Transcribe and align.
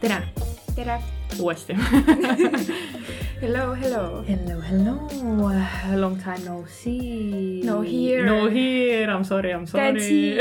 tere 0.00 0.20
tere. 0.74 1.00
uuesti 1.40 1.72
Hello, 3.42 3.74
hello. 3.74 4.22
Hello, 4.22 4.60
hello. 4.60 5.08
Long 5.96 6.16
time 6.16 6.44
no 6.44 6.64
see. 6.68 7.60
No 7.64 7.80
here. 7.80 8.24
No 8.24 8.46
here. 8.48 9.10
I 9.10 9.14
m 9.16 9.24
sorry, 9.24 9.50
I 9.52 9.56
m 9.56 9.66
sorry. 9.66 9.82
Can't 9.82 10.00
see. 10.00 10.38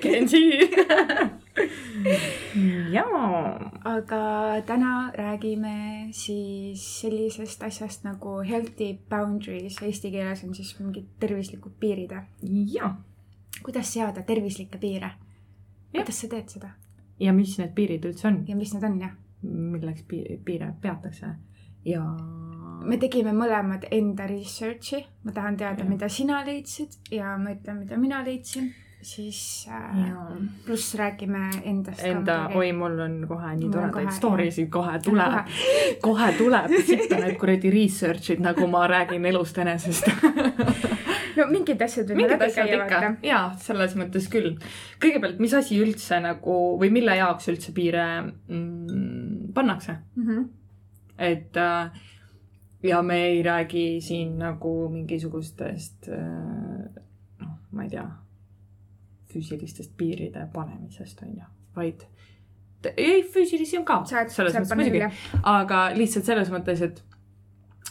Can't 0.00 0.30
see. 0.30 0.70
jaa. 2.94 3.67
Aga 3.98 4.62
täna 4.66 5.10
räägime 5.14 6.08
siis 6.16 6.82
sellisest 7.00 7.62
asjast 7.62 8.04
nagu 8.04 8.38
healthy 8.46 8.94
boundaries, 9.10 9.80
eesti 9.82 10.10
keeles 10.14 10.44
on 10.44 10.54
siis 10.54 10.74
mingid 10.80 11.06
tervislikud 11.20 11.78
piirid. 11.80 12.12
jaa. 12.74 12.92
kuidas 13.62 13.92
seada 13.92 14.22
tervislikke 14.22 14.78
piire? 14.78 15.10
Jah. 15.92 16.04
kuidas 16.04 16.20
sa 16.20 16.28
teed 16.28 16.48
seda 16.48 16.74
ja 17.20 17.32
mis 17.34 17.58
need 17.58 17.74
piirid 17.74 18.06
üldse 18.08 18.28
on, 18.30 18.42
ja 18.48 18.56
mis 18.56 18.74
need 18.74 18.86
on 18.86 19.00
ja? 19.02 19.10
milleks 19.42 20.02
pi- 20.08 20.40
piire 20.44 20.72
peatakse 20.82 21.30
ja. 21.86 22.02
me 22.84 22.98
tegime 23.00 23.32
mõlemad 23.36 23.86
enda 23.94 24.26
research'i, 24.30 25.04
ma 25.24 25.34
tahan 25.34 25.58
teada, 25.58 25.84
Jah. 25.84 25.90
mida 25.90 26.08
sina 26.12 26.42
leidsid 26.46 26.98
ja 27.14 27.36
ma 27.38 27.54
ütlen, 27.54 27.82
mida 27.84 27.98
mina 28.00 28.22
leidsin, 28.26 28.72
siis 29.02 29.68
äh, 29.70 29.96
pluss 30.66 30.94
räägime 30.94 31.50
endast 31.64 32.02
enda, 32.04 32.48
oi, 32.54 32.72
mul 32.72 32.98
on 33.00 33.14
kohe 33.30 33.54
nii 33.56 33.70
toredaid 33.70 34.08
kohe, 34.08 34.16
story 34.16 34.48
sid 34.54 34.70
kohe 34.74 34.98
tuleb, 35.04 35.52
kohe 36.06 36.32
tuleb, 36.38 36.74
siit 36.86 37.12
on 37.14 37.22
need 37.22 37.38
kuradi 37.38 37.70
research'id, 37.72 38.42
nagu 38.42 38.66
ma 38.70 38.86
räägin 38.90 39.26
elust 39.30 39.58
enesest. 39.62 40.10
no 41.38 41.46
mingid 41.52 41.82
asjad 41.86 42.10
võime 42.10 42.28
läbi 42.34 42.50
käia, 42.56 42.82
vaata., 42.82 43.14
jaa, 43.22 43.46
selles 43.62 43.94
mõttes 43.98 44.28
küll. 44.32 44.56
kõigepealt, 45.02 45.38
mis 45.42 45.54
asi 45.54 45.78
üldse 45.82 46.20
nagu 46.24 46.58
või 46.80 46.90
mille 46.98 47.16
jaoks 47.20 47.50
üldse 47.54 47.74
piire 47.76 48.06
mm, 48.26 49.50
pannakse, 49.54 49.98
mm. 50.16 50.28
-hmm. 50.28 50.46
et 51.30 51.56
äh, 51.56 52.06
ja 52.82 53.02
me 53.02 53.24
ei 53.30 53.42
räägi 53.42 54.00
siin 54.02 54.38
nagu 54.38 54.88
mingisugustest 54.90 56.08
äh, 56.08 57.04
noh, 57.40 57.54
ma 57.70 57.86
ei 57.86 57.94
tea, 57.94 58.08
füüsilistest 59.32 59.96
piiride 59.96 60.48
panemisest 60.52 61.22
on 61.22 61.34
ju, 61.36 61.44
vaid 61.76 62.04
ei, 62.96 63.22
füüsilisi 63.34 63.78
on 63.78 63.84
ka, 63.84 64.04
saad, 64.06 64.28
selles 64.30 64.52
saad 64.52 64.62
mõttes 64.64 64.76
muidugi 64.78 65.42
aga 65.42 65.80
lihtsalt 65.96 66.24
selles 66.24 66.50
mõttes, 66.54 66.82
et, 66.82 67.02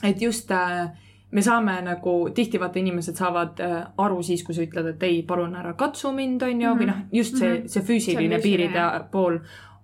et 0.03 0.21
just 0.21 0.51
äh, 0.51 0.87
me 1.31 1.41
saame 1.43 1.73
nagu 1.83 2.29
tihti 2.35 2.59
vaata 2.59 2.79
inimesed 2.79 3.15
saavad 3.19 3.59
äh, 3.59 3.77
aru 3.97 4.21
siis, 4.23 4.43
kui 4.47 4.55
sa 4.55 4.63
ütled, 4.63 4.87
et 4.93 5.03
ei, 5.03 5.23
palun 5.27 5.55
ära 5.59 5.73
katsu 5.73 6.11
mind, 6.15 6.41
on 6.47 6.61
ju, 6.61 6.75
või 6.79 6.87
noh, 6.87 7.01
just 7.11 7.35
see, 7.37 7.49
Mhm. 7.59 7.67
see 7.67 7.81
füüsiline 7.83 8.39
piiride 8.43 8.79
jah. 8.79 9.01
pool 9.11 9.39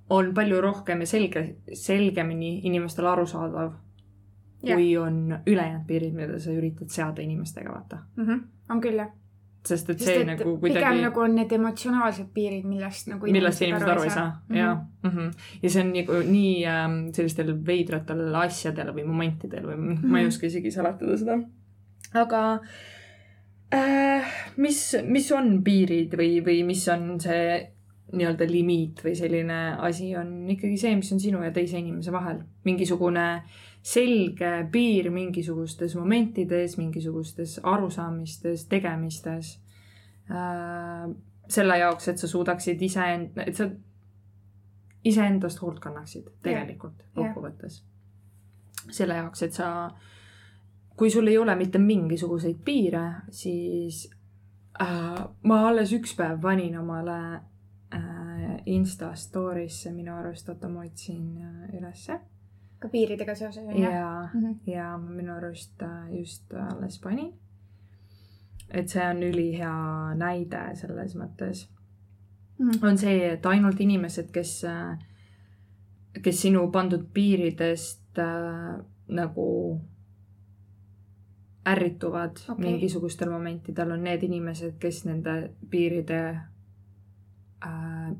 on 0.10 0.34
palju 0.34 0.62
rohkem 0.62 1.00
ja 1.00 1.06
selge, 1.08 1.56
selgemini 1.74 2.62
inimestele 2.64 3.10
arusaadav, 3.10 3.74
Jah. 4.64 4.78
kui 4.78 4.98
on 4.98 5.40
ülejäänud 5.46 5.84
piirid, 5.88 6.14
mida 6.16 6.40
sa 6.40 6.52
üritad 6.52 6.88
seada 6.90 7.22
inimestega, 7.22 7.72
vaata. 7.74 7.98
mm. 8.16 8.26
-hmm. 8.26 8.42
on 8.70 8.82
küll 8.82 8.96
jah. 9.04 9.10
Sest 9.66 9.90
et 9.90 10.00
sest 10.00 10.10
see 10.10 10.22
et 10.22 10.28
nagu 10.28 10.58
pigem 10.60 10.60
kuidagi 10.82 11.02
nagu 11.02 11.20
on 11.24 11.36
need 11.36 11.52
emotsionaalsed 11.56 12.30
piirid, 12.34 12.66
millest 12.68 13.08
nagu 13.08 13.28
millest 13.32 13.62
inimesed 13.62 13.88
aru 13.94 14.04
ei 14.04 14.10
saa, 14.10 14.32
Mhm. 14.50 14.58
jaa. 14.58 15.32
ja 15.64 15.70
see 15.70 15.82
on 15.84 15.94
nagu 15.94 16.14
nii 16.32 16.66
ähm, 16.68 16.98
sellistel 17.16 17.54
veidratel 17.66 18.36
asjadel 18.36 18.92
või 18.94 19.06
momentidel 19.08 19.64
või 19.70 19.76
mm 19.78 19.96
-hmm. 19.98 20.06
ma 20.12 20.18
ei 20.20 20.24
Mhm. 20.26 20.28
oska 20.34 20.46
isegi 20.48 20.72
seletada 20.72 21.18
seda. 21.18 21.38
aga 22.14 22.60
äh, 23.74 24.26
mis, 24.58 24.96
mis 25.08 25.32
on 25.32 25.64
piirid 25.64 26.14
või, 26.20 26.42
või 26.46 26.64
mis 26.68 26.84
on 26.94 27.20
see 27.24 27.70
nii-öelda 28.14 28.46
limiit 28.52 29.00
või 29.04 29.16
selline 29.18 29.60
asi 29.82 30.12
on 30.16 30.46
ikkagi 30.54 30.78
see, 30.78 30.96
mis 30.96 31.12
on 31.16 31.20
sinu 31.20 31.42
ja 31.44 31.52
teise 31.52 31.78
inimese 31.80 32.12
vahel. 32.14 32.44
mingisugune 32.66 33.42
selge 33.84 34.52
piir 34.72 35.10
mingisugustes 35.12 35.96
momentides, 36.00 36.78
mingisugustes 36.78 37.60
arusaamistes, 37.64 38.66
tegemistes 38.72 39.60
äh,. 40.32 41.10
selle 41.50 41.78
jaoks, 41.78 42.08
et 42.08 42.18
sa 42.18 42.28
suudaksid 42.28 42.82
iseend-, 42.82 43.42
et 43.44 43.56
sa 43.56 43.68
iseendast 45.04 45.60
hoolt 45.62 45.82
kannaksid 45.84 46.30
tegelikult 46.44 47.04
kokkuvõttes. 47.16 47.84
selle 48.92 49.20
jaoks, 49.20 49.44
et 49.44 49.54
sa, 49.54 49.68
kui 50.96 51.12
sul 51.12 51.28
ei 51.28 51.38
ole 51.38 51.56
mitte 51.56 51.80
mingisuguseid 51.80 52.64
piire, 52.64 53.04
siis 53.30 54.06
äh, 54.82 55.26
ma 55.44 55.64
alles 55.68 55.92
üks 55.92 56.16
päev 56.16 56.40
panin 56.42 56.80
omale 56.80 57.20
äh, 57.36 58.62
Insta 58.66 59.12
story'sse 59.16 59.92
minu 59.92 60.16
arust, 60.16 60.50
oota 60.50 60.72
ma 60.72 60.88
otsin 60.88 61.26
äh, 61.44 61.76
ülesse 61.82 62.22
ka 62.84 62.90
piiridega 62.92 63.36
seoses 63.40 63.64
on 63.64 63.78
jah? 63.80 63.94
ja, 63.94 64.30
Mhm. 64.34 64.56
ja 64.68 64.90
ma 64.98 65.10
minu 65.16 65.34
arust 65.38 65.82
äh, 65.82 66.12
just 66.20 66.54
alles 66.54 67.00
panin. 67.00 67.34
et 68.74 68.90
see 68.90 69.04
on 69.10 69.24
ülihea 69.24 69.74
näide 70.18 70.76
selles 70.76 71.16
mõttes, 71.16 71.68
Mhm. 72.60 72.84
on 72.84 72.98
see, 72.98 73.32
et 73.34 73.46
ainult 73.46 73.80
inimesed, 73.82 74.32
kes, 74.32 74.66
kes 76.24 76.42
sinu 76.42 76.68
pandud 76.72 77.06
piiridest 77.14 78.18
äh, 78.20 78.84
nagu 79.08 79.82
ärrituvad 81.66 82.38
okay. 82.50 82.66
mingisugustel 82.66 83.30
momentidel, 83.32 83.92
on 83.92 84.04
need 84.04 84.24
inimesed, 84.24 84.78
kes 84.80 85.06
nende 85.06 85.36
piiride 85.70 86.20
äh, 87.66 88.12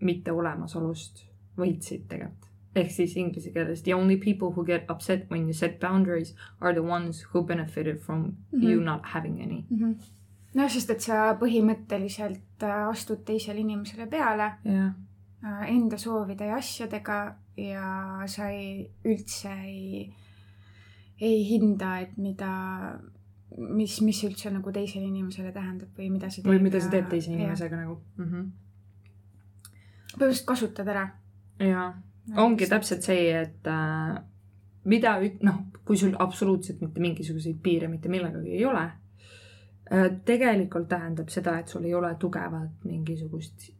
mitteolemasolust 0.00 1.24
võitsid 1.58 2.06
tegelikult. 2.08 2.47
Ehk 2.76 2.90
siis 2.92 3.16
inglise 3.16 3.50
keeles 3.52 3.82
the 3.82 3.94
only 3.94 4.16
people 4.16 4.52
who 4.54 4.64
get 4.64 4.90
upset 4.90 5.26
when 5.30 5.46
you 5.48 5.52
set 5.52 5.80
boundaries 5.80 6.34
are 6.60 6.72
the 6.72 6.82
ones 6.82 7.24
who 7.32 7.42
benefited 7.42 7.98
from 7.98 8.20
mm. 8.20 8.34
-hmm. 8.52 8.70
you 8.70 8.80
not 8.80 9.00
having 9.04 9.42
any. 9.42 9.64
noh, 10.54 10.70
sest 10.70 10.90
et 10.90 11.00
sa 11.00 11.34
põhimõtteliselt 11.40 12.62
äh, 12.62 12.88
astud 12.88 13.24
teisele 13.24 13.60
inimesele 13.60 14.06
peale 14.06 14.52
jah, 14.64 14.94
äh, 15.44 15.68
enda 15.74 15.98
soovide 15.98 16.46
ja 16.46 16.56
asjadega 16.56 17.36
ja 17.56 18.22
sa 18.26 18.48
ei, 18.48 18.90
üldse 19.04 19.52
ei, 19.64 20.14
ei 21.20 21.44
hinda, 21.50 21.98
et 21.98 22.16
mida, 22.16 22.50
mis, 23.56 24.00
mis 24.00 24.24
üldse 24.24 24.50
nagu 24.50 24.72
teisele 24.72 25.06
inimesele 25.06 25.52
tähendab 25.52 25.88
või 25.98 26.10
mida 26.10 26.30
sa 26.30 26.42
teed. 26.42 26.52
või 26.52 26.62
mida 26.62 26.80
sa 26.80 26.90
teed 26.90 27.08
teise. 27.10 27.32
inimesega 27.32 27.76
nagu 27.76 28.00
mm. 28.16 28.24
-hmm. 28.24 28.50
põhimõtteliselt 30.12 30.46
kasutad 30.46 30.88
ära. 30.88 31.08
jaa, 31.58 31.92
ongi 32.36 32.66
täpselt 32.68 33.02
see, 33.02 33.30
et 33.32 33.66
äh, 33.66 34.18
mida 34.84 35.16
noh, 35.46 35.60
kui 35.84 35.96
sul 35.96 36.14
absoluutselt 36.18 36.80
mitte 36.84 37.00
mingisuguseid 37.00 37.58
piire 37.62 37.88
mitte 37.88 38.08
millegagi 38.08 38.56
ei 38.56 38.64
ole 38.64 38.84
äh,, 38.84 40.10
tegelikult 40.24 40.88
tähendab 40.88 41.32
seda, 41.32 41.58
et 41.58 41.68
sul 41.68 41.84
ei 41.88 41.94
ole 41.94 42.14
tugevat 42.20 42.84
mingisugust 42.84 43.72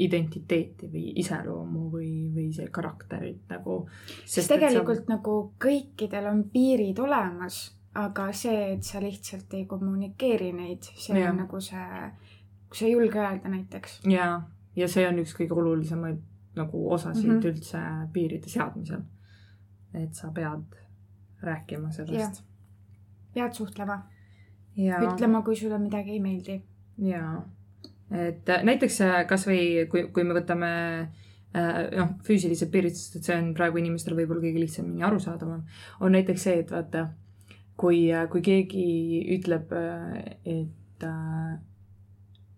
identiteeti 0.00 0.88
või 0.88 1.10
iseloomu 1.20 1.90
või, 1.92 2.12
või 2.34 2.46
see 2.56 2.70
karakterit 2.72 3.50
nagu. 3.52 3.82
sest 4.24 4.48
tegelikult 4.48 5.04
sa... 5.04 5.16
nagu 5.16 5.34
kõikidel 5.60 6.30
on 6.30 6.46
piirid 6.52 6.98
olemas, 7.04 7.60
aga 8.00 8.30
see, 8.36 8.72
et 8.76 8.86
sa 8.86 9.02
lihtsalt 9.02 9.52
ei 9.58 9.66
kommunikeeri 9.68 10.54
neid, 10.56 10.88
see 10.94 11.18
Jah. 11.18 11.34
on 11.34 11.42
nagu 11.44 11.60
see, 11.60 12.08
kui 12.70 12.80
sa 12.80 12.88
ei 12.88 12.94
julge 12.94 13.20
öelda 13.20 13.52
näiteks. 13.52 14.00
jaa, 14.08 14.40
ja 14.76 14.88
see 14.88 15.04
on 15.08 15.20
üks 15.20 15.36
kõige 15.36 15.58
olulisemaid 15.58 16.24
nagu 16.56 16.90
osasid 16.92 17.26
mm. 17.26 17.38
-hmm. 17.38 17.46
üldse 17.46 17.78
piiride 18.12 18.48
seadmisel. 18.48 19.02
et 19.94 20.14
sa 20.14 20.30
pead 20.30 20.76
rääkima 21.42 21.90
sellest. 21.90 22.44
pead 23.34 23.52
suhtlema, 23.52 24.02
ütlema, 24.76 25.42
kui 25.42 25.56
sulle 25.56 25.78
midagi 25.78 26.10
ei 26.10 26.20
meeldi. 26.20 26.62
jaa, 26.98 27.48
et 28.10 28.48
äh, 28.48 28.62
näiteks 28.66 29.00
äh, 29.06 29.16
kasvõi 29.26 29.86
kui, 29.90 30.04
kui 30.14 30.24
me 30.26 30.34
võtame 30.34 30.70
äh, 31.00 31.80
noh, 31.96 32.14
füüsilised 32.26 32.70
piirid, 32.70 32.96
sest 32.98 33.20
et 33.20 33.28
see 33.28 33.38
on 33.38 33.52
praegu 33.54 33.80
inimestel 33.80 34.16
võib-olla 34.18 34.42
kõige 34.44 34.64
lihtsamini 34.64 35.06
arusaadavam, 35.06 35.64
on 36.00 36.16
näiteks 36.18 36.46
see, 36.48 36.60
et 36.64 36.70
vaata, 36.74 37.06
kui, 37.80 38.08
kui 38.32 38.42
keegi 38.44 38.86
ütleb, 39.38 39.72
et, 40.44 41.06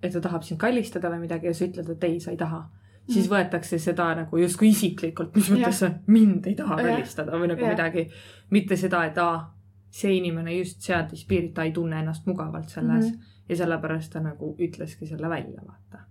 et 0.02 0.12
ta 0.12 0.22
tahab 0.24 0.42
sind 0.46 0.58
kallistada 0.60 1.12
või 1.12 1.28
midagi 1.28 1.46
ja 1.46 1.54
sa 1.54 1.68
ütled, 1.68 1.92
et 1.94 2.08
ei, 2.08 2.18
sa 2.20 2.32
ei 2.32 2.40
taha, 2.40 2.64
siis 3.08 3.26
Mhm. 3.26 3.34
võetakse 3.34 3.78
seda 3.78 4.14
nagu 4.14 4.36
justkui 4.36 4.68
isiklikult, 4.68 5.34
mis 5.36 5.50
mõttes 5.50 5.72
sa 5.72 5.90
mind 6.06 6.46
ei 6.46 6.54
taha 6.54 6.80
Jah. 6.80 6.86
kallistada 6.90 7.32
või 7.32 7.48
nagu 7.48 7.60
Jah. 7.60 7.70
midagi, 7.70 8.10
mitte 8.50 8.76
seda, 8.76 9.04
et 9.04 9.18
aa, 9.18 9.54
see 9.90 10.16
inimene 10.16 10.54
just 10.58 10.80
seadis 10.80 11.24
piirid, 11.28 11.52
ta 11.54 11.62
ei 11.62 11.72
tunne 11.72 11.98
ennast 11.98 12.26
mugavalt 12.26 12.68
selles 12.68 13.04
mm. 13.04 13.10
-hmm 13.10 13.32
ja 13.48 13.56
sellepärast 13.56 14.12
ta 14.12 14.20
nagu 14.20 14.54
ütleski 14.58 15.06
selle 15.06 15.28
välja, 15.28 15.60
vaata. 15.66 16.04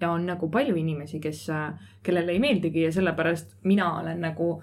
ja 0.00 0.10
on 0.10 0.26
nagu 0.26 0.48
palju 0.50 0.76
inimesi, 0.76 1.20
kes, 1.20 1.46
kellele 2.02 2.32
ei 2.32 2.38
meeldigi 2.38 2.82
ja 2.82 2.92
sellepärast 2.92 3.56
mina 3.64 4.00
olen 4.00 4.20
nagu 4.20 4.62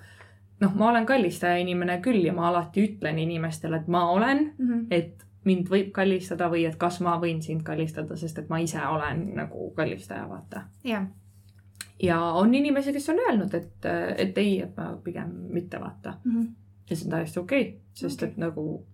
noh, 0.62 0.76
ma 0.76 0.90
olen 0.90 1.06
kallistaja 1.06 1.58
inimene 1.58 2.00
küll 2.02 2.26
ja 2.26 2.34
ma 2.34 2.48
alati 2.48 2.88
ütlen 2.88 3.20
inimestele, 3.20 3.82
et 3.82 3.88
ma 3.88 4.10
olen 4.12 4.54
mm, 4.58 4.68
-hmm. 4.70 4.86
et 4.92 5.26
mind 5.44 5.68
võib 5.70 5.92
kallistada 5.92 6.48
või 6.50 6.68
et 6.68 6.76
kas 6.80 7.02
ma 7.02 7.18
võin 7.22 7.42
sind 7.42 7.64
kallistada, 7.64 8.16
sest 8.16 8.40
et 8.40 8.50
ma 8.50 8.58
ise 8.64 8.80
olen 8.88 9.36
nagu 9.36 9.72
kallistaja, 9.76 10.30
vaata. 10.30 10.62
jah. 10.84 11.08
Ja 12.02 12.20
on 12.20 12.56
inimesi, 12.56 12.94
kes 12.94 13.10
on 13.10 13.20
öelnud, 13.28 13.54
et, 13.54 13.86
et 14.18 14.38
ei, 14.38 14.62
et 14.62 14.78
ma 14.78 14.94
pigem 15.04 15.30
mitte, 15.54 15.80
vaata 15.80 16.18
mm. 16.24 16.32
-hmm. 16.32 16.50
ja 16.90 16.96
see 16.96 17.06
on 17.06 17.12
täiesti 17.12 17.40
okei 17.40 17.62
okay,, 17.62 17.80
sest 17.94 18.24
okay. 18.24 18.32
et 18.32 18.38
nagu 18.38 18.86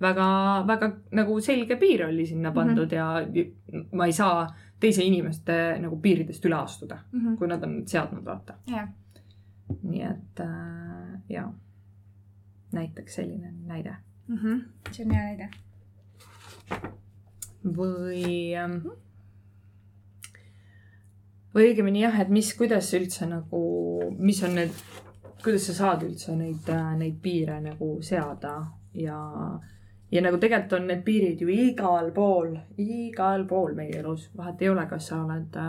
väga, 0.00 0.26
väga 0.66 0.90
nagu 1.12 1.40
selge 1.40 1.76
piir 1.76 2.06
oli 2.06 2.26
sinna 2.26 2.52
pandud 2.52 2.92
mm 2.92 2.98
-hmm. 2.98 3.36
ja 3.76 3.86
ma 3.92 4.06
ei 4.06 4.12
saa 4.12 4.46
teise 4.80 5.04
inimeste 5.04 5.78
nagu 5.80 5.96
piiridest 5.96 6.44
üle 6.44 6.54
astuda 6.56 6.98
mm, 7.12 7.20
-hmm. 7.20 7.36
kui 7.38 7.48
nad 7.48 7.62
on 7.62 7.82
seadnud, 7.86 8.24
vaata 8.24 8.54
yeah.. 8.70 8.88
nii 9.82 10.02
et 10.02 10.40
äh, 10.40 11.20
ja, 11.28 11.52
näiteks 12.72 13.14
selline 13.14 13.52
näide 13.66 13.96
mm. 14.28 14.36
-hmm. 14.36 14.62
see 14.90 15.06
on 15.06 15.14
hea 15.14 15.22
näide 15.22 15.50
või, 17.64 18.56
ähm, 18.56 18.86
või 21.54 21.70
õigemini 21.70 22.04
jah, 22.04 22.20
et 22.22 22.30
mis, 22.32 22.52
kuidas 22.58 22.92
üldse 22.96 23.26
nagu, 23.30 23.62
mis 24.18 24.42
on 24.46 24.54
need, 24.58 24.76
kuidas 25.42 25.66
sa 25.70 25.76
saad 25.78 26.04
üldse 26.06 26.36
neid, 26.38 26.70
neid 27.00 27.18
piire 27.22 27.58
nagu 27.64 27.96
seada 28.06 28.54
ja, 28.94 29.18
ja 30.12 30.22
nagu 30.22 30.38
tegelikult 30.42 30.78
on 30.78 30.88
need 30.90 31.02
piirid 31.06 31.42
ju 31.42 31.50
igal 31.50 32.12
pool, 32.14 32.54
igal 32.78 33.46
pool 33.50 33.74
meie 33.78 33.98
elus, 34.02 34.28
vahet 34.36 34.62
ei 34.62 34.70
ole, 34.70 34.86
kas 34.90 35.10
sa 35.10 35.22
oled, 35.24 35.60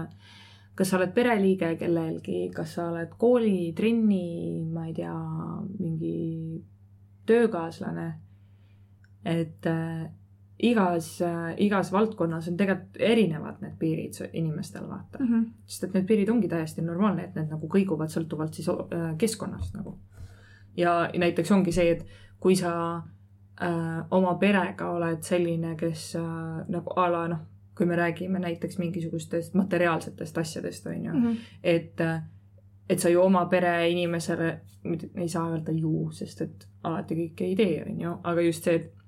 kas 0.77 0.91
sa 0.91 0.99
oled 0.99 1.13
pereliige 1.17 1.73
kellelgi, 1.81 2.43
kas 2.53 2.77
sa 2.77 2.89
oled 2.91 3.17
kooli, 3.17 3.71
trenni, 3.77 4.65
ma 4.69 4.85
ei 4.89 4.97
tea, 5.01 5.17
mingi 5.79 6.17
töökaaslane. 7.25 8.09
et 9.25 9.67
äh, 10.63 10.71
igas, 10.71 11.19
igas 11.57 11.91
valdkonnas 11.91 12.47
on 12.47 12.57
tegelikult 12.57 12.99
erinevad 12.99 13.61
need 13.61 13.77
piirid 13.79 14.19
inimestel, 14.33 14.87
vaata 14.89 15.19
mm. 15.19 15.27
-hmm. 15.27 15.45
sest 15.65 15.83
et 15.83 15.93
need 15.93 16.07
piirid 16.07 16.29
ongi 16.29 16.47
täiesti 16.47 16.81
normaalne, 16.81 17.23
et 17.23 17.35
need 17.35 17.49
nagu 17.49 17.67
kõiguvad 17.67 18.13
sõltuvalt 18.13 18.53
siis 18.53 18.69
äh, 18.69 19.15
keskkonnast 19.17 19.75
nagu. 19.75 19.99
ja 20.77 21.09
näiteks 21.17 21.51
ongi 21.51 21.71
see, 21.71 21.91
et 21.91 22.05
kui 22.39 22.55
sa 22.55 22.97
äh, 23.61 24.05
oma 24.11 24.35
perega 24.35 24.89
oled 24.91 25.23
selline, 25.23 25.75
kes 25.75 26.15
äh, 26.15 26.67
nagu 26.67 26.93
a 26.95 27.11
la 27.11 27.27
noh, 27.27 27.39
kui 27.77 27.85
me 27.85 27.95
räägime 27.95 28.39
näiteks 28.39 28.77
mingisugustest 28.77 29.53
materiaalsetest 29.53 30.37
asjadest, 30.37 30.87
on 30.87 31.05
ju 31.05 31.13
mm, 31.13 31.27
-hmm. 31.27 31.37
et 31.63 32.01
äh, 32.01 32.21
et 32.89 32.99
sa 32.99 33.09
ju 33.09 33.21
oma 33.21 33.45
pereinimesele, 33.45 34.59
ei 35.15 35.29
saa 35.29 35.49
öelda 35.51 35.71
ju, 35.71 36.09
sest 36.11 36.41
et 36.41 36.67
alati 36.83 37.15
kõike 37.15 37.45
ei 37.47 37.55
tee, 37.55 37.83
on 37.87 38.01
ju, 38.01 38.15
aga 38.23 38.41
just 38.41 38.67
see, 38.67 38.75
et 38.75 39.00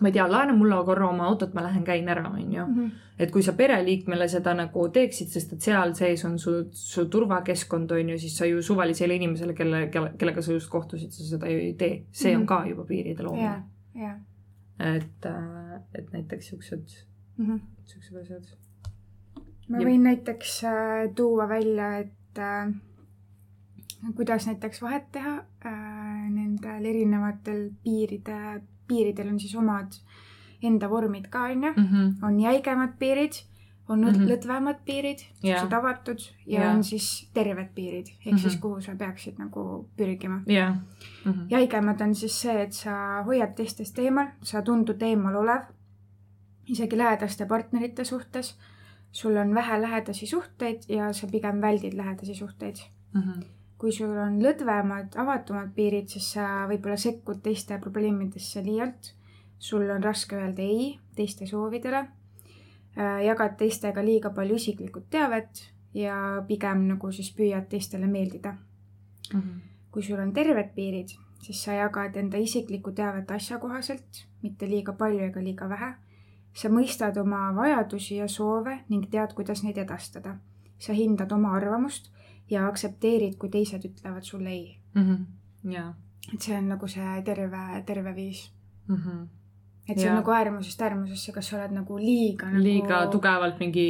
ma 0.00 0.08
ei 0.08 0.12
tea, 0.12 0.26
laena 0.30 0.54
mulle 0.56 0.78
korra 0.84 1.08
oma 1.08 1.26
autot, 1.28 1.54
ma 1.54 1.64
lähen 1.64 1.84
käin 1.84 2.08
ära, 2.08 2.28
on 2.30 2.52
ju. 2.52 2.66
Mhm. 2.66 2.90
et 3.20 3.30
kui 3.30 3.42
sa 3.42 3.52
pereliikmele 3.52 4.28
seda 4.32 4.54
nagu 4.56 4.86
teeksid, 4.88 5.28
sest 5.28 5.52
et 5.52 5.60
seal 5.60 5.92
sees 5.94 6.24
on 6.24 6.38
su, 6.38 6.54
su 6.72 7.04
turvakeskkond, 7.12 7.90
on 7.92 8.08
ju, 8.14 8.18
siis 8.18 8.38
sa 8.38 8.46
ju 8.48 8.62
suvalisele 8.62 9.18
inimesele, 9.20 9.52
kelle, 9.54 9.82
kelle, 9.92 10.14
kellega 10.18 10.42
sa 10.42 10.52
just 10.52 10.70
kohtusid, 10.72 11.12
sa 11.12 11.26
seda 11.34 11.50
ju 11.50 11.58
ei 11.58 11.74
tee. 11.74 12.04
see 12.12 12.34
on 12.36 12.42
mhm. 12.42 12.48
ka 12.48 12.64
juba 12.68 12.84
piiride 12.88 13.22
loomine 13.26 13.44
yeah,. 13.44 13.62
Yeah. 13.96 14.96
et, 14.96 15.26
äh, 15.26 15.80
et 15.94 16.12
näiteks 16.12 16.48
siuksed 16.48 16.86
mm, 17.36 17.46
-hmm. 17.46 17.60
siuksed 17.84 18.16
asjad. 18.16 18.46
ma 19.68 19.78
võin 19.78 20.00
ja. 20.00 20.06
näiteks 20.10 20.64
äh, 20.64 21.14
tuua 21.14 21.48
välja, 21.48 21.98
et 21.98 22.38
äh, 22.38 22.72
kuidas 24.16 24.46
näiteks 24.46 24.82
vahet 24.82 25.12
teha 25.12 25.36
äh, 25.66 26.30
nendel 26.30 26.84
erinevatel 26.84 27.70
piiride 27.84 28.62
piiridel 28.90 29.30
on 29.32 29.38
siis 29.40 29.54
omad 29.54 30.00
enda 30.62 30.90
vormid 30.90 31.30
ka, 31.32 31.46
onju. 31.54 31.72
Mhm. 31.76 32.10
on 32.26 32.40
jäigemad 32.40 32.98
piirid, 32.98 33.44
on 33.90 34.00
mm 34.00 34.08
-hmm. 34.08 34.28
lõdvemad 34.30 34.78
piirid, 34.86 35.18
siuksed 35.40 35.72
avatud 35.72 36.20
ja 36.46 36.60
yeah. 36.60 36.74
on 36.74 36.84
siis 36.84 37.30
terved 37.34 37.68
piirid 37.74 38.06
ehk 38.06 38.24
mm 38.26 38.32
-hmm. 38.32 38.40
siis 38.40 38.56
kuhu 38.56 38.80
sa 38.80 38.94
peaksid 38.94 39.38
nagu 39.38 39.88
pürgima 39.96 40.42
yeah.. 40.50 40.74
Mm 41.24 41.32
-hmm. 41.32 41.46
jäigemad 41.50 42.00
on 42.00 42.14
siis 42.14 42.40
see, 42.40 42.62
et 42.62 42.72
sa 42.72 43.22
hoiad 43.26 43.54
teistest 43.54 43.98
eemal, 43.98 44.26
sa 44.42 44.62
tundud 44.62 45.02
eemal 45.02 45.34
olev, 45.34 45.62
isegi 46.66 46.98
lähedaste 46.98 47.46
partnerite 47.46 48.04
suhtes. 48.04 48.58
sul 49.12 49.36
on 49.36 49.54
vähe 49.54 49.82
lähedasi 49.82 50.26
suhteid 50.26 50.82
ja 50.88 51.12
sa 51.12 51.26
pigem 51.26 51.60
väldid 51.60 51.92
lähedasi 51.92 52.34
suhteid 52.34 52.76
mm. 53.14 53.20
-hmm 53.20 53.59
kui 53.80 53.92
sul 53.96 54.12
on 54.20 54.36
lõdvemad, 54.44 55.14
avatumad 55.16 55.72
piirid, 55.72 56.10
siis 56.12 56.26
sa 56.34 56.66
võib-olla 56.68 56.98
sekkud 57.00 57.40
teiste 57.44 57.78
probleemidesse 57.80 58.62
liialt. 58.64 59.14
sul 59.60 59.90
on 59.90 60.02
raske 60.02 60.36
öelda 60.36 60.62
ei 60.62 60.98
teiste 61.16 61.46
soovidele. 61.46 61.98
Äh, 62.98 63.24
jagad 63.24 63.56
teistega 63.60 64.04
liiga 64.04 64.30
palju 64.30 64.56
isiklikku 64.56 65.02
teavet 65.10 65.64
ja 65.94 66.42
pigem 66.48 66.86
nagu 66.88 67.12
siis 67.12 67.30
püüad 67.36 67.68
teistele 67.68 68.06
meeldida 68.06 68.52
mm. 68.52 69.40
-hmm. 69.40 69.60
kui 69.90 70.02
sul 70.02 70.18
on 70.18 70.32
terved 70.32 70.74
piirid, 70.74 71.08
siis 71.42 71.64
sa 71.64 71.72
jagad 71.72 72.16
enda 72.16 72.38
isiklikku 72.38 72.92
teavet 72.92 73.30
asjakohaselt, 73.30 74.26
mitte 74.42 74.68
liiga 74.68 74.92
palju 74.92 75.24
ega 75.24 75.40
liiga 75.40 75.68
vähe. 75.68 75.94
sa 76.52 76.68
mõistad 76.68 77.20
oma 77.20 77.54
vajadusi 77.54 78.16
ja 78.16 78.28
soove 78.28 78.80
ning 78.88 79.10
tead, 79.10 79.32
kuidas 79.34 79.62
neid 79.62 79.78
edastada. 79.78 80.36
sa 80.78 80.92
hindad 80.92 81.32
oma 81.32 81.52
arvamust 81.56 82.10
ja 82.50 82.68
aktsepteerid, 82.68 83.36
kui 83.38 83.48
teised 83.48 83.84
ütlevad 83.84 84.22
sulle 84.22 84.50
ei 84.50 84.78
mm. 84.94 85.02
-hmm. 85.02 85.72
jaa. 85.72 85.94
et 86.34 86.40
see 86.40 86.56
on 86.58 86.68
nagu 86.68 86.88
see 86.88 87.22
terve, 87.24 87.82
terve 87.86 88.14
viis 88.14 88.52
mm. 88.88 88.96
-hmm 88.96 89.28
et 89.88 89.98
see 89.98 90.06
ja. 90.06 90.12
on 90.12 90.20
nagu 90.20 90.30
äärmusest 90.30 90.82
äärmusesse, 90.82 91.32
kas 91.32 91.48
sa 91.50 91.58
oled 91.58 91.74
nagu 91.74 91.98
liiga 91.98 92.50
nagu... 92.50 92.62
liiga 92.62 93.00
tugevalt 93.12 93.58
mingi 93.58 93.86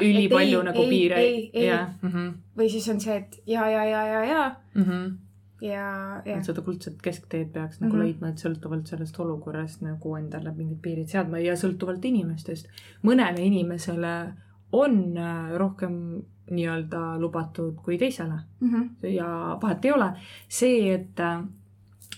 ülipalju 0.00 0.62
nagu 0.66 0.82
ei, 0.82 0.90
piire. 0.90 1.18
ei, 1.22 1.50
ei, 1.52 1.70
mm 1.70 2.12
-hmm. 2.12 2.32
või 2.58 2.70
siis 2.70 2.88
on 2.88 3.00
see, 3.00 3.16
et 3.16 3.42
ja, 3.46 3.68
ja, 3.70 3.84
ja, 3.84 4.04
ja, 4.06 4.24
ja 4.24 4.56
mm. 4.74 4.82
-hmm. 4.82 5.16
ja, 5.60 5.86
ja. 6.24 6.36
et 6.36 6.44
seda 6.44 6.62
kuldset 6.66 7.02
keskteed 7.02 7.52
peaks 7.52 7.80
nagu 7.80 7.92
mm 7.92 8.00
-hmm. 8.00 8.04
leidma, 8.04 8.28
et 8.28 8.44
sõltuvalt 8.44 8.86
sellest 8.86 9.20
olukorrast 9.20 9.82
nagu 9.86 10.16
endale 10.16 10.52
mingid 10.56 10.80
piirid 10.82 11.08
seadma 11.08 11.38
ja 11.38 11.56
sõltuvalt 11.56 12.04
inimestest. 12.04 12.68
mõnele 13.02 13.40
inimesele 13.40 14.32
on 14.72 15.16
äh, 15.16 15.52
rohkem 15.58 16.22
nii-öelda 16.50 17.18
lubatud 17.18 17.74
kui 17.84 17.98
teisele 17.98 18.38
mm. 18.60 18.70
-hmm. 18.70 19.06
ja 19.06 19.58
vahet 19.62 19.84
ei 19.84 19.92
ole. 19.92 20.12
see, 20.48 20.94
et 20.94 21.20
äh, 21.20 21.44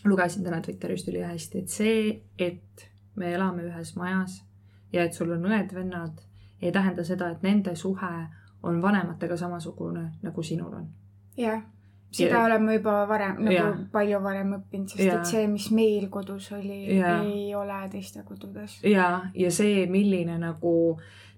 lugesin 0.04 0.44
täna 0.44 0.60
Twitterist 0.60 1.08
ülihästi, 1.08 1.58
et 1.58 1.68
see, 1.68 2.22
et 2.38 2.90
me 3.14 3.34
elame 3.34 3.62
ühes 3.62 3.96
majas 3.96 4.44
ja 4.92 5.04
et 5.04 5.12
sul 5.12 5.30
on 5.30 5.44
õed-vennad, 5.44 6.24
ei 6.62 6.72
tähenda 6.72 7.04
seda, 7.04 7.30
et 7.30 7.42
nende 7.42 7.74
suhe 7.74 8.14
on 8.62 8.82
vanematega 8.82 9.36
samasugune, 9.36 10.10
nagu 10.22 10.42
sinul 10.42 10.72
on. 10.72 10.88
jah, 11.36 11.62
seda 12.10 12.34
ja, 12.34 12.44
olen 12.44 12.64
ma 12.64 12.72
juba 12.72 13.08
varem, 13.08 13.40
nagu 13.44 13.56
ja. 13.56 13.72
palju 13.92 14.20
varem 14.22 14.52
õppinud, 14.58 14.92
sest 14.92 15.04
ja. 15.04 15.18
et 15.18 15.26
see, 15.26 15.46
mis 15.48 15.70
meil 15.70 16.08
kodus 16.08 16.52
oli, 16.52 16.84
ei 17.00 17.54
ole 17.54 17.88
teiste 17.90 18.22
kodudes. 18.22 18.80
ja, 18.84 19.08
ja 19.34 19.50
see, 19.50 19.86
milline 19.86 20.38
nagu 20.38 20.74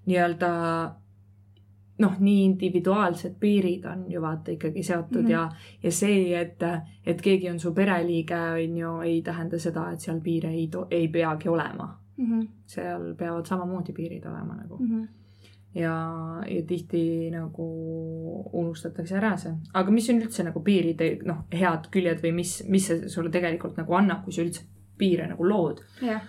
nii-öelda 0.05 0.51
noh, 1.97 2.15
nii 2.19 2.43
individuaalsed 2.45 3.35
piirid 3.39 3.85
on 3.87 4.05
ju 4.11 4.21
vaata 4.21 4.51
ikkagi 4.51 4.83
seotud 4.83 5.21
mm 5.21 5.27
-hmm. 5.27 5.31
ja, 5.31 5.49
ja 5.83 5.91
see, 5.91 6.39
et, 6.39 6.63
et 7.05 7.21
keegi 7.21 7.49
on 7.49 7.59
su 7.59 7.73
pereliige, 7.73 8.39
on 8.63 8.77
ju, 8.77 8.99
ei 9.01 9.21
tähenda 9.21 9.59
seda, 9.59 9.91
et 9.91 9.99
seal 9.99 10.19
piire 10.21 10.49
ei, 10.49 10.69
ei 10.91 11.07
peagi 11.07 11.49
olema 11.49 11.99
mm. 12.17 12.25
-hmm. 12.25 12.47
seal 12.65 13.13
peavad 13.15 13.45
samamoodi 13.45 13.93
piirid 13.93 14.25
olema 14.25 14.55
nagu 14.55 14.77
mm. 14.77 14.89
-hmm. 14.89 15.07
ja, 15.75 15.95
ja 16.47 16.61
tihti 16.67 17.31
nagu 17.31 17.69
unustatakse 18.53 19.15
ära 19.15 19.37
see, 19.37 19.53
aga 19.73 19.91
mis 19.91 20.09
on 20.09 20.21
üldse 20.21 20.43
nagu 20.43 20.59
piiride 20.59 21.17
noh, 21.25 21.45
head 21.51 21.87
küljed 21.91 22.23
või 22.23 22.31
mis, 22.31 22.63
mis 22.67 22.87
see 22.87 23.09
sulle 23.09 23.29
tegelikult 23.29 23.77
nagu 23.77 23.93
annab, 23.93 24.23
kui 24.23 24.33
sa 24.33 24.41
üldse 24.41 24.65
piire 24.97 25.27
nagu 25.27 25.43
lood 25.49 25.81
yeah.? 26.01 26.21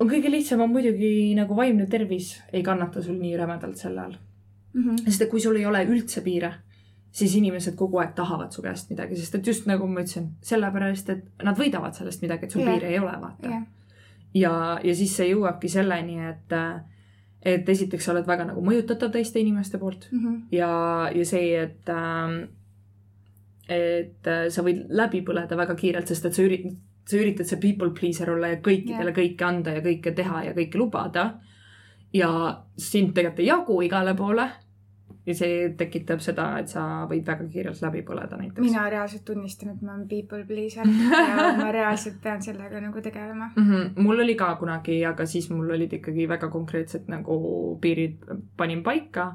on 0.00 0.08
kõige 0.08 0.30
lihtsam 0.30 0.60
on 0.60 0.72
muidugi 0.72 1.34
nagu 1.34 1.56
vaimne 1.56 1.86
tervis 1.86 2.42
ei 2.52 2.62
kannata 2.62 3.02
sul 3.02 3.18
nii 3.20 3.36
rämedalt 3.36 3.76
selle 3.76 4.00
all 4.00 4.18
mm. 4.72 4.82
-hmm. 4.82 5.04
sest 5.04 5.22
et 5.22 5.30
kui 5.30 5.40
sul 5.40 5.56
ei 5.56 5.66
ole 5.66 5.84
üldse 5.84 6.22
piire, 6.24 6.52
siis 7.10 7.34
inimesed 7.34 7.74
kogu 7.76 7.98
aeg 7.98 8.14
tahavad 8.14 8.52
su 8.52 8.62
käest 8.62 8.90
midagi, 8.90 9.16
sest 9.16 9.34
et 9.34 9.46
just 9.46 9.66
nagu 9.66 9.86
ma 9.86 10.04
ütlesin, 10.04 10.30
sellepärast 10.42 11.10
et 11.10 11.24
nad 11.42 11.58
võidavad 11.58 11.96
sellest 11.96 12.22
midagi, 12.22 12.46
et 12.46 12.50
sul 12.50 12.62
yeah. 12.62 12.72
piire 12.72 12.92
ei 12.92 12.98
ole, 12.98 13.16
vaata 13.20 13.48
yeah.. 13.48 13.66
ja, 14.34 14.54
ja 14.84 14.94
siis 14.94 15.16
see 15.16 15.30
jõuabki 15.32 15.68
selleni, 15.68 16.20
et, 16.28 16.54
et 17.42 17.68
esiteks 17.68 18.04
sa 18.04 18.14
oled 18.14 18.26
väga 18.26 18.46
nagu 18.52 18.62
mõjutatav 18.64 19.10
teiste 19.10 19.40
inimeste 19.40 19.78
poolt 19.78 20.08
mm 20.12 20.24
-hmm. 20.24 20.40
ja, 20.52 20.70
ja 21.14 21.24
see, 21.24 21.62
et 21.62 21.94
et 23.70 24.30
sa 24.50 24.62
võid 24.66 24.86
läbi 24.88 25.20
põleda 25.22 25.56
väga 25.56 25.74
kiirelt, 25.74 26.08
sest 26.08 26.24
et 26.26 26.34
sa 26.34 26.42
üritad, 26.42 26.74
sa 27.06 27.16
üritad 27.16 27.46
see 27.46 27.60
people 27.60 27.90
pleaser 27.90 28.30
olla 28.30 28.48
ja 28.48 28.56
kõikidele 28.56 29.10
yeah. 29.10 29.18
kõike 29.18 29.44
anda 29.46 29.70
ja 29.70 29.82
kõike 29.82 30.14
teha 30.14 30.44
ja 30.44 30.54
kõike 30.54 30.78
lubada 30.78 31.40
ja 32.12 32.30
sind 32.76 33.14
tegelikult 33.14 33.40
ei 33.40 33.46
jagu 33.46 33.82
igale 33.82 34.14
poole 34.18 34.48
ja 35.26 35.34
see 35.36 35.68
tekitab 35.76 36.22
seda, 36.24 36.46
et 36.58 36.68
sa 36.72 36.84
võid 37.10 37.26
väga 37.26 37.44
kiirelt 37.52 37.82
läbi 37.82 38.00
põleda 38.06 38.38
näiteks. 38.40 38.62
mina 38.64 38.86
reaalselt 38.90 39.24
tunnistan, 39.24 39.74
et 39.74 39.82
ma 39.82 39.92
olen 39.94 40.08
people 40.08 40.44
pleaser 40.48 40.86
ja 40.86 41.50
ma 41.58 41.68
reaalselt 41.78 42.16
pean 42.22 42.42
sellega 42.42 42.80
nagu 42.80 43.00
tegelema. 43.00 43.50
mm. 43.56 43.66
-hmm. 43.70 44.02
mul 44.02 44.20
oli 44.24 44.34
ka 44.34 44.54
kunagi, 44.56 45.04
aga 45.06 45.26
siis 45.26 45.50
mul 45.50 45.70
olid 45.70 45.92
ikkagi 45.92 46.28
väga 46.28 46.48
konkreetsed 46.48 47.08
nagu 47.08 47.78
piirid 47.80 48.16
panin 48.56 48.82
paika 48.82 49.32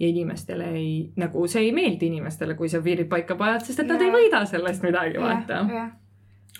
ja 0.00 0.08
inimestele 0.08 0.64
ei, 0.74 1.12
nagu 1.16 1.46
see 1.46 1.62
ei 1.62 1.72
meeldi 1.72 2.06
inimestele, 2.06 2.54
kui 2.54 2.68
sa 2.68 2.80
piirid 2.82 3.08
paika 3.08 3.34
paned, 3.36 3.60
sest 3.66 3.80
et 3.80 3.86
nad 3.86 4.00
Jaa. 4.00 4.08
ei 4.08 4.14
võida 4.14 4.44
sellest 4.46 4.82
midagi, 4.82 5.18
vaata. 5.18 5.60
aga 5.60 5.88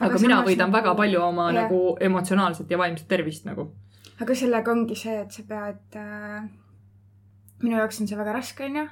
Aga 0.00 0.18
mina 0.22 0.42
võidan 0.46 0.70
nagu- 0.70 0.76
väga 0.78 0.94
palju 0.94 1.20
oma 1.22 1.52
jah. 1.52 1.62
nagu 1.62 1.96
emotsionaalset 2.00 2.70
ja 2.70 2.78
vaimset 2.78 3.08
tervist 3.08 3.44
nagu. 3.44 3.72
aga 4.20 4.34
sellega 4.34 4.70
ongi 4.72 4.94
see, 4.94 5.20
et 5.20 5.30
sa 5.32 5.42
pead 5.48 5.96
äh,, 5.96 6.48
minu 7.62 7.76
jaoks 7.76 8.00
on 8.00 8.10
see 8.10 8.18
väga 8.18 8.32
raske, 8.32 8.68
onju, 8.68 8.84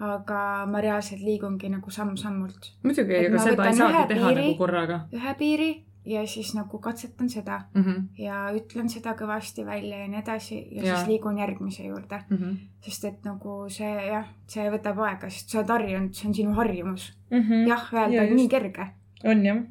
aga 0.00 0.40
ma 0.70 0.80
reaalselt 0.80 1.22
liigungi 1.22 1.70
nagu 1.70 1.90
samm-sammult 1.90 2.72
muidugi, 2.82 3.22
aga 3.26 3.44
seda 3.44 3.68
ei 3.70 3.78
saagi 3.78 4.08
teha 4.14 4.26
piiri. 4.26 4.42
nagu 4.42 4.58
korraga 4.58 5.04
ühe 5.14 5.34
piiri 5.38 5.70
ja 6.04 6.26
siis 6.26 6.54
nagu 6.54 6.78
katsetan 6.78 7.30
seda 7.30 7.60
mm. 7.74 7.82
-hmm. 7.82 8.04
ja 8.18 8.34
ütlen 8.54 8.88
seda 8.88 9.12
kõvasti 9.12 9.66
välja 9.66 9.98
ja 9.98 10.08
nii 10.08 10.20
edasi 10.20 10.56
ja, 10.70 10.82
ja 10.82 10.96
siis 10.96 11.08
liigun 11.08 11.38
järgmise 11.38 11.82
juurde. 11.82 12.22
Mm 12.30 12.36
-hmm. 12.36 12.56
sest 12.80 13.04
et 13.04 13.24
nagu 13.24 13.64
see 13.68 14.06
jah, 14.06 14.26
see 14.46 14.70
võtab 14.70 14.98
aega, 15.06 15.30
sest 15.30 15.48
sa 15.48 15.58
oled 15.58 15.68
harjunud, 15.68 16.14
see 16.14 16.28
on 16.28 16.34
sinu 16.34 16.52
harjumus. 16.54 17.12
Mm 17.30 17.42
-hmm. 17.42 17.68
jah, 17.68 17.92
öelda 17.92 18.14
Ja 18.14 18.22
on 18.22 18.28
just. 18.28 18.36
nii 18.36 18.48
kerge. 18.48 18.86
on 19.24 19.46
jah. 19.46 19.58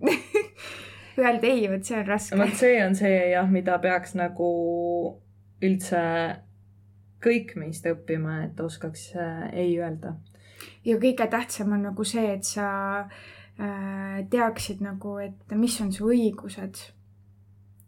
Öelda 1.20 1.48
ei, 1.48 1.72
vot 1.72 1.84
see 1.84 2.00
on 2.00 2.08
raske. 2.08 2.38
vot 2.38 2.54
see 2.56 2.86
on 2.86 2.96
see 2.96 3.32
jah, 3.32 3.50
mida 3.52 3.80
peaks 3.80 4.16
nagu 4.16 4.52
üldse 5.62 6.00
kõik 7.24 7.56
meist 7.60 7.86
õppima, 7.90 8.44
et 8.48 8.60
oskaks 8.64 9.12
äh, 9.16 9.44
ei 9.54 9.76
öelda. 9.80 10.16
ja 10.86 10.98
kõige 11.00 11.28
tähtsam 11.28 11.74
on 11.76 11.84
nagu 11.90 12.04
see, 12.04 12.26
et 12.34 12.48
sa 12.48 12.70
äh, 13.00 14.24
teaksid 14.30 14.82
nagu, 14.84 15.18
et 15.24 15.56
mis 15.56 15.80
on 15.82 15.92
su 15.96 16.10
õigused. 16.10 16.84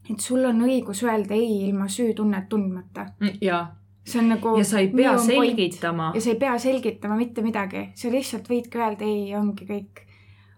et 0.09 0.19
sul 0.19 0.45
on 0.45 0.63
õigus 0.67 1.03
öelda 1.03 1.35
ei 1.35 1.67
ilma 1.67 1.87
süütunnet 1.87 2.49
tundmata. 2.49 3.07
ja, 3.41 3.65
see 4.03 4.19
on 4.19 4.29
nagu. 4.35 4.55
ja 4.57 4.67
sa 4.67 4.79
ei 4.79 4.91
pea 4.93 5.17
selgitama 5.17 6.11
ja. 6.15 6.21
sa 6.21 6.29
ei 6.29 6.39
pea 6.39 6.57
selgitama 6.59 7.19
mitte 7.19 7.41
midagi, 7.41 7.89
sa 7.95 8.11
lihtsalt 8.11 8.49
võidki 8.49 8.81
öelda 8.81 9.07
ei 9.07 9.35
ongi 9.35 9.67
kõik. 9.67 10.07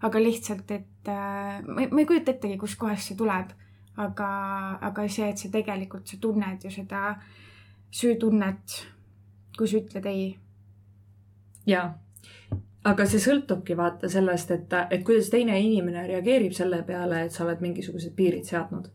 aga 0.04 0.20
lihtsalt, 0.20 0.70
et 0.70 1.08
äh, 1.08 1.62
ma, 1.62 1.86
ma 1.90 2.02
ei 2.02 2.06
kujuta 2.06 2.34
ettegi, 2.34 2.58
kuskohast 2.60 3.08
see 3.08 3.16
tuleb, 3.16 3.54
aga, 3.96 4.28
aga 4.82 5.08
see, 5.08 5.30
et 5.30 5.38
sa 5.38 5.48
tegelikult, 5.48 6.08
sa 6.10 6.18
tunned 6.20 6.66
ju 6.66 6.70
seda 6.74 7.14
süütunnet, 7.94 8.80
kui 9.58 9.68
sa 9.70 9.78
ütled 9.78 10.06
ei. 10.10 10.24
jaa, 11.66 11.86
aga 12.84 13.06
see 13.08 13.22
sõltubki 13.22 13.76
vaata 13.78 14.10
sellest, 14.12 14.50
et, 14.52 14.74
et 14.90 15.04
kuidas 15.06 15.30
teine 15.32 15.56
inimene 15.60 16.06
reageerib 16.08 16.52
selle 16.56 16.82
peale, 16.86 17.24
et 17.24 17.32
sa 17.32 17.44
oled 17.46 17.62
mingisugused 17.64 18.12
piirid 18.16 18.44
seadnud. 18.50 18.90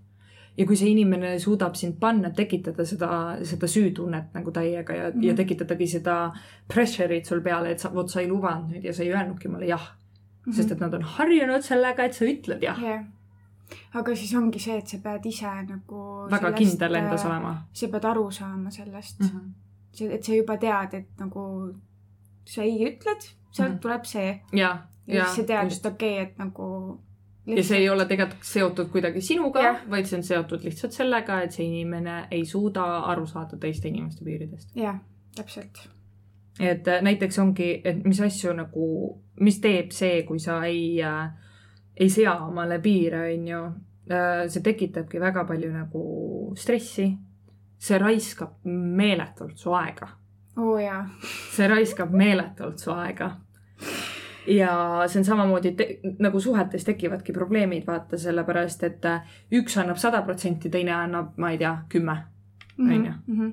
ja 0.58 0.66
kui 0.68 0.76
see 0.76 0.92
inimene 0.92 1.38
suudab 1.40 1.78
sind 1.80 1.96
panna, 2.00 2.34
tekitada 2.36 2.86
seda, 2.86 3.12
seda 3.48 3.68
süütunnet 3.72 4.34
nagu 4.36 4.52
täiega 4.52 4.96
ja 4.96 5.06
mm, 5.10 5.16
-hmm. 5.16 5.26
ja 5.26 5.32
Mhm. 5.34 5.38
tekitadagi 5.38 5.88
seda 5.88 6.18
pressure'it 6.74 7.26
sul 7.26 7.42
peale, 7.42 7.72
et 7.72 7.80
sa, 7.80 7.94
vot 7.94 8.10
sa 8.10 8.22
ei 8.22 8.28
lubanud 8.28 8.72
nüüd 8.72 8.84
ja 8.84 8.94
sa 8.94 9.04
ei 9.04 9.14
öelnudki 9.14 9.48
mulle 9.48 9.66
jah 9.66 9.88
mm, 9.88 10.52
-hmm. 10.52 10.56
sest 10.56 10.72
et 10.72 10.80
nad 10.80 10.94
on 10.94 11.02
harjunud 11.02 11.62
sellega, 11.62 12.04
et 12.04 12.14
sa 12.14 12.26
ütled 12.26 12.62
jah 12.62 12.84
jah. 12.84 13.06
Aga 13.94 14.16
siis 14.16 14.34
ongi 14.38 14.60
see, 14.62 14.78
et 14.78 14.88
sa 14.88 15.00
pead 15.04 15.26
ise 15.30 15.50
nagu. 15.68 16.06
väga 16.32 16.52
kindel 16.58 16.96
endas. 17.02 17.26
olema 17.26 17.56
sa 17.74 17.88
pead 17.88 18.08
aru 18.12 18.32
saama 18.32 18.72
sellest 18.72 19.20
mm. 19.20 19.26
mm, 19.26 19.40
-hmm. 19.40 20.00
-hmm. 20.00 20.16
et 20.16 20.24
sa 20.24 20.34
juba 20.36 20.58
tead, 20.58 20.94
et 20.94 21.10
nagu 21.20 21.74
sa 22.46 22.64
ei 22.64 22.80
ütled, 22.86 23.30
sealt 23.52 23.70
mm. 23.70 23.76
-hmm. 23.76 23.80
tuleb 23.80 24.06
see 24.06 24.42
ja, 24.54 24.78
ja 25.08 25.26
siis 25.26 25.36
sa 25.36 25.44
tead, 25.44 25.72
et 25.72 25.86
okei 25.86 26.14
okay,, 26.14 26.24
et 26.24 26.38
nagu. 26.38 27.00
ja 27.46 27.64
see 27.64 27.78
ei 27.78 27.90
ole 27.90 28.06
tegelikult 28.06 28.44
seotud 28.44 28.90
kuidagi 28.90 29.22
sinuga 29.22 29.76
vaid 29.90 30.06
see 30.06 30.18
on 30.18 30.24
seotud 30.24 30.64
lihtsalt 30.64 30.92
sellega, 30.92 31.42
et 31.42 31.52
see 31.52 31.66
inimene 31.66 32.28
ei 32.32 32.46
suuda 32.46 32.84
aru 33.00 33.26
saada 33.26 33.58
teiste 33.58 33.88
inimeste 33.88 34.26
piiridest. 34.26 34.76
jah, 34.76 35.00
täpselt. 35.36 35.90
et 36.60 36.88
äh, 36.88 37.02
näiteks 37.02 37.40
ongi, 37.40 37.82
et 37.84 38.04
mis 38.04 38.22
asju 38.22 38.54
nagu, 38.54 38.88
mis 39.40 39.60
teeb 39.60 39.92
see, 39.92 40.24
kui 40.24 40.40
sa 40.40 40.64
ei 40.66 41.02
äh,, 41.04 41.30
ei 42.00 42.10
sea 42.10 42.36
omale 42.46 42.80
piire, 42.80 43.26
on 43.34 43.48
ju. 43.48 43.64
see 44.50 44.64
tekitabki 44.66 45.20
väga 45.22 45.44
palju 45.46 45.72
nagu 45.72 46.04
stressi. 46.58 47.12
see 47.80 47.98
raiskab 47.98 48.66
meeletult 48.66 49.58
su 49.58 49.72
aega, 49.72 50.08
oo 50.58 50.74
oh, 50.74 50.80
jaa, 50.82 51.06
see 51.56 51.68
raiskab 51.68 52.12
meeletult 52.12 52.80
su 52.80 52.92
aega. 52.92 53.32
ja 54.48 54.72
see 55.08 55.20
on 55.20 55.26
samamoodi 55.26 55.76
nagu 56.20 56.40
suhetes 56.40 56.84
tekivadki 56.84 57.34
probleemid, 57.34 57.86
vaata, 57.88 58.18
sellepärast 58.18 58.84
et 58.84 59.06
äh, 59.06 59.22
üks 59.52 59.78
annab 59.78 59.98
sada 59.98 60.22
protsenti, 60.22 60.70
teine 60.70 60.96
annab, 60.96 61.38
ma 61.38 61.52
ei 61.52 61.58
tea, 61.58 61.78
kümme 61.90 62.18
On 62.80 63.06
ju? 63.06 63.12
-hmm. 63.12 63.52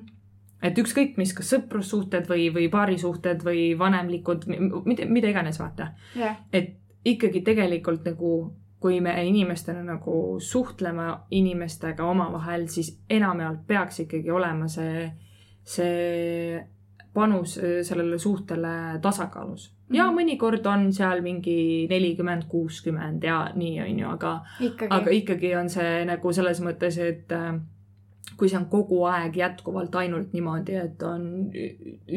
et 0.61 0.77
ükskõik 0.77 1.17
mis, 1.17 1.33
kas 1.33 1.53
sõprussuhted 1.53 2.27
või, 2.29 2.47
või 2.53 2.69
paarisuhted 2.71 3.43
või 3.43 3.77
vanemlikud, 3.79 4.47
mida, 4.85 5.05
mida 5.05 5.29
iganes, 5.29 5.59
vaata. 5.59 5.91
jah, 6.15 6.37
et 6.53 6.75
ikkagi 7.07 7.41
tegelikult 7.45 8.03
nagu, 8.05 8.31
kui 8.79 8.99
me 9.01 9.13
inimestena 9.25 9.81
nagu 9.83 10.37
suhtleme 10.43 11.07
inimestega 11.31 12.05
omavahel, 12.05 12.67
siis 12.69 12.91
enamjaolt 13.09 13.63
peaks 13.67 14.03
ikkagi 14.05 14.31
olema 14.31 14.67
see, 14.69 15.07
see 15.63 16.59
panus 17.13 17.57
äh, 17.57 17.79
sellele 17.81 18.19
suhtele 18.21 18.99
tasakaalus. 19.01 19.71
ja 19.93 20.05
Mhm. 20.05 20.17
mõnikord 20.19 20.65
on 20.67 20.91
seal 20.93 21.21
mingi 21.23 21.87
nelikümmend, 21.89 22.43
kuuskümmend 22.51 23.23
ja 23.23 23.51
nii, 23.55 23.79
on 23.81 23.99
ju, 23.99 24.09
aga 24.09 24.33
ikkagi. 24.59 24.91
aga 24.91 25.11
ikkagi 25.11 25.55
on 25.55 25.69
see 25.69 26.05
nagu 26.05 26.33
selles 26.33 26.61
mõttes, 26.61 26.97
et 26.99 27.31
äh, 27.31 27.55
kui 28.37 28.49
see 28.49 28.59
on 28.59 28.65
kogu 28.69 28.99
aeg 29.09 29.35
jätkuvalt 29.39 29.95
ainult 29.95 30.33
niimoodi, 30.33 30.75
et 30.75 31.03
on, 31.03 31.49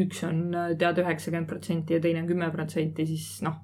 üks 0.03 0.25
on 0.27 0.55
äh, 0.55 0.73
tead 0.77 0.99
üheksakümmend 0.99 1.47
protsenti 1.49 1.95
ja 1.95 2.01
teine 2.01 2.21
on 2.25 2.29
kümme 2.29 2.51
protsenti, 2.51 3.07
siis 3.07 3.41
noh, 3.47 3.55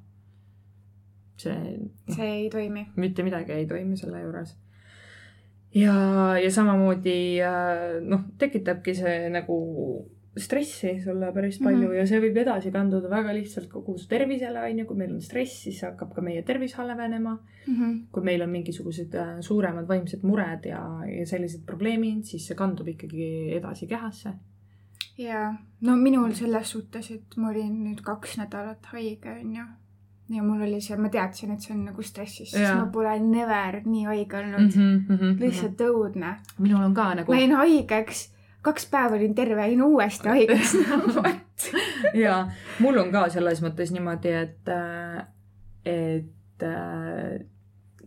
see 1.41 1.77
see 2.15 2.31
ei 2.43 2.51
toimi. 2.51 2.87
mitte 2.97 3.23
midagi 3.23 3.53
ei 3.53 3.67
toimi 3.67 3.97
selle 3.97 4.23
juures. 4.23 4.57
ja, 5.75 5.95
ja 6.43 6.51
samamoodi 6.51 7.19
äh, 7.43 8.03
noh, 8.03 8.29
tekitabki 8.39 8.95
see 8.95 9.31
nagu 9.31 9.57
stressi 10.37 11.01
sulle 11.01 11.33
päris 11.33 11.59
palju 11.59 11.77
mm. 11.77 11.93
-hmm. 11.93 11.99
ja 11.99 12.07
see 12.07 12.21
võib 12.21 12.37
edasi 12.37 12.71
kanduda 12.71 13.11
väga 13.11 13.33
lihtsalt 13.35 13.69
kogu 13.73 13.99
su 13.99 14.09
tervisele, 14.09 14.61
on 14.61 14.79
ju, 14.79 14.87
kui 14.87 14.97
meil 14.97 15.15
on 15.15 15.23
stress, 15.23 15.63
siis 15.63 15.81
hakkab 15.83 16.13
ka 16.15 16.21
meie 16.21 16.43
tervis 16.43 16.75
halvenema. 16.75 17.39
kui 18.13 18.23
meil 18.23 18.43
on 18.43 18.51
mingisugused 18.51 19.15
äh, 19.15 19.41
suuremad 19.41 19.89
vaimsed 19.89 20.23
mured 20.23 20.67
ja, 20.67 20.83
ja 21.19 21.27
sellised 21.27 21.65
probleemid, 21.67 22.25
siis 22.25 22.47
see 22.47 22.57
kandub 22.57 22.89
ikkagi 22.89 23.57
edasi 23.57 23.87
kehasse. 23.87 24.35
ja 25.19 25.55
no 25.81 25.97
minul 25.97 26.33
selles 26.33 26.71
suhtes, 26.71 27.11
et 27.11 27.37
ma 27.37 27.51
olin 27.51 27.85
nüüd 27.85 28.03
kaks 28.03 28.39
nädalat 28.39 28.87
haige, 28.93 29.41
onju. 29.41 29.65
Ja 30.29 30.43
mul 30.43 30.63
oli 30.67 30.81
see, 30.83 30.97
ma 30.99 31.11
teadsin, 31.13 31.53
et 31.55 31.63
see 31.63 31.75
on 31.75 31.85
nagu 31.87 32.03
stressis, 32.03 32.51
sest 32.51 32.75
ma 32.75 32.87
pole 32.93 33.15
never 33.23 33.81
nii 33.85 34.05
haige 34.09 34.39
olnud 34.41 34.75
mm. 34.75 34.95
-hmm. 35.09 35.19
-hmm. 35.19 35.41
lihtsalt 35.41 35.81
õudne. 35.87 36.37
minul 36.59 36.83
on 36.83 36.95
ka 36.95 37.15
nagu 37.15 37.33
ma 37.33 37.39
jäin 37.41 37.57
haigeks, 37.57 38.33
kaks 38.63 38.89
päeva 38.91 39.17
olin 39.17 39.35
terve, 39.35 39.69
jäin 39.69 39.83
uuesti 39.83 40.29
haigeks 40.29 40.77
What? 41.17 41.71
ja 42.15 42.49
mul 42.79 42.99
on 42.99 43.13
ka 43.13 43.29
selles 43.29 43.63
mõttes 43.63 43.93
niimoodi, 43.95 44.33
et, 44.33 44.73
et 45.85 46.63
äh, 46.63 47.47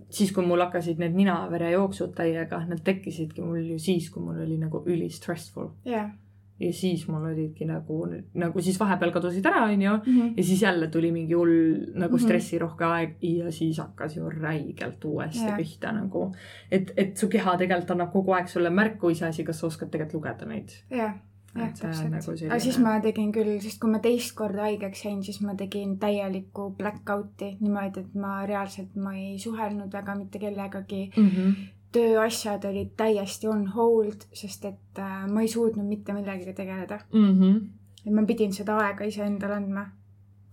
siis, 0.09 0.31
kui 0.31 0.45
mul 0.45 0.61
hakkasid 0.65 0.99
need 0.99 1.15
ninaverejooksud 1.17 2.15
täiega, 2.17 2.63
need 2.67 2.83
tekkisidki 2.83 3.41
mul 3.41 3.63
ju 3.73 3.79
siis, 3.79 4.09
kui 4.09 4.23
mul 4.23 4.41
oli 4.45 4.57
nagu 4.57 4.83
üli 4.85 5.09
stressful 5.09 5.71
jah. 5.85 6.11
Ja 6.59 6.73
siis 6.73 7.07
mul 7.07 7.23
olidki 7.31 7.65
nagu, 7.65 8.01
nagu 8.33 8.61
siis 8.61 8.79
vahepeal 8.79 9.11
kadusid 9.11 9.45
ära, 9.45 9.63
onju. 9.69 9.93
Mhm. 10.05 10.33
ja 10.37 10.43
siis 10.43 10.61
jälle 10.61 10.87
tuli 10.87 11.11
mingi 11.11 11.33
hull 11.33 11.85
nagu 11.95 12.15
Mhm. 12.17 12.23
stressirohke 12.25 12.85
aeg 12.85 13.15
ja 13.21 13.51
siis 13.51 13.77
hakkas 13.77 14.15
ju 14.17 14.29
räigelt 14.29 15.05
uuesti 15.05 15.45
Jah. 15.45 15.57
pihta 15.57 15.91
nagu. 15.91 16.33
et, 16.71 16.91
et 16.97 17.17
su 17.17 17.27
keha 17.27 17.57
tegelikult 17.57 17.91
annab 17.91 18.11
kogu 18.11 18.31
aeg 18.33 18.47
sulle 18.47 18.69
märku, 18.69 19.09
iseasi, 19.09 19.43
kas 19.43 19.59
sa 19.59 19.67
oskad 19.67 19.89
tegelikult 19.91 20.13
lugeda 20.13 20.45
neid. 20.45 20.69
jah, 20.89 21.13
jah, 21.55 21.69
Et 21.69 21.75
see 21.77 21.87
on 21.87 21.93
täpselt 21.93 22.41
nagu 22.41 22.51
aga 22.51 22.59
siis 22.59 22.77
ma 22.79 22.99
tegin 23.01 23.31
küll, 23.31 23.59
sest 23.61 23.79
kui 23.79 23.89
ma 23.89 23.99
teist 23.99 24.35
korda 24.35 24.61
haigeks 24.67 25.05
jäin, 25.05 25.23
siis 25.23 25.41
ma 25.41 25.55
tegin 25.55 25.97
täielikku 25.97 26.75
black 26.77 27.09
out'i 27.09 27.57
niimoodi, 27.59 27.99
et 27.99 28.15
ma 28.15 28.45
reaalselt, 28.45 28.95
ma 28.95 29.13
ei 29.15 29.39
suhelnud 29.39 29.91
väga 29.93 30.15
mitte 30.15 30.39
kellegagi. 30.39 31.11
Mm 31.17 31.29
-hmm. 31.29 31.53
Tööasjad 31.91 32.65
olid 32.69 32.93
täiesti 32.97 33.47
on 33.47 33.67
hold, 33.67 34.25
sest 34.33 34.65
et 34.65 34.99
äh, 34.99 35.27
ma 35.27 35.41
ei 35.41 35.47
suutnud 35.47 35.85
mitte 35.85 36.13
millegagi 36.13 36.53
tegeleda. 36.53 36.99
Mm 37.13 37.39
-hmm. 37.39 37.61
et 38.05 38.13
ma 38.13 38.25
pidin 38.25 38.53
seda 38.53 38.77
aega 38.77 39.03
iseendale 39.03 39.55
andma. 39.55 39.85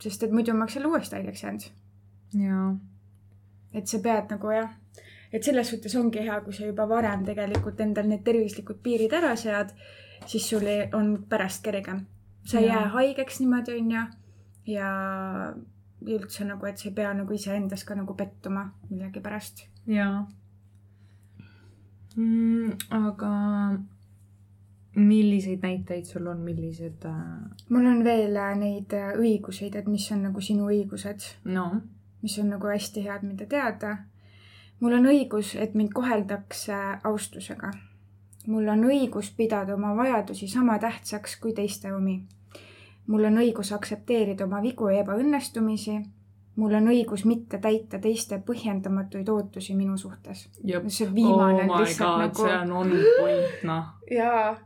sest 0.00 0.22
et 0.22 0.32
muidu 0.32 0.52
ma 0.52 0.58
oleks 0.58 0.76
jälle 0.76 0.88
uuesti 0.88 1.16
haigeks 1.16 1.42
jäänud. 1.42 1.62
jaa 2.34 2.76
et 3.76 3.86
sa 3.86 4.00
pead 4.02 4.32
nagu 4.32 4.52
jah, 4.54 4.72
et 5.32 5.44
selles 5.44 5.70
suhtes 5.70 5.94
ongi 6.00 6.24
hea, 6.24 6.40
kui 6.44 6.54
sa 6.56 6.66
juba 6.66 6.88
varem 6.88 7.24
tegelikult 7.26 7.80
endal 7.84 8.08
need 8.08 8.24
tervislikud 8.26 8.80
piirid 8.82 9.12
ära 9.18 9.34
sead, 9.36 9.72
siis 10.26 10.48
sul 10.48 10.66
on 10.96 11.16
pärast 11.28 11.64
kergem. 11.64 12.06
sa 12.46 12.58
ei 12.58 12.68
jää 12.68 12.88
haigeks 12.94 13.40
niimoodi, 13.40 13.80
onju. 13.80 14.02
ja 14.66 14.90
üldse 16.06 16.44
nagu, 16.44 16.66
et 16.66 16.78
sa 16.78 16.88
ei 16.88 16.94
pea 16.94 17.12
nagu 17.14 17.32
iseendas 17.32 17.84
ka 17.84 17.94
nagu 17.94 18.14
pettuma 18.14 18.70
millegipärast. 18.90 19.66
jaa 19.86 20.26
mm,. 22.16 22.72
aga 22.90 23.32
milliseid 24.96 25.60
näiteid 25.62 26.04
sul 26.04 26.26
on, 26.26 26.40
millised 26.40 27.04
äh,, 27.04 27.16
mul 27.68 27.86
on 27.86 28.04
veel 28.04 28.36
äh, 28.36 28.54
neid 28.56 28.92
äh, 28.96 29.12
õiguseid, 29.20 29.76
et 29.76 29.86
mis 29.86 30.08
on 30.12 30.22
nagu 30.30 30.40
sinu 30.40 30.70
õigused, 30.72 31.28
no 31.44 31.68
mis 32.22 32.38
on 32.38 32.48
nagu 32.50 32.66
hästi 32.66 33.04
head, 33.04 33.22
mida 33.22 33.46
teada. 33.46 33.96
mul 34.80 34.92
on 34.92 35.06
õigus, 35.08 35.54
et 35.56 35.74
mind 35.74 35.92
koheldakse 35.94 36.76
austusega. 37.04 37.70
mul 38.46 38.68
on 38.68 38.84
õigus 38.84 39.30
pidada 39.36 39.74
oma 39.74 39.94
vajadusi 39.96 40.48
sama 40.48 40.78
tähtsaks 40.78 41.36
kui 41.40 41.52
teiste 41.52 41.92
omi. 41.92 42.22
mul 43.06 43.24
on 43.24 43.38
õigus 43.38 43.72
aktsepteerida 43.72 44.44
oma 44.44 44.62
vigu 44.62 44.88
ja 44.88 45.00
ebaõnnestumisi. 45.04 46.00
Mul 46.56 46.76
on 46.78 46.88
õigus 46.92 47.26
mitte 47.28 47.58
täita 47.62 48.00
teiste 48.02 48.38
põhjendamatuid 48.46 49.28
ootusi 49.28 49.76
minu 49.76 49.98
suhtes. 50.00 50.46
see 50.88 51.08
viimane 51.14 51.66
oh 51.66 51.82
lihtsalt 51.82 52.32
god, 52.36 52.46
see 52.46 52.56
nagu 52.56 52.72
on 52.72 52.72
on 52.72 52.96
point, 53.18 53.62
noh. 53.68 53.92
jaa, 54.10 54.56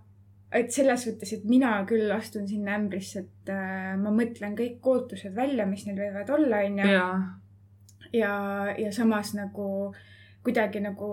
et 0.52 0.70
selles 0.74 1.04
suhtes, 1.06 1.34
et 1.34 1.44
mina 1.50 1.72
küll 1.90 2.10
astun 2.14 2.48
sinna 2.48 2.76
ämbrisse, 2.78 3.24
et 3.26 3.52
äh, 3.54 3.92
ma 3.98 4.14
mõtlen 4.14 4.56
kõik 4.58 4.86
ootused 4.86 5.34
välja, 5.34 5.66
mis 5.66 5.86
neil 5.86 5.98
võivad 5.98 6.30
olla, 6.38 6.62
onju. 6.68 6.88
jaa, 6.94 7.12
ja, 8.12 8.32
ja 8.78 8.92
samas 8.94 9.34
nagu 9.38 9.68
kuidagi 10.44 10.80
nagu 10.82 11.10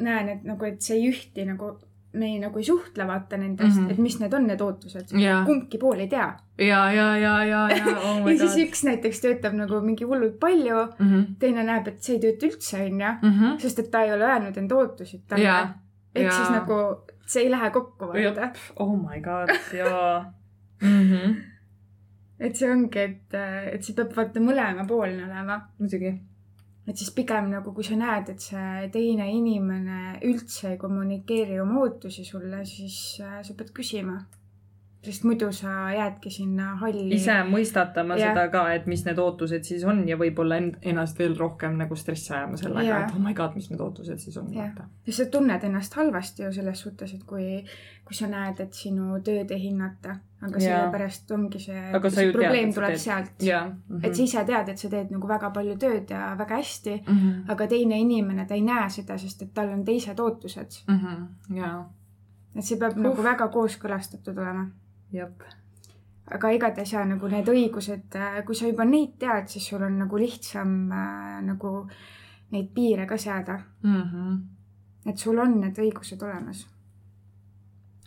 näen, 0.00 0.28
et 0.28 0.44
nagu, 0.48 0.64
et 0.66 0.80
see 0.82 0.98
ei 0.98 1.10
ühti 1.10 1.44
nagu, 1.48 1.74
me 2.12 2.26
ei, 2.26 2.38
nagu 2.42 2.58
ei 2.58 2.64
suhtle 2.64 3.06
vaata 3.06 3.36
nendest 3.36 3.76
mm, 3.76 3.80
Mhm. 3.82 3.86
-hmm. 3.86 3.92
et 3.92 3.98
mis 3.98 4.16
need 4.20 4.32
on, 4.34 4.46
need 4.46 4.60
ootused. 4.60 5.12
jaa, 5.20 5.44
kumbki 5.46 5.78
pool 5.78 5.98
ei 6.00 6.08
tea. 6.08 6.28
ja, 6.58 6.80
ja, 6.92 7.16
ja, 7.16 7.44
ja, 7.44 7.60
ja, 7.76 7.84
oh 7.98 8.26
ja 8.30 8.38
siis 8.38 8.56
üks 8.64 8.82
näiteks 8.84 9.20
töötab 9.20 9.54
nagu 9.54 9.80
mingi 9.80 10.04
hullult 10.04 10.38
palju, 10.40 10.80
teine 11.38 11.62
näeb, 11.64 11.88
et 11.88 12.02
see 12.02 12.16
ei 12.16 12.20
tööta 12.24 12.46
üldse, 12.46 12.82
onju. 12.86 13.12
sest 13.58 13.78
et 13.78 13.90
ta 13.90 14.02
ei 14.02 14.12
ole 14.12 14.24
öelnud 14.24 14.56
enda 14.56 14.76
ootusid 14.76 15.22
talle 15.28 15.44
jaa, 15.44 15.62
ehk 16.14 16.24
jaa. 16.26 16.36
siis 16.36 16.50
nagu 16.50 16.80
see 17.26 17.42
ei 17.44 17.50
lähe 17.50 17.70
kokku, 17.70 18.06
vaata. 18.10 18.50
oh 18.76 18.96
my 18.98 19.20
god, 19.20 19.54
jaa 19.78 20.32
mm. 20.82 21.10
-hmm. 21.10 21.34
et 22.40 22.56
see 22.56 22.72
ongi, 22.72 22.98
et, 22.98 23.34
et 23.72 23.82
see 23.84 23.94
peab 23.94 24.16
vaata 24.16 24.40
mõlemapoolne 24.40 25.24
olema. 25.30 25.60
muidugi. 25.78 26.14
Et 26.90 26.98
siis 26.98 27.12
pigem 27.14 27.50
nagu, 27.52 27.72
kui 27.74 27.86
sa 27.86 27.96
näed, 27.98 28.32
et 28.32 28.42
see 28.42 28.88
teine 28.94 29.28
inimene 29.30 30.18
üldse 30.26 30.72
ei 30.72 30.78
kommunikeeri 30.80 31.60
oma 31.62 31.84
ootusi 31.84 32.24
sulle, 32.26 32.64
siis 32.66 32.96
äh, 33.22 33.40
sa 33.46 33.56
pead 33.56 33.70
küsima. 33.76 34.18
Sest 35.00 35.24
muidu 35.24 35.48
sa 35.52 35.92
jäädki 35.94 36.30
sinna 36.30 36.74
halli. 36.80 37.14
ise 37.16 37.38
mõistatama 37.48 38.18
Jah. 38.20 38.34
seda 38.34 38.48
ka, 38.52 38.66
et 38.76 38.86
mis 38.90 39.00
need 39.06 39.18
ootused 39.18 39.64
siis 39.64 39.84
on 39.88 40.02
ja 40.08 40.18
võib-olla 40.20 40.58
ennast 40.60 41.18
veel 41.18 41.36
rohkem 41.38 41.78
nagu 41.80 41.96
stressi 41.96 42.34
ajama 42.34 42.58
sellega 42.60 42.98
et 43.06 43.14
oh 43.14 43.22
my 43.22 43.32
god, 43.34 43.54
mis 43.56 43.70
need 43.70 43.80
ootused 43.80 44.20
siis 44.20 44.36
on. 44.36 44.50
Ja 44.52 44.68
sa 45.08 45.24
tunned 45.32 45.64
ennast 45.64 45.94
halvasti 45.96 46.44
ju 46.44 46.52
selles 46.52 46.82
suhtes, 46.84 47.14
et 47.16 47.22
kui, 47.24 47.62
kui 48.04 48.16
sa 48.16 48.28
näed, 48.28 48.60
et 48.60 48.76
sinu 48.76 49.16
tööd 49.24 49.54
ei 49.56 49.62
hinnata, 49.62 50.18
aga 50.40 50.60
Jaa. 50.60 50.66
sellepärast 50.66 51.32
ongi 51.36 51.62
see, 51.64 51.80
see 51.80 52.10
tead, 52.10 52.32
probleem 52.34 52.72
sa 52.72 52.80
tuleb 52.80 52.98
sealt. 53.00 53.44
jaa. 53.44 53.62
Mhm. 53.70 54.02
et 54.04 54.16
sa 54.16 54.22
ise 54.22 54.44
tead, 54.50 54.68
et 54.74 54.84
sa 54.84 54.90
teed 54.92 55.14
nagu 55.16 55.30
väga 55.30 55.50
palju 55.54 55.78
tööd 55.80 56.12
ja 56.12 56.34
väga 56.38 56.60
hästi, 56.60 56.98
-hmm. 57.06 57.38
aga 57.48 57.66
teine 57.72 58.00
inimene, 58.04 58.44
ta 58.46 58.54
ei 58.54 58.66
näe 58.68 58.90
seda, 58.90 59.16
sest 59.18 59.42
et 59.48 59.54
tal 59.54 59.72
on 59.72 59.84
teised 59.84 60.20
ootused. 60.20 60.82
Mm 60.88 61.00
-hmm. 61.00 61.56
jaa, 61.56 61.90
et 62.54 62.64
see 62.64 62.76
peab 62.76 62.96
uh. 62.98 63.02
nagu 63.08 63.22
väga 63.22 63.48
kooskõlastatud 63.48 64.38
olema. 64.38 64.68
jep. 65.12 65.42
aga 66.30 66.50
igatahes 66.54 66.92
ja 66.92 67.04
nagu 67.04 67.28
need 67.28 67.48
õigused, 67.48 68.16
kui 68.46 68.54
sa 68.54 68.66
juba 68.66 68.84
neid 68.84 69.16
tead, 69.18 69.48
siis 69.48 69.66
sul 69.68 69.82
on 69.82 69.98
nagu 69.98 70.18
lihtsam 70.18 70.74
äh, 70.92 71.40
nagu 71.42 71.86
neid 72.52 72.68
piire 72.74 73.06
ka 73.06 73.16
seada, 73.18 73.60
Mm 73.82 74.02
-hmm. 74.02 74.38
et 75.10 75.18
sul 75.18 75.38
on 75.38 75.60
need 75.60 75.78
õigused 75.78 76.22
olemas. 76.22 76.68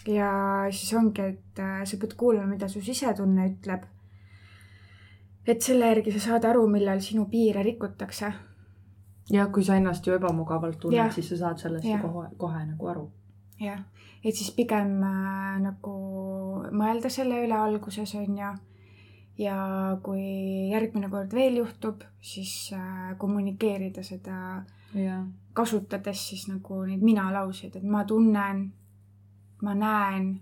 ja 0.08 0.66
siis 0.72 0.94
ongi, 0.94 1.22
et 1.22 1.60
äh, 1.60 1.84
sa 1.86 1.98
pead 1.98 2.14
kuulama, 2.18 2.48
mida 2.48 2.68
su 2.68 2.82
sisetunne 2.82 3.48
ütleb. 3.48 3.84
et 5.48 5.62
selle 5.62 5.86
järgi 5.86 6.12
sa 6.12 6.20
saad 6.20 6.44
aru, 6.46 6.68
millal 6.68 7.00
sinu 7.02 7.26
piire 7.26 7.64
rikutakse. 7.64 8.34
ja 9.32 9.48
kui 9.48 9.64
sa 9.64 9.76
ennast 9.76 10.08
ju 10.08 10.14
ebamugavalt 10.14 10.80
tunned 10.80 10.98
Jah., 10.98 11.12
siis 11.14 11.30
sa 11.30 11.38
saad 11.38 11.58
sellest 11.58 11.86
ju 11.86 11.92
Jah. 11.92 12.02
kohe, 12.02 12.30
kohe 12.38 12.66
nagu 12.66 12.88
aru. 12.88 13.12
jah, 13.60 13.80
et 14.24 14.36
siis 14.36 14.52
pigem 14.52 15.04
äh, 15.04 15.60
nagu 15.62 15.94
mõelda 16.72 17.10
selle 17.10 17.42
üle 17.46 17.56
alguses 17.58 18.16
on 18.16 18.38
ju. 18.38 18.52
ja 19.38 19.58
kui 20.04 20.22
järgmine 20.72 21.10
kord 21.10 21.32
veel 21.34 21.56
juhtub, 21.58 22.04
siis 22.22 22.70
äh, 22.74 23.16
kommunikeerida 23.18 24.04
seda 24.04 24.64
jaa. 24.94 25.24
kasutades 25.54 26.28
siis 26.30 26.48
nagu 26.48 26.84
neid 26.86 27.02
mina-lauseid, 27.02 27.76
et 27.76 27.84
ma 27.84 28.04
tunnen, 28.06 28.72
ma 29.62 29.74
näen, 29.76 30.40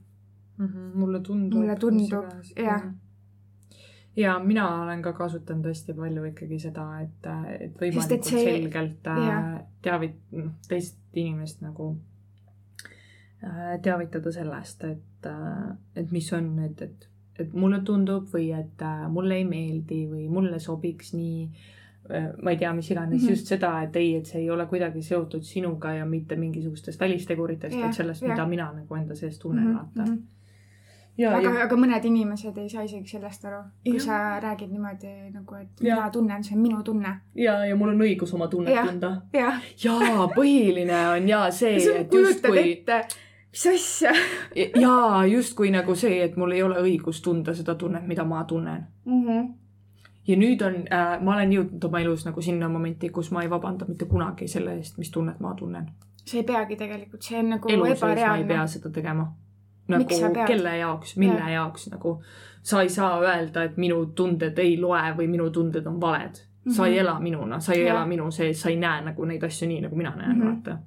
Mhm, 0.62 0.92
mulle 1.00 1.20
tundub. 1.26 1.58
Mulle 1.60 1.76
tundub, 1.80 2.26
jah.. 2.60 2.84
ja 4.16 4.40
mina 4.40 4.66
olen 4.84 5.02
ka 5.02 5.14
kasutanud 5.14 5.66
hästi 5.66 5.94
palju 5.98 6.24
ikkagi 6.28 6.60
seda, 6.60 6.84
et, 7.02 7.26
et 7.60 7.72
Sest 7.72 7.82
võimalikult 7.82 8.12
et 8.18 8.24
see- 8.30 8.44
selgelt 8.46 9.08
äh, 9.08 9.22
jah. 9.28 9.48
teavit-, 9.82 10.20
noh, 10.32 10.52
teist 10.68 11.00
inimest 11.18 11.62
nagu 11.66 11.88
äh, 11.96 12.11
teavitada 13.82 14.32
sellest, 14.32 14.84
et, 14.84 15.30
et 15.96 16.12
mis 16.12 16.34
on 16.38 16.50
need, 16.56 16.82
et, 16.82 17.08
et 17.42 17.54
mulle 17.54 17.82
tundub 17.86 18.28
või 18.34 18.52
et 18.54 18.82
äh, 18.86 19.06
mulle 19.10 19.40
ei 19.42 19.46
meeldi 19.50 20.04
või 20.10 20.28
mulle 20.30 20.60
sobiks 20.60 21.16
nii 21.18 21.48
ma 22.42 22.52
ei 22.52 22.58
tea, 22.58 22.74
mis 22.74 22.92
iganes 22.92 23.22
mm. 23.22 23.28
-hmm. 23.28 23.30
just 23.30 23.48
seda, 23.48 23.82
et 23.82 23.96
ei, 23.96 24.16
et 24.16 24.26
see 24.26 24.42
ei 24.42 24.50
ole 24.50 24.66
kuidagi 24.66 25.02
seotud 25.02 25.44
sinuga 25.44 25.94
ja 25.94 26.06
mitte 26.06 26.36
mingisugustest 26.36 27.00
välisteguritest, 27.00 27.74
Jah, 27.76 27.84
vaid 27.84 27.94
sellest, 27.94 28.22
jah. 28.22 28.32
mida 28.32 28.46
mina 28.46 28.72
nagu 28.74 28.96
enda 28.96 29.16
sees 29.16 29.40
tunnen 29.40 29.68
mm, 29.68 29.74
vaata 29.76 30.02
mhm. 30.12 30.18
ja, 31.18 31.38
aga, 31.38 31.54
ja 31.54 31.64
aga 31.64 31.76
mõned 31.76 32.06
inimesed 32.06 32.58
ei 32.58 32.70
saa 32.70 32.84
isegi 32.84 33.08
sellest 33.08 33.46
aru, 33.46 33.62
kui 33.86 33.96
Jah. 33.96 34.06
sa 34.06 34.40
räägid 34.40 34.72
niimoodi 34.74 35.14
nagu, 35.32 35.56
et 35.56 35.82
Jah. 35.82 35.98
mina 35.98 36.10
tunnen, 36.10 36.44
see 36.44 36.56
on 36.56 36.62
minu 36.62 36.84
tunne. 36.84 37.16
ja, 37.36 37.66
ja 37.66 37.76
mul 37.76 37.94
on 37.94 38.02
õigus 38.02 38.34
oma 38.36 38.48
tunnet 38.48 38.76
Jah. 38.76 38.90
tunda. 38.90 39.22
jah, 39.34 39.62
jaa, 39.84 40.28
põhiline 40.36 41.02
on 41.16 41.30
jaa 41.30 41.52
see, 41.52 41.78
et 42.02 42.14
justkui, 42.14 42.82
mis 43.52 43.66
asja 43.68 44.12
jaa, 44.82 45.26
justkui 45.26 45.72
nagu 45.72 45.96
see, 45.96 46.22
et 46.24 46.36
mul 46.38 46.52
ei 46.52 46.64
ole 46.64 46.76
õigus 46.82 47.22
tunda 47.24 47.54
seda 47.54 47.76
tunnet, 47.76 48.08
mida 48.08 48.24
ma 48.24 48.44
tunnen. 48.44 48.86
mm. 49.06 49.24
-hmm. 49.28 49.50
ja 50.28 50.36
nüüd 50.38 50.62
on 50.68 50.76
äh,, 50.94 51.22
ma 51.24 51.34
olen 51.36 51.52
jõudnud 51.52 51.84
oma 51.88 52.00
elus 52.00 52.26
nagu 52.26 52.42
sinna 52.42 52.70
momenti, 52.70 53.10
kus 53.10 53.32
ma 53.32 53.42
ei 53.44 53.50
vabanda 53.50 53.86
mitte 53.88 54.06
kunagi 54.06 54.48
selle 54.48 54.74
eest, 54.78 54.98
mis 54.98 55.12
tunnet 55.12 55.40
ma 55.40 55.54
tunnen. 55.56 55.90
sa 56.26 56.38
ei 56.38 56.44
peagi 56.44 56.76
tegelikult, 56.76 57.22
see 57.22 57.40
on 57.40 57.50
nagu 57.50 57.70
elu 57.70 57.86
sees 57.86 58.02
ma 58.28 58.38
ei 58.38 58.44
pea. 58.44 58.68
seda 58.68 58.90
tegema. 58.90 59.34
Nagu 59.88 60.06
kelle 60.48 60.78
jaoks, 60.78 61.18
mille 61.18 61.40
Jah. 61.40 61.52
jaoks 61.52 61.90
nagu 61.92 62.22
sa 62.64 62.82
ei 62.82 62.90
saa 62.90 63.20
öelda, 63.20 63.64
et 63.64 63.78
minu 63.78 64.06
tunded 64.06 64.58
ei 64.60 64.78
loe 64.80 65.02
või 65.18 65.28
minu 65.28 65.50
tunded 65.50 65.86
on 65.88 66.02
valed. 66.02 66.36
sa 66.70 66.86
ei 66.88 66.92
Mhm. 66.94 67.00
ela 67.00 67.20
minuna, 67.20 67.60
sa 67.60 67.74
ei 67.74 67.82
Jah. 67.86 67.96
ela 67.96 68.06
minu 68.06 68.32
sees, 68.32 68.62
sa 68.62 68.70
ei 68.70 68.76
näe 68.76 69.02
nagu 69.02 69.26
neid 69.26 69.44
asju 69.44 69.68
nii, 69.68 69.82
nagu 69.82 69.96
mina 69.96 70.16
näen 70.16 70.38
Mhm. 70.38 70.48
vaata. 70.48 70.78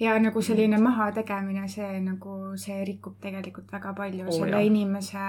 Ja 0.00 0.18
nagu 0.18 0.42
selline 0.42 0.78
mahategemine, 0.82 1.68
see 1.68 2.00
nagu, 2.00 2.56
see 2.60 2.84
rikub 2.84 3.18
tegelikult 3.22 3.72
väga 3.72 3.94
palju 3.94 4.26
oh, 4.26 4.32
selle 4.32 4.56
jah. 4.56 4.66
inimese 4.66 5.26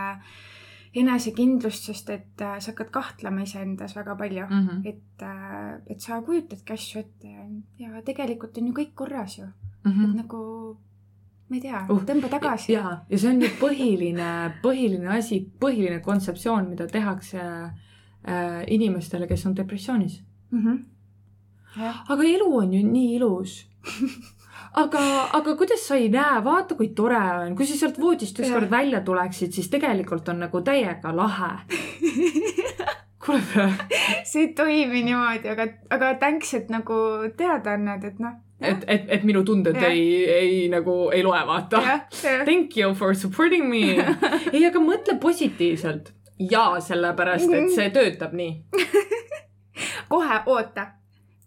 enesekindlust, 0.95 1.89
sest 1.89 2.09
et 2.13 2.41
äh, 2.41 2.57
sa 2.63 2.71
hakkad 2.71 2.89
kahtlema 2.95 3.43
iseendas 3.43 3.95
väga 3.97 4.15
palju 4.15 4.45
mm.. 4.47 4.67
-hmm. 4.67 4.87
et, 4.87 5.91
et 5.91 6.01
sa 6.01 6.21
kujutadki 6.21 6.73
asju 6.73 6.99
ette 6.99 7.27
ja, 7.27 7.45
ja 7.79 8.01
tegelikult 8.05 8.57
on 8.57 8.67
ju 8.71 8.73
kõik 8.73 8.93
korras 8.95 9.37
ju, 9.37 9.51
Mm 9.85 9.91
et 9.91 10.09
-hmm. 10.09 10.15
nagu 10.15 10.77
ma 11.49 11.55
ei 11.55 11.61
tea 11.61 11.85
Uh, 11.89 12.01
tõmba 12.05 12.29
tagasi. 12.29 12.73
ja, 12.73 13.01
ja 13.09 13.17
see 13.17 13.29
on 13.29 13.41
ju 13.41 13.49
põhiline, 13.59 14.29
põhiline 14.63 15.11
asi, 15.17 15.51
põhiline 15.61 15.99
kontseptsioon, 16.01 16.69
mida 16.69 16.87
tehakse 16.87 17.41
äh, 17.41 18.63
inimestele, 18.67 19.27
kes 19.27 19.45
on 19.45 19.55
depressioonis. 19.55 20.23
Mm 20.51 20.63
-hmm. 20.63 20.79
jah, 21.81 22.03
aga 22.09 22.23
elu 22.23 22.57
on 22.57 22.73
ju 22.73 22.87
nii 22.87 23.15
ilus. 23.15 23.69
aga, 24.81 25.01
aga 25.37 25.55
kuidas 25.59 25.83
sa 25.87 25.97
ei 25.99 26.09
näe, 26.13 26.41
vaata 26.45 26.77
kui 26.77 26.91
tore 26.97 27.19
on, 27.19 27.55
kui 27.57 27.67
sa 27.67 27.77
sealt 27.79 27.99
voodist 28.01 28.39
ükskord 28.41 28.71
välja 28.71 29.01
tuleksid, 29.05 29.53
siis 29.55 29.69
tegelikult 29.73 30.29
on 30.31 30.43
nagu 30.45 30.61
täiega 30.65 31.13
lahe. 31.15 31.51
kuule, 33.25 33.67
see 34.23 34.45
ei 34.45 34.49
toimi 34.57 35.03
niimoodi, 35.07 35.49
aga, 35.53 35.67
aga 35.95 36.15
thanks, 36.21 36.53
et 36.57 36.69
nagu 36.73 36.97
teada 37.37 37.75
annad, 37.79 38.03
et 38.05 38.19
noh. 38.21 38.35
et, 38.61 38.83
et, 38.87 39.07
et 39.17 39.25
minu 39.27 39.43
tunded 39.47 39.79
Jah. 39.79 39.89
ei, 39.89 40.25
ei 40.29 40.59
nagu 40.71 41.09
ei 41.13 41.23
loe, 41.25 41.41
vaata. 41.47 41.81
Thank 42.21 42.77
you 42.77 42.93
for 42.93 43.15
supporting 43.15 43.69
me. 43.69 43.97
ei, 44.53 44.65
aga 44.67 44.83
mõtle 44.83 45.17
positiivselt. 45.21 46.13
jaa, 46.51 46.79
sellepärast, 46.83 47.51
et 47.53 47.73
see 47.73 47.89
töötab 47.95 48.35
nii. 48.35 48.53
kohe 50.11 50.39
oota, 50.45 50.87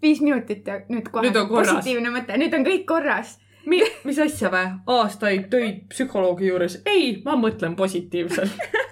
viis 0.02 0.20
minutit 0.24 0.66
ja 0.66 0.80
nüüd 0.88 1.10
kohe 1.12 1.28
Nüüd 1.28 1.38
positiivne 1.50 2.12
mõte, 2.14 2.38
nüüd 2.40 2.54
on 2.54 2.66
kõik 2.66 2.84
korras. 2.88 3.38
Mi, 3.68 3.82
mis 4.04 4.18
asja 4.22 4.48
vä? 4.52 4.64
aastaid 4.86 5.48
töid 5.52 5.86
psühholoogi 5.92 6.48
juures? 6.48 6.80
ei, 6.86 7.18
ma 7.24 7.36
mõtlen 7.36 7.76
positiivselt 7.76 8.54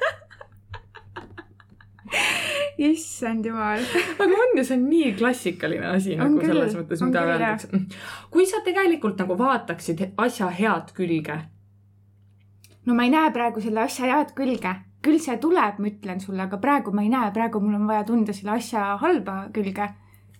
issand 2.79 3.47
jumal. 3.47 3.81
aga 4.19 4.39
on 4.45 4.59
ju, 4.59 4.65
see 4.65 4.77
on 4.77 4.87
nii 4.91 5.13
klassikaline 5.19 5.87
asi 5.89 6.17
On 6.17 6.27
nagu 6.27 6.41
küll, 6.43 6.53
selles 6.53 6.77
mõttes, 6.79 7.05
mida 7.05 7.25
öeldakse. 7.25 7.83
kui 8.31 8.47
sa 8.49 8.61
tegelikult 8.65 9.21
nagu 9.23 9.37
vaataksid 9.39 10.03
asja 10.27 10.51
head 10.53 10.93
külge, 10.97 11.39
no 12.87 12.97
ma 12.99 13.07
ei 13.07 13.15
näe 13.15 13.33
praegu 13.35 13.63
selle 13.65 13.87
asja 13.87 14.11
head 14.11 14.35
külge, 14.37 14.75
küll 15.05 15.23
see 15.23 15.39
tuleb, 15.43 15.81
ma 15.81 15.93
ütlen 15.93 16.21
sulle, 16.23 16.43
aga 16.47 16.61
praegu 16.63 16.93
ma 16.93 17.07
ei 17.07 17.13
näe, 17.13 17.31
praegu 17.35 17.63
mul 17.63 17.79
on 17.81 17.89
vaja 17.89 18.05
tunda 18.09 18.37
selle 18.37 18.57
asja 18.59 18.97
halba 19.03 19.47
külge. 19.55 19.89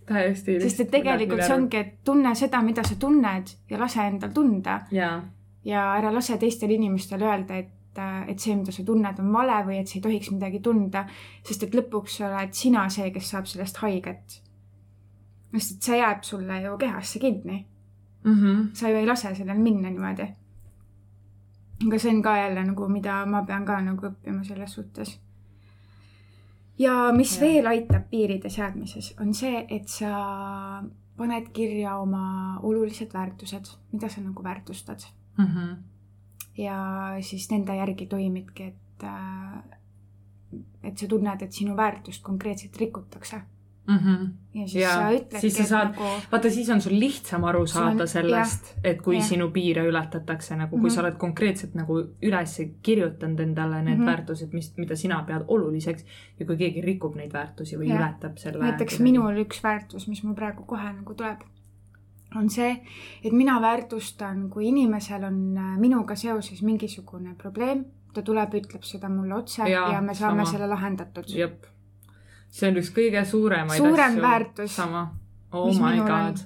Täiesti. 0.07 0.61
sest 0.61 0.81
et 0.81 0.91
tegelikult 0.91 1.43
see 1.43 1.55
ongi, 1.55 1.77
et 1.77 1.95
tunne 2.05 2.35
seda, 2.35 2.63
mida 2.63 2.83
sa 2.87 2.95
tunned 3.01 3.51
ja 3.71 3.79
lase 3.79 4.01
endal 4.07 4.31
tunda 4.35 4.81
jaa, 4.91 5.23
ja 5.65 5.87
ära 5.99 6.13
lase 6.15 6.39
teistel 6.39 6.71
inimestel 6.71 7.23
öelda, 7.23 7.57
et, 7.57 7.99
et 8.29 8.39
see, 8.39 8.55
mida 8.57 8.73
sa 8.73 8.85
tunned, 8.85 9.19
on 9.19 9.33
vale 9.33 9.61
või 9.67 9.79
et 9.81 9.89
sa 9.89 9.97
ei 9.99 10.03
tohiks 10.05 10.31
midagi 10.31 10.61
tunda, 10.61 11.07
sest 11.45 11.63
et 11.63 11.75
lõpuks 11.75 12.21
oled 12.27 12.53
sina 12.55 12.89
see, 12.93 13.11
kes 13.11 13.31
saab 13.31 13.47
sellest 13.51 13.77
haiget. 13.83 14.43
sest 15.57 15.77
et 15.77 15.83
see 15.83 15.99
jääb 15.99 16.23
sulle 16.23 16.61
ju 16.63 16.77
kehasse 16.79 17.19
kinni, 17.19 17.65
Mhm. 18.25 18.75
sa 18.75 18.89
ju 18.89 18.97
ei 18.97 19.07
lase 19.07 19.35
sellel 19.35 19.59
minna 19.59 19.89
niimoodi. 19.91 20.27
aga 21.87 21.99
see 21.99 22.11
on 22.11 22.23
ka 22.23 22.37
jälle 22.37 22.65
nagu, 22.65 22.89
mida 22.89 23.27
ma 23.27 23.43
pean 23.45 23.65
ka 23.65 23.81
nagu 23.81 24.07
õppima 24.07 24.45
selles 24.45 24.73
suhtes. 24.75 25.19
Ja 26.79 27.13
mis 27.13 27.37
ja. 27.37 27.41
veel 27.41 27.67
aitab 27.67 28.09
piiride 28.11 28.51
seadmises, 28.53 29.15
on 29.21 29.35
see, 29.35 29.67
et 29.69 29.89
sa 29.89 30.83
paned 31.17 31.53
kirja 31.53 31.97
oma 31.99 32.59
olulised 32.63 33.13
väärtused, 33.15 33.71
mida 33.93 34.09
sa 34.13 34.21
nagu 34.21 34.45
väärtustad 34.45 35.07
Mhm. 35.39 35.73
ja 36.59 36.79
siis 37.21 37.51
nende 37.51 37.77
järgi 37.77 38.07
toimidki, 38.07 38.63
et, 38.63 39.05
äh, 39.05 40.59
et 40.83 40.99
sa 40.99 41.07
tunned, 41.07 41.43
et 41.43 41.53
sinu 41.53 41.77
väärtust 41.77 42.23
konkreetselt 42.23 42.77
rikutakse. 42.77 43.41
Ja 43.87 44.67
siis 44.67 44.75
Jaa, 44.83 44.93
sa 44.95 45.11
ütledki, 45.15 45.41
siis 45.41 45.57
sa 45.57 45.65
saad- 45.65 45.93
nagu 45.95 46.03
vaata, 46.33 46.51
siis 46.51 46.71
on 46.71 46.81
sul 46.81 46.93
lihtsam 47.01 47.45
aru 47.45 47.67
Sul 47.67 47.83
on- 47.83 47.91
saada 47.93 48.07
sellest, 48.07 48.75
et 48.85 49.03
kui 49.03 49.17
jah. 49.17 49.25
sinu 49.29 49.51
piire 49.51 49.85
ületatakse 49.89 50.57
nagu, 50.57 50.71
kui 50.77 50.89
Mhm. 50.89 50.95
sa 50.95 51.01
oled 51.03 51.17
konkreetselt 51.19 51.75
nagu 51.75 51.99
üles 52.23 52.57
kirjutanud 52.83 53.41
endale 53.41 53.83
need 53.83 53.99
Mhm. 53.99 54.07
väärtused, 54.07 54.53
mis, 54.53 54.73
mida 54.77 54.97
sina 54.97 55.23
pead 55.23 55.45
oluliseks 55.49 56.05
ja 56.41 56.47
kui 56.47 56.57
keegi 56.57 56.81
rikub 56.81 57.15
neid 57.17 57.33
väärtusi 57.33 57.77
või 57.79 57.89
Jah. 57.89 57.99
ületab 57.99 58.39
selle. 58.39 58.59
näiteks 58.65 58.99
minul 59.01 59.37
üks 59.45 59.63
väärtus, 59.63 60.09
mis 60.09 60.23
mul 60.25 60.35
praegu 60.35 60.65
kohe 60.67 60.93
nagu 60.93 61.15
tuleb, 61.15 61.39
on 62.37 62.49
see, 62.51 62.81
et 63.25 63.33
mina 63.33 63.61
väärtustan, 63.61 64.49
kui 64.51 64.67
inimesel 64.69 65.25
on 65.25 65.57
äh, 65.57 65.79
minuga 65.79 66.15
seoses 66.17 66.63
mingisugune 66.63 67.35
probleem, 67.39 67.85
ta 68.15 68.23
tuleb, 68.23 68.51
ütleb 68.55 68.83
seda 68.83 69.09
mulle 69.09 69.35
otse 69.35 69.63
ja, 69.71 69.93
ja 69.93 70.01
me 70.01 70.15
saame 70.15 70.45
sama. 70.45 70.51
selle 70.51 70.67
lahendatud. 70.69 71.25
jep, 71.29 71.67
see 72.57 72.69
on 72.71 72.77
üks 72.81 72.89
kõige 72.97 73.25
suuremaid 73.29 73.77
Suurem 73.83 74.15
asju. 74.17 74.23
väärtus. 74.23 74.77
sama, 74.77 75.03
oh 75.53 75.73
my 75.81 75.99
god. 76.01 76.41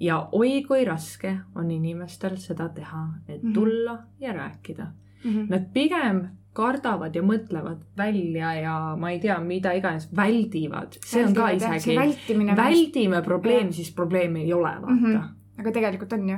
ja 0.00 0.16
oi 0.32 0.62
kui 0.66 0.84
raske 0.84 1.36
on 1.54 1.70
inimestel 1.70 2.36
seda 2.42 2.68
teha, 2.74 3.04
et 3.28 3.42
Mhm. 3.42 3.52
tulla 3.54 3.98
ja 4.20 4.32
rääkida 4.32 4.86
Mm 5.24 5.30
-hmm. 5.32 5.46
Nad 5.50 5.62
pigem 5.72 6.28
kardavad 6.52 7.14
ja 7.16 7.22
mõtlevad 7.22 7.78
välja 7.96 8.52
ja 8.54 8.96
ma 9.00 9.10
ei 9.10 9.18
tea, 9.20 9.38
mida 9.40 9.72
iganes, 9.72 10.08
väldivad. 10.16 10.92
see 11.06 11.24
on 11.24 11.34
ka 11.34 11.48
isegi, 11.50 11.96
väldime 12.56 13.22
probleemi, 13.22 13.64
Jah. 13.64 13.72
siis 13.74 13.92
probleemi 13.94 14.40
ei 14.42 14.52
ole, 14.52 14.68
vaata 14.80 14.86
mm. 14.92 15.14
-hmm. 15.14 15.60
aga 15.60 15.72
tegelikult 15.72 16.12
on 16.12 16.28
ju, 16.28 16.36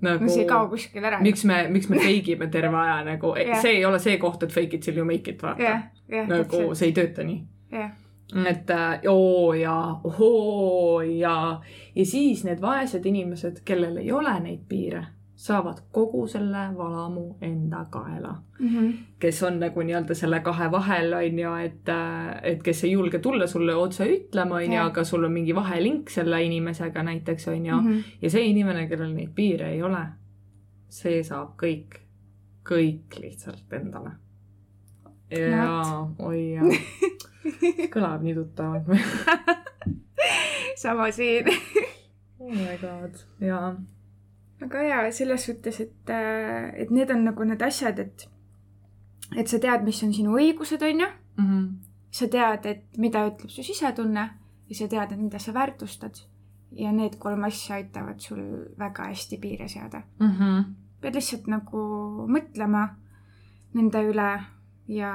nagu 0.00 0.24
no 0.24 0.28
see 0.28 0.42
ei 0.42 0.48
kao 0.48 0.68
kuskile 0.68 1.06
ära. 1.06 1.20
miks 1.20 1.44
me, 1.44 1.68
miks 1.68 1.88
me 1.88 1.96
fake 1.96 2.32
ime 2.32 2.46
terve 2.46 2.76
aja 2.76 3.04
nagu 3.04 3.34
Jah. 3.46 3.62
see 3.62 3.70
ei 3.70 3.84
ole 3.84 3.98
see 3.98 4.16
koht, 4.18 4.42
et 4.42 4.52
fake 4.52 4.76
it 4.76 4.80
till 4.82 4.96
you 4.96 5.04
make 5.06 5.30
it, 5.30 5.42
vaata 5.42 5.62
jah, 5.62 5.82
jah, 6.08 6.28
nagu 6.28 6.74
see 6.74 6.86
ei 6.88 6.92
tööta 6.92 7.22
nii. 7.24 7.42
jah, 7.72 7.90
et 8.46 8.70
äh, 8.70 9.00
oo 9.08 9.52
ja 9.54 10.00
ohoo 10.04 11.00
ja, 11.02 11.60
ja 11.94 12.06
siis 12.06 12.44
need 12.44 12.60
vaesed 12.60 13.06
inimesed, 13.06 13.60
kellel 13.64 13.96
ei 14.02 14.12
ole 14.12 14.32
neid 14.40 14.64
piire, 14.68 15.04
saavad 15.36 15.82
kogu 15.92 16.26
selle 16.28 16.68
valamu 16.76 17.36
enda 17.40 17.84
kaela 17.90 18.34
Mhm. 18.58 18.90
kes 19.20 19.42
on 19.42 19.58
nagu 19.60 19.80
nii-öelda 19.84 20.14
selle 20.16 20.40
kahe 20.40 20.70
vahel, 20.72 21.12
on 21.12 21.38
ju, 21.38 21.50
et, 21.60 21.88
et 22.42 22.62
kes 22.62 22.84
ei 22.84 22.92
julge 22.92 23.18
tulla 23.18 23.46
sulle 23.46 23.74
otse 23.74 24.06
ütlema, 24.08 24.54
on 24.64 24.72
ju, 24.72 24.80
aga 24.80 25.04
sul 25.04 25.24
on 25.24 25.32
mingi 25.32 25.54
vahelink 25.54 26.08
selle 26.10 26.42
inimesega 26.44 27.02
näiteks, 27.02 27.48
on 27.52 27.66
ju. 27.66 27.76
Mhm. 27.76 27.98
ja 28.22 28.30
see 28.30 28.46
inimene, 28.48 28.88
kellel 28.88 29.12
neid 29.14 29.34
piire 29.34 29.68
ei 29.74 29.82
ole, 29.82 30.00
see 30.88 31.22
saab 31.22 31.52
kõik, 31.62 31.98
kõik 32.68 33.20
lihtsalt 33.20 33.72
endale. 33.72 34.10
ja 35.30 36.06
oi 36.18 36.52
jah, 36.54 36.64
kõlab 37.94 38.24
nii 38.24 38.34
tuttavalt 38.36 38.88
sama 40.82 41.10
siin. 41.14 41.50
oh 42.38 42.52
my 42.52 42.76
god, 42.80 43.18
jaa. 43.40 43.74
aga 44.64 44.86
jaa, 44.88 45.10
selles 45.12 45.46
suhtes, 45.48 45.80
et, 45.80 46.14
et 46.76 46.90
need 46.90 47.10
on 47.10 47.24
nagu 47.28 47.48
need 47.48 47.62
asjad, 47.62 48.00
et, 48.02 48.26
et 49.36 49.48
sa 49.48 49.60
tead, 49.62 49.84
mis 49.86 50.02
on 50.06 50.14
sinu 50.16 50.38
õigused, 50.38 50.82
on 50.82 51.04
ju. 51.06 51.12
Mhm. 51.36 51.66
sa 52.16 52.28
tead, 52.32 52.64
et 52.64 52.96
mida 52.96 53.26
ütleb 53.28 53.50
su 53.52 53.60
sisetunne 53.66 54.22
ja 54.68 54.76
sa 54.78 54.86
tead, 54.88 55.12
et 55.12 55.20
mida 55.20 55.38
sa 55.42 55.52
väärtustad. 55.52 56.24
ja 56.76 56.90
need 56.92 57.14
kolm 57.18 57.44
asja 57.46 57.76
aitavad 57.76 58.20
sul 58.20 58.40
väga 58.78 59.10
hästi 59.12 59.38
piire 59.38 59.68
seada. 59.68 60.02
Mhm. 60.20 60.74
pead 61.00 61.14
lihtsalt 61.14 61.46
nagu 61.46 61.80
mõtlema 62.28 62.88
nende 63.74 64.00
üle 64.08 64.30
ja 64.88 65.10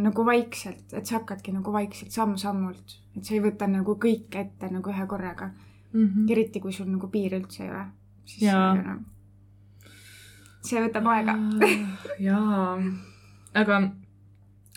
nagu 0.00 0.24
vaikselt, 0.26 0.92
et 0.92 1.06
sa 1.06 1.20
hakkadki 1.20 1.52
nagu 1.54 1.72
vaikselt 1.72 2.10
samm-sammult, 2.14 2.96
et 3.16 3.24
sa 3.24 3.36
ei 3.36 3.42
võta 3.44 3.68
nagu 3.70 3.94
kõike 4.00 4.40
ette 4.40 4.70
nagu 4.72 4.90
ühe 4.90 5.06
korraga. 5.06 5.52
eriti 6.30 6.60
kui 6.60 6.72
sul 6.72 6.88
nagu 6.88 7.08
piire 7.12 7.38
üldse 7.38 7.64
ei 7.64 7.70
ole. 7.70 7.86
siis 8.24 8.42
Jaa. 8.42 8.74
see, 8.74 8.82
no, 8.82 8.94
see 10.62 10.82
võtab 10.86 11.06
aega. 11.12 11.36
jaa, 12.28 12.78
aga 13.54 13.80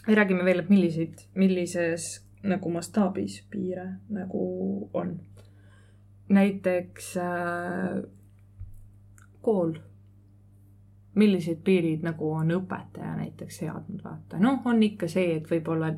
räägime 0.08 0.45
veel, 0.45 0.60
et 0.60 0.69
milliseid, 0.69 1.25
millises 1.36 2.10
nagu 2.45 2.69
mastaabis 2.69 3.39
piire 3.49 3.88
nagu 4.10 4.89
on. 4.93 5.19
näiteks 6.29 7.17
äh, 7.17 8.03
kool. 9.41 9.75
Millised 11.15 11.62
piirid 11.63 12.04
nagu 12.04 12.32
on 12.36 12.51
õpetaja 12.58 13.15
näiteks 13.15 13.60
seadnud, 13.63 14.01
vaata, 14.04 14.39
noh, 14.41 14.62
on 14.67 14.82
ikka 14.84 15.08
see, 15.12 15.38
et 15.38 15.47
võib-olla, 15.49 15.93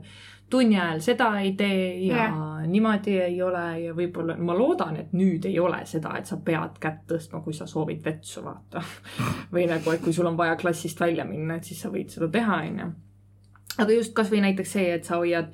tunni 0.50 0.78
ajal 0.80 1.02
seda 1.04 1.30
ei 1.42 1.54
tee 1.60 1.88
ja 2.06 2.28
Jah. 2.28 2.38
niimoodi 2.68 3.18
ei 3.20 3.42
ole 3.42 3.66
ja 3.82 3.96
võib-olla, 3.98 4.38
ma 4.38 4.56
loodan, 4.58 5.00
et 5.02 5.16
nüüd 5.18 5.46
ei 5.50 5.58
ole 5.60 5.82
seda, 5.90 6.14
et 6.18 6.30
sa 6.30 6.38
pead 6.38 6.78
kätt 6.84 7.04
tõstma, 7.10 7.42
kui 7.44 7.58
sa 7.58 7.68
soovid 7.68 8.04
vetsu, 8.06 8.44
vaata. 8.46 8.84
või 9.54 9.66
nagu, 9.70 9.92
et 9.92 10.04
kui 10.06 10.14
sul 10.14 10.30
on 10.30 10.38
vaja 10.38 10.56
klassist 10.60 11.00
välja 11.02 11.26
minna, 11.26 11.58
et 11.58 11.68
siis 11.68 11.82
sa 11.82 11.92
võid 11.94 12.14
seda 12.14 12.30
teha, 12.32 12.62
onju. 12.70 12.92
aga 13.78 13.92
just 13.92 14.14
kasvõi 14.18 14.46
näiteks 14.46 14.78
see, 14.78 14.94
et 15.00 15.10
sa 15.10 15.18
hoiad, 15.18 15.50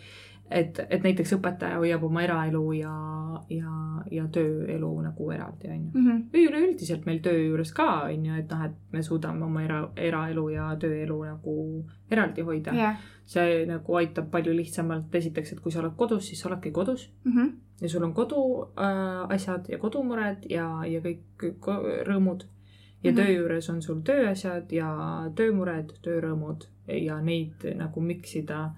et, 0.51 0.83
et 0.89 1.07
näiteks 1.07 1.37
õpetaja 1.39 1.79
hoiab 1.79 2.03
oma 2.03 2.27
eraelu 2.27 2.65
ja, 2.77 2.93
ja, 3.49 4.03
ja 4.11 4.27
tööelu 4.27 5.01
nagu 5.01 5.31
eraldi, 5.31 5.67
onju. 5.69 5.91
Mhm. 5.93 6.21
või 6.33 6.45
üleüldiselt 6.49 7.05
meil 7.05 7.19
töö 7.19 7.39
juures 7.47 7.71
ka 7.73 7.87
on 8.05 8.25
ju, 8.25 8.33
et 8.39 8.49
noh, 8.51 8.63
et 8.65 8.71
me 8.91 9.03
suudame 9.03 9.45
oma 9.45 9.63
era, 9.63 9.89
eraelu 9.97 10.49
ja 10.49 10.75
tööelu 10.79 11.23
nagu 11.25 11.85
eraldi 12.11 12.41
hoida. 12.41 12.73
jah, 12.73 12.97
see 13.25 13.65
nagu 13.65 13.95
aitab 13.95 14.29
palju 14.31 14.53
lihtsamalt, 14.55 15.15
esiteks, 15.15 15.53
et 15.53 15.59
kui 15.59 15.71
sa 15.71 15.79
oled 15.79 15.95
kodus, 15.97 16.27
siis 16.27 16.39
sa 16.41 16.49
oledki 16.49 16.71
kodus 16.71 17.09
Mhm. 17.25 17.49
ja 17.81 17.89
sul 17.89 18.03
on 18.03 18.13
koduasjad 18.13 18.77
äh, 18.77 19.35
asjad 19.35 19.65
ja 19.69 19.77
kodumured 19.77 20.45
ja, 20.49 20.85
ja 20.85 20.99
kõik 21.01 21.57
ko- 21.59 22.03
rõõmud. 22.07 22.43
ja 23.03 23.11
mm. 23.11 23.17
-hmm. 23.17 23.25
töö 23.25 23.31
juures 23.35 23.69
on 23.69 23.81
sul 23.81 24.01
tööasjad 24.01 24.71
ja 24.71 25.31
töömured, 25.35 25.89
töörõõmud 26.01 26.67
ja 26.87 27.21
neid 27.21 27.63
nagu 27.75 28.01
miksida. 28.01 28.71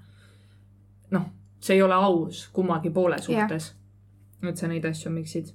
noh, 1.12 1.26
see 1.60 1.76
ei 1.76 1.82
ole 1.82 1.94
aus 1.94 2.50
kummagi 2.54 2.90
poole 2.90 3.18
suhtes. 3.22 3.76
Et 4.50 4.58
sa 4.58 4.68
neid 4.68 4.86
asju 4.86 5.12
miksid 5.12 5.54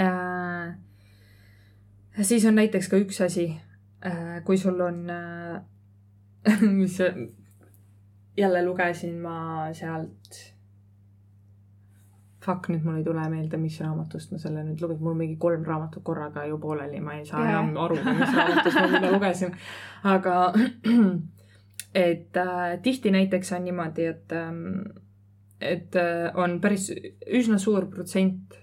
äh,. 0.00 0.74
siis 2.22 2.44
on 2.44 2.54
näiteks 2.54 2.88
ka 2.88 2.96
üks 2.96 3.20
asi 3.24 3.46
äh,, 4.06 4.42
kui 4.44 4.58
sul 4.58 4.80
on 4.80 5.10
äh, 5.10 5.62
mis 6.80 6.98
jälle 8.36 8.64
lugesin 8.64 9.20
ma 9.22 9.68
sealt 9.72 10.54
Fuck, 12.44 12.66
nüüd 12.68 12.82
mul 12.84 12.98
ei 13.00 13.04
tule 13.06 13.22
meelde, 13.32 13.56
mis 13.56 13.78
raamatust 13.80 14.34
ma 14.34 14.38
selle 14.40 14.60
nüüd 14.66 14.82
lugesin, 14.84 15.00
mul 15.06 15.14
mingi 15.16 15.38
kolm 15.40 15.62
raamatut 15.64 16.04
korraga 16.04 16.42
ju 16.44 16.58
pooleli, 16.60 16.98
ma 17.00 17.14
ei 17.16 17.22
saa 17.24 17.40
Jaa. 17.40 17.52
enam 17.54 17.78
aru, 17.80 17.96
mis 18.04 18.34
raamatust 18.36 18.76
ma 18.76 18.88
mida 18.92 19.12
lugesin. 19.14 19.54
aga 20.10 20.34
et 22.08 22.36
äh, 22.42 22.74
tihti 22.84 23.14
näiteks 23.14 23.52
on 23.56 23.64
niimoodi, 23.64 24.10
et 24.12 24.36
ähm,, 24.36 24.60
et 25.64 25.96
äh, 25.96 26.30
on 26.34 26.60
päris 26.60 26.90
üsna 27.32 27.58
suur 27.58 27.86
protsent 27.90 28.54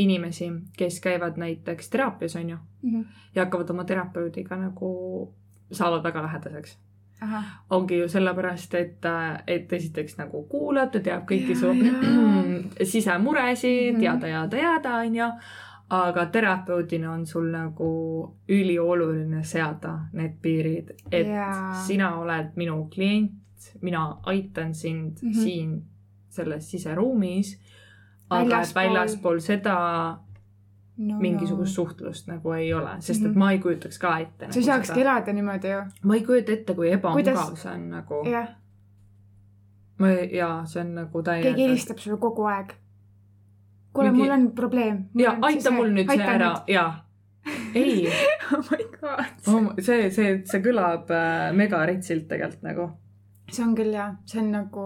inimesi, 0.00 0.50
kes 0.78 1.00
käivad 1.00 1.36
näiteks 1.36 1.90
teraapias, 1.90 2.36
on 2.36 2.50
ju, 2.50 2.56
Mhm. 2.82 3.00
ja 3.34 3.44
hakkavad 3.44 3.70
oma 3.70 3.84
terapeudiga 3.84 4.56
nagu, 4.56 5.34
saavad 5.72 6.02
väga 6.04 6.22
lähedaseks. 6.22 6.78
ongi 7.70 7.98
ju 7.98 8.08
sellepärast, 8.08 8.74
et, 8.74 9.04
et 9.46 9.72
esiteks 9.72 10.16
nagu 10.18 10.42
kuulab, 10.48 10.88
ta 10.92 11.00
teab 11.04 11.26
kõiki 11.28 11.54
su 11.56 11.66
sisemuresid 12.92 13.94
Mhm. 13.94 14.02
jada, 14.02 14.26
jada, 14.28 14.56
jada, 14.56 14.94
onju. 15.04 15.32
aga 15.90 16.26
terapeudina 16.26 17.12
on 17.12 17.26
sul 17.26 17.48
nagu 17.50 18.36
ülioluline 18.48 19.40
seada 19.44 19.98
need 20.12 20.36
piirid, 20.42 20.90
et 21.12 21.26
Jaa. 21.26 21.74
sina 21.74 22.12
oled 22.20 22.52
minu 22.56 22.84
klient, 22.94 23.32
mina 23.82 24.16
aitan 24.22 24.74
sind 24.74 25.18
mm. 25.22 25.30
-hmm. 25.30 25.34
siin 25.44 25.82
selles 26.30 26.70
siseruumis. 26.70 27.56
aga 28.30 28.60
et 28.62 28.74
Väljaspool- 28.76 29.40
seda 29.42 29.74
no, 30.98 31.18
mingisugust 31.20 31.74
suhtlust 31.74 32.28
nagu 32.30 32.52
ei 32.54 32.72
ole, 32.74 32.96
sest 33.00 33.24
et 33.24 33.30
Mhm. 33.30 33.38
ma 33.38 33.50
ei 33.52 33.58
kujutaks 33.58 33.98
ka 33.98 34.18
ette. 34.22 34.52
sa 34.52 34.58
ei 34.60 34.64
saakski 34.66 35.00
elada 35.02 35.32
niimoodi 35.32 35.68
ju. 35.72 35.80
ma 36.04 36.14
ei 36.14 36.24
kujuta 36.24 36.52
ette, 36.52 36.74
kui 36.74 36.90
ebamugav 36.92 37.34
Kuidas- 37.34 37.56
see 37.58 37.72
on 37.72 37.88
nagu. 37.90 38.22
jah, 38.30 38.48
ma 39.98 40.10
ei, 40.10 40.30
jaa, 40.36 40.64
see 40.66 40.80
on 40.80 40.94
nagu 40.94 41.22
täiega. 41.22 41.42
keegi 41.48 41.66
helistab 41.68 41.98
sulle 41.98 42.18
kogu 42.18 42.46
aeg. 42.46 42.72
kuule, 43.92 44.10
Mingi- 44.12 44.22
mul 44.22 44.30
on 44.30 44.50
probleem. 44.52 45.04
ja 45.18 45.36
aita 45.42 45.70
mul 45.74 45.90
nüüd 45.90 46.06
see 46.14 46.22
ära, 46.36 46.52
jaa. 46.68 47.04
ei 47.74 48.06
oh 48.54 48.62
my 48.70 48.84
god 49.00 49.24
oh,, 49.48 49.72
see, 49.80 50.10
see, 50.10 50.42
see 50.44 50.60
kõlab 50.62 51.10
äh, 51.10 51.52
mega 51.56 51.84
ritsilt 51.86 52.28
tegelikult 52.28 52.62
nagu. 52.62 52.90
see 53.50 53.64
on 53.64 53.74
küll 53.74 53.92
jah, 53.92 54.14
see 54.26 54.38
on 54.40 54.52
nagu, 54.52 54.84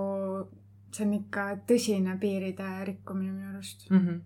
see 0.94 1.06
on 1.06 1.12
ikka 1.18 1.44
tõsine 1.68 2.16
piiride 2.20 2.68
rikkumine 2.88 3.32
minu 3.32 3.50
arust. 3.50 3.90
Mm 3.90 4.00
-hmm. 4.00 4.20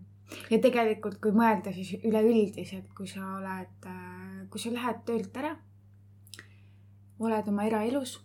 ja 0.50 0.58
tegelikult, 0.58 1.18
kui 1.22 1.32
mõelda, 1.32 1.72
siis 1.74 1.94
üleüldiselt, 2.04 2.92
kui 2.96 3.06
sa 3.06 3.34
oled, 3.36 3.90
kui 4.50 4.60
sa 4.60 4.72
lähed 4.72 5.04
töölt 5.04 5.36
ära, 5.36 5.56
oled 7.18 7.48
oma 7.48 7.64
eraelus, 7.64 8.18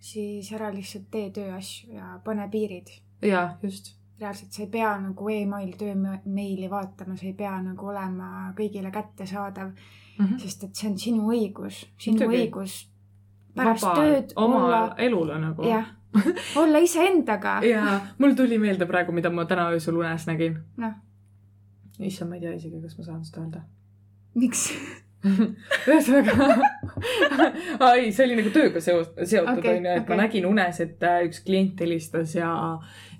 siis 0.00 0.52
ära 0.52 0.74
lihtsalt 0.74 1.10
tee 1.10 1.30
tööasju 1.30 1.94
ja 1.94 2.20
pane 2.24 2.48
piirid. 2.48 2.88
jaa, 3.22 3.58
just. 3.62 3.96
reaalselt 4.20 4.52
sa 4.52 4.62
ei 4.62 4.68
pea 4.68 5.00
nagu 5.00 5.28
email 5.28 5.72
töömeili 5.78 6.70
vaatama, 6.70 7.16
sa 7.16 7.26
ei 7.26 7.34
pea 7.34 7.62
nagu 7.62 7.86
olema 7.86 8.54
kõigile 8.56 8.90
kättesaadav, 8.90 9.72
Mm 10.18 10.26
-hmm. 10.26 10.38
sest 10.38 10.64
et 10.64 10.74
see 10.74 10.90
on 10.90 10.98
sinu 10.98 11.28
õigus, 11.32 11.86
sinu 11.98 12.18
Muidugi. 12.18 12.42
õigus 12.42 12.88
pärast 13.56 13.82
vaba 13.82 14.00
tööd 14.00 14.32
oma 14.36 14.64
olla, 14.64 14.94
elule 14.98 15.38
nagu. 15.38 15.62
jah, 15.62 15.86
olla 16.62 16.78
iseendaga. 16.78 17.60
ja 17.66 18.00
mul 18.18 18.34
tuli 18.38 18.58
meelde 18.58 18.86
praegu, 18.86 19.12
mida 19.12 19.30
ma 19.30 19.44
täna 19.44 19.70
öösel 19.72 19.96
unes 19.96 20.26
nägin. 20.26 20.58
noh, 20.76 20.98
issand, 22.00 22.30
ma 22.30 22.40
ei 22.40 22.44
tea 22.44 22.56
isegi, 22.58 22.82
kas 22.82 22.98
ma 22.98 23.08
saan 23.08 23.24
seda 23.24 23.46
öelda. 23.46 23.64
miks? 24.34 24.68
ühesõnaga, 25.86 26.46
ei, 27.92 28.08
see 28.10 28.24
oli 28.26 28.38
nagu 28.40 28.50
tööga 28.54 28.80
seost-, 28.82 29.20
seotud 29.22 29.60
Okei, 29.60 29.76
onju, 29.78 29.92
et 29.92 30.00
ma 30.00 30.16
okei. 30.16 30.18
nägin 30.18 30.48
unes, 30.48 30.80
et 30.82 31.04
äh, 31.06 31.20
üks 31.28 31.44
klient 31.46 31.78
helistas 31.84 32.34
ja 32.34 32.50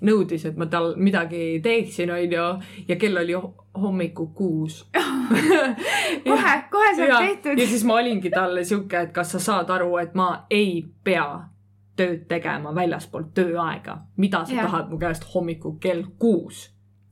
nõudis, 0.03 0.43
et 0.49 0.59
ma 0.59 0.67
tal 0.71 0.97
midagi 0.99 1.61
teeksin, 1.63 2.11
onju, 2.11 2.49
ja 2.89 2.97
kell 2.99 3.21
oli 3.23 3.37
ho- 3.37 3.53
hommikul 3.79 4.33
kuus. 4.35 4.81
kohe, 6.27 6.53
kohe 6.73 6.91
saab 6.99 7.15
tehtud 7.23 7.63
ja. 7.63 7.69
siis 7.71 7.87
ma 7.87 8.01
olingi 8.01 8.33
talle 8.33 8.67
sihuke, 8.67 9.07
et 9.07 9.15
kas 9.15 9.31
sa 9.37 9.43
saad 9.47 9.71
aru, 9.71 9.95
et 10.03 10.11
ma 10.19 10.29
ei 10.51 10.81
pea 11.07 11.52
tööd 11.97 12.27
tegema 12.29 12.73
väljaspool 12.75 13.29
tööaega, 13.37 13.99
mida 14.17 14.43
sa 14.45 14.55
ja. 14.55 14.67
tahad 14.67 14.89
mu 14.91 14.99
käest 15.01 15.27
hommikul 15.33 15.77
kell 15.81 16.05
kuus 16.19 16.67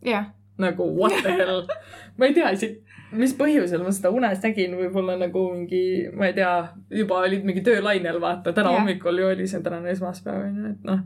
jah, 0.06 0.32
nagu 0.58 0.88
what 0.98 1.14
the 1.24 1.36
hell, 1.38 1.66
ma 2.18 2.30
ei 2.30 2.36
tea 2.36 2.52
isegi, 2.56 2.82
mis 3.18 3.34
põhjusel 3.38 3.84
ma 3.86 3.94
seda 3.96 4.12
unes 4.16 4.42
nägin, 4.44 4.76
võib-olla 4.80 5.18
nagu 5.20 5.46
mingi, 5.56 5.84
ma 6.16 6.30
ei 6.30 6.38
tea, 6.38 6.54
juba 7.02 7.22
olid 7.26 7.46
mingi 7.48 7.64
töölainel, 7.66 8.22
vaata, 8.24 8.54
täna 8.56 8.74
yeah. 8.74 8.82
hommikul 8.82 9.22
ju 9.22 9.32
oli 9.34 9.50
see 9.50 9.64
tänane 9.66 9.94
esmaspäev 9.94 10.48
onju, 10.48 10.72
et 10.74 10.88
noh. 10.88 11.04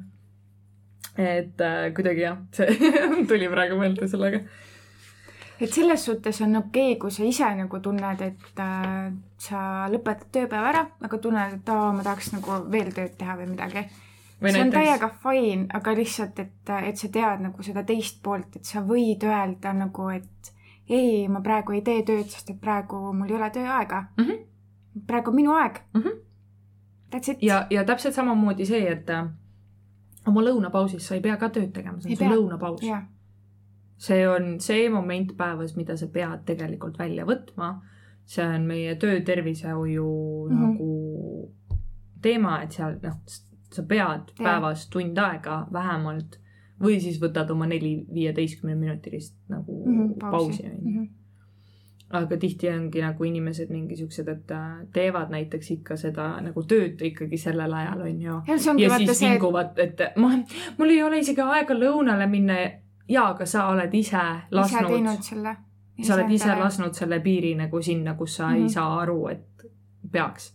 et 1.15 1.65
äh, 1.65 1.81
kuidagi 1.97 2.25
jah, 2.27 2.39
see 2.55 2.93
tuli 3.29 3.51
praegu 3.51 3.79
meelde 3.81 4.09
sellega. 4.11 4.45
Et 5.59 5.73
selles 5.73 6.05
suhtes 6.05 6.41
on 6.41 6.55
okei 6.55 6.91
okay,, 6.91 6.99
kui 7.01 7.11
sa 7.11 7.23
ise 7.23 7.51
nagu 7.55 7.79
tunned, 7.79 8.21
et 8.21 8.63
äh, 8.63 9.11
sa 9.37 9.59
lõpetad 9.91 10.31
tööpäeva 10.31 10.71
ära, 10.71 10.83
aga 11.07 11.21
tunned, 11.21 11.59
et 11.59 11.69
aa, 11.71 11.93
ma 11.95 12.03
tahaks 12.03 12.33
nagu 12.35 12.59
veel 12.71 12.91
tööd 12.95 13.15
teha 13.19 13.37
või 13.39 13.51
midagi. 13.53 13.85
see 14.45 14.61
on 14.61 14.73
täiega 14.73 15.09
fine, 15.21 15.67
aga 15.73 15.95
lihtsalt, 15.95 16.39
et, 16.43 16.73
et 16.89 16.97
sa 16.97 17.07
tead 17.11 17.45
nagu 17.47 17.63
seda 17.63 17.85
teist 17.87 18.21
poolt, 18.23 18.59
et 18.59 18.65
sa 18.65 18.83
võid 18.83 19.23
öelda 19.23 19.73
nagu, 19.73 20.09
et 20.09 20.51
ei, 20.89 21.27
ma 21.27 21.41
praegu 21.41 21.73
ei 21.75 21.81
tee 21.81 22.03
tööd, 22.05 22.27
sest 22.29 22.51
et 22.53 22.59
praegu 22.61 22.99
mul 23.13 23.29
ei 23.29 23.37
ole 23.39 23.49
tööaega 23.53 24.03
mm. 24.17 24.23
Mhm. 24.23 25.01
praegu 25.07 25.31
on 25.31 25.35
minu 25.35 25.55
aeg 25.57 25.81
mm. 25.93 25.99
Mhm. 26.01 26.21
That's 27.11 27.31
it. 27.31 27.41
ja, 27.41 27.65
ja 27.69 27.83
täpselt 27.85 28.13
samamoodi 28.13 28.65
see, 28.65 28.85
et 28.91 29.09
äh, 29.09 29.27
oma 30.27 30.43
lõunapausis 30.45 31.07
sa 31.07 31.15
ei 31.15 31.21
pea 31.21 31.37
ka 31.41 31.49
tööd 31.49 31.71
tegema, 31.73 32.01
see 32.01 32.13
on 32.13 32.17
su 32.17 32.31
lõunapaus. 32.33 32.85
jah, 32.85 33.05
see 33.97 34.27
on 34.27 34.59
see 34.59 34.89
moment 34.89 35.31
päevas, 35.37 35.75
mida 35.75 35.95
sa 35.97 36.07
pead 36.07 36.45
tegelikult 36.45 36.97
välja 36.99 37.25
võtma. 37.25 37.81
see 38.25 38.43
on 38.45 38.61
meie 38.65 38.95
töötervishoiu 38.95 40.05
mm 40.05 40.55
Mhm. 40.55 40.63
-hmm. 40.63 40.69
nagu 40.69 41.53
teema, 42.21 42.61
et 42.63 42.71
seal 42.71 42.95
noh, 43.03 43.19
sa 43.71 43.83
pead 43.83 44.31
Jah. 44.39 44.43
päevas 44.43 44.87
tund 44.89 45.17
aega 45.17 45.67
vähemalt 45.73 46.39
või 46.81 46.99
siis 46.99 47.19
võtad 47.21 47.51
oma 47.51 47.65
neli 47.67 48.05
viieteistkümne 48.13 48.75
minutilist 48.75 49.35
nagu 49.49 49.85
mm 49.85 49.91
Mhm, 49.91 50.09
-hmm, 50.11 50.31
pausi 50.31 50.63
onju. 50.63 51.07
aga 52.09 52.37
tihti 52.37 52.69
ongi 52.69 53.01
nagu 53.01 53.23
inimesed 53.23 53.69
mingi 53.69 53.95
siuksed, 53.95 54.27
et 54.27 54.51
äh, 54.51 54.85
teevad 54.93 55.29
näiteks 55.29 55.71
ikka 55.71 55.97
seda 55.97 56.41
nagu 56.41 56.63
tööd 56.63 57.01
ikkagi 57.01 57.37
sellel 57.37 57.73
ajal 57.73 58.01
onju 58.01 58.41
ja 58.81 58.89
vaata 58.89 59.13
siis 59.13 59.21
vinguvad, 59.21 59.79
et 59.79 59.99
ma, 60.15 60.29
mul 60.77 60.89
ei 60.89 61.03
ole 61.03 61.19
isegi 61.19 61.41
aega 61.41 61.73
lõunale 61.73 62.27
minna. 62.29 62.53
jaa, 63.09 63.27
aga 63.29 63.45
sa 63.45 63.67
oled 63.67 63.93
ise 63.93 64.17
ise 64.17 64.25
lasknud 64.51 64.89
teinud, 64.91 65.21
selle. 65.21 65.55
sa 66.03 66.13
oled 66.15 66.31
ise 66.31 66.55
lasknud 66.55 66.93
selle 66.93 67.19
piiri 67.19 67.55
nagu 67.55 67.81
sinna, 67.81 68.13
kus 68.13 68.35
sa 68.35 68.43
mm 68.47 68.49
-hmm. 68.53 68.55
Mhm. 68.57 68.63
ei 68.63 68.69
saa 68.69 68.99
aru, 69.01 69.27
et 69.27 69.65
peaks. 70.11 70.53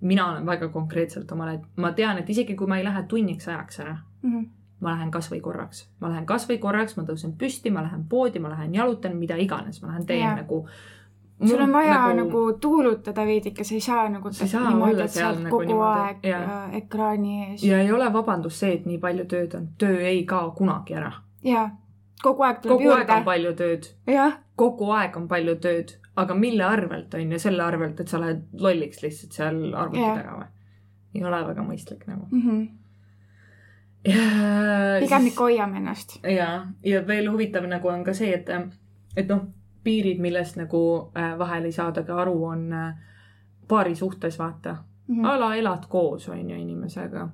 mina 0.00 0.30
olen 0.30 0.46
väga 0.46 0.68
konkreetselt 0.68 1.32
omale, 1.32 1.54
et 1.54 1.62
ma 1.76 1.92
tean, 1.92 2.18
et 2.18 2.30
isegi 2.30 2.54
kui 2.56 2.66
ma 2.66 2.78
ei 2.78 2.84
lähe 2.84 3.02
tunniks 3.02 3.48
ajaks 3.48 3.80
ära, 3.80 3.96
Mhm. 4.22 4.44
ma 4.80 4.90
lähen 4.90 5.10
kasvõi 5.10 5.40
korraks, 5.40 5.88
ma 6.00 6.08
lähen 6.08 6.26
kasvõi 6.26 6.58
korraks, 6.58 6.96
ma 6.96 7.02
tõusen 7.02 7.32
püsti, 7.36 7.70
ma 7.70 7.82
lähen 7.82 8.04
poodi, 8.08 8.38
ma 8.38 8.48
lähen 8.48 8.74
jalutan, 8.74 9.16
mida 9.16 9.36
iganes, 9.36 9.82
ma 9.82 9.88
lähen 9.88 10.06
teen 10.06 10.20
Jaa. 10.20 10.36
nagu. 10.36 10.66
sul 11.48 11.60
on 11.60 11.72
vaja 11.72 11.94
nagu, 11.94 12.16
nagu 12.16 12.52
tuulutada 12.60 13.24
veidike, 13.26 13.64
sa 13.64 13.74
ei 13.74 13.80
saa 13.80 14.08
nagu 14.08 14.32
Sa 14.32 14.44
ei 14.44 14.48
saa 14.48 14.68
niimoodi, 14.68 14.94
olla 14.94 15.06
seal 15.06 15.34
nagu 15.34 15.50
kogu 15.50 15.64
niimoodi, 15.66 16.00
aeg 16.00 16.16
jah. 16.22 16.42
äh, 16.68 16.74
ekraani 16.76 17.44
ees. 17.50 17.62
ja 17.64 17.78
ei 17.80 17.92
ole 17.92 18.12
vabandus 18.12 18.60
see, 18.60 18.72
et 18.74 18.86
nii 18.86 18.98
palju 18.98 19.24
tööd 19.24 19.54
on, 19.56 19.68
töö 19.78 20.00
ei 20.00 20.24
kao 20.24 20.50
kunagi 20.50 20.94
ära. 20.94 21.12
ja 21.42 21.70
kogu 22.22 22.42
aeg 22.42 22.60
tuleb 22.62 22.78
kogu 22.78 22.90
aeg 22.90 23.08
on 23.08 23.16
juurde. 23.16 23.24
palju 23.24 23.52
tööd 23.58 23.88
kogu 24.56 24.90
aeg 24.92 25.16
on 25.16 25.28
palju 25.28 25.54
tööd, 25.56 25.94
aga 26.20 26.34
mille 26.34 26.64
arvelt 26.64 27.14
on 27.14 27.32
ju, 27.32 27.38
selle 27.38 27.62
arvelt, 27.64 28.00
et 28.00 28.08
sa 28.08 28.20
lähed 28.20 28.42
lolliks 28.52 29.02
lihtsalt 29.02 29.32
seal 29.32 29.62
arvuti 29.74 30.04
taga 30.04 30.36
või? 30.36 30.50
ei 31.14 31.24
ole 31.24 31.40
väga 31.46 31.62
mõistlik 31.66 32.04
nagu. 32.06 32.26
pigem 35.00 35.26
ikka 35.26 35.42
hoiame 35.48 35.80
ennast. 35.80 36.18
ja, 36.24 36.66
ja 36.84 37.06
veel 37.06 37.30
huvitav 37.30 37.66
nagu 37.68 37.88
on 37.88 38.04
ka 38.04 38.14
see, 38.16 38.34
et, 38.34 38.48
et 39.16 39.28
noh, 39.28 39.46
piirid, 39.84 40.20
millest 40.20 40.56
nagu 40.60 41.10
äh, 41.16 41.34
vahel 41.38 41.64
ei 41.64 41.72
saadagi 41.72 42.12
aru, 42.12 42.36
on 42.44 42.72
äh, 42.72 42.94
paari 43.68 43.94
suhtes, 43.96 44.38
vaata 44.38 44.76
Mhm. 45.10 45.24
a 45.24 45.38
la 45.40 45.54
elad 45.56 45.86
koos, 45.88 46.28
on 46.28 46.50
ju, 46.50 46.56
inimesega. 46.56 47.28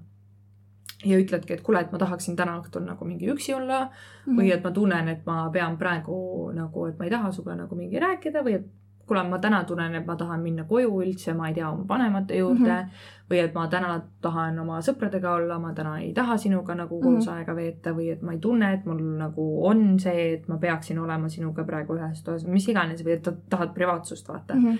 Ja 1.05 1.19
ütledki, 1.19 1.53
et 1.53 1.61
kuule, 1.63 1.81
et 1.81 1.93
ma 1.93 1.99
tahaksin 1.99 2.37
täna 2.37 2.61
õhtul 2.61 2.85
nagu 2.87 3.05
mingi 3.05 3.29
üksi 3.29 3.55
olla 3.55 3.91
Mhm. 4.27 4.39
või 4.39 4.53
et 4.53 4.65
ma 4.65 4.71
tunnen, 4.71 5.09
et 5.09 5.27
ma 5.27 5.51
pean 5.51 5.77
praegu 5.77 6.53
nagu, 6.55 6.87
et 6.87 6.99
ma 6.99 7.05
ei 7.05 7.11
taha 7.11 7.33
sinuga 7.33 7.55
nagu 7.57 7.77
mingi 7.77 8.01
rääkida 8.01 8.43
või 8.43 8.55
et 8.55 8.67
kuule, 9.07 9.23
ma 9.29 9.39
täna 9.39 9.65
tunnen, 9.65 9.95
et 9.95 10.07
ma 10.07 10.17
tahan 10.17 10.41
minna 10.43 10.65
koju 10.65 10.89
üldse, 11.03 11.35
ma 11.37 11.49
ei 11.49 11.55
tea, 11.55 11.71
oma 11.71 11.85
vanemate 11.89 12.37
juurde 12.37 12.59
mm. 12.65 12.67
Mhm. 12.67 12.89
-hmm. 12.89 13.31
või 13.31 13.39
et 13.45 13.55
ma 13.55 13.69
täna 13.69 14.01
tahan 14.23 14.59
oma 14.59 14.79
sõpradega 14.81 15.35
olla, 15.37 15.59
ma 15.59 15.73
täna 15.75 15.99
ei 16.01 16.13
taha 16.13 16.37
sinuga 16.37 16.75
nagu 16.75 17.01
koos 17.01 17.27
mm 17.27 17.33
-hmm. 17.33 17.37
aega 17.37 17.57
veeta 17.57 17.91
või 17.93 18.13
et 18.13 18.23
ma 18.23 18.33
ei 18.33 18.39
tunne, 18.39 18.73
et 18.73 18.85
mul 18.87 19.03
nagu 19.19 19.67
on 19.67 20.01
see, 20.01 20.33
et 20.35 20.49
ma 20.49 20.59
peaksin 20.59 20.99
olema 20.99 21.29
sinuga 21.29 21.65
praegu 21.65 21.95
ühes 21.95 22.23
toas, 22.25 22.47
mis 22.47 22.69
iganes 22.69 23.05
või 23.05 23.11
et 23.13 23.23
ta 23.23 23.33
tahad 23.51 23.75
privaatsust 23.75 24.29
vaata 24.29 24.55
mm. 24.55 24.61
Mhm. 24.61 24.71
-hmm. 24.73 24.79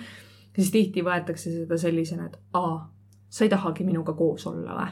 siis 0.55 0.71
tihti 0.71 1.01
võetakse 1.01 1.51
seda 1.51 1.77
sellisena, 1.77 2.25
et 2.25 2.39
aa, 2.53 2.89
sa 3.29 3.43
ei 3.43 3.49
tahagi 3.49 3.83
minuga 3.83 4.13
koos 4.13 4.47
olla 4.47 4.71
või? 4.73 4.91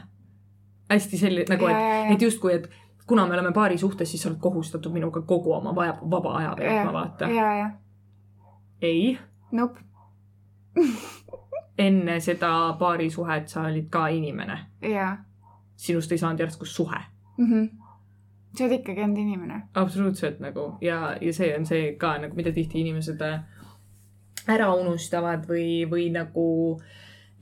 Hästi 0.89 1.17
selline 1.17 1.55
nagu, 1.55 1.67
et, 1.67 2.11
et 2.13 2.21
justkui, 2.21 2.53
et 2.53 2.69
kuna 3.07 3.27
me 3.27 3.33
oleme 3.33 3.51
paari 3.53 3.77
suhtes, 3.77 4.11
siis 4.11 4.23
sa 4.23 4.29
oled 4.29 4.39
kohustatud 4.41 4.93
minuga 4.93 5.21
kogu 5.21 5.53
oma 5.53 5.75
vaja, 5.75 5.97
vaba 6.11 6.35
aja 6.37 6.55
veetma, 6.57 6.93
vaata. 6.93 7.29
ja, 7.29 7.53
ja, 7.57 7.69
ei, 8.81 9.17
nope, 9.51 9.79
enne 11.87 12.19
seda 12.19 12.75
paarisuhet 12.79 13.47
sa 13.47 13.67
olid 13.69 13.89
ka 13.89 14.07
inimene. 14.07 14.59
ja 14.81 15.17
sinust 15.75 16.11
ei 16.11 16.17
saanud 16.17 16.39
järsku 16.39 16.65
suhe. 16.65 16.99
mm. 17.37 17.45
-hmm. 17.45 17.69
sa 18.57 18.63
oled 18.63 18.79
ikkagi 18.79 19.01
enda 19.01 19.21
inimene. 19.21 19.61
absoluutselt 19.73 20.39
nagu 20.39 20.77
ja, 20.81 21.17
ja 21.21 21.33
see 21.33 21.57
on 21.57 21.65
see 21.65 21.95
ka 21.95 22.17
nagu, 22.17 22.35
mida 22.35 22.51
tihti 22.51 22.79
inimesed 22.79 23.21
äh, 23.21 23.41
ära 24.47 24.73
unustavad 24.73 25.47
või, 25.49 25.89
või 25.89 26.09
nagu 26.13 26.81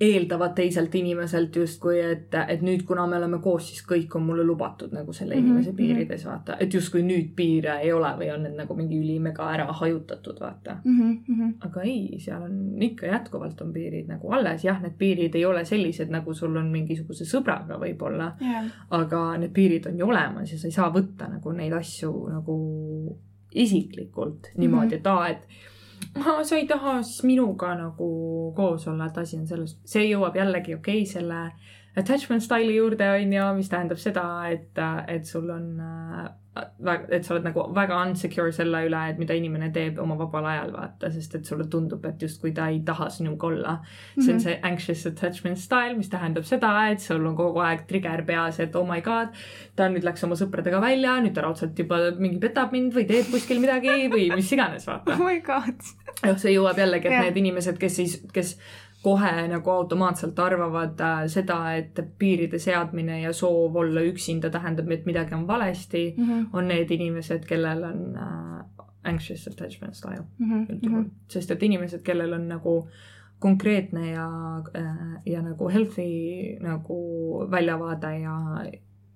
eeldavad 0.01 0.55
teiselt 0.57 0.95
inimeselt 0.95 1.55
justkui, 1.55 1.99
et, 2.01 2.33
et 2.47 2.61
nüüd, 2.65 2.81
kuna 2.83 3.05
me 3.07 3.15
oleme 3.19 3.37
koos, 3.39 3.67
siis 3.69 3.83
kõik 3.87 4.15
on 4.17 4.23
mulle 4.25 4.43
lubatud 4.43 4.91
nagu 4.91 5.13
selle 5.13 5.35
Mhm, 5.35 5.43
inimese 5.45 5.69
mhm. 5.71 5.77
piirides, 5.77 6.25
vaata. 6.25 6.55
et 6.59 6.73
justkui 6.73 7.03
nüüd 7.05 7.29
piire 7.35 7.75
ei 7.83 7.91
ole 7.93 8.09
või 8.19 8.31
on 8.33 8.43
need 8.43 8.55
nagu 8.57 8.75
mingi 8.75 8.97
ülimega 8.99 9.47
ära 9.53 9.67
hajutatud, 9.71 10.39
vaata. 10.41 10.77
aga 11.61 11.81
ei, 11.81 12.19
seal 12.19 12.41
on 12.41 12.81
ikka 12.81 13.05
jätkuvalt 13.05 13.61
on 13.61 13.73
piirid 13.73 14.07
nagu 14.09 14.31
alles, 14.33 14.63
jah, 14.65 14.81
need 14.81 14.97
piirid 14.97 15.35
ei 15.35 15.45
ole 15.45 15.63
sellised, 15.65 16.09
nagu 16.09 16.33
sul 16.33 16.57
on 16.57 16.71
mingisuguse 16.71 17.25
sõbraga 17.25 17.77
võib-olla, 17.79 18.33
jah, 18.41 18.65
aga 18.89 19.37
need 19.37 19.53
piirid 19.53 19.87
on 19.87 19.99
ju 19.99 20.07
olemas 20.09 20.51
ja 20.51 20.57
sa 20.57 20.67
ei 20.67 20.71
saa 20.71 20.89
võtta 20.91 21.29
nagu 21.29 21.51
neid 21.51 21.73
asju 21.73 22.11
nagu 22.33 22.57
isiklikult 23.53 24.49
niimoodi, 24.57 24.95
et 24.95 25.07
aa, 25.07 25.27
et 25.29 25.37
"Aa, 25.37 25.69
sa 26.43 26.55
ei 26.55 26.67
taha 26.67 27.01
siis 27.03 27.23
minuga 27.23 27.73
nagu 27.75 28.09
koos 28.55 28.87
olla, 28.87 29.07
et 29.07 29.17
asi 29.17 29.37
on 29.37 29.47
selles, 29.47 29.77
see 29.85 30.07
jõuab 30.09 30.37
jällegi 30.37 30.75
okei 30.75 31.01
okay, 31.03 31.11
selle 31.13 31.43
attachment 31.95 32.43
style'i 32.43 32.77
juurde 32.77 33.09
on 33.15 33.35
ju, 33.37 33.49
mis 33.57 33.69
tähendab 33.69 33.99
seda, 34.01 34.25
et, 34.49 34.79
et 35.07 35.25
sul 35.29 35.49
on 35.53 35.67
äh, 35.79 36.31
et 36.53 37.25
sa 37.25 37.33
oled 37.33 37.47
nagu 37.47 37.63
väga 37.73 37.95
unsecure 38.05 38.51
selle 38.53 38.83
üle, 38.85 38.99
et 39.09 39.17
mida 39.17 39.33
inimene 39.33 39.71
teeb 39.73 39.97
oma 40.01 40.13
vabal 40.19 40.45
ajal, 40.51 40.73
vaata, 40.75 41.09
sest 41.13 41.39
et 41.39 41.49
sulle 41.49 41.65
tundub, 41.71 42.03
et 42.05 42.21
justkui 42.21 42.51
ta 42.53 42.67
ei 42.69 42.83
taha 42.85 43.07
sinuga 43.13 43.47
olla. 43.47 43.73
see 44.19 44.35
on 44.35 44.41
see 44.43 44.59
anxious 44.69 45.05
attachment 45.09 45.57
style, 45.57 45.97
mis 45.97 46.11
tähendab 46.13 46.45
seda, 46.45 46.75
et 46.93 47.01
sul 47.01 47.25
on 47.25 47.35
kogu 47.37 47.63
aeg 47.65 47.87
trigger 47.89 48.21
peas, 48.27 48.59
et 48.61 48.77
oh 48.77 48.85
my 48.85 49.01
god, 49.01 49.33
ta 49.75 49.89
nüüd 49.89 50.05
läks 50.05 50.27
oma 50.27 50.37
sõpradega 50.37 50.81
välja, 50.83 51.17
nüüd 51.25 51.33
ta 51.33 51.47
raudselt 51.47 51.79
juba 51.79 51.99
mingi 52.19 52.37
petab 52.43 52.75
mind 52.75 52.93
või 52.93 53.07
teeb 53.09 53.33
kuskil 53.33 53.61
midagi 53.63 54.11
või 54.13 54.29
mis 54.35 54.53
iganes, 54.53 54.85
vaata 54.89 55.13
oh. 55.17 55.25
my 55.25 55.41
god. 55.45 55.81
jah, 56.21 56.37
see 56.37 56.53
jõuab 56.53 56.77
jällegi, 56.77 57.09
et 57.09 57.17
Jah. 57.17 57.27
need 57.31 57.41
inimesed, 57.41 57.81
kes 57.81 57.97
siis, 57.97 58.19
kes 58.33 58.59
kohe 59.03 59.47
nagu 59.51 59.69
automaatselt 59.69 60.39
arvavad 60.39 61.01
äh, 61.03 61.23
seda, 61.27 61.57
et 61.75 61.99
piiride 62.19 62.59
seadmine 62.59 63.21
ja 63.21 63.33
soov 63.35 63.75
olla 63.75 64.01
üksinda 64.07 64.49
tähendab, 64.49 64.91
et 64.91 65.05
midagi 65.05 65.35
on 65.35 65.47
valesti, 65.47 66.03
Mhm, 66.17 66.45
on 66.53 66.67
need 66.67 66.91
inimesed, 66.91 67.45
kellel 67.45 67.83
on 67.83 68.17
äh, 68.17 68.85
anxious 69.03 69.47
attachment 69.47 69.95
style 69.95 70.23
mhm, 70.39 70.63
üldjuhul, 70.69 71.09
sest 71.27 71.51
et 71.51 71.63
inimesed, 71.63 72.01
kellel 72.03 72.33
on 72.33 72.47
nagu 72.47 72.77
konkreetne 73.43 74.07
ja, 74.11 74.29
ja 75.25 75.41
nagu 75.43 75.67
healthy 75.69 76.55
nagu 76.63 76.97
väljavaade 77.51 78.13
ja 78.21 78.37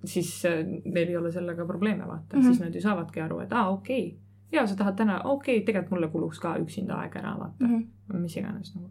siis 0.04 0.46
äh, 0.46 0.66
neil 0.86 1.08
ei 1.08 1.18
ole 1.18 1.32
sellega 1.32 1.66
probleeme, 1.66 2.08
vaata 2.08 2.38
mm. 2.38 2.42
-hmm. 2.42 2.46
siis 2.46 2.60
nad 2.60 2.76
ju 2.76 2.82
saavadki 2.82 3.22
aru, 3.22 3.40
et 3.40 3.54
aa, 3.54 3.70
okei 3.70 4.08
okay., 4.08 4.20
ja 4.52 4.68
sa 4.68 4.76
tahad 4.76 4.96
täna, 4.96 5.22
okei 5.24 5.58
okay,, 5.58 5.66
tegelikult 5.66 5.92
mulle 5.92 6.08
kuluks 6.08 6.40
ka 6.40 6.58
üksinda 6.60 6.96
aeg 6.96 7.16
ära, 7.16 7.36
vaata 7.40 7.68
mm, 7.68 7.80
-hmm. 7.80 8.18
mis 8.18 8.38
iganes 8.38 8.76
nagu. 8.76 8.90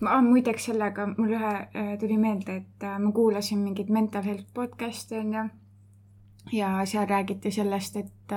Ma 0.00 0.20
muideks 0.24 0.70
sellega 0.70 1.06
mul 1.16 1.34
ühe 1.36 1.52
äh, 1.56 1.92
tuli 2.00 2.18
meelde, 2.20 2.60
et 2.62 2.86
äh, 2.86 2.98
ma 2.98 3.12
kuulasin 3.12 3.58
mingit 3.64 3.88
mental 3.88 4.24
health 4.24 4.48
podcast'i 4.54 5.18
onju. 5.18 5.48
ja 6.52 6.72
seal 6.84 7.06
räägiti 7.06 7.50
sellest, 7.50 7.96
et, 7.96 8.32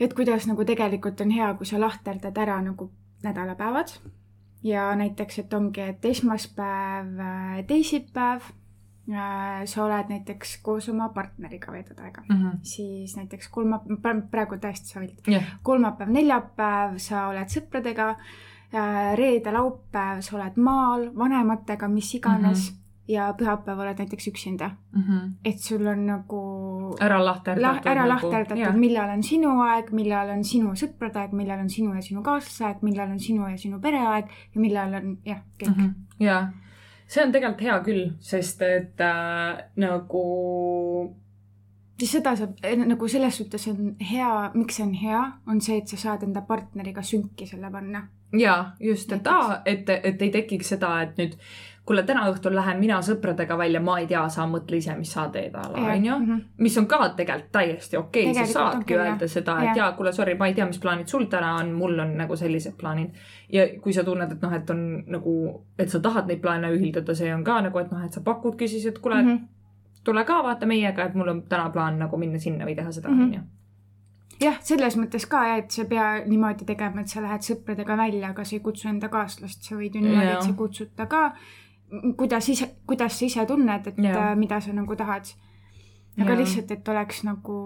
et 0.00 0.14
kuidas 0.14 0.46
nagu 0.50 0.64
tegelikult 0.64 1.20
on 1.20 1.30
hea, 1.30 1.54
kui 1.54 1.66
sa 1.66 1.80
lahterdad 1.80 2.36
ära 2.36 2.60
nagu 2.62 2.90
nädalapäevad. 3.22 3.94
ja 4.62 4.94
näiteks, 4.96 5.38
et 5.38 5.54
ongi, 5.54 5.80
et 5.80 6.04
esmaspäev, 6.04 7.18
teisipäev, 7.66 8.42
sa 9.64 9.84
oled 9.84 10.08
näiteks 10.08 10.56
koos 10.62 10.88
oma 10.88 11.08
partneriga 11.12 11.72
veedad 11.72 11.98
aega. 12.00 12.22
siis 12.62 13.16
näiteks 13.16 13.48
kolmapäev, 13.48 14.22
praegu 14.30 14.56
täiesti 14.56 14.88
savilt, 14.88 15.20
jah, 15.28 15.44
kolmapäev, 15.62 16.10
neljapäev 16.10 16.96
sa 16.98 17.28
oled 17.28 17.52
sõpradega, 17.52 18.14
reede, 19.16 19.52
laupäev 19.52 20.22
sa 20.24 20.36
oled 20.38 20.56
maal 20.56 21.10
vanematega, 21.18 21.88
mis 21.88 22.14
iganes 22.14 22.70
mm 22.70 22.76
-hmm. 22.76 22.80
ja 23.08 23.34
pühapäev 23.38 23.78
oled 23.78 23.98
näiteks 23.98 24.28
üksinda. 24.28 24.70
et 25.44 25.58
sul 25.58 25.86
on 25.86 26.06
nagu 26.06 26.40
ära 27.00 27.18
la, 27.18 27.24
lahterdatud. 27.24 27.86
ära 27.86 28.08
lahterdatud, 28.08 28.78
millal 28.78 29.10
on 29.10 29.22
sinu 29.22 29.60
aeg, 29.60 29.90
millal 29.92 30.30
on 30.30 30.44
sinu 30.44 30.74
sõprade 30.74 31.16
aeg, 31.18 31.32
millal 31.32 31.60
on 31.60 31.70
sinu 31.70 31.94
ja 31.94 32.02
sinu 32.02 32.22
kaaslase 32.22 32.64
aeg, 32.64 32.82
millal 32.82 33.10
on 33.10 33.18
sinu 33.20 33.48
ja 33.48 33.56
sinu 33.56 33.80
pere 33.80 33.98
aeg 33.98 34.24
ja 34.54 34.60
millal 34.60 34.94
on 34.94 35.18
jah, 35.24 35.40
kõik 35.62 35.76
mm. 35.76 35.82
-hmm. 35.84 36.24
ja 36.24 36.48
see 37.06 37.24
on 37.24 37.32
tegelikult 37.32 37.60
hea 37.60 37.80
küll, 37.84 38.12
sest 38.20 38.62
et 38.62 39.00
äh, 39.00 39.64
nagu 39.76 40.24
seda 42.02 42.34
saab 42.36 42.58
nagu 42.86 43.08
selles 43.08 43.36
suhtes 43.36 43.68
on 43.70 43.94
hea, 44.10 44.50
miks 44.54 44.80
see 44.80 44.86
on 44.86 44.94
hea, 44.98 45.22
on 45.46 45.60
see, 45.60 45.78
et 45.78 45.88
sa 45.88 45.96
saad 45.96 46.26
enda 46.26 46.42
partneriga 46.48 47.02
sünki 47.02 47.46
selle 47.46 47.70
panna. 47.70 48.08
ja 48.38 48.72
just, 48.80 49.12
et 49.12 49.26
aa, 49.26 49.62
et, 49.64 49.88
et 49.88 50.22
ei 50.22 50.30
tekiks 50.30 50.74
seda, 50.74 50.96
et 51.02 51.16
nüüd 51.18 51.38
kuule, 51.84 52.02
täna 52.02 52.24
õhtul 52.30 52.54
lähen 52.56 52.78
mina 52.80 52.96
sõpradega 53.04 53.58
välja, 53.58 53.80
ma 53.84 53.98
ei 54.00 54.06
tea, 54.08 54.22
sa 54.32 54.46
mõtle 54.48 54.78
ise, 54.80 54.94
mis 54.96 55.12
sa 55.12 55.26
teed, 55.32 55.54
onju. 55.54 56.18
Mhm. 56.18 56.40
mis 56.64 56.78
on 56.80 56.86
ka 56.88 57.08
tegelikult 57.16 57.50
täiesti 57.52 57.96
okei 57.96 58.30
okay., 58.30 58.46
sa 58.46 58.52
saadki 58.52 58.96
öelda 58.96 59.28
seda, 59.28 59.58
et 59.62 59.76
jaa, 59.76 59.92
kuule, 59.92 60.12
sorry, 60.12 60.34
ma 60.40 60.48
ei 60.48 60.54
tea, 60.54 60.66
mis 60.66 60.80
plaanid 60.80 61.08
sul 61.12 61.26
täna 61.30 61.54
on, 61.60 61.72
mul 61.72 61.98
on 61.98 62.16
nagu 62.16 62.36
sellised 62.36 62.78
plaanid. 62.80 63.10
ja 63.52 63.66
kui 63.80 63.92
sa 63.92 64.04
tunned, 64.04 64.32
et 64.32 64.42
noh, 64.42 64.52
et 64.52 64.70
on 64.70 65.04
nagu, 65.06 65.34
et 65.78 65.90
sa 65.90 66.00
tahad 66.00 66.26
neid 66.30 66.40
plaane 66.40 66.72
ühildada, 66.72 67.14
see 67.14 67.34
on 67.34 67.44
ka 67.44 67.60
nagu, 67.68 67.78
et 67.78 67.92
noh, 67.92 68.04
et 68.04 68.12
sa 68.12 68.24
pakudki 68.24 68.68
siis, 68.68 68.86
et 68.86 68.98
kuule 68.98 69.22
mm. 69.22 69.28
-hmm. 69.28 69.46
Tule 70.04 70.24
ka 70.24 70.42
vaata 70.42 70.66
meiega, 70.66 71.04
et 71.04 71.14
mul 71.14 71.28
on 71.28 71.42
täna 71.42 71.70
plaan 71.70 71.98
nagu 71.98 72.16
minna 72.20 72.38
sinna 72.38 72.64
või 72.64 72.76
teha 72.76 72.92
seda, 72.92 73.08
Mhm. 73.08 73.22
onju. 73.22 73.40
jah, 74.40 74.56
selles 74.62 74.96
mõttes 74.96 75.26
ka 75.28 75.56
et 75.56 75.70
sa 75.70 75.82
ei 75.82 75.88
pea 75.88 76.24
niimoodi 76.26 76.64
tegema, 76.64 77.00
et 77.00 77.08
sa 77.08 77.20
lähed 77.22 77.40
sõpradega 77.40 77.96
välja, 77.96 78.28
aga 78.30 78.44
sa 78.44 78.56
ei 78.56 78.60
kutsu 78.60 78.88
enda 78.88 79.08
kaaslast, 79.08 79.62
sa 79.64 79.74
võid 79.76 79.94
ju 79.94 80.00
niimoodi, 80.00 80.32
et 80.36 80.42
sa 80.42 80.52
kutsud 80.52 80.90
ta 80.96 81.06
ka. 81.06 81.32
kuidas 82.16 82.48
ise, 82.48 82.66
kuidas 82.86 83.18
sa 83.18 83.24
ise 83.24 83.46
tunned, 83.46 83.86
et 83.86 83.98
Jaa. 83.98 84.32
äh, 84.32 84.36
mida 84.36 84.60
sa 84.60 84.72
nagu 84.72 84.96
tahad. 84.96 85.24
aga 86.20 86.30
Jaa. 86.30 86.36
lihtsalt, 86.38 86.70
et 86.70 86.88
oleks 86.88 87.24
nagu 87.24 87.58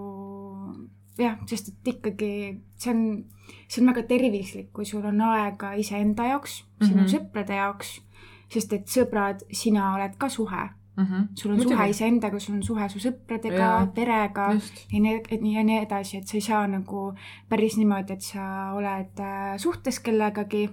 jah, 1.19 1.37
sest 1.47 1.69
et 1.69 1.89
ikkagi 1.95 2.61
see 2.77 2.91
on, 2.93 3.25
see 3.69 3.83
on 3.83 3.89
väga 3.95 4.03
tervislik, 4.09 4.71
kui 4.73 4.85
sul 4.85 5.05
on 5.07 5.21
aega 5.21 5.73
iseenda 5.75 6.25
jaoks, 6.29 6.65
sinu 6.83 6.95
mm 6.95 7.01
Mhm. 7.01 7.07
-hmm. 7.07 7.15
sõprade 7.15 7.55
jaoks. 7.57 8.01
sest 8.49 8.73
et 8.73 8.87
sõbrad, 8.87 9.43
sina 9.53 9.95
oled 9.95 10.17
ka 10.19 10.29
suhe, 10.29 10.71
Mhm. 10.99 11.29
sul 11.35 11.51
on 11.53 11.57
Muidugi. 11.57 11.75
suhe 11.77 11.89
iseendaga, 11.91 12.39
sul 12.41 12.55
on 12.57 12.63
suhe 12.63 12.89
su 12.89 12.99
sõpradega 12.99 13.69
perega 13.95 14.49
just, 14.55 14.81
ja 14.93 15.01
nii, 15.01 15.21
nii 15.41 15.55
ja 15.55 15.63
nii 15.65 15.79
edasi, 15.87 16.17
et 16.19 16.27
sa 16.27 16.37
ei 16.37 16.41
saa 16.41 16.67
nagu 16.67 17.15
päris 17.49 17.77
niimoodi, 17.79 18.13
et 18.13 18.23
sa 18.23 18.73
oled 18.75 19.21
äh, 19.21 19.57
suhtes 19.59 20.01
kellegagi 20.01 20.69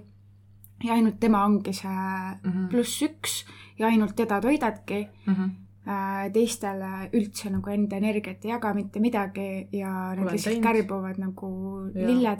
ja 0.84 0.92
ainult 0.94 1.20
tema 1.20 1.44
ongi 1.44 1.72
see 1.72 1.88
Mhm. 2.44 2.66
pluss 2.68 3.02
üks 3.02 3.44
ja 3.78 3.86
ainult 3.86 4.16
teda 4.16 4.40
toidadki. 4.40 5.08
Mhm. 5.26 5.50
teistele 6.32 7.08
üldse 7.14 7.50
nagu 7.50 7.70
enda 7.70 7.96
energiat 7.96 8.44
ei 8.44 8.50
jaga 8.50 8.74
mitte 8.74 8.98
midagi 9.00 9.68
ja 9.72 9.88
nad 10.16 10.18
Olen 10.18 10.32
lihtsalt 10.34 10.62
kärbuvad 10.62 11.18
nagu 11.18 11.90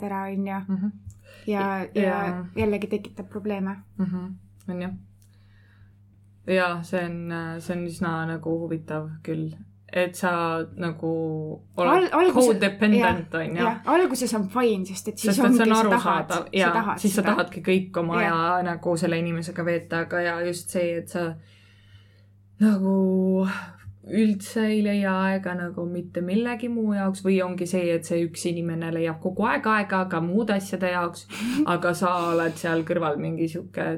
ära, 0.03 0.23
onju. 0.27 0.59
Mhm. 0.67 0.87
ja, 1.47 1.85
ja 1.95 2.01
Jaa. 2.03 2.45
jällegi 2.55 2.87
tekitab 2.87 3.29
probleeme. 3.29 3.77
Mhm. 3.97 4.25
on 4.69 4.81
jah. 4.81 4.91
Ja 6.47 6.67
see 6.83 7.01
on, 7.05 7.17
see 7.59 7.73
on 7.75 7.85
üsna 7.87 8.11
nagu 8.29 8.53
huvitav 8.61 9.09
küll, 9.23 9.49
et 9.93 10.15
sa 10.15 10.31
nagu 10.79 11.11
Al- 11.77 11.89
oled 11.95 12.11
alguse- 12.15 12.53
codependent 12.53 13.33
on 13.35 13.55
ju. 13.55 13.63
jah, 13.63 13.81
alguses 13.85 14.33
on 14.35 14.47
fine, 14.49 14.85
sest 14.85 15.07
et 15.13 15.17
siis 15.19 15.35
sest 15.35 15.45
ongi, 15.45 15.57
sa 15.57 15.65
tahad 15.65 15.91
arusaadav, 15.93 16.47
ja 16.53 16.71
siis 16.97 17.15
sa 17.15 17.21
seda. 17.21 17.33
tahadki 17.35 17.61
kõik 17.65 17.99
oma 18.03 18.21
Jah. 18.21 18.33
aja 18.33 18.63
nagu 18.71 18.97
selle 18.97 19.19
inimesega 19.19 19.65
veeta, 19.65 19.99
aga 20.07 20.21
ja 20.21 20.37
just 20.47 20.69
see, 20.75 20.97
et 21.01 21.09
sa 21.09 21.33
nagu 22.59 23.47
üldse 24.07 24.61
ei 24.71 24.79
leia 24.85 25.11
aega 25.27 25.51
nagu 25.59 25.83
mitte 25.85 26.21
millegi 26.23 26.69
muu 26.71 26.93
jaoks 26.95 27.25
või 27.25 27.41
ongi 27.43 27.65
see, 27.67 27.89
et 27.91 28.05
see 28.07 28.21
üks 28.23 28.45
inimene 28.47 28.87
leiab 28.95 29.19
kogu 29.23 29.43
aeg 29.49 29.65
aega 29.67 30.05
ka 30.09 30.21
muude 30.23 30.53
asjade 30.55 30.91
jaoks, 30.93 31.25
aga 31.67 31.91
sa 31.93 32.13
oled 32.31 32.55
seal 32.55 32.85
kõrval 32.87 33.19
mingi 33.19 33.49
sihuke 33.51 33.89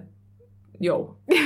joo. 0.81 1.17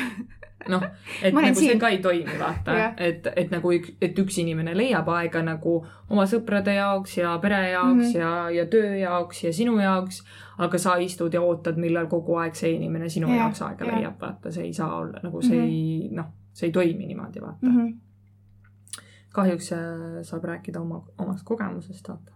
noh, 0.70 0.84
et 1.22 1.34
nagu 1.34 1.54
see 1.56 1.68
siin. 1.68 1.80
ka 1.80 1.90
ei 1.94 2.00
toimi, 2.04 2.36
vaata 2.40 2.76
et, 2.98 3.28
et 3.36 3.52
nagu 3.52 3.72
et 3.74 4.20
üks 4.24 4.38
inimene 4.42 4.76
leiab 4.78 5.10
aega 5.16 5.42
nagu 5.46 5.76
oma 6.10 6.26
sõprade 6.30 6.76
jaoks 6.78 7.18
ja 7.18 7.34
pere 7.42 7.60
jaoks 7.72 7.96
mm. 7.96 8.10
-hmm. 8.10 8.20
ja, 8.20 8.50
ja 8.50 8.66
töö 8.66 8.96
jaoks 8.98 9.44
ja 9.44 9.54
sinu 9.54 9.80
jaoks, 9.80 10.24
aga 10.58 10.78
sa 10.78 10.96
istud 10.98 11.34
ja 11.34 11.42
ootad, 11.42 11.78
millal 11.78 12.08
kogu 12.08 12.38
aeg 12.42 12.56
see 12.56 12.76
inimene 12.78 13.10
sinu 13.10 13.28
Jah, 13.28 13.38
jaoks 13.38 13.62
aega 13.62 13.86
jah. 13.86 13.98
leiab, 13.98 14.20
vaata, 14.22 14.52
see 14.52 14.64
ei 14.64 14.74
saa 14.74 14.96
olla 14.96 15.20
nagu 15.24 15.42
see 15.42 15.58
Mhm. 15.58 15.68
ei, 15.68 16.10
noh, 16.12 16.26
see 16.54 16.68
ei 16.68 16.72
toimi 16.72 17.08
niimoodi, 17.08 17.42
vaata 17.42 17.66
mm. 17.66 17.72
mm. 17.72 17.78
-hmm. 17.78 17.92
-hmm. 17.92 19.02
kahjuks 19.34 19.72
äh, 19.72 19.80
saab 20.22 20.44
rääkida 20.44 20.82
oma, 20.82 21.04
omast 21.18 21.46
kogemusest, 21.46 22.10
vaata. 22.10 22.32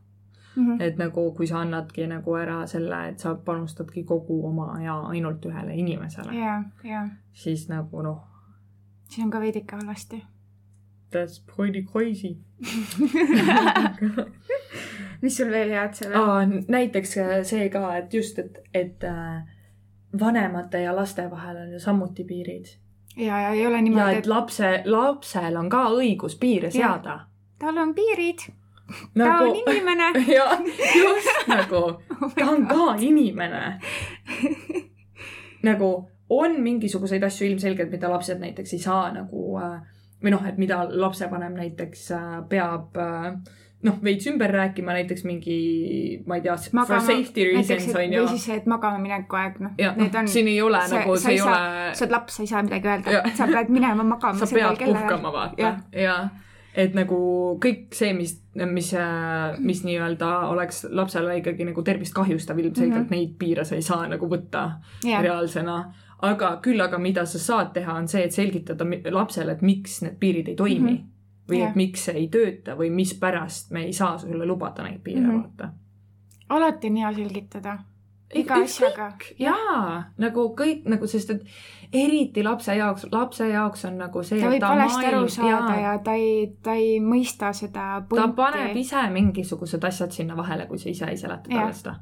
Mm 0.58 0.66
-hmm. 0.66 0.82
et 0.82 0.97
nagu, 0.97 1.32
kui 1.32 1.47
sa 1.47 1.62
annadki 1.62 2.08
nagu 2.08 2.36
ära 2.36 2.68
selle, 2.68 3.10
et 3.10 3.20
sa 3.20 3.36
panustadki 3.36 4.03
kogu 4.03 4.47
oma 4.47 4.72
aja 4.78 5.01
ainult 5.01 5.45
ühele 5.45 5.76
inimesele, 5.76 6.39
ja, 6.39 6.64
ja 6.84 7.08
siis 7.34 7.70
nagu 7.70 8.01
noh, 8.01 8.20
see 9.10 9.24
on 9.24 9.32
ka 9.32 9.39
veidike 9.39 9.76
halvasti. 9.76 10.24
Das 11.14 11.45
pretty 11.55 11.86
crazy. 11.91 12.38
mis 15.22 15.38
sul 15.38 15.51
veel 15.51 15.70
head 15.70 15.93
seal 15.93 16.22
on? 16.22 16.64
Näiteks 16.68 17.18
äh, 17.18 17.43
see 17.43 17.70
ka, 17.70 17.97
et 17.97 18.14
just, 18.14 18.39
et, 18.39 18.60
et 18.74 19.03
äh, 19.03 19.43
vanemate 20.20 20.82
ja 20.82 20.95
laste 20.95 21.32
vahel 21.32 21.58
on 21.58 21.74
ju 21.74 21.80
samuti 21.80 22.24
piirid. 22.24 22.66
ja, 23.18 23.41
ja 23.41 23.49
ei 23.49 23.68
ole 23.68 23.76
ja 23.76 23.82
niimoodi, 23.82 24.12
et 24.12 24.18
et 24.18 24.28
lapse, 24.28 24.82
lapsel 24.86 25.58
on 25.58 25.70
ka 25.70 25.89
õigus 25.89 26.38
piire 26.39 26.72
seada. 26.72 27.20
tal 27.60 27.78
on 27.78 27.95
piirid, 27.95 28.51
ta 29.18 29.38
on 29.44 29.56
inimene. 29.56 30.12
jah, 30.38 30.60
just 30.96 31.48
nagu, 31.52 31.82
ta 32.40 32.50
on 32.52 32.68
ka 32.68 32.96
inimene. 33.00 33.80
nagu 35.64 35.92
on 36.30 36.58
mingisuguseid 36.62 37.24
asju 37.24 37.48
ilmselgelt, 37.52 37.92
mida 37.92 38.10
lapsed 38.12 38.40
näiteks 38.42 38.74
ei 38.76 38.80
saa 38.84 39.12
nagu 39.16 39.54
äh, 39.62 39.78
või 40.24 40.34
noh, 40.34 40.44
et 40.50 40.58
mida 40.60 40.82
lapsevanem 40.90 41.56
näiteks 41.56 42.10
äh, 42.16 42.26
peab 42.50 42.98
äh, 43.00 43.38
noh, 43.88 44.00
veits 44.04 44.26
ümber 44.28 44.52
rääkima, 44.52 44.96
näiteks 44.98 45.24
mingi, 45.28 45.58
ma 46.28 46.40
ei 46.40 46.44
tea, 46.44 46.56
for 46.74 47.00
safety 47.06 47.46
reasons 47.52 47.88
on 47.96 48.14
ju 48.14 48.24
või. 48.26 48.32
siis 48.34 48.48
see, 48.50 48.58
et 48.60 48.66
magama 48.68 48.98
mineku 49.00 49.38
aeg, 49.40 49.60
noh, 49.64 49.76
ja 49.80 49.94
need 49.96 50.16
on, 50.18 50.28
siin 50.28 50.50
ei 50.52 50.58
ole 50.66 50.82
see- 50.88 50.98
nagu, 51.00 51.16
see 51.22 51.36
ei 51.38 51.40
saa- 51.44 51.62
ole 51.62 51.94
sa 51.96 52.06
oled 52.06 52.16
laps, 52.18 52.40
sa 52.40 52.44
ei 52.44 52.52
saa 52.52 52.64
midagi 52.68 52.92
öelda 52.92 53.22
sa 53.38 53.48
pead 53.54 53.70
minema 53.78 54.04
magama 54.16 54.40
sa 54.42 54.50
pead 54.52 54.84
puhkama, 54.84 55.34
vaata 55.36 55.62
Jah.. 55.62 55.80
ja 55.94 56.18
et 56.78 56.94
nagu 56.94 57.18
kõik 57.62 57.96
see, 57.98 58.12
mis, 58.14 58.36
mis, 58.70 58.92
mis 59.60 59.84
nii-öelda 59.88 60.30
oleks 60.52 60.84
lapsele 60.94 61.40
ikkagi 61.42 61.66
nagu 61.66 61.84
tervist 61.86 62.14
kahjustav, 62.14 62.60
ilmselgelt 62.62 63.00
mm. 63.00 63.08
-hmm. 63.08 63.16
neid 63.16 63.34
piire 63.40 63.66
sa 63.66 63.76
ei 63.76 63.82
saa 63.86 64.08
nagu 64.08 64.30
võtta 64.30 64.64
jah, 65.04 65.24
reaalsena. 65.26 65.78
aga 66.22 66.60
küll 66.62 66.82
aga 66.82 66.98
mida 66.98 67.26
sa 67.26 67.40
saad 67.40 67.74
teha, 67.74 67.94
on 67.94 68.08
see, 68.08 68.24
et 68.24 68.32
selgitada 68.32 68.86
lapsele, 69.12 69.52
et 69.52 69.62
miks 69.62 70.02
need 70.02 70.18
piirid 70.20 70.48
ei 70.48 70.56
toimi 70.56 70.92
mm. 70.92 70.98
-hmm. 70.98 71.50
või 71.50 71.60
Jah. 71.60 71.70
et 71.70 71.76
miks 71.76 72.06
see 72.06 72.16
ei 72.16 72.28
tööta 72.28 72.78
või 72.78 72.90
mispärast 72.90 73.72
me 73.72 73.84
ei 73.84 73.94
saa 73.94 74.18
sulle 74.18 74.46
lubada 74.46 74.84
neid 74.84 75.02
piire 75.04 75.22
mm. 75.22 75.30
-hmm. 75.30 75.44
vaata. 75.44 75.70
alati 76.50 76.88
on 76.88 76.96
hea 76.96 77.14
selgitada. 77.14 77.78
Iga 78.36 78.56
asjaga. 78.64 79.12
jaa, 79.40 80.04
nagu 80.18 80.50
kõik 80.58 80.88
nagu, 80.90 81.08
sest 81.08 81.30
et 81.32 81.46
eriti 81.94 82.44
lapse 82.44 82.76
jaoks, 82.76 83.06
lapse 83.12 83.48
jaoks 83.48 83.86
on 83.88 83.98
nagu 84.02 84.24
see, 84.24 84.42
ta 84.42 84.50
võib 84.52 84.66
valesti 84.66 85.06
aru 85.12 85.30
saada 85.32 85.76
ja, 85.76 85.94
ja 85.94 85.94
ta 86.04 86.18
ei, 86.20 86.34
ta 86.64 86.76
ei 86.76 86.98
mõista 87.04 87.54
seda 87.56 88.02
ta 88.10 88.28
paneb 88.36 88.76
ise 88.76 89.06
mingisugused 89.14 89.84
asjad 89.84 90.12
sinna 90.12 90.36
vahele, 90.38 90.68
kui 90.68 90.80
sa 90.80 90.90
ise 90.92 91.08
ei 91.12 91.18
seleta 91.18 91.50
talle 91.50 91.74
seda. 91.74 91.96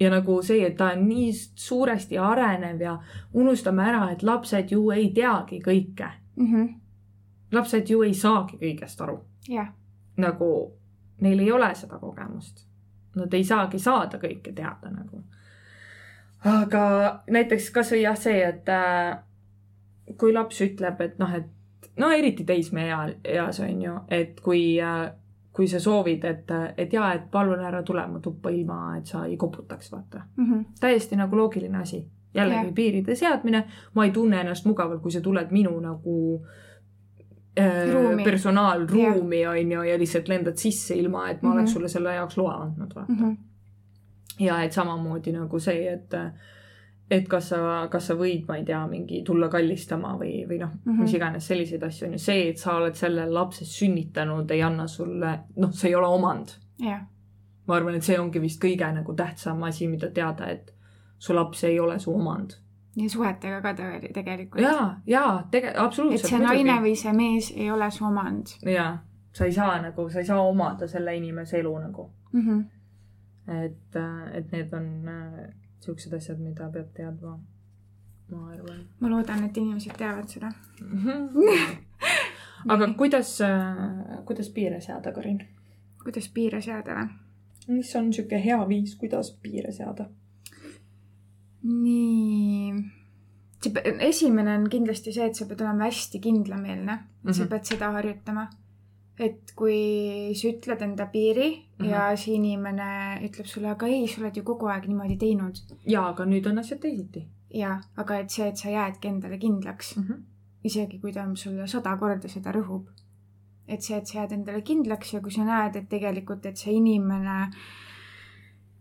ja 0.00 0.10
nagu 0.10 0.38
see, 0.42 0.62
et 0.66 0.76
ta 0.78 0.92
on 0.94 1.04
nii 1.08 1.32
suuresti 1.34 2.18
arenev 2.18 2.80
ja 2.80 2.96
unustame 3.34 3.84
ära, 3.90 4.06
et 4.14 4.22
lapsed 4.22 4.70
ju 4.70 4.90
ei 4.94 5.10
teagi 5.14 5.60
kõike. 5.64 6.12
lapsed 7.52 7.90
ju 7.90 8.02
ei 8.02 8.14
saagi 8.14 8.56
kõigest 8.60 9.02
aru. 9.02 9.18
Nagu 10.16 10.50
neil 11.20 11.38
ei 11.38 11.52
ole 11.52 11.74
seda 11.74 11.98
kogemust. 11.98 12.66
Nad 13.16 13.34
ei 13.34 13.44
saagi 13.44 13.78
saada 13.78 14.18
kõike 14.22 14.54
teada 14.54 14.90
nagu. 14.90 15.24
Aga 16.44 16.84
näiteks 17.30 17.70
kasvõi 17.70 18.02
jah, 18.02 18.18
see, 18.18 18.42
et 18.48 18.68
äh, 18.68 19.18
kui 20.18 20.32
laps 20.32 20.60
ütleb, 20.60 21.00
et 21.00 21.18
noh, 21.18 21.34
et 21.34 21.96
no 22.00 22.10
eriti 22.10 22.44
teismeea, 22.44 23.08
eas 23.24 23.60
on 23.60 23.82
ju, 23.82 23.96
et 24.08 24.40
kui 24.40 24.80
äh, 24.80 25.10
kui 25.52 25.68
sa 25.68 25.80
soovid, 25.80 26.24
et, 26.24 26.52
et 26.78 26.92
jaa, 26.92 27.10
et 27.16 27.26
palun 27.30 27.60
ära 27.60 27.82
tule 27.86 28.06
mu 28.08 28.20
tuppa 28.22 28.52
ilma, 28.54 28.96
et 28.98 29.10
sa 29.10 29.24
ei 29.26 29.36
koputaks, 29.36 29.90
vaata. 29.92 30.22
täiesti 30.80 31.18
nagu 31.18 31.36
loogiline 31.36 31.78
asi. 31.78 32.06
jällegi 32.34 32.62
yeah. 32.62 32.74
piiride 32.74 33.14
seadmine, 33.18 33.64
ma 33.94 34.04
ei 34.06 34.12
tunne 34.14 34.40
ennast 34.40 34.64
mugavalt, 34.64 35.00
kui 35.02 35.10
sa 35.10 35.20
tuled 35.20 35.50
minu 35.50 35.72
nagu 35.82 36.14
äh, 37.58 37.90
Ruumi. 37.92 38.22
personaalruumi 38.24 39.46
on 39.46 39.72
ju 39.72 39.82
ja 39.82 39.96
lihtsalt 39.98 40.28
lendad 40.28 40.56
sisse 40.56 40.94
ilma, 40.94 41.28
et 41.30 41.42
ma 41.42 41.48
mm 41.48 41.52
-hmm. 41.52 41.58
oleks 41.58 41.72
sulle 41.72 41.88
selle 41.88 42.14
jaoks 42.14 42.36
loa 42.36 42.54
andnud, 42.54 42.94
vaata 42.94 43.12
mm. 43.12 43.18
-hmm. 43.18 43.36
Ja 44.40 44.62
et 44.62 44.72
samamoodi 44.72 45.32
nagu 45.32 45.60
see, 45.60 45.92
et 45.92 46.14
et 47.10 47.28
kas 47.28 47.48
sa, 47.48 47.88
kas 47.90 48.06
sa 48.06 48.14
võid, 48.14 48.44
ma 48.48 48.56
ei 48.56 48.64
tea, 48.64 48.86
mingi 48.86 49.22
tulla 49.26 49.48
kallistama 49.50 50.12
või, 50.18 50.46
või 50.48 50.58
noh 50.60 50.70
mm, 50.70 50.80
Mhm. 50.84 50.96
-hmm. 50.96 51.02
mis 51.02 51.14
iganes 51.14 51.46
selliseid 51.46 51.82
asju 51.82 52.06
on 52.06 52.12
ju, 52.12 52.18
see, 52.18 52.48
et 52.50 52.58
sa 52.58 52.76
oled 52.76 52.94
selle 52.94 53.26
lapse 53.30 53.64
sünnitanud, 53.64 54.50
ei 54.50 54.62
anna 54.62 54.86
sulle, 54.86 55.38
noh, 55.56 55.72
see 55.72 55.88
ei 55.90 55.94
ole 55.94 56.06
omand 56.06 56.54
jah, 56.78 57.00
ma 57.66 57.76
arvan, 57.76 57.94
et 57.94 58.02
see 58.02 58.18
ongi 58.20 58.40
vist 58.40 58.62
kõige 58.62 58.92
nagu 58.94 59.14
tähtsam 59.14 59.62
asi, 59.62 59.88
mida 59.88 60.10
teada, 60.10 60.46
et 60.46 60.74
su 61.18 61.34
laps 61.34 61.64
ei 61.64 61.80
ole 61.80 61.98
su 61.98 62.14
omand. 62.14 62.50
ja 62.96 63.08
suhetega 63.08 63.60
ka 63.62 63.74
tegelikult. 63.74 64.62
ja, 64.62 64.96
ja 65.06 65.44
tege-, 65.50 65.70
et 65.70 65.78
absoluutselt. 65.78 66.30
see 66.30 66.38
naine 66.38 66.80
või 66.80 66.96
see 66.96 67.12
mees 67.12 67.52
ei 67.56 67.70
ole 67.70 67.90
su 67.90 68.04
omand 68.04 68.46
ja 68.66 68.98
sa 69.32 69.44
ei 69.44 69.52
saa 69.52 69.80
nagu, 69.82 70.08
sa 70.10 70.18
ei 70.18 70.26
saa 70.26 70.40
omada 70.42 70.88
selle 70.88 71.16
inimese 71.16 71.58
elu 71.58 71.78
nagu, 71.78 72.10
mm. 72.32 72.40
-hmm. 72.40 72.64
et, 73.50 73.96
et 74.34 74.52
need 74.52 74.74
on 74.76 74.90
äh, 75.08 75.46
siuksed 75.84 76.14
asjad, 76.16 76.40
mida 76.42 76.68
peab 76.72 76.90
teadma, 76.96 77.38
ma 78.30 78.42
arvan. 78.52 78.84
ma 79.00 79.10
loodan, 79.12 79.44
et 79.46 79.56
inimesed 79.56 79.96
teavad 79.98 80.28
seda. 80.30 80.52
aga 82.74 82.92
kuidas, 82.98 83.38
kuidas 84.28 84.52
piire 84.54 84.80
seada, 84.84 85.12
Karin? 85.16 85.42
kuidas 86.00 86.28
piire 86.32 86.60
seada 86.64 86.96
või? 86.96 87.10
mis 87.76 87.90
on 87.96 88.08
sihuke 88.12 88.40
hea 88.42 88.58
viis, 88.68 88.96
kuidas 89.00 89.32
piire 89.42 89.72
seada? 89.72 90.08
nii, 91.62 92.72
see, 93.62 93.82
esimene 94.08 94.56
on 94.58 94.68
kindlasti 94.72 95.12
see, 95.12 95.28
et 95.28 95.36
sa 95.36 95.46
pead 95.48 95.60
olema 95.64 95.88
hästi 95.90 96.20
kindlameelne 96.24 96.94
mm, 96.94 97.02
-hmm. 97.24 97.36
sa 97.36 97.46
pead 97.46 97.68
seda 97.68 97.90
harjutama. 97.96 98.48
Et 99.20 99.52
kui 99.56 100.32
sa 100.38 100.48
ütled 100.48 100.82
enda 100.86 101.06
piiri 101.12 101.48
mm 101.50 101.84
-hmm. 101.84 101.90
ja 101.90 102.16
see 102.16 102.34
inimene 102.34 102.86
ütleb 103.26 103.46
sulle, 103.46 103.68
aga 103.74 103.86
ei, 103.86 104.06
sa 104.08 104.22
oled 104.22 104.36
ju 104.36 104.42
kogu 104.42 104.70
aeg 104.72 104.86
niimoodi 104.88 105.16
teinud 105.16 105.60
jaa, 105.86 106.08
aga 106.08 106.24
nüüd 106.24 106.46
on 106.50 106.58
asjad 106.62 106.80
teisiti 106.80 107.26
ja, 107.54 107.80
aga 107.96 108.18
et 108.18 108.30
see, 108.30 108.48
et 108.48 108.56
sa 108.56 108.70
jäädki 108.70 109.08
endale 109.08 109.38
kindlaks 109.38 109.96
mm. 109.96 110.02
-hmm. 110.02 110.22
isegi 110.64 110.98
kui 110.98 111.12
ta 111.12 111.26
sulle 111.34 111.66
sada 111.66 111.96
korda 111.96 112.28
seda 112.28 112.52
rõhub. 112.52 112.88
et 113.68 113.82
see, 113.82 113.96
et 113.98 114.06
sa 114.06 114.18
jääd 114.18 114.32
endale 114.32 114.62
kindlaks 114.62 115.14
ja 115.14 115.20
kui 115.20 115.30
sa 115.30 115.44
näed, 115.44 115.76
et 115.76 115.88
tegelikult, 115.88 116.46
et 116.46 116.56
see 116.56 116.72
inimene 116.72 117.50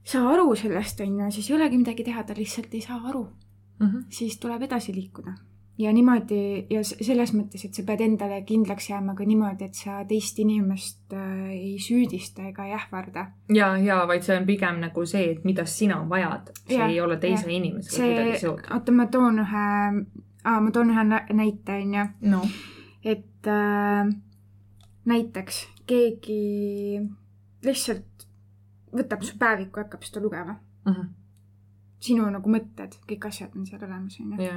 ei 0.05 0.11
saa 0.11 0.29
aru 0.33 0.55
sellest, 0.55 1.01
on 1.01 1.19
ju, 1.19 1.31
siis 1.31 1.49
ei 1.49 1.55
olegi 1.55 1.77
midagi 1.77 2.03
teha, 2.03 2.23
ta 2.23 2.33
lihtsalt 2.33 2.73
ei 2.73 2.81
saa 2.81 3.01
aru, 3.09 3.27
Mm 3.79 3.87
-hmm. 3.87 4.03
siis 4.09 4.39
tuleb 4.39 4.61
edasi 4.61 4.95
liikuda. 4.95 5.33
Ja 5.79 5.91
niimoodi 5.95 6.67
ja 6.69 6.81
selles 6.83 7.31
mõttes, 7.33 7.63
et 7.65 7.77
sa 7.77 7.83
pead 7.87 8.01
endale 8.03 8.41
kindlaks 8.47 8.89
jääma 8.89 9.15
ka 9.15 9.25
niimoodi, 9.27 9.69
et 9.69 9.77
sa 9.79 10.01
teist 10.07 10.39
inimest 10.43 11.13
äh, 11.15 11.51
ei 11.55 11.75
süüdista 11.83 12.47
ega 12.49 12.65
ei 12.67 12.73
ähvarda. 12.75 13.27
ja, 13.55 13.71
ja 13.77 14.01
vaid 14.07 14.25
see 14.27 14.37
on 14.37 14.47
pigem 14.49 14.81
nagu 14.83 15.05
see, 15.05 15.31
et 15.35 15.45
mida 15.47 15.65
sina 15.65 16.01
vajad, 16.09 16.51
see 16.67 16.77
Jah, 16.77 16.89
ei 16.89 17.01
ole 17.01 17.17
teise 17.17 17.47
jah. 17.47 17.53
inimesega 17.59 17.95
see 17.95 18.09
kuidagi, 18.09 18.39
seotud. 18.39 18.73
oota, 18.75 18.91
ma 18.91 19.07
toon 19.07 19.39
ühe, 19.45 19.67
ma 20.43 20.73
toon 20.75 20.91
ühe 20.95 21.05
nä- 21.13 21.25
näite, 21.33 21.79
on 21.83 21.93
ju 21.99 22.07
no 22.35 22.41
et 23.03 23.47
äh, 23.47 24.11
näiteks 25.05 25.61
keegi 25.87 26.99
lihtsalt 27.65 28.27
võtab 28.95 29.23
su 29.23 29.37
päeviku 29.39 29.79
ja 29.79 29.85
hakkab 29.85 30.03
seda 30.03 30.21
lugema. 30.23 30.59
mm. 30.85 30.91
-hmm. 30.91 31.07
sinu 31.99 32.29
nagu 32.29 32.49
mõtted, 32.49 32.99
kõik 33.07 33.27
asjad 33.27 33.55
on 33.55 33.65
seal 33.67 33.83
olemas, 33.83 34.19
onju. 34.19 34.51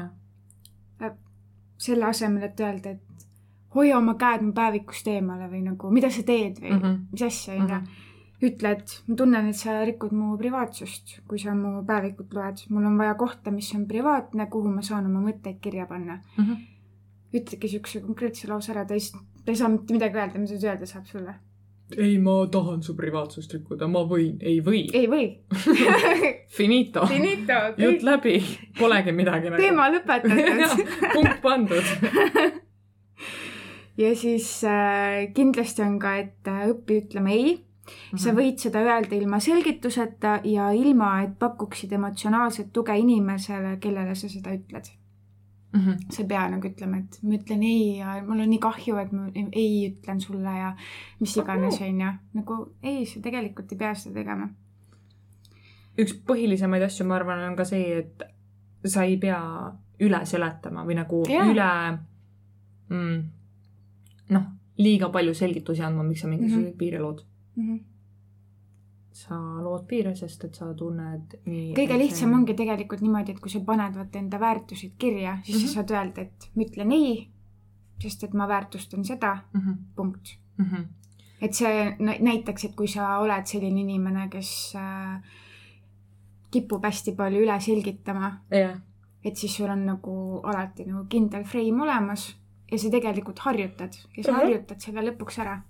ja, 1.02 1.12
selle 1.82 2.04
asemel, 2.08 2.42
et 2.48 2.60
öelda, 2.60 2.90
et 2.90 3.26
hoia 3.74 3.98
oma 3.98 4.14
käed 4.20 4.42
mu 4.46 4.52
päevikust 4.56 5.06
eemale 5.08 5.48
või 5.50 5.62
nagu, 5.66 5.90
mida 5.90 6.10
sa 6.10 6.22
teed 6.22 6.60
või 6.62 6.70
mm 6.70 6.76
Mhm. 6.78 6.86
-hmm. 6.86 7.06
mis 7.12 7.22
asja, 7.28 7.54
onju. 7.54 7.78
ütle, 8.42 8.70
et 8.74 8.92
ma 9.06 9.14
tunnen, 9.16 9.48
et 9.48 9.56
sa 9.56 9.84
rikud 9.84 10.12
mu 10.12 10.36
privaatsust, 10.38 11.20
kui 11.28 11.38
sa 11.38 11.54
mu 11.54 11.84
päevikut 11.86 12.32
loed. 12.34 12.64
mul 12.70 12.86
on 12.86 12.98
vaja 12.98 13.14
kohta, 13.14 13.50
mis 13.50 13.74
on 13.74 13.86
privaatne, 13.86 14.46
kuhu 14.50 14.68
ma 14.68 14.82
saan 14.82 15.06
oma 15.06 15.20
mõtteid 15.30 15.60
kirja 15.60 15.86
panna. 15.86 16.20
mm. 16.38 16.44
-hmm. 16.44 16.56
ütlegi 17.34 17.68
siukse 17.68 18.00
konkreetse 18.00 18.48
lause 18.48 18.72
ära, 18.72 18.84
ta 18.84 18.94
ei, 18.94 19.00
ta 19.44 19.52
ei 19.52 19.56
saa 19.56 19.68
mitte 19.68 19.92
midagi 19.94 20.16
öelda, 20.18 20.38
mis 20.38 20.50
ta 20.50 20.66
öelda 20.68 20.86
saab 20.86 21.06
sulle. 21.06 21.34
ei, 21.98 22.18
ma 22.22 22.34
tahan 22.52 22.82
su 22.82 22.94
privaatsust 22.98 23.52
rikkuda, 23.56 23.88
ma 23.90 24.04
võin, 24.08 24.36
ei 24.40 24.60
või. 24.64 24.84
ei 24.96 25.08
või 25.10 25.26
Finito. 26.56 27.06
Finito, 27.08 27.58
jutt 27.80 28.04
läbi, 28.06 28.36
polegi 28.78 29.14
midagi 29.16 29.52
nagu. 29.52 29.62
teema 29.62 29.88
lõpetatud. 29.92 30.84
punkt 31.14 31.42
pandud. 31.44 31.92
ja 34.02 34.14
siis 34.16 34.48
äh, 34.68 35.28
kindlasti 35.34 35.84
on 35.86 35.98
ka, 36.02 36.16
et 36.22 36.50
äh, 36.52 36.64
õpi 36.72 37.02
ütlema 37.04 37.34
ei. 37.34 37.58
sa 38.16 38.34
võid 38.36 38.60
seda 38.62 38.84
öelda 38.84 39.16
ilma 39.16 39.40
selgituseta 39.42 40.38
ja 40.48 40.70
ilma, 40.76 41.14
et 41.24 41.38
pakuksid 41.40 41.92
emotsionaalset 41.96 42.72
tuge 42.72 42.94
inimesele, 43.00 43.76
kellele 43.82 44.14
sa 44.14 44.30
seda 44.30 44.54
ütled. 44.54 44.92
Mhm. 45.72 46.10
sa 46.12 46.22
ei 46.22 46.28
pea 46.28 46.42
nagu 46.52 46.68
ütlema, 46.68 46.98
et 47.00 47.18
ma 47.24 47.36
ütlen 47.38 47.62
ei 47.64 47.96
ja 47.96 48.18
mul 48.26 48.42
on 48.44 48.50
nii 48.52 48.60
kahju, 48.60 48.96
et 49.00 49.12
ma 49.12 49.28
ei 49.34 49.70
ütlen 49.88 50.20
sulle 50.20 50.52
ja 50.58 50.74
mis 51.20 51.36
iganes, 51.36 51.80
onju. 51.80 52.10
nagu 52.36 52.58
ei, 52.82 53.06
sa 53.06 53.22
tegelikult 53.24 53.72
ei 53.72 53.78
pea 53.78 53.94
seda 53.94 54.20
tegema. 54.20 54.50
üks 55.98 56.12
põhilisemaid 56.28 56.84
asju, 56.84 57.06
ma 57.08 57.16
arvan, 57.16 57.44
on 57.48 57.56
ka 57.56 57.64
see, 57.64 58.02
et 58.02 58.22
sa 58.84 59.04
ei 59.04 59.16
pea 59.20 59.40
üle 60.02 60.20
seletama 60.26 60.84
või 60.84 60.96
nagu 60.98 61.22
Jaa. 61.28 61.46
üle 61.48 61.70
mm,, 62.90 63.22
noh, 64.36 64.46
liiga 64.82 65.08
palju 65.14 65.34
selgitusi 65.34 65.84
andma, 65.84 66.04
miks 66.04 66.24
sa 66.24 66.28
mingisuguseid 66.28 66.66
mm. 66.66 66.72
-hmm. 66.72 66.78
piire 66.78 67.00
lood. 67.00 67.24
Mhm. 67.56 67.78
Sa 69.12 69.34
lood 69.62 69.86
piire, 69.88 70.14
sest 70.16 70.44
et 70.44 70.54
sa 70.54 70.74
tunned 70.74 71.34
nii. 71.46 71.74
kõige 71.76 71.98
lihtsam 71.98 72.32
ongi 72.34 72.54
tegelikult 72.54 73.00
niimoodi, 73.00 73.32
et 73.32 73.40
kui 73.40 73.50
sa 73.50 73.60
paned 73.60 73.94
vaata 73.96 74.18
enda 74.18 74.38
väärtused 74.40 74.92
kirja, 74.98 75.38
siis 75.44 75.56
mm 75.56 75.60
Mhm. 75.60 75.64
-hmm. 75.64 75.74
sa 75.74 75.74
saad 75.74 75.90
öelda, 75.90 76.20
et 76.22 76.50
ma 76.56 76.62
ütlen 76.62 76.92
ei, 76.92 77.28
sest 78.02 78.24
et 78.24 78.32
ma 78.34 78.48
väärtustan 78.48 79.04
seda, 79.04 79.38
mm. 79.54 79.60
-hmm. 79.60 79.76
punkt. 79.96 80.36
Mm 80.58 80.64
-hmm. 80.64 80.84
et 81.40 81.54
see 81.54 81.96
nä- 81.98 82.18
näitaks, 82.20 82.64
et 82.64 82.74
kui 82.74 82.86
sa 82.88 83.18
oled 83.18 83.46
selline 83.46 83.80
inimene, 83.80 84.28
kes 84.30 84.72
äh, 84.76 85.22
kipub 86.50 86.84
hästi 86.84 87.12
palju 87.16 87.40
üle 87.46 87.60
selgitama, 87.60 88.32
jah, 88.50 88.78
et 89.24 89.36
siis 89.36 89.56
sul 89.56 89.70
on 89.70 89.86
nagu 89.86 90.40
alati 90.44 90.84
nagu 90.84 91.04
kindel 91.08 91.44
freim 91.44 91.80
olemas 91.80 92.36
ja 92.72 92.78
sa 92.78 92.90
tegelikult 92.90 93.38
harjutad 93.38 93.92
ja 94.16 94.22
sa 94.24 94.32
Mhm. 94.32 94.40
harjutad 94.40 94.80
selle 94.80 95.00
lõpuks 95.10 95.38
ära. 95.40 95.62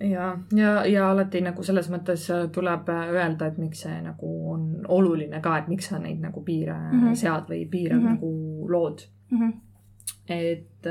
ja, 0.00 0.38
ja, 0.52 0.86
ja 0.86 1.10
alati 1.10 1.40
nagu 1.44 1.62
selles 1.64 1.90
mõttes 1.92 2.26
äh, 2.32 2.46
tuleb 2.52 2.88
äh, 2.92 3.10
öelda, 3.14 3.50
et 3.50 3.58
miks 3.60 3.84
see 3.84 3.98
nagu 4.04 4.30
on 4.52 4.64
oluline 4.88 5.42
ka, 5.44 5.58
et 5.60 5.68
miks 5.68 5.90
sa 5.90 6.00
neid 6.00 6.22
nagu 6.22 6.42
piire 6.44 6.76
mm. 6.76 7.02
-hmm. 7.02 7.18
sead 7.20 7.50
või 7.50 7.66
piire 7.70 7.94
mm. 7.94 8.00
-hmm. 8.00 8.10
nagu 8.14 8.68
lood. 8.68 9.02
et, 10.28 10.86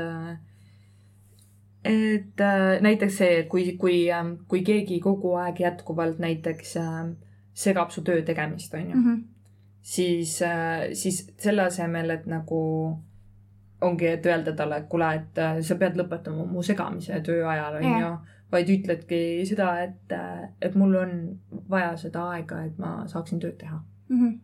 et 1.84 2.40
äh, 2.40 2.80
näiteks 2.80 3.18
see, 3.18 3.38
et 3.40 3.48
kui, 3.48 3.76
kui, 3.76 4.06
kui 4.48 4.62
keegi 4.62 5.00
kogu 5.00 5.34
aeg 5.34 5.60
jätkuvalt 5.60 6.18
näiteks 6.18 6.76
segab 7.52 7.90
su 7.90 8.02
töö 8.02 8.22
tegemist, 8.22 8.74
on 8.74 8.90
ju, 8.90 8.96
Mhm. 8.96 9.20
siis, 9.82 10.42
siis 10.92 11.32
selle 11.38 11.62
asemel, 11.62 12.10
et 12.10 12.26
nagu 12.26 12.98
ongi, 13.80 14.06
et 14.06 14.26
öelda 14.26 14.52
talle, 14.52 14.76
et 14.76 14.88
kuule, 14.88 15.14
et 15.14 15.64
sa 15.64 15.74
pead 15.74 15.96
lõpetama 15.96 16.46
mu 16.46 16.62
segamise 16.62 17.20
töö 17.20 17.48
ajal, 17.48 17.74
on 17.74 18.00
ju, 18.00 18.16
vaid 18.52 18.68
ütledki 18.68 19.46
seda, 19.46 19.68
et, 19.84 20.12
et 20.62 20.74
mul 20.74 20.94
on 20.98 21.10
vaja 21.70 21.96
seda 21.96 22.24
aega, 22.34 22.64
et 22.66 22.78
ma 22.78 23.06
saaksin 23.06 23.40
tööd 23.40 23.58
teha. 23.58 23.80
Mhm. 24.08 24.38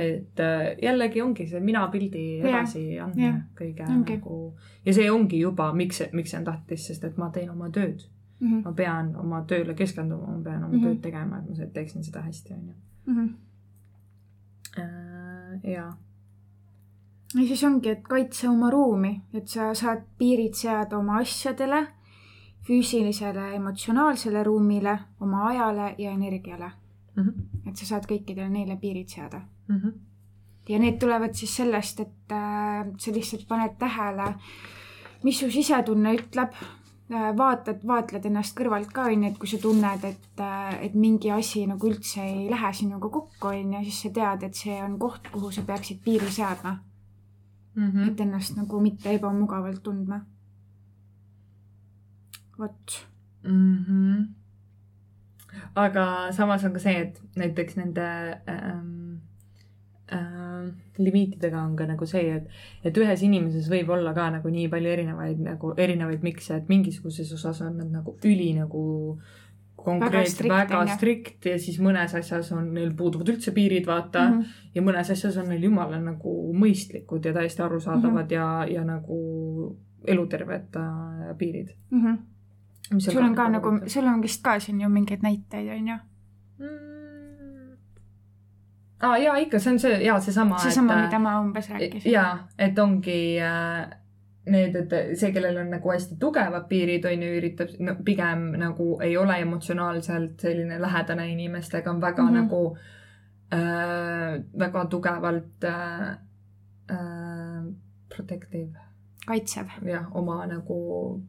et 0.00 0.40
äh, 0.40 0.76
jällegi 0.82 1.20
ongi 1.22 1.44
see 1.50 1.60
minapildi 1.60 2.20
Jah, 2.38 2.46
edasiandmine 2.48 3.26
jah, 3.26 3.40
kõige 3.58 3.84
ongi. 3.88 4.14
nagu 4.16 4.36
ja 4.86 4.92
see 4.96 5.10
ongi 5.10 5.40
juba, 5.42 5.72
miks, 5.76 5.98
miks 6.12 6.30
see 6.30 6.38
on 6.38 6.44
tähtis, 6.46 6.86
sest 6.86 7.04
et 7.04 7.18
ma 7.18 7.28
teen 7.30 7.50
oma 7.50 7.68
tööd, 7.70 8.06
Mhm. 8.40 8.62
ma 8.64 8.72
pean 8.72 9.10
oma 9.20 9.42
tööle 9.44 9.74
keskenduma, 9.76 10.26
ma 10.38 10.42
pean 10.44 10.64
oma 10.64 10.72
Mhm. 10.76 10.84
tööd 10.86 11.00
tegema, 11.02 11.38
et 11.42 11.48
ma 11.58 11.66
teeksin 11.74 12.04
seda 12.04 12.22
hästi, 12.22 12.54
on 12.54 12.66
ju. 12.68 12.74
Mhm. 13.12 13.28
ja, 15.64 15.92
ja 17.34 17.46
siis 17.46 17.64
ongi, 17.64 17.90
et 17.90 18.02
kaitse 18.08 18.48
oma 18.48 18.70
ruumi, 18.70 19.20
et 19.34 19.48
sa 19.48 19.74
saad 19.74 20.02
piirid 20.18 20.54
seada 20.54 20.98
oma 20.98 21.18
asjadele, 21.20 21.86
füüsilisele, 22.66 23.54
emotsionaalsele 23.54 24.42
ruumile, 24.44 24.98
oma 25.20 25.46
ajale 25.48 25.94
ja 25.98 26.10
energiale. 26.10 26.72
Mhm. 27.16 27.28
et 27.68 27.76
sa 27.76 27.84
saad 27.86 28.06
kõikidele 28.06 28.48
neile 28.48 28.76
piirid 28.76 29.08
seada. 29.08 29.40
Mhm. 29.68 29.88
ja 30.68 30.78
need 30.78 30.98
tulevad 31.00 31.34
siis 31.34 31.56
sellest, 31.56 32.00
et 32.00 32.32
äh, 32.32 32.86
sa 32.98 33.10
lihtsalt 33.12 33.48
paned 33.48 33.74
tähele, 33.78 34.34
mis 35.24 35.38
su 35.40 35.50
sisetunne 35.50 36.14
ütleb, 36.14 36.52
vaatad, 37.36 37.82
vaatled 37.86 38.24
ennast 38.26 38.54
kõrvalt 38.56 38.92
ka, 38.94 39.08
onju, 39.10 39.28
et 39.32 39.38
kui 39.38 39.48
sa 39.50 39.58
tunned, 39.58 40.04
et, 40.04 40.42
et 40.80 40.94
mingi 40.94 41.30
asi 41.34 41.64
nagu 41.66 41.88
üldse 41.90 42.22
ei 42.22 42.46
lähe 42.50 42.70
sinuga 42.72 43.08
kokku, 43.08 43.48
onju, 43.50 43.82
siis 43.84 43.98
sa 44.04 44.10
tead, 44.14 44.42
et 44.46 44.54
see 44.54 44.76
on 44.82 44.94
koht, 44.98 45.26
kuhu 45.32 45.50
sa 45.50 45.62
peaksid 45.66 46.00
piiri 46.04 46.30
seadma, 46.30 46.76
Mhm. 47.74 48.08
et 48.08 48.20
ennast 48.20 48.56
nagu 48.56 48.80
mitte 48.80 49.10
ebamugavalt 49.14 49.82
tundma. 49.82 50.20
vot. 52.60 53.00
Mhm. 53.44 54.36
aga 55.74 56.04
samas 56.32 56.64
on 56.64 56.74
ka 56.76 56.80
see, 56.82 56.98
et 57.06 57.20
näiteks 57.36 57.76
nende 57.78 58.06
ähm, 58.48 59.22
äh, 60.12 60.68
limiitidega 60.98 61.62
on 61.62 61.74
ka 61.76 61.86
nagu 61.88 62.06
see, 62.06 62.36
et, 62.36 62.48
et 62.84 63.00
ühes 63.02 63.24
inimeses 63.26 63.68
võib 63.72 63.90
olla 63.96 64.12
ka 64.14 64.28
nagu 64.36 64.52
nii 64.52 64.68
palju 64.70 64.92
erinevaid 64.92 65.42
nagu 65.42 65.72
erinevaid 65.76 66.22
mikse, 66.26 66.60
et 66.60 66.70
mingisuguses 66.70 67.32
osas 67.34 67.62
on 67.66 67.80
nad 67.80 67.90
nagu 67.98 68.16
üli 68.28 68.52
nagu 68.58 68.84
konkreetselt 69.80 70.36
strikt, 70.36 70.54
väga 70.54 70.78
on 70.78 70.88
ju. 70.90 70.96
strikt 70.98 71.46
ja 71.50 71.58
siis 71.60 71.78
mõnes 71.82 72.14
asjas 72.16 72.50
on 72.56 72.72
neil 72.74 72.92
puuduvad 72.96 73.30
üldse 73.32 73.54
piirid, 73.56 73.86
vaata 73.88 74.26
mm. 74.28 74.40
-hmm. 74.40 74.66
ja 74.74 74.82
mõnes 74.86 75.12
asjas 75.12 75.38
on 75.40 75.48
neil 75.50 75.64
jumala 75.64 76.00
nagu 76.02 76.34
mõistlikud 76.54 77.24
ja 77.24 77.32
täiesti 77.36 77.62
arusaadavad 77.62 78.26
mm. 78.26 78.28
-hmm. 78.28 78.68
ja, 78.68 78.80
ja 78.80 78.84
nagu 78.84 79.76
eluterved 80.06 80.76
piirid. 81.38 81.74
Mm 81.90 82.04
-hmm. 82.04 82.18
Sul 82.98 83.22
on 83.22 83.34
ka 83.34 83.48
nagu, 83.48 83.72
sul 83.86 84.06
on 84.06 84.22
vist 84.22 84.42
ka 84.42 84.58
siin 84.60 84.80
ju 84.80 84.88
mingeid 84.88 85.22
näiteid, 85.22 85.68
onju. 85.76 85.96
mm.. 86.58 87.76
aa 89.02 89.16
jaa, 89.18 89.36
ikka, 89.36 89.58
see 89.58 89.72
on 89.72 89.78
see, 89.78 90.02
jaa, 90.04 90.20
seesama. 90.20 90.58
seesama, 90.58 90.98
mida 91.04 91.18
ma 91.18 91.38
umbes 91.40 91.70
rääkisin. 91.70 92.12
jaa, 92.12 92.48
et 92.58 92.78
ongi 92.78 93.20
äh, 93.40 93.90
need, 94.50 94.76
et 94.76 94.94
see, 95.18 95.32
kellel 95.34 95.60
on 95.62 95.70
nagu 95.76 95.92
hästi 95.92 96.18
tugevad 96.20 96.66
piirid, 96.68 97.06
on 97.06 97.26
ju, 97.26 97.34
üritab 97.40 97.76
no, 97.84 97.96
pigem 98.04 98.50
nagu 98.60 98.92
ei 99.04 99.16
ole 99.20 99.38
emotsionaalselt 99.44 100.40
selline 100.42 100.80
lähedane 100.82 101.28
inimestega, 101.34 101.90
on 101.90 102.00
väga 102.00 102.22
mm. 102.22 102.28
-hmm. 102.28 102.42
nagu 102.42 102.76
äh, 103.54 104.44
väga 104.58 104.84
tugevalt 104.86 105.64
äh, 105.64 106.08
äh, 106.90 107.64
protective 108.16 108.90
kaitsev. 109.26 109.66
jah, 109.86 110.06
oma 110.16 110.46
nagu, 110.46 111.20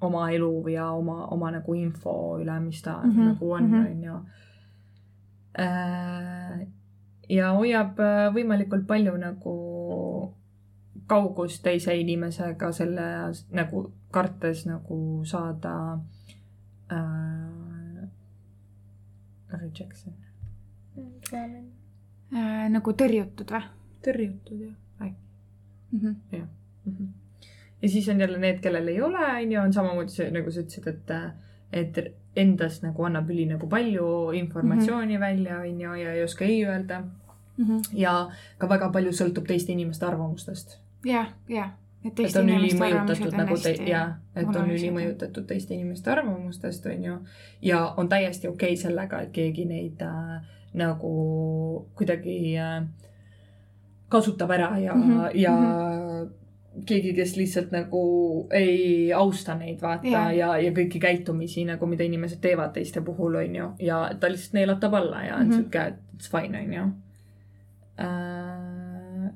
oma 0.00 0.30
elu 0.30 0.68
ja 0.68 0.90
oma, 0.92 1.26
oma 1.34 1.50
nagu 1.50 1.74
info 1.74 2.38
üle, 2.40 2.60
mis 2.60 2.82
ta 2.82 3.00
mm 3.02 3.10
Mhm, 3.10 3.20
-hmm, 3.20 3.28
nagu 3.28 3.52
on, 3.52 3.64
mhm. 3.64 3.86
on 3.86 4.02
ju. 4.04 4.14
ja 7.28 7.52
hoiab 7.52 7.98
äh, 8.00 8.34
võimalikult 8.34 8.86
palju 8.86 9.16
nagu 9.16 9.54
kaugust 11.06 11.62
teise 11.62 11.96
inimesega 11.96 12.72
selle 12.72 13.32
nagu 13.50 13.92
kartes 14.10 14.66
nagu 14.66 15.24
saada 15.24 15.98
äh, 16.92 18.08
rejection. 19.48 20.14
Äh, 21.32 22.68
nagu 22.70 22.92
tõrjutud 22.92 23.50
või 23.50 23.62
tõrjutud 24.04 24.60
jah, 24.62 24.76
äkki. 25.00 26.42
mm? 26.86 27.08
Ja 27.82 27.88
siis 27.88 28.08
on 28.08 28.20
jälle 28.20 28.38
need, 28.38 28.60
kellel 28.60 28.88
ei 28.88 29.02
ole, 29.02 29.18
on 29.42 29.52
ju, 29.52 29.60
on 29.60 29.72
samamoodi 29.72 30.10
see, 30.12 30.30
nagu 30.34 30.50
sa 30.50 30.60
ütlesid, 30.60 30.88
et, 30.90 31.12
et 31.72 31.98
endast 32.38 32.82
nagu 32.82 33.04
annab 33.06 33.30
üli 33.30 33.46
nagu 33.48 33.68
palju 33.68 34.30
informatsiooni 34.38 35.16
mm 35.16 35.22
-hmm. 35.22 35.26
välja, 35.26 35.58
on 35.60 35.80
ju, 35.80 35.94
ja 35.94 36.12
ei 36.12 36.22
oska 36.24 36.44
ei 36.44 36.64
öelda. 36.66 37.00
Mm 37.56 37.64
-hmm. 37.64 37.82
ja 37.92 38.30
ka 38.58 38.68
väga 38.68 38.88
palju 38.88 39.10
sõltub 39.10 39.46
teiste 39.46 39.72
inimeste 39.72 40.06
arvamustest. 40.06 40.78
ja, 41.04 41.26
ja. 41.48 41.70
et 42.04 42.36
on 42.36 42.48
ülimõjutatud 42.48 43.36
nagu 43.36 43.56
te-, 43.56 43.82
jaa, 43.86 44.18
et 44.36 44.56
on 44.56 44.70
ülimõjutatud 44.70 45.46
teiste 45.46 45.74
inimeste 45.74 46.10
arvamustest, 46.10 46.86
on 46.86 47.04
ju. 47.04 47.18
ja 47.62 47.94
on 47.96 48.08
täiesti 48.08 48.48
okei 48.48 48.72
okay 48.72 48.76
sellega, 48.76 49.20
et 49.20 49.30
keegi 49.30 49.64
neid 49.64 50.02
äh, 50.02 50.42
nagu 50.74 51.88
kuidagi 51.94 52.58
äh, 52.58 52.84
kasutab 54.08 54.50
ära 54.50 54.78
ja 54.78 54.94
mm, 54.94 55.02
-hmm. 55.02 55.30
ja 55.34 55.50
mm 55.50 55.64
-hmm 55.64 56.37
keegi, 56.86 57.12
kes 57.16 57.36
lihtsalt 57.36 57.72
nagu 57.74 58.02
ei 58.54 59.12
austa 59.14 59.54
neid, 59.58 59.80
vaata 59.82 60.08
ja, 60.08 60.22
ja, 60.32 60.50
ja 60.62 60.72
kõiki 60.76 61.00
käitumisi 61.02 61.64
nagu, 61.68 61.86
mida 61.90 62.06
inimesed 62.06 62.40
teevad 62.44 62.74
teiste 62.76 63.02
puhul, 63.04 63.38
on 63.40 63.56
ju, 63.56 63.68
ja 63.82 64.00
ta 64.20 64.30
lihtsalt 64.30 64.58
neelatab 64.58 64.94
alla 64.94 65.24
ja 65.24 65.36
on 65.36 65.46
mm. 65.46 65.50
-hmm. 65.50 65.56
sihuke, 65.56 65.94
it's 66.16 66.30
fine, 66.30 66.58
on 66.58 66.72
ju 66.72 66.86
äh,. 68.04 69.30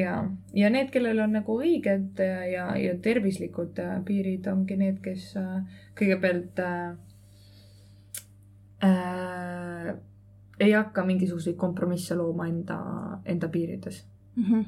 ja, 0.00 0.28
ja 0.54 0.70
need, 0.70 0.90
kellel 0.90 1.20
on 1.24 1.32
nagu 1.32 1.60
õiged 1.60 2.18
ja, 2.18 2.44
ja, 2.44 2.76
ja 2.76 2.98
tervislikud 3.02 3.78
äh, 3.78 4.04
piirid, 4.04 4.46
ongi 4.46 4.76
need, 4.76 5.00
kes 5.02 5.36
äh, 5.36 5.62
kõigepealt 5.98 6.58
äh, 6.58 6.96
äh, 8.84 9.94
ei 10.60 10.72
hakka 10.72 11.04
mingisuguseid 11.04 11.56
kompromisse 11.56 12.14
looma 12.14 12.48
enda, 12.48 12.78
enda 13.24 13.48
piirides 13.48 14.06
mm. 14.36 14.44
-hmm. 14.44 14.64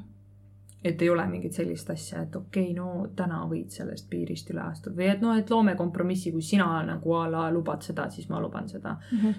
Et 0.84 1.02
ei 1.02 1.10
ole 1.10 1.26
mingit 1.26 1.52
sellist 1.52 1.90
asja, 1.90 2.22
et 2.22 2.36
okei 2.36 2.70
okay,, 2.70 2.74
no 2.74 3.06
täna 3.16 3.40
võid 3.50 3.68
sellest 3.74 4.08
piirist 4.10 4.50
üle 4.50 4.60
astuda 4.60 4.96
või 4.96 5.08
et 5.10 5.20
noh, 5.20 5.36
et 5.38 5.50
loome 5.50 5.74
kompromissi, 5.74 6.30
kui 6.32 6.42
sina 6.42 6.82
nagu 6.86 7.14
a 7.14 7.26
la 7.30 7.50
lubad 7.50 7.82
seda, 7.82 8.10
siis 8.10 8.28
ma 8.28 8.40
luban 8.40 8.68
seda. 8.68 8.96
Mm 9.12 9.18
-hmm. 9.18 9.34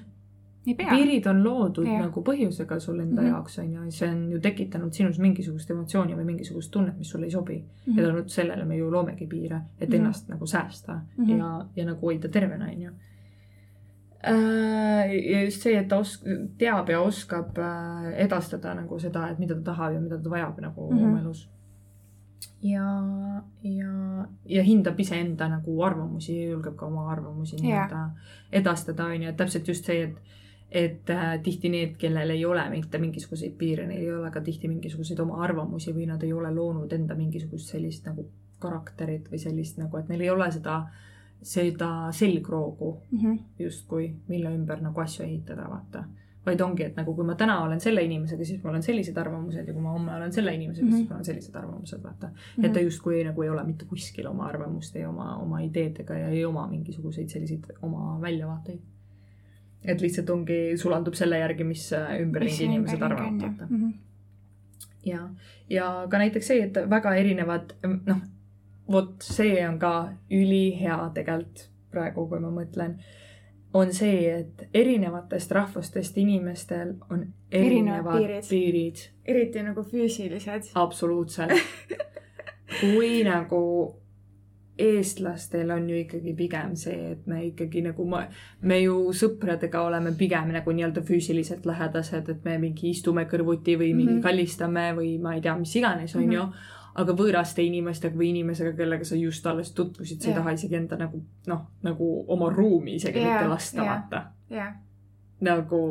piirid 0.78 1.26
on 1.28 1.44
loodud 1.44 1.88
ja. 1.88 2.00
nagu 2.02 2.22
põhjusega 2.22 2.80
sul 2.80 3.00
enda 3.00 3.22
mm 3.22 3.28
Mhm. 3.28 3.34
-hmm. 3.34 3.36
jaoks 3.36 3.60
on 3.60 3.74
ju, 3.74 3.92
see 3.92 4.10
on 4.10 4.32
ju 4.32 4.40
tekitanud 4.40 4.94
sinus 4.94 5.20
mingisugust 5.20 5.72
emotsiooni 5.72 6.14
või 6.16 6.26
mingisugust 6.26 6.72
tunnet, 6.72 6.98
mis 6.98 7.10
sulle 7.10 7.26
ei 7.26 7.32
sobi 7.32 7.56
mm. 7.58 7.64
Mhm. 7.64 7.98
-hmm. 8.00 8.02
ja 8.02 8.08
tänu 8.08 8.24
sellele 8.30 8.66
me 8.66 8.76
ju 8.78 8.92
loomegi 8.92 9.28
piire, 9.28 9.62
et 9.80 9.90
Mhm. 9.90 9.98
ennast 9.98 10.30
nagu 10.30 10.46
säästa 10.48 10.94
mm 10.94 11.24
Mhm. 11.24 11.32
-hmm. 11.32 11.38
ja, 11.40 11.66
ja 11.76 11.86
nagu 11.86 12.00
hoida 12.08 12.28
tervena, 12.30 12.66
on 12.66 12.82
ju. 12.82 12.92
Ja 14.24 15.44
just 15.46 15.62
see, 15.64 15.78
et 15.80 15.88
ta 15.88 15.98
os-, 16.04 16.24
teab 16.60 16.90
ja 16.90 17.00
oskab 17.02 17.58
äh, 17.58 18.10
edastada 18.26 18.74
nagu 18.76 19.00
seda, 19.00 19.30
et 19.32 19.40
mida 19.40 19.56
ta 19.56 19.72
tahab 19.72 19.94
ja 19.94 20.02
mida 20.02 20.18
ta 20.20 20.30
vajab 20.30 20.60
nagu 20.60 20.90
mm 20.92 20.96
Mhm. 20.98 21.04
-hmm. 21.06 21.10
oma 21.10 21.22
elus. 21.22 21.50
ja, 22.62 22.84
ja, 23.64 24.28
ja 24.46 24.64
hindab 24.64 25.00
iseenda 25.00 25.48
nagu 25.50 25.82
arvamusi 25.84 26.42
ja 26.42 26.50
julgeb 26.52 26.76
ka 26.76 26.86
oma 26.86 27.12
arvamusi 27.12 27.56
nii-öelda 27.62 28.10
edastada, 28.52 29.06
on 29.06 29.24
ju, 29.24 29.30
et 29.30 29.38
täpselt 29.38 29.68
just 29.68 29.86
see, 29.86 30.04
et 30.04 30.16
et 30.72 31.10
äh, 31.10 31.40
tihti 31.44 31.70
need, 31.70 31.96
kellel 31.98 32.30
ei 32.30 32.46
ole 32.46 32.70
mitte 32.70 32.98
mingisuguseid 32.98 33.56
piire, 33.58 33.88
neil 33.88 34.02
ei 34.02 34.14
ole 34.14 34.32
ka 34.32 34.42
tihti 34.42 34.68
mingisuguseid 34.68 35.20
oma 35.20 35.44
arvamusi 35.44 35.94
või 35.94 36.06
nad 36.06 36.24
ei 36.24 36.34
ole 36.34 36.52
loonud 36.54 36.92
enda 36.94 37.16
mingisugust 37.16 37.70
sellist 37.72 38.06
nagu 38.06 38.26
karakterit 38.60 39.32
või 39.32 39.40
sellist 39.40 39.78
nagu, 39.78 39.98
et 39.98 40.10
neil 40.10 40.22
ei 40.22 40.30
ole 40.30 40.52
seda, 40.52 40.84
seda 41.42 42.12
selgroogu 42.12 43.02
Mhm. 43.12 43.36
justkui, 43.60 44.16
mille 44.28 44.50
ümber 44.56 44.82
nagu 44.82 45.02
asju 45.02 45.24
ehitada, 45.26 45.70
vaata. 45.70 46.04
vaid 46.46 46.62
ongi, 46.62 46.84
et 46.84 46.96
nagu 46.96 47.14
kui 47.14 47.26
ma 47.26 47.36
täna 47.36 47.60
olen 47.64 47.80
selle 47.80 48.02
inimesega, 48.02 48.46
siis 48.46 48.64
mul 48.64 48.74
on 48.74 48.82
sellised 48.84 49.18
arvamused 49.18 49.68
ja 49.68 49.74
kui 49.74 49.82
ma 49.84 49.92
homme 49.92 50.16
olen 50.16 50.32
selle 50.34 50.54
inimesega 50.54 50.86
mm, 50.86 50.92
-hmm. 50.92 50.94
Mhm. 50.94 50.98
siis 51.00 51.10
mul 51.10 51.18
on 51.18 51.26
sellised 51.26 51.56
arvamused, 51.56 52.04
vaata. 52.04 52.30
et 52.64 52.74
ta 52.74 52.80
justkui 52.80 53.24
nagu 53.24 53.42
ei 53.42 53.50
ole 53.50 53.64
mitte 53.64 53.86
kuskil 53.86 54.28
oma 54.28 54.46
arvamuste 54.48 55.00
ja 55.00 55.10
oma, 55.10 55.36
oma 55.38 55.60
ideedega 55.60 56.14
ja 56.14 56.28
ei 56.30 56.46
oma 56.46 56.68
mingisuguseid 56.68 57.30
selliseid 57.30 57.66
oma 57.82 58.22
väljavaateid. 58.22 58.80
et 59.84 60.02
lihtsalt 60.02 60.30
ongi, 60.30 60.78
sulandub 60.78 61.14
selle 61.14 61.38
järgi, 61.40 61.64
mis 61.64 61.94
äh, 61.94 62.22
ümberringi 62.22 62.64
inimesed 62.64 63.02
arvavad, 63.02 63.42
vaata. 63.42 63.68
Mhm. 63.70 63.90
ja, 65.06 65.30
ja 65.70 66.08
ka 66.10 66.18
näiteks 66.18 66.48
see, 66.48 66.64
et 66.64 66.74
väga 66.90 67.14
erinevad, 67.16 67.74
noh, 68.06 68.18
vot 68.92 69.16
see 69.22 69.68
on 69.68 69.80
ka 69.80 70.10
ülihea 70.32 71.12
tegelikult 71.14 71.68
praegu, 71.92 72.28
kui 72.30 72.40
ma 72.40 72.50
mõtlen, 72.54 72.96
on 73.74 73.94
see, 73.94 74.30
et 74.34 74.68
erinevatest 74.74 75.52
rahvustest 75.52 76.18
inimestel 76.18 76.96
on 77.10 77.28
Erinevad 77.52 78.16
erinevad 78.16 78.18
piirid. 78.18 78.50
piirid 78.50 78.98
eriti 79.26 79.64
nagu 79.64 79.84
füüsilised. 79.84 80.72
absoluutselt. 80.76 81.52
kui 82.82 83.24
nagu 83.24 83.62
eestlastel 84.80 85.70
on 85.72 85.90
ju 85.90 85.98
ikkagi 86.00 86.34
pigem 86.38 86.76
see, 86.80 87.12
et 87.12 87.26
me 87.28 87.42
ikkagi 87.50 87.82
nagu 87.84 88.06
ma, 88.08 88.22
me 88.62 88.78
ju 88.80 89.12
sõpradega 89.16 89.82
oleme 89.84 90.14
pigem 90.18 90.54
nagu 90.56 90.72
nii-öelda 90.72 91.02
füüsiliselt 91.04 91.66
lähedased, 91.68 92.30
et 92.30 92.46
me 92.48 92.58
mingi 92.62 92.94
istume 92.94 93.26
kõrvuti 93.30 93.76
või 93.78 93.94
mingi 93.94 94.04
mm 94.04 94.10
Mhm. 94.10 94.18
-hmm. 94.20 94.24
kallistame 94.24 94.86
või 94.96 95.20
ma 95.22 95.36
ei 95.36 95.42
tea, 95.42 95.58
mis 95.58 95.76
iganes, 95.76 96.16
on 96.16 96.32
ju. 96.32 96.46
Aga 96.96 97.16
võõraste 97.16 97.64
inimestega 97.64 98.18
või 98.18 98.32
inimesega, 98.34 98.74
kellega 98.78 99.06
sa 99.06 99.18
just 99.20 99.46
alles 99.48 99.72
tutvusid, 99.78 100.22
sa 100.22 100.32
ei 100.32 100.36
taha 100.36 100.54
isegi 100.58 100.78
enda 100.80 100.98
nagu 101.00 101.22
noh, 101.48 101.66
nagu 101.86 102.12
oma 102.28 102.50
ruumi 102.54 102.98
isegi 102.98 103.22
Jah, 103.22 103.34
mitte 103.34 103.50
lasta, 103.52 103.86
vaata. 103.86 104.24
Nagu 105.46 105.82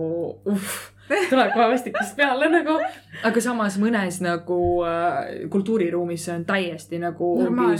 uh, 0.44 0.72
tuleb 1.30 1.54
kohe 1.54 1.68
vastikust 1.72 2.16
peale 2.18 2.50
nagu, 2.52 2.74
aga 3.24 3.40
samas 3.40 3.78
mõnes 3.80 4.20
nagu 4.24 4.58
äh, 4.84 5.46
kultuuriruumis 5.52 6.26
see 6.28 6.34
on 6.34 6.44
täiesti 6.48 7.00
nagu 7.00 7.30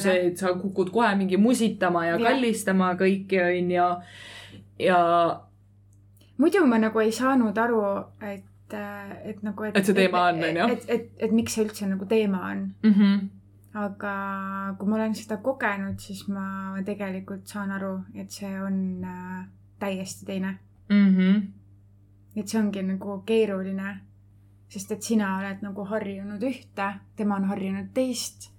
see, 0.01 0.31
et 0.31 0.41
sa 0.41 0.55
kukud 0.57 0.93
kohe 0.95 1.11
mingi 1.19 1.37
musitama 1.37 2.07
ja 2.07 2.15
Jah. 2.17 2.25
kallistama 2.31 2.95
kõiki 3.01 3.43
onju. 3.45 3.91
ja 4.87 5.03
muidu 6.39 6.65
ma 6.67 6.79
nagu 6.81 7.03
ei 7.05 7.13
saanud 7.13 7.59
aru, 7.59 7.83
et, 8.23 8.47
et 8.77 9.43
nagu, 9.43 9.65
et. 9.65 9.77
Et 9.77 9.85
see 9.85 9.97
teema 9.97 10.29
on, 10.29 10.43
on 10.45 10.61
ju? 10.61 10.69
et, 10.75 10.87
et, 10.89 11.11
et 11.19 11.35
miks 11.35 11.55
see 11.57 11.65
üldse 11.67 11.89
nagu 11.89 12.07
teema 12.07 12.41
on. 12.51 12.65
mm. 12.83 12.95
-hmm. 12.95 13.29
aga 13.79 14.15
kui 14.79 14.89
ma 14.89 14.97
olen 14.97 15.15
seda 15.15 15.37
kogenud, 15.37 15.99
siis 16.01 16.27
ma 16.29 16.77
tegelikult 16.85 17.47
saan 17.47 17.71
aru, 17.71 17.95
et 18.15 18.31
see 18.31 18.61
on 18.63 19.05
äh, 19.05 19.47
täiesti 19.79 20.27
teine. 20.27 20.59
Mm 20.89 21.17
-hmm. 21.17 21.43
et 22.37 22.49
see 22.49 22.61
ongi 22.61 22.83
nagu 22.83 23.23
keeruline, 23.27 24.01
sest 24.69 24.93
et 24.93 25.03
sina 25.03 25.37
oled 25.39 25.63
nagu 25.63 25.85
harjunud 25.85 26.43
ühte, 26.43 26.93
tema 27.17 27.37
on 27.37 27.45
harjunud 27.45 27.93
teist 27.95 28.51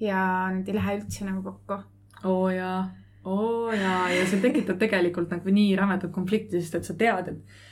ja 0.00 0.50
nad 0.50 0.68
ei 0.68 0.74
lähe 0.74 0.96
üldse 0.98 1.24
nagu 1.24 1.42
kokku. 1.42 1.82
oo 2.24 2.50
jaa, 2.50 2.90
oo 3.24 3.72
jaa, 3.72 4.10
ja 4.10 4.26
see 4.26 4.40
tekitab 4.40 4.78
tegelikult 4.78 5.30
nagu 5.30 5.50
nii 5.50 5.76
rämedat 5.76 6.12
konflikti, 6.12 6.60
sest 6.60 6.74
et 6.74 6.84
sa 6.84 6.94
tead, 6.94 7.28
et 7.28 7.71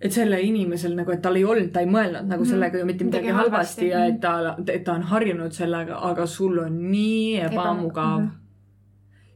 et 0.00 0.12
selle 0.12 0.40
inimesel 0.42 0.94
nagu, 0.96 1.10
et 1.12 1.22
tal 1.22 1.36
ei 1.36 1.44
olnud, 1.44 1.70
ta 1.72 1.80
ei 1.80 1.86
mõelnud 1.86 2.26
nagu 2.28 2.42
Mhm. 2.42 2.50
sellega 2.50 2.78
ju 2.78 2.84
mitte 2.84 3.04
midagi 3.04 3.26
Midagi 3.30 3.38
halvasti 3.42 3.88
ja 3.88 3.98
mhm. 3.98 4.14
et 4.14 4.20
ta, 4.20 4.56
et 4.72 4.84
ta 4.84 4.92
on 4.92 5.02
harjunud 5.02 5.52
sellega, 5.52 5.98
aga 6.10 6.26
sul 6.26 6.58
on 6.58 6.90
nii 6.90 7.38
ebamugav 7.46 8.20
Mhm. 8.20 8.30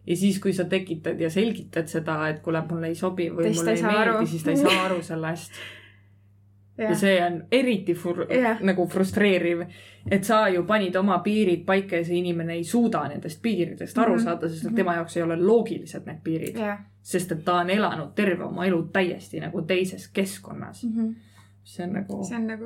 ja 0.06 0.16
siis, 0.16 0.38
kui 0.40 0.52
sa 0.52 0.64
tekitad 0.64 1.20
ja 1.20 1.30
selgitad 1.30 1.86
seda, 1.88 2.28
et 2.28 2.42
kuule, 2.42 2.62
mulle 2.70 2.86
ei 2.88 2.94
sobi 2.94 3.30
või 3.30 3.42
Teist 3.48 3.60
mulle 3.64 3.74
ei 3.76 3.82
meeldi 3.82 4.26
siis 4.26 4.42
ta 4.44 4.50
ei 4.50 4.56
saa 4.56 4.84
aru 4.86 5.02
sellest. 5.02 5.50
Ja 6.78 6.84
jah, 6.84 6.94
see 6.96 7.22
on 7.26 7.42
eriti 7.52 7.94
fur- 7.94 8.26
Jah. 8.34 8.60
nagu 8.62 8.86
frustreeriv, 8.86 9.64
et 10.10 10.24
sa 10.24 10.48
ju 10.48 10.62
panid 10.64 10.96
oma 10.96 11.18
piirid 11.18 11.64
paika 11.66 11.96
ja 11.96 12.04
see 12.04 12.16
inimene 12.18 12.52
ei 12.54 12.64
suuda 12.64 13.08
nendest 13.08 13.42
piiridest 13.42 13.98
aru 13.98 14.14
Mhm. 14.14 14.22
saada, 14.24 14.48
sest 14.48 14.64
et 14.64 14.70
Mhm. 14.70 14.76
tema 14.76 14.94
jaoks 14.94 15.16
ei 15.16 15.22
ole 15.22 15.36
loogilised 15.36 16.06
need 16.06 16.20
piirid. 16.24 16.56
jah. 16.58 16.78
sest 17.02 17.32
et 17.32 17.44
ta 17.44 17.54
on 17.60 17.70
elanud 17.70 18.14
terve 18.14 18.44
oma 18.44 18.66
elu 18.66 18.82
täiesti 18.92 19.40
nagu 19.40 19.62
teises 19.62 20.08
keskkonnas. 20.08 20.80
see 21.64 21.84
on 21.84 21.92
nagu 21.92 22.22
see 22.24 22.36
on 22.36 22.46
nagu 22.46 22.64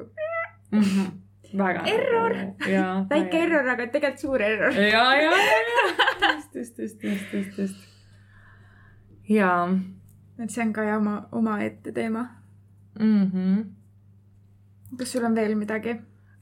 mm 0.73 0.81
-hmm, 0.81 1.11
väga. 1.59 1.83
Error. 1.87 2.35
väike 3.11 3.39
error, 3.43 3.69
aga 3.69 3.87
tegelikult 3.87 4.19
suur 4.19 4.43
error. 4.43 4.73
ja, 4.73 5.15
ja, 5.17 5.17
ja, 5.17 5.31
ja, 5.31 6.35
just, 6.35 6.55
just, 6.57 6.79
just, 6.79 7.03
just, 7.05 7.33
just, 7.33 7.59
just. 7.59 7.77
jaa 9.29 9.79
et 10.43 10.51
see 10.51 10.63
on 10.65 10.73
ka 10.73 10.83
ja 10.83 10.97
oma, 10.99 11.29
omaette 11.33 11.93
teema. 11.93 12.27
mm. 13.01 13.31
-hmm. 13.31 13.65
Kas 14.99 15.13
sul 15.13 15.25
on 15.25 15.35
veel 15.35 15.55
midagi? 15.57 15.97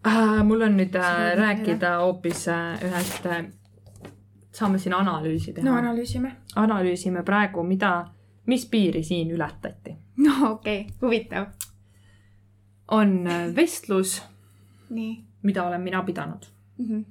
Ah, 0.05 0.41
mul 0.45 0.63
on 0.65 0.79
nüüd 0.81 0.95
äh, 0.97 1.35
rääkida 1.37 1.97
hoopis 2.01 2.47
äh, 2.49 2.81
ühest 2.87 3.27
äh,, 3.29 3.45
saame 4.53 4.79
siin 4.81 4.95
analüüsi 4.97 5.53
teha 5.53 5.67
no 5.67 5.77
analüüsime. 5.77 6.33
analüüsime 6.57 7.23
praegu, 7.25 7.63
mida, 7.63 8.11
mis 8.47 8.65
piiri 8.67 9.03
siin 9.05 9.31
ületati. 9.31 9.97
no 10.17 10.51
okei 10.51 10.81
okay., 10.81 10.95
huvitav. 11.03 11.47
on 12.89 13.27
äh, 13.27 13.57
vestlus, 13.57 14.23
mida 15.43 15.65
olen 15.65 15.81
mina 15.81 16.03
pidanud 16.03 16.47
mm. 16.79 16.87
-hmm. 16.87 17.05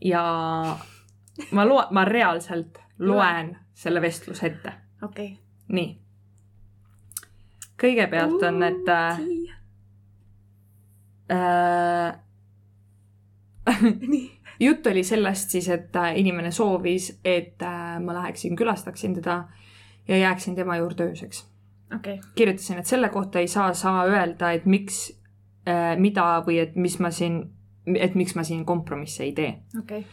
ja 0.00 0.24
ma 1.50 1.68
loen, 1.68 1.86
ma 1.90 2.04
reaalselt 2.04 2.78
loen 2.98 3.56
selle 3.74 4.02
vestluse 4.02 4.46
ette. 4.46 4.72
okei 5.02 5.32
okay.. 5.32 5.36
nii. 5.68 6.03
Kõigepealt 7.84 8.42
on, 8.48 8.62
et 8.64 8.88
äh, 8.88 9.20
äh, 11.32 12.14
jutt 14.66 14.86
oli 14.86 15.04
sellest 15.04 15.56
siis, 15.56 15.68
et 15.72 15.96
äh, 15.96 16.12
inimene 16.20 16.52
soovis, 16.54 17.10
et 17.24 17.62
äh, 17.62 17.98
ma 18.00 18.16
läheksin, 18.20 18.56
külastaksin 18.56 19.18
teda 19.20 19.42
ja 20.08 20.16
jääksin 20.18 20.56
tema 20.56 20.76
juurde 20.76 21.10
ööseks. 21.10 21.44
okei, 21.94 22.20
kirjutasin, 22.34 22.78
et 22.78 22.86
selle 22.86 23.08
kohta 23.08 23.38
ei 23.38 23.48
saa, 23.48 23.74
saa 23.74 24.04
öelda, 24.04 24.52
et 24.52 24.66
miks 24.66 25.06
mida 25.96 26.42
või 26.44 26.58
et 26.60 26.74
mis 26.76 26.98
ma 27.00 27.08
siin, 27.08 27.38
et 27.96 28.14
miks 28.14 28.34
ma 28.36 28.42
siin 28.44 28.66
kompromisse 28.68 29.24
ei 29.24 29.32
tee. 29.32 29.54
okei, 29.78 30.04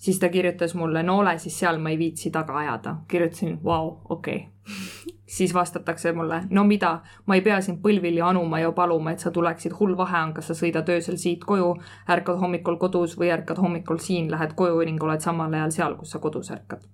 siis 0.00 0.18
ta 0.18 0.28
kirjutas 0.28 0.74
mulle, 0.74 1.02
no 1.02 1.18
ole 1.18 1.38
siis 1.38 1.58
seal, 1.58 1.78
ma 1.78 1.90
ei 1.90 1.98
viitsi 1.98 2.30
taga 2.30 2.56
ajada. 2.58 2.96
kirjutasin, 3.08 3.58
vau, 3.64 4.00
okei 4.08 4.36
okay. 4.36 4.74
siis 5.36 5.54
vastatakse 5.54 6.12
mulle, 6.12 6.42
no 6.50 6.64
mida, 6.64 7.00
ma 7.26 7.34
ei 7.34 7.42
pea 7.44 7.60
sind 7.60 7.82
põlvili 7.84 8.22
anuma 8.24 8.58
ja 8.60 8.72
paluma, 8.72 9.12
et 9.12 9.20
sa 9.20 9.30
tuleksid, 9.30 9.74
hull 9.80 9.96
vahe 9.96 10.22
on, 10.24 10.32
kas 10.34 10.48
sa 10.50 10.56
sõidad 10.56 10.88
öösel 10.88 11.18
siit 11.20 11.44
koju, 11.44 11.74
ärkad 12.08 12.40
hommikul 12.40 12.78
kodus 12.80 13.18
või 13.18 13.30
ärkad 13.34 13.60
hommikul 13.60 14.00
siin, 14.00 14.30
lähed 14.30 14.56
koju 14.56 14.80
ning 14.88 15.02
oled 15.02 15.20
samal 15.20 15.54
ajal 15.54 15.76
seal, 15.76 15.96
kus 16.00 16.16
sa 16.16 16.18
kodus 16.18 16.50
ärkad. 16.50 16.86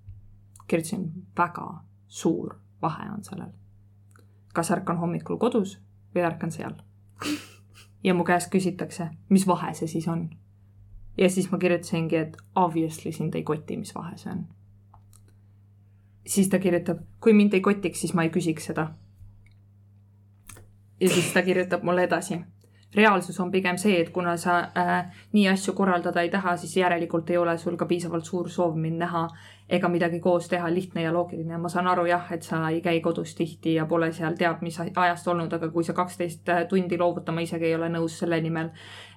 kirjutasin, 0.66 1.07
väga 1.38 1.66
suur 2.07 2.57
vahe 2.82 3.11
on 3.11 3.24
sellel. 3.24 3.52
kas 4.52 4.70
ärkan 4.70 4.96
hommikul 4.96 5.38
kodus 5.38 5.78
või 6.14 6.26
ärkan 6.26 6.50
seal? 6.50 6.74
ja 8.07 8.14
mu 8.14 8.24
käest 8.24 8.50
küsitakse, 8.50 9.09
mis 9.28 9.46
vahe 9.46 9.74
see 9.74 9.88
siis 9.88 10.09
on 10.09 10.28
ja 11.18 11.30
siis 11.30 11.50
ma 11.50 11.58
kirjutasingi, 11.58 12.16
et 12.16 12.36
obviously 12.54 13.12
sind 13.12 13.34
ei 13.34 13.42
koti, 13.42 13.76
mis 13.76 13.94
vahe 13.94 14.16
see 14.16 14.32
on. 14.32 14.46
siis 16.26 16.48
ta 16.48 16.58
kirjutab, 16.58 16.98
kui 17.20 17.32
mind 17.32 17.54
ei 17.54 17.60
kotiks, 17.60 18.00
siis 18.00 18.14
ma 18.14 18.26
ei 18.26 18.30
küsiks 18.30 18.66
seda. 18.70 18.88
ja 21.00 21.08
siis 21.08 21.32
ta 21.32 21.42
kirjutab 21.42 21.82
mulle 21.82 22.02
edasi. 22.04 22.40
Reaalsus 22.97 23.40
on 23.40 23.51
pigem 23.51 23.78
see, 23.78 24.01
et 24.01 24.11
kuna 24.11 24.36
sa 24.40 24.59
äh, 24.78 25.12
nii 25.32 25.49
asju 25.53 25.74
korraldada 25.76 26.22
ei 26.24 26.30
taha, 26.32 26.57
siis 26.57 26.76
järelikult 26.76 27.30
ei 27.30 27.36
ole 27.36 27.59
sul 27.59 27.76
ka 27.76 27.86
piisavalt 27.86 28.24
suur 28.24 28.51
soov 28.51 28.76
mind 28.80 29.03
näha 29.05 29.26
ega 29.68 29.88
midagi 29.90 30.20
koos 30.22 30.49
teha, 30.49 30.68
lihtne 30.74 31.03
ja 31.03 31.12
loogiline. 31.12 31.59
ma 31.59 31.68
saan 31.68 31.86
aru 31.90 32.07
jah, 32.07 32.32
et 32.32 32.42
sa 32.42 32.62
ei 32.70 32.80
käi 32.80 33.01
kodus 33.01 33.34
tihti 33.34 33.74
ja 33.74 33.86
pole 33.86 34.12
seal 34.12 34.36
teab 34.38 34.62
mis 34.62 34.78
ajast 34.80 35.28
olnud, 35.28 35.53
aga 35.53 35.70
kui 35.74 35.84
sa 35.84 35.92
kaksteist 35.92 36.49
tundi 36.68 36.99
loovutama 36.99 37.42
isegi 37.44 37.70
ei 37.70 37.74
ole 37.74 37.90
nõus 37.92 38.18
selle 38.22 38.40
nimel, 38.40 38.70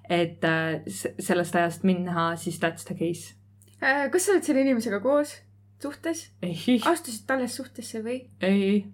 et 0.10 0.44
äh, 0.44 0.82
sellest 1.20 1.56
ajast 1.56 1.84
mind 1.84 2.10
näha, 2.10 2.32
siis 2.36 2.60
that's 2.60 2.88
the 2.90 2.98
case. 2.98 3.36
Äh, 3.84 4.10
kas 4.12 4.26
sa 4.26 4.36
oled 4.36 4.48
selle 4.48 4.66
inimesega 4.66 5.00
koos, 5.00 5.38
suhtes? 5.82 6.30
ei, 6.42 6.80
astusid 6.86 7.30
alles 7.32 7.56
suhtesse 7.56 8.04
või? 8.04 8.24
ei, 8.42 8.88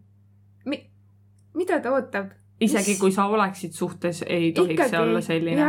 mida 1.56 1.80
ta 1.82 1.94
ootab? 1.96 2.34
Isegi 2.62 2.98
kui 3.00 3.12
sa 3.12 3.26
oleksid 3.26 3.76
suhtes, 3.76 4.24
ei 4.28 4.52
tohiks 4.54 4.90
see 4.90 5.00
olla 5.00 5.22
selline. 5.22 5.62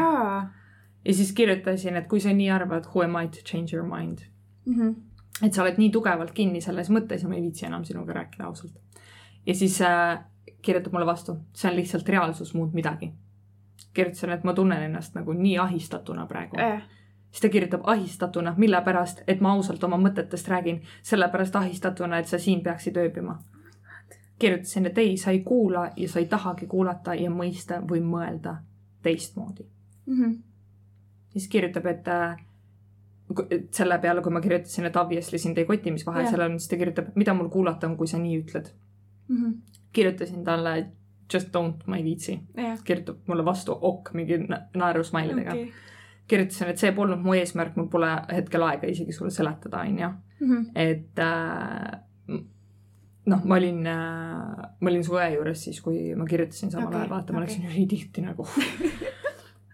ja 1.05 1.15
siis 1.15 1.33
kirjutasin, 1.33 1.97
et 1.97 2.07
kui 2.07 2.21
sa 2.21 2.33
nii 2.33 2.51
arvad, 2.51 2.87
who 2.95 3.03
am 3.05 3.17
I 3.23 3.29
to 3.29 3.43
change 3.45 3.77
your 3.77 3.87
mind. 3.87 4.19
Mhm. 4.67 4.95
et 5.43 5.53
sa 5.53 5.63
oled 5.63 5.77
nii 5.79 5.91
tugevalt 5.93 6.33
kinni 6.33 6.61
selles 6.61 6.89
mõttes 6.91 7.23
ja 7.23 7.29
ma 7.29 7.37
ei 7.37 7.43
viitsi 7.43 7.67
enam 7.67 7.85
sinuga 7.85 8.13
rääkida 8.13 8.45
ausalt. 8.45 8.73
ja 9.47 9.55
siis 9.55 9.81
äh, 9.81 10.25
kirjutab 10.63 10.93
mulle 10.93 11.07
vastu, 11.07 11.37
see 11.53 11.71
on 11.71 11.77
lihtsalt 11.77 12.09
reaalsus, 12.09 12.55
muud 12.55 12.75
midagi. 12.75 13.13
kirjutasin, 13.95 14.31
et 14.31 14.45
ma 14.45 14.55
tunnen 14.55 14.83
ennast 14.83 15.15
nagu 15.15 15.33
nii 15.33 15.59
ahistatuna 15.59 16.27
praegu. 16.27 16.57
jah, 16.61 16.83
siis 17.31 17.41
ta 17.41 17.49
kirjutab 17.49 17.81
ahistatuna, 17.85 18.55
mille 18.57 18.81
pärast, 18.83 19.23
et 19.29 19.41
ma 19.41 19.53
ausalt 19.53 19.85
oma 19.85 19.97
mõtetest 20.01 20.49
räägin, 20.49 20.83
sellepärast 21.03 21.57
ahistatuna, 21.57 22.19
et 22.19 22.27
sa 22.27 22.39
siin 22.39 22.63
peaksid 22.63 22.97
ööbima. 22.97 23.39
kirjutasin, 24.39 24.87
et 24.87 24.99
ei, 24.99 25.17
sa 25.17 25.31
ei 25.31 25.41
kuula 25.41 25.91
ja 25.97 26.09
sa 26.09 26.19
ei 26.19 26.27
tahagi 26.27 26.67
kuulata 26.67 27.15
ja 27.15 27.31
mõista 27.31 27.81
või 27.81 28.03
mõelda 28.05 28.57
teistmoodi. 29.03 29.67
Mhm. 30.07 30.35
siis 31.29 31.49
kirjutab, 31.49 31.87
et 31.87 32.09
äh, 32.09 32.37
et 33.51 33.75
selle 33.75 33.99
peale, 33.99 34.23
kui 34.23 34.33
ma 34.33 34.41
kirjutasin, 34.41 34.87
et 34.87 34.97
obviously 34.97 35.39
sind 35.39 35.59
ei 35.59 35.65
koti, 35.65 35.91
mis 35.91 36.07
vahe 36.07 36.23
Jah. 36.23 36.31
seal 36.31 36.45
on, 36.47 36.61
siis 36.61 36.71
ta 36.71 36.77
kirjutab, 36.77 37.09
mida 37.19 37.35
mul 37.35 37.49
kuulata 37.51 37.89
on, 37.89 37.97
kui 37.97 38.07
sa 38.07 38.19
nii 38.19 38.39
ütled. 38.43 38.71
Mhm. 39.29 39.53
kirjutasin 39.93 40.45
talle 40.45 40.93
just 41.33 41.49
don't, 41.57 41.83
ma 41.87 41.97
ei 41.97 42.05
viitsi. 42.05 42.39
jah. 42.57 42.79
kirjutab 42.85 43.17
mulle 43.27 43.45
vastu 43.45 43.79
ok 43.81 44.13
mingi 44.15 44.39
na- 44.39 44.61
naerusmailidega 44.75 45.51
okay.. 45.51 45.71
kirjutasin, 46.29 46.69
et 46.69 46.79
see 46.79 46.93
polnud 46.93 47.23
mu 47.23 47.35
eesmärk, 47.35 47.77
mul 47.77 47.89
pole 47.91 48.11
hetkel 48.33 48.63
aega 48.63 48.87
isegi 48.87 49.13
sulle 49.13 49.31
seletada, 49.31 49.81
onju. 49.81 50.13
Mhm. 50.41 50.67
et 50.75 51.19
äh, 51.19 52.41
noh, 53.27 53.45
ma 53.45 53.57
olin 53.59 53.87
äh,, 53.91 54.69
ma 54.81 54.91
olin 54.91 55.05
su 55.05 55.17
õe 55.17 55.33
juures 55.35 55.65
siis, 55.69 55.81
kui 55.85 56.15
ma 56.19 56.27
kirjutasin 56.29 56.71
samal 56.71 56.89
Okei, 56.89 57.01
ajal, 57.01 57.11
vaata, 57.11 57.35
ma 57.35 57.43
okei. 57.43 57.49
läksin 57.49 57.73
ülitilti 57.73 58.23
nagu. 58.25 58.47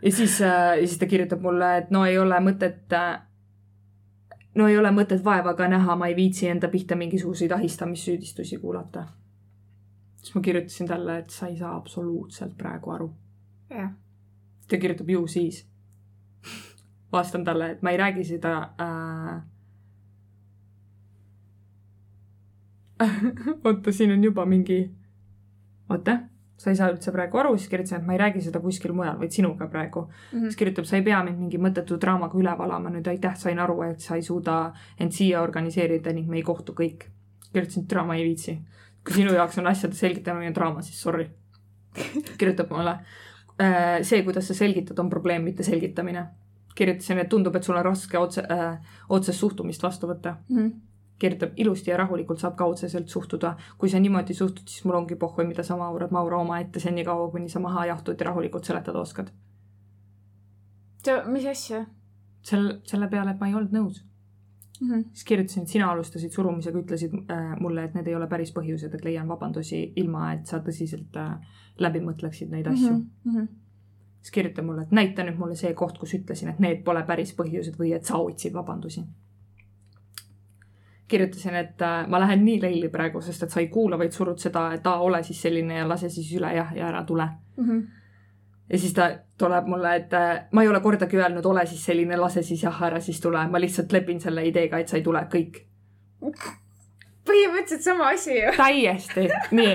ja 0.07 0.13
siis 0.13 0.41
äh,, 0.41 0.79
ja 0.81 0.87
siis 0.87 0.99
ta 1.01 1.11
kirjutab 1.11 1.45
mulle, 1.45 1.77
et 1.83 1.93
no 1.95 2.05
ei 2.09 2.19
ole 2.19 2.41
mõtet 2.45 2.97
äh, 2.97 3.21
no 4.55 4.69
ei 4.69 4.79
ole 4.79 4.93
mõtet 4.95 5.25
vaevaga 5.25 5.69
näha, 5.71 5.97
ma 5.97 6.09
ei 6.11 6.17
viitsi 6.17 6.49
enda 6.51 6.69
pihta 6.73 6.97
mingisuguseid 6.99 7.53
ahistamissüüdistusi 7.57 8.59
kuulata. 8.59 9.07
siis 10.23 10.35
ma 10.35 10.41
kirjutasin 10.41 10.89
talle, 10.89 11.19
et 11.19 11.31
sa 11.31 11.47
ei 11.47 11.57
saa 11.57 11.77
absoluutselt 11.77 12.57
praegu 12.59 12.91
aru. 12.91 13.13
jah, 13.71 13.93
ta 14.69 14.79
kirjutab 14.79 15.11
ju 15.11 15.27
siis. 15.27 15.67
vastan 17.13 17.45
talle, 17.45 17.71
et 17.71 17.83
ma 17.83 17.91
ei 17.91 17.97
räägi 17.97 18.25
seda 18.25 18.75
äh.... 18.81 19.52
oota, 23.65 23.93
siin 23.93 24.13
on 24.13 24.25
juba 24.25 24.45
mingi, 24.49 24.83
oota, 25.91 26.19
sa 26.63 26.71
ei 26.71 26.79
saa 26.79 26.91
üldse 26.93 27.13
praegu 27.15 27.41
aru, 27.41 27.57
siis 27.59 27.71
kirjutasin, 27.71 28.01
et 28.01 28.07
ma 28.07 28.15
ei 28.15 28.21
räägi 28.21 28.43
seda 28.45 28.61
kuskil 28.63 28.95
mujal, 28.97 29.17
vaid 29.19 29.35
sinuga 29.35 29.67
praegu. 29.71 30.05
Mhm. 30.33 30.45
siis 30.47 30.59
kirjutab, 30.61 30.87
sa 30.89 30.99
ei 30.99 31.07
pea 31.07 31.23
mind 31.27 31.41
mingi 31.41 31.59
mõttetu 31.63 31.99
draamaga 32.01 32.39
üle 32.39 32.55
valama, 32.59 32.93
nüüd 32.95 33.09
aitäh, 33.11 33.35
sain 33.39 33.59
aru, 33.59 33.81
et 33.89 34.05
sa 34.05 34.19
ei 34.19 34.23
suuda 34.27 34.59
end 35.01 35.15
siia 35.17 35.43
organiseerida 35.43 36.13
ning 36.15 36.31
me 36.31 36.39
ei 36.39 36.47
kohtu 36.47 36.77
kõik. 36.79 37.09
kirjutasin, 37.53 37.83
et 37.83 37.91
draama 37.91 38.17
ei 38.17 38.25
viitsi. 38.25 38.59
kui 39.05 39.15
sinu 39.15 39.33
jaoks 39.35 39.59
on 39.59 39.67
asjade 39.67 39.95
selgitamine 39.99 40.55
draama, 40.55 40.83
siis 40.83 41.01
sorry. 41.03 41.27
kirjutab 42.39 42.71
mulle, 42.71 42.99
see, 44.03 44.23
kuidas 44.23 44.47
sa 44.47 44.55
selgitad, 44.55 44.99
on 44.99 45.11
probleem, 45.11 45.43
mitte 45.43 45.63
selgitamine. 45.63 46.27
kirjutasin, 46.75 47.19
et 47.19 47.29
tundub, 47.29 47.57
et 47.57 47.65
sul 47.65 47.77
on 47.77 47.85
raske 47.85 48.19
otse 48.19 48.47
äh,, 48.51 48.79
otsest 49.09 49.39
suhtumist 49.39 49.83
vastu 49.83 50.07
võtta. 50.07 50.37
Mhm. 50.49 50.92
Kirjutab 51.23 51.57
ilusti 51.63 51.91
ja 51.93 51.97
rahulikult 52.01 52.43
saab 52.43 52.59
ka 52.59 52.67
otseselt 52.67 53.09
suhtuda. 53.09 53.55
kui 53.79 53.89
sa 53.89 54.01
niimoodi 54.03 54.35
suhtud, 54.35 54.67
siis 54.69 54.85
mul 54.85 54.99
ongi 55.01 55.17
pohhui, 55.17 55.47
mida 55.47 55.63
sa 55.63 55.77
maurad, 55.79 56.11
maura 56.11 56.39
omaette 56.43 56.81
senikaua, 56.81 57.31
kuni 57.31 57.49
sa 57.49 57.61
maha 57.63 57.87
jahtud 57.95 58.21
ja 58.21 58.31
rahulikult 58.31 58.65
seletada 58.65 59.01
oskad. 59.01 59.33
mis 61.27 61.47
asja? 61.47 61.85
selle, 62.43 62.81
selle 62.85 63.09
peale, 63.09 63.31
et 63.31 63.41
ma 63.41 63.49
ei 63.49 63.55
olnud 63.55 63.75
nõus. 63.75 64.03
Mhm. 64.83 65.03
siis 65.13 65.25
kirjutasin, 65.25 65.63
et 65.63 65.69
sina 65.69 65.89
alustasid 65.93 66.33
surumisega, 66.35 66.79
ütlesid 66.79 67.13
äh, 67.31 67.51
mulle, 67.61 67.85
et 67.85 67.95
need 67.95 68.09
ei 68.11 68.15
ole 68.19 68.27
päris 68.27 68.51
põhjused, 68.57 68.95
et 68.95 69.05
leian 69.07 69.29
vabandusi, 69.31 69.83
ilma 69.97 70.33
et 70.35 70.49
sa 70.51 70.59
tõsiselt 70.65 71.19
äh, 71.23 71.37
läbi 71.79 72.01
mõtleksid 72.03 72.51
neid 72.51 72.67
asju 72.67 72.91
mm. 72.91 73.05
-hmm. 73.35 73.47
siis 74.21 74.35
kirjuta 74.35 74.63
mulle, 74.67 74.83
et 74.83 74.97
näita 74.99 75.23
nüüd 75.23 75.39
mulle 75.39 75.57
see 75.57 75.75
koht, 75.79 75.99
kus 75.99 76.15
ütlesin, 76.19 76.51
et 76.51 76.59
need 76.59 76.83
pole 76.85 77.05
päris 77.07 77.35
põhjused 77.39 77.79
või 77.79 77.93
et 77.95 78.05
sa 78.05 78.19
otsid 78.19 78.55
vabandusi. 78.59 79.05
kirjutasin, 81.13 81.57
et 81.61 81.83
äh, 81.85 82.07
ma 82.09 82.21
lähen 82.23 82.45
nii 82.45 82.61
lelli 82.63 82.89
praegu, 82.93 83.21
sest 83.25 83.47
et 83.47 83.55
sa 83.55 83.61
ei 83.61 83.69
kuula, 83.73 83.99
vaid 84.01 84.15
surud 84.17 84.41
seda, 84.41 84.69
et 84.77 84.87
aa, 84.89 85.01
ole 85.05 85.23
siis 85.27 85.43
selline 85.45 85.83
ja 85.83 85.89
lase 85.89 86.11
siis 86.13 86.31
üle 86.39 86.53
jah, 86.57 86.73
ja 86.77 86.89
ära 86.89 87.05
tule. 87.09 87.29
Mhm. 87.61 87.83
ja 88.73 88.79
siis 88.79 88.95
ta 88.97 89.11
tuleb 89.39 89.67
mulle, 89.69 89.97
et 89.97 90.15
äh, 90.17 90.45
ma 90.53 90.63
ei 90.63 90.69
ole 90.69 90.81
kordagi 90.81 91.19
öelnud, 91.19 91.45
ole 91.47 91.67
siis 91.69 91.85
selline, 91.85 92.17
lase 92.17 92.43
siis 92.43 92.63
jah, 92.65 92.83
ära 92.89 93.01
siis 93.01 93.21
tule, 93.21 93.43
ma 93.51 93.61
lihtsalt 93.61 93.93
lepin 93.93 94.21
selle 94.21 94.47
ideega, 94.49 94.79
et 94.79 94.89
sa 94.89 94.97
ei 94.97 95.05
tule, 95.05 95.27
kõik. 95.33 95.59
põhimõtteliselt 97.29 97.85
sama 97.85 98.09
asi 98.15 98.39
ju. 98.39 98.55
täiesti, 98.57 99.29
nii. 99.59 99.75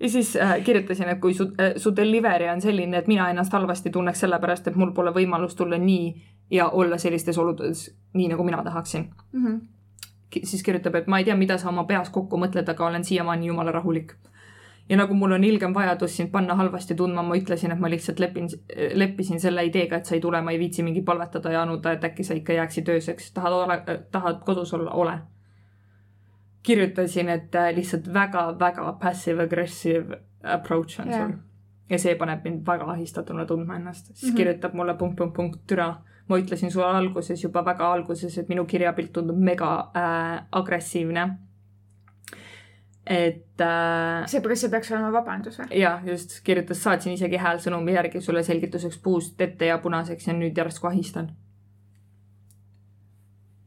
ja 0.00 0.08
siis 0.08 0.34
äh, 0.36 0.56
kirjutasin, 0.64 1.12
et 1.14 1.20
kui 1.20 1.34
su 1.34 1.52
äh,, 1.60 1.76
su 1.76 1.94
delivery 1.96 2.48
on 2.50 2.60
selline, 2.60 2.98
et 2.98 3.06
mina 3.12 3.28
ennast 3.30 3.52
halvasti 3.52 3.90
tunneks 3.94 4.24
sellepärast, 4.26 4.72
et 4.72 4.80
mul 4.80 4.90
pole 4.96 5.14
võimalust 5.14 5.60
tulla 5.60 5.78
nii 5.78 6.10
ja 6.50 6.68
olla 6.68 6.98
sellistes 6.98 7.38
oludes 7.38 7.86
nii, 8.14 8.28
nagu 8.34 8.44
mina 8.44 8.64
tahaksin. 8.64 9.10
Mhm. 9.32 9.60
Siis 10.44 10.62
kirjutab, 10.62 10.94
et 10.94 11.06
ma 11.06 11.18
ei 11.18 11.24
tea, 11.24 11.36
mida 11.36 11.58
sa 11.58 11.68
oma 11.68 11.84
peas 11.88 12.10
kokku 12.10 12.38
mõtled, 12.40 12.68
aga 12.68 12.86
olen 12.86 13.04
siiamaani 13.04 13.50
jumala 13.50 13.72
rahulik. 13.72 14.14
ja 14.88 14.96
nagu 14.96 15.14
mul 15.14 15.32
on 15.32 15.44
ilgem 15.44 15.74
vajadus 15.74 16.16
sind 16.16 16.30
panna 16.30 16.54
halvasti 16.54 16.94
tundma, 16.94 17.22
ma 17.22 17.36
ütlesin, 17.38 17.72
et 17.72 17.78
ma 17.80 17.88
lihtsalt 17.90 18.18
lepin, 18.18 18.48
leppisin 18.94 19.40
selle 19.40 19.64
ideega, 19.64 19.96
et 19.96 20.06
sa 20.06 20.14
ei 20.14 20.20
tule, 20.20 20.40
ma 20.42 20.50
ei 20.50 20.58
viitsi 20.58 20.82
mingi 20.82 21.02
palvetada 21.02 21.52
ja 21.52 21.62
anuda, 21.62 21.92
et 21.92 22.04
äkki 22.04 22.24
sa 22.24 22.34
ikka 22.34 22.52
jääksid 22.52 22.88
ööseks, 22.88 23.30
tahad 23.32 23.52
ole, 23.52 23.78
tahad 24.10 24.42
kodus 24.44 24.74
olla, 24.74 24.90
ole. 24.90 25.18
kirjutasin, 26.62 27.28
et 27.28 27.54
äh, 27.54 27.74
lihtsalt 27.74 28.12
väga-väga 28.14 28.92
passive-aggressive 29.00 30.18
approach 30.42 31.00
on 31.00 31.10
Jah. 31.10 31.26
sul. 31.26 31.38
ja 31.90 31.98
see 31.98 32.14
paneb 32.14 32.44
mind 32.44 32.66
väga 32.66 32.84
ahistatuna 32.92 33.46
tundma 33.46 33.76
ennast, 33.76 34.06
siis 34.06 34.22
mm. 34.22 34.28
-hmm. 34.28 34.36
kirjutab 34.36 34.74
mulle 34.74 34.94
punkt, 34.94 35.16
punkt, 35.16 35.34
punkt, 35.34 35.60
türa 35.66 35.94
ma 36.28 36.38
ütlesin 36.38 36.70
sulle 36.70 36.86
alguses 36.86 37.42
juba 37.44 37.64
väga 37.64 37.92
alguses, 37.92 38.36
et 38.38 38.48
minu 38.48 38.64
kirjapilt 38.64 39.12
tundub 39.12 39.38
mega 39.38 39.72
äh, 39.96 40.44
agressiivne. 40.52 41.30
et 43.06 43.60
äh, 43.60 44.26
seepärast 44.30 44.62
see 44.62 44.70
peaks 44.70 44.92
olema 44.92 45.10
vabandus 45.12 45.58
või? 45.58 45.80
ja 45.80 45.96
just 46.06 46.38
kirjutas, 46.44 46.82
saatsin 46.82 47.16
isegi 47.16 47.40
häälsõnumi 47.42 47.96
järgi 47.96 48.20
sulle 48.20 48.42
selgituseks 48.46 48.98
puust 49.02 49.40
ette 49.40 49.66
ja 49.66 49.78
punaseks 49.78 50.26
ja 50.26 50.36
nüüd 50.38 50.56
järsku 50.56 50.86
ahistan. 50.86 51.32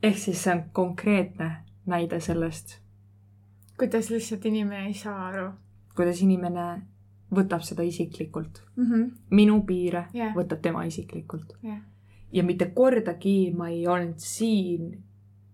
ehk 0.03 0.17
siis 0.17 0.43
see 0.43 0.55
on 0.55 0.63
konkreetne 0.71 1.51
näide 1.85 2.19
sellest, 2.19 2.79
kuidas 3.77 4.09
lihtsalt 4.09 4.45
inimene 4.45 4.87
ei 4.87 4.93
saa 4.93 5.27
aru 5.27 5.51
kuidas 5.95 6.21
inimene 6.21 6.67
võtab 7.35 7.63
seda 7.65 7.83
isiklikult. 7.83 8.61
mm. 8.75 8.85
-hmm. 8.85 9.11
minu 9.29 9.61
piire 9.65 10.07
Jah. 10.13 10.35
võtab 10.35 10.61
tema 10.61 10.83
isiklikult. 10.83 11.55
jah, 11.63 11.81
ja 12.35 12.43
mitte 12.43 12.65
kordagi 12.75 13.53
ma 13.55 13.69
ei 13.71 13.85
olnud 13.87 14.19
siin 14.19 14.89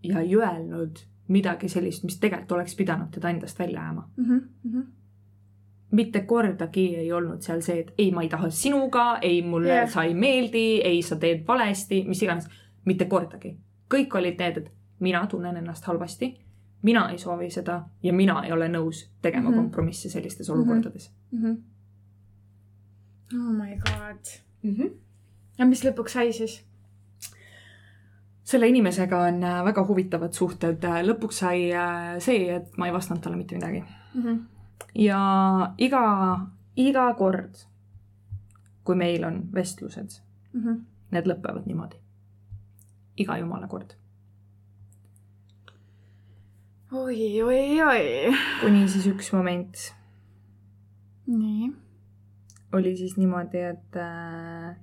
ja 0.04 0.20
ei 0.20 0.36
öelnud 0.36 0.98
midagi 1.32 1.70
sellist, 1.70 2.04
mis 2.04 2.18
tegelikult 2.20 2.52
oleks 2.58 2.76
pidanud 2.76 3.12
teda 3.14 3.30
endast 3.30 3.60
välja 3.60 3.82
ajama. 3.82 4.08
Mhm, 4.18 4.38
mitte 5.92 6.22
kordagi 6.28 6.86
ei 6.96 7.12
olnud 7.14 7.42
seal 7.44 7.62
see, 7.62 7.80
et 7.80 7.94
ei, 7.98 8.12
ma 8.12 8.22
ei 8.26 8.30
taha 8.30 8.50
sinuga, 8.50 9.18
ei, 9.22 9.42
mulle 9.42 9.74
yeah. 9.74 9.90
sa 9.90 10.04
ei 10.04 10.14
meeldi, 10.14 10.82
ei, 10.88 11.02
sa 11.04 11.16
teed 11.16 11.44
valesti, 11.48 12.04
mis 12.08 12.22
iganes. 12.24 12.48
mitte 12.86 13.06
kordagi. 13.06 13.58
kõik 13.94 14.16
olid 14.18 14.40
need, 14.40 14.58
et 14.58 14.72
mina 15.00 15.28
tunnen 15.28 15.58
ennast 15.58 15.86
halvasti, 15.86 16.32
mina 16.82 17.10
ei 17.12 17.18
soovi 17.18 17.50
seda 17.52 17.84
ja 18.04 18.14
mina 18.14 18.44
ei 18.46 18.52
ole 18.52 18.68
nõus 18.70 19.12
tegema 19.22 19.42
mm 19.44 19.48
Mhm. 19.50 19.54
-hmm. 19.60 19.64
kompromisse 19.64 20.10
sellistes 20.10 20.50
olukordades 20.50 21.12
oh 23.34 23.54
my 23.54 23.76
god. 23.76 24.26
mm. 24.64 24.76
-hmm. 24.76 24.90
ja 25.58 25.66
mis 25.66 25.84
lõpuks 25.86 26.10
sai 26.14 26.34
siis? 26.34 26.66
Selle 28.52 28.68
inimesega 28.72 29.20
on 29.28 29.43
äh, 29.47 29.60
väga 29.66 29.84
huvitavad 29.88 30.36
suhted, 30.36 30.86
lõpuks 31.08 31.41
sai 31.43 31.70
äh, 31.72 32.18
see, 32.24 32.47
et 32.58 32.78
ma 32.78 32.89
ei 32.89 32.95
vastanud 32.95 33.24
talle 33.24 33.39
mitte 33.39 33.56
midagi. 33.56 33.84
ja 34.95 35.22
iga, 35.78 36.04
iga 36.76 37.08
kord, 37.20 37.64
kui 38.84 38.99
meil 38.99 39.24
on 39.28 39.41
vestlused, 39.56 40.20
need 41.12 41.32
lõpevad 41.32 41.68
niimoodi. 41.70 41.97
iga 43.24 43.38
jumala 43.39 43.68
kord. 43.72 43.95
oi, 46.91 47.41
oi, 47.41 47.82
oi. 47.88 48.06
kuni 48.62 48.88
siis 48.91 49.08
üks 49.14 49.32
moment 49.34 49.91
nii. 51.32 51.72
oli 52.74 52.97
siis 52.97 53.18
niimoodi, 53.18 53.58
et 53.58 53.95
äh, 53.95 54.76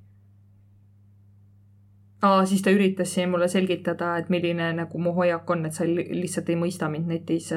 aa, 2.23 2.45
siis 2.47 2.63
ta 2.63 2.71
üritas 2.75 3.15
siin 3.15 3.31
mulle 3.31 3.49
selgitada, 3.49 4.17
et 4.19 4.29
milline 4.29 4.73
nagu 4.73 4.99
mu 4.99 5.13
hoiak 5.15 5.51
on, 5.51 5.67
et 5.67 5.73
sa 5.73 5.87
li- 5.87 6.09
lihtsalt 6.21 6.49
ei 6.49 6.57
mõista 6.57 6.91
mind 6.91 7.07
netis. 7.07 7.53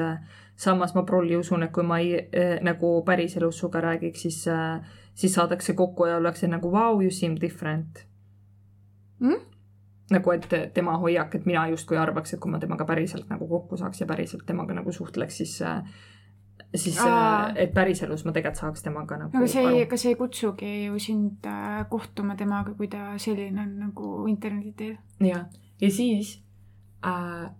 samas 0.56 0.94
ma 0.94 1.02
prolli 1.02 1.36
usun, 1.36 1.62
et 1.62 1.72
kui 1.72 1.82
ma 1.82 1.98
ei, 1.98 2.14
äh, 2.14 2.58
nagu 2.62 3.02
päriselus 3.04 3.58
sinuga 3.58 3.80
räägiks, 3.80 4.22
siis 4.22 4.48
äh,, 4.48 4.80
siis 5.14 5.34
saadakse 5.34 5.74
kokku 5.74 6.06
ja 6.06 6.16
ollakse 6.16 6.46
nagu 6.46 6.72
vau 6.72 6.92
wow,, 6.94 7.02
you 7.02 7.10
seem 7.10 7.36
different. 7.40 8.06
Mm? 9.20 9.40
nagu, 10.12 10.30
et 10.30 10.74
tema 10.74 10.96
hoiak, 10.98 11.34
et 11.34 11.46
mina 11.46 11.66
justkui 11.68 11.96
arvaks, 11.96 12.34
et 12.34 12.40
kui 12.40 12.50
ma 12.52 12.58
temaga 12.58 12.84
päriselt 12.84 13.30
nagu 13.30 13.46
kokku 13.48 13.76
saaks 13.80 14.00
ja 14.00 14.06
päriselt 14.06 14.44
temaga 14.46 14.74
nagu 14.74 14.92
suhtleks, 14.92 15.36
siis, 15.36 15.60
siis, 16.74 16.98
Aa. 17.00 17.52
et 17.54 17.72
päriselus 17.74 18.24
ma 18.24 18.32
tegelikult 18.32 18.60
saaks 18.60 18.82
temaga 18.82 19.18
nagu 19.20 19.36
aga 19.36 19.48
see 19.50 19.64
ei, 19.68 19.86
see 19.96 20.12
ei 20.12 20.18
kutsugi 20.18 20.70
ju 20.86 20.98
sind 21.02 21.46
äh, 21.48 21.82
kohtuma 21.90 22.36
temaga, 22.36 22.74
kui 22.78 22.88
ta 22.88 23.12
selline 23.20 23.60
on 23.62 23.74
nagu 23.86 24.12
interneti 24.30 24.72
teel 24.78 25.28
jah, 25.28 25.46
ja 25.80 25.90
siis 25.90 26.36
äh, 27.06 27.50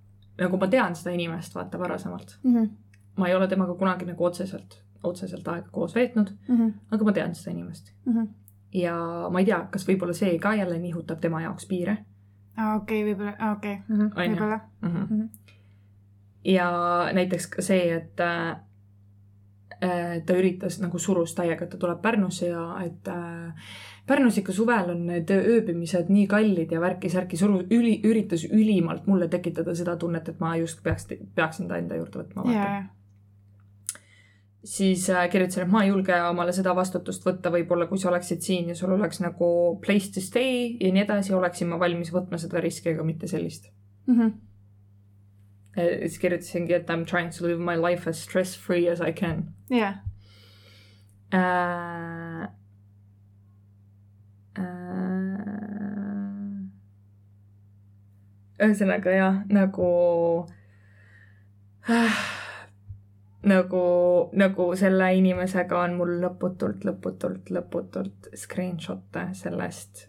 nagu 0.40 0.60
ma 0.60 0.68
tean 0.72 0.96
seda 0.96 1.14
inimest, 1.16 1.54
vaata 1.54 1.78
varasemalt, 1.78 2.38
mm. 2.42 2.54
-hmm. 2.54 2.70
ma 3.16 3.28
ei 3.28 3.34
ole 3.34 3.48
temaga 3.48 3.74
kunagi 3.74 4.08
nagu 4.08 4.24
otseselt, 4.24 4.80
otseselt 5.02 5.48
aega 5.48 5.68
koos 5.70 5.94
veetnud, 5.94 6.32
Mm 6.48 6.56
-hmm. 6.56 6.72
aga 6.90 7.04
ma 7.04 7.12
tean 7.12 7.34
seda 7.34 7.50
inimest 7.50 7.92
Mm 8.06 8.12
-hmm. 8.12 8.28
ja 8.72 8.96
ma 9.30 9.38
ei 9.38 9.44
tea, 9.44 9.66
kas 9.70 9.88
võib-olla 9.88 10.12
see 10.12 10.38
ka 10.38 10.54
jälle 10.54 10.78
nihutab 10.78 11.20
tema 11.20 11.42
jaoks 11.42 11.66
piire 11.66 11.96
okei, 12.76 13.04
võib-olla, 13.04 13.52
okei 13.52 13.76
mm 13.88 13.96
-hmm., 13.96 14.10
võib-olla 14.16 14.60
mm. 14.80 14.88
-hmm. 14.88 15.14
Mhm. 15.14 15.22
ja 16.44 16.70
näiteks 17.12 17.50
see, 17.58 17.96
et 17.96 18.20
äh, 18.20 18.56
ta 19.82 20.36
üritas 20.38 20.78
nagu 20.82 20.98
surus 21.02 21.34
täiega, 21.34 21.64
et 21.64 21.72
ta 21.74 21.80
tuleb 21.80 22.02
Pärnusse 22.02 22.52
ja 22.52 22.66
et 22.84 23.08
äh, 23.10 23.72
Pärnus 24.06 24.38
ikka 24.40 24.52
suvel 24.52 24.90
on 24.90 25.04
need 25.06 25.30
ööbimised 25.30 26.08
nii 26.10 26.26
kallid 26.30 26.72
ja 26.74 26.80
värki-särki 26.82 27.38
suru, 27.38 27.60
üli, 27.70 28.00
üritas 28.06 28.42
ülimalt 28.48 29.06
mulle 29.06 29.28
tekitada 29.30 29.74
seda 29.78 29.94
tunnet, 29.96 30.28
et 30.28 30.40
ma 30.42 30.56
just 30.58 30.82
peaks, 30.82 31.06
peaksin 31.36 31.70
ta 31.70 31.78
enda 31.78 31.98
juurde 32.00 32.24
võtma. 32.24 32.48
ja, 32.50 32.66
siis 34.64 35.06
äh, 35.10 35.28
kirjutasin, 35.30 35.64
et 35.66 35.72
ma 35.72 35.84
ei 35.84 35.92
julge 35.92 36.18
omale 36.26 36.54
seda 36.56 36.74
vastutust 36.74 37.26
võtta, 37.26 37.52
võib-olla 37.54 37.86
kui 37.90 38.02
sa 38.02 38.10
oleksid 38.10 38.42
siin 38.42 38.72
ja 38.72 38.78
sul 38.78 38.94
oleks 38.96 39.22
nagu 39.22 39.52
place 39.84 40.10
to 40.14 40.22
stay 40.24 40.72
ja 40.80 40.90
nii 40.90 41.04
edasi, 41.04 41.34
oleksin 41.38 41.70
ma 41.70 41.78
valmis 41.82 42.10
võtma 42.14 42.42
seda 42.42 42.62
riski, 42.62 42.96
aga 42.96 43.06
mitte 43.06 43.30
sellist. 43.30 43.70
Mhm. 44.10 44.34
Siis 45.76 46.18
kirjutasingi, 46.20 46.74
et 46.74 46.90
I 46.90 46.96
m 46.96 47.04
trying 47.04 47.30
to 47.30 47.46
live 47.46 47.60
my 47.60 47.76
life 47.76 48.08
as 48.10 48.22
stress 48.22 48.56
free 48.56 48.88
as 48.88 49.00
I 49.00 49.12
can 49.12 49.54
ja, 49.70 49.94
äh,. 51.32 52.48
Äh, 54.58 55.32
ühesõnaga 58.62 59.14
jah, 59.16 59.38
nagu 59.48 59.88
äh,, 61.88 62.18
nagu, 63.48 63.84
nagu 64.38 64.66
selle 64.78 65.08
inimesega 65.18 65.80
on 65.86 65.96
mul 65.98 66.12
lõputult, 66.22 66.84
lõputult, 66.84 67.48
lõputult 67.54 68.28
screenshot'e 68.36 69.30
sellest, 69.40 70.06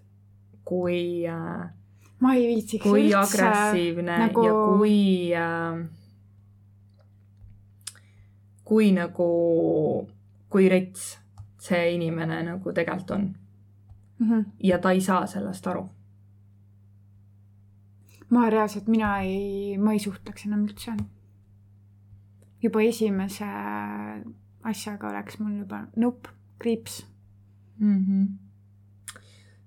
kui 0.67 1.23
äh, 1.23 1.63
ma 2.23 2.35
ei 2.37 2.47
viitsiks 2.51 2.85
kui 2.85 3.07
üldse 3.07 3.19
agressiivne 3.19 4.17
nagu... 4.25 4.45
ja 4.47 4.53
kui 4.53 4.97
äh,, 5.37 5.83
kui 8.63 8.91
nagu, 8.95 9.29
kui 10.49 10.69
rets 10.71 11.09
see 11.63 11.95
inimene 11.95 12.41
nagu 12.47 12.73
tegelikult 12.75 13.11
on 13.17 13.25
mm. 14.19 14.29
-hmm. 14.29 14.45
ja 14.63 14.79
ta 14.79 14.91
ei 14.91 15.01
saa 15.01 15.25
sellest 15.27 15.67
aru. 15.67 15.89
ma 18.29 18.49
reaalselt, 18.49 18.87
mina 18.87 19.19
ei, 19.19 19.77
ma 19.77 19.91
ei 19.93 19.99
suhtleks 19.99 20.45
enam 20.45 20.63
üldse. 20.65 20.95
juba 22.63 22.81
esimese 22.81 23.45
asjaga 24.63 25.09
oleks 25.09 25.39
mul 25.39 25.57
juba 25.57 25.87
nope, 25.95 26.29
kriips. 26.59 27.07
Mm 27.79 27.99
-hmm. 27.99 28.27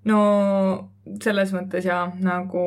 No 0.06 0.20
selles 1.22 1.52
mõttes 1.54 1.86
ja 1.86 2.00
nagu 2.22 2.64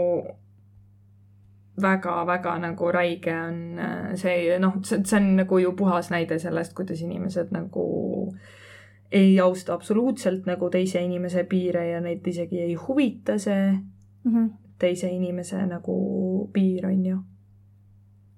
väga-väga 1.82 2.58
nagu 2.60 2.92
räige 2.92 3.34
on 3.34 3.80
äh, 3.80 4.16
see, 4.20 4.58
noh, 4.60 4.80
see, 4.84 5.04
on 5.18 5.36
nagu 5.40 5.60
ju 5.60 5.76
puhas 5.80 6.10
näide 6.12 6.40
sellest, 6.40 6.74
kuidas 6.76 7.02
inimesed 7.02 7.54
nagu 7.56 7.86
ei 9.12 9.40
austa 9.40 9.74
absoluutselt 9.74 10.46
nagu 10.46 10.70
teise 10.70 11.02
inimese 11.02 11.44
piire 11.50 11.88
ja 11.90 12.02
neid 12.02 12.28
isegi 12.28 12.60
ei 12.62 12.76
huvita 12.76 13.38
see 13.40 13.80
Mm 14.24 14.36
-hmm. 14.36 14.52
teise 14.80 15.10
inimese 15.10 15.66
nagu 15.66 16.50
piir, 16.54 16.86
on 16.86 17.06
ju. 17.06 17.18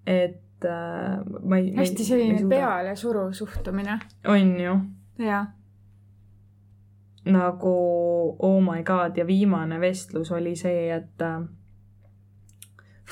et 0.07 0.65
äh, 0.65 1.43
ma 1.43 1.57
ei. 1.57 1.75
hästi 1.75 2.03
selline. 2.03 2.49
pealesuruv 2.49 3.31
suhtumine. 3.33 3.99
on 4.25 4.59
ju 4.59 4.79
jaa. 5.19 5.45
Nagu 7.25 7.73
oh 8.39 8.61
my 8.61 8.83
god 8.83 9.17
ja 9.17 9.27
viimane 9.27 9.79
vestlus 9.79 10.31
oli 10.31 10.55
see, 10.55 10.89
et 10.95 11.21
äh, 11.21 11.41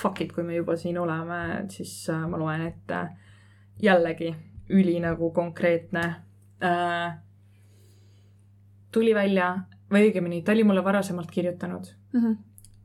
fuck 0.02 0.22
it, 0.22 0.34
kui 0.34 0.44
me 0.44 0.56
juba 0.56 0.76
siin 0.80 0.98
oleme, 0.98 1.66
siis 1.70 1.94
äh, 2.10 2.26
ma 2.30 2.40
loen 2.42 2.66
ette 2.68 3.02
jällegi 3.82 4.34
üli 4.70 5.00
nagu 5.02 5.32
konkreetne 5.34 6.06
äh,. 6.64 7.18
tuli 8.92 9.14
välja 9.16 9.54
või 9.92 10.10
õigemini, 10.10 10.44
ta 10.44 10.52
oli 10.52 10.64
mulle 10.64 10.84
varasemalt 10.84 11.32
kirjutanud, 11.32 11.96
Mm 12.14 12.22
-hmm. 12.22 12.38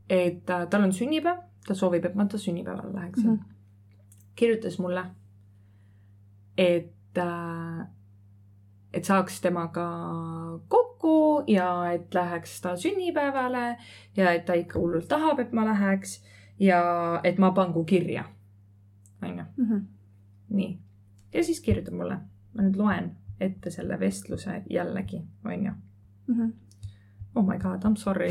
et 0.09 0.49
äh, 0.49 0.67
tal 0.69 0.83
on 0.83 0.93
sünnipäev, 0.93 1.37
ta 1.67 1.73
soovib, 1.73 2.05
et 2.05 2.15
ma 2.15 2.25
ta 2.25 2.37
sünnipäeval 2.37 2.93
läheksin 2.93 3.29
mm. 3.29 3.35
-hmm. 3.35 3.53
kirjutas 4.35 4.79
mulle, 4.79 5.05
et 6.57 7.17
äh,, 7.17 7.64
et 8.95 9.03
saaks 9.03 9.41
temaga 9.43 9.85
kokku 10.67 11.43
ja 11.47 11.91
et 11.91 12.13
läheks 12.13 12.61
ta 12.61 12.75
sünnipäevale 12.79 13.77
ja 14.17 14.31
et 14.31 14.45
ta 14.45 14.53
ikka 14.53 14.79
hullult 14.79 15.07
tahab, 15.11 15.39
et 15.39 15.51
ma 15.51 15.65
läheks 15.67 16.21
ja 16.59 16.81
et 17.23 17.37
ma 17.37 17.51
pangu 17.51 17.83
kirja. 17.83 18.23
onju, 19.23 19.43
-hmm. 19.43 19.81
nii. 20.49 20.79
ja 21.33 21.43
siis 21.43 21.61
kirjutab 21.61 21.93
mulle, 21.93 22.17
ma 22.53 22.61
nüüd 22.61 22.75
loen 22.77 23.11
ette 23.39 23.69
selle 23.69 23.99
vestluse 23.99 24.61
jällegi, 24.69 25.21
onju. 25.45 25.71
-hmm. 26.27 26.51
oh 27.35 27.45
my 27.45 27.57
god, 27.59 27.83
I 27.85 27.89
m 27.89 27.95
sorry, 27.95 28.29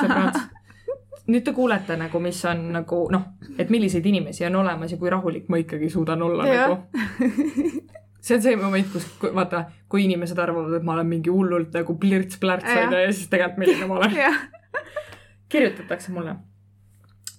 sõbrad. 0.00 0.40
nüüd 1.30 1.44
te 1.44 1.52
kuulete 1.52 1.96
nagu, 1.96 2.20
mis 2.20 2.44
on 2.44 2.72
nagu 2.72 3.08
noh, 3.12 3.22
et 3.58 3.70
milliseid 3.70 4.06
inimesi 4.06 4.46
on 4.46 4.56
olemas 4.56 4.92
ja 4.92 4.98
kui 4.98 5.10
rahulik 5.10 5.48
ma 5.48 5.56
ikkagi 5.56 5.90
suudan 5.90 6.22
olla 6.22 6.46
Jah. 6.46 6.68
nagu. 6.68 6.82
see 8.30 8.36
on 8.38 8.42
see 8.44 8.56
moment, 8.60 8.86
kus 8.92 9.06
kui- 9.20 9.32
vaata, 9.34 9.64
kui 9.90 10.04
inimesed 10.06 10.38
arvavad, 10.38 10.76
et 10.78 10.86
ma 10.86 10.94
olen 10.98 11.06
mingi 11.10 11.30
hullult 11.34 11.74
nagu 11.76 11.98
plirts-plärts 12.02 12.70
onju 12.84 13.02
ja 13.06 13.12
siis 13.12 13.28
tegelikult 13.32 13.58
milline 13.64 13.86
ma 13.90 13.98
olen. 13.98 14.38
kirjutatakse 15.50 16.12
mulle. 16.14 16.36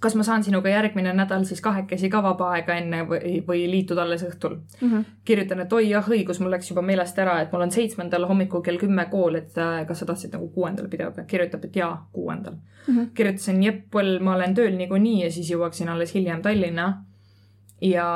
kas 0.01 0.15
ma 0.17 0.23
saan 0.25 0.41
sinuga 0.43 0.69
järgmine 0.71 1.11
nädal 1.13 1.43
siis 1.45 1.59
kahekesi 1.61 2.09
ka 2.09 2.23
vaba 2.25 2.47
aega 2.55 2.73
enne 2.73 3.03
või, 3.05 3.35
või 3.45 3.67
liitud 3.69 3.99
alles 4.01 4.23
õhtul? 4.25 4.55
Mhm. 4.81 5.03
kirjutan, 5.29 5.59
et 5.61 5.73
oi 5.77 5.89
jah, 5.91 6.07
õigus, 6.09 6.39
mul 6.41 6.49
läks 6.55 6.71
juba 6.71 6.81
meelest 6.81 7.19
ära, 7.21 7.35
et 7.43 7.51
mul 7.53 7.61
on 7.67 7.71
seitsmendal 7.71 8.25
hommikul 8.25 8.63
kell 8.65 8.79
kümme 8.81 9.05
kool, 9.11 9.35
et 9.37 9.57
äh, 9.61 9.83
kas 9.87 9.99
sa 10.01 10.07
tahtsid 10.09 10.33
nagu 10.33 10.49
kuuendal 10.55 10.87
pidada. 10.89 11.23
kirjutab, 11.29 11.65
et 11.69 11.75
jaa, 11.75 12.07
kuuendal. 12.13 12.57
Mhm. 12.87 13.11
kirjutasin, 13.13 13.61
jep, 13.63 13.93
ma 14.25 14.33
olen 14.35 14.55
tööl 14.57 14.73
niikuinii 14.81 15.23
ja 15.23 15.31
siis 15.31 15.51
jõuaksin 15.53 15.89
alles 15.93 16.13
hiljem 16.17 16.41
Tallinna. 16.41 17.03
ja 17.81 18.07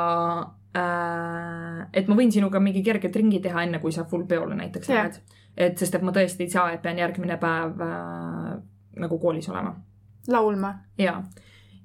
et 0.76 2.08
ma 2.08 2.16
võin 2.18 2.32
sinuga 2.32 2.60
mingi 2.60 2.82
kerget 2.84 3.16
ringi 3.16 3.40
teha, 3.44 3.64
enne 3.66 3.80
kui 3.82 3.92
sa 3.94 4.04
full 4.08 4.26
peole 4.28 4.56
näiteks 4.58 4.90
Jah. 4.90 5.04
lähed. 5.06 5.42
et 5.56 5.78
sest, 5.78 5.94
et 5.94 6.04
ma 6.04 6.12
tõesti 6.12 6.46
ei 6.46 6.52
saa, 6.52 6.70
et 6.74 6.82
pean 6.82 6.98
järgmine 6.98 7.38
päev 7.40 7.82
äh, 7.86 8.56
nagu 9.02 9.18
koolis 9.18 9.48
olema 9.52 9.74
laulma. 10.28 10.74
ja, 10.98 11.22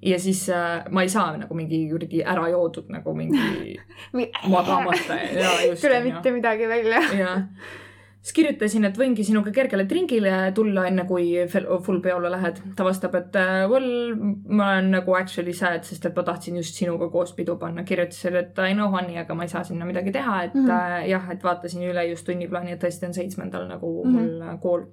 ja 0.01 0.19
siis 0.19 0.47
äh, 0.49 0.83
ma 0.89 1.05
ei 1.05 1.09
saa 1.09 1.37
nagu 1.37 1.55
mingi 1.55 1.83
kuradi 1.91 2.23
ära 2.23 2.49
joodud 2.51 2.89
nagu 2.93 3.13
mingi 3.15 3.77
magamata 4.55 5.19
ja 5.19 5.55
just. 5.67 5.81
tule 5.85 6.03
mitte 6.03 6.31
midagi 6.31 6.67
välja. 6.67 7.01
ja 7.19 7.37
siis 8.21 8.33
kirjutasin, 8.37 8.85
et 8.85 8.97
võingi 8.97 9.23
sinuga 9.25 9.51
kergele 9.51 9.85
tringile 9.89 10.51
tulla, 10.53 10.83
enne 10.87 11.05
kui 11.09 11.31
full 11.49 11.99
peole 12.01 12.29
lähed. 12.31 12.59
ta 12.75 12.83
vastab, 12.85 13.15
et 13.15 13.35
äh, 13.35 13.63
well, 13.69 14.13
ma 14.47 14.67
olen 14.75 14.91
nagu 14.91 15.15
actually 15.17 15.53
sad, 15.57 15.83
sest 15.83 16.05
et 16.05 16.15
ma 16.15 16.23
tahtsin 16.23 16.55
just 16.61 16.75
sinuga 16.77 17.09
koos 17.09 17.33
pidu 17.33 17.55
panna. 17.57 17.83
kirjutasin, 17.83 18.35
et 18.35 18.59
I 18.59 18.73
know 18.73 18.91
honey, 18.91 19.17
aga 19.17 19.33
ma 19.35 19.43
ei 19.43 19.49
saa 19.49 19.63
sinna 19.63 19.85
midagi 19.85 20.11
teha, 20.11 20.43
et 20.43 20.53
mm 20.53 20.61
Mhm. 20.61 20.69
-hmm. 20.69 21.07
jah, 21.09 21.29
et 21.31 21.43
vaatasin 21.43 21.81
üle 21.89 22.05
just 22.09 22.25
tunniplaani, 22.25 22.71
et 22.71 22.83
tõesti 22.83 23.05
on 23.07 23.13
seitsmendal 23.13 23.67
nagu 23.67 24.03
Mhm. 24.05 24.11
mm 24.13 24.19
-hmm. 24.19 24.31
mul 24.31 24.41
äh, 24.53 24.59
kool. 24.61 24.85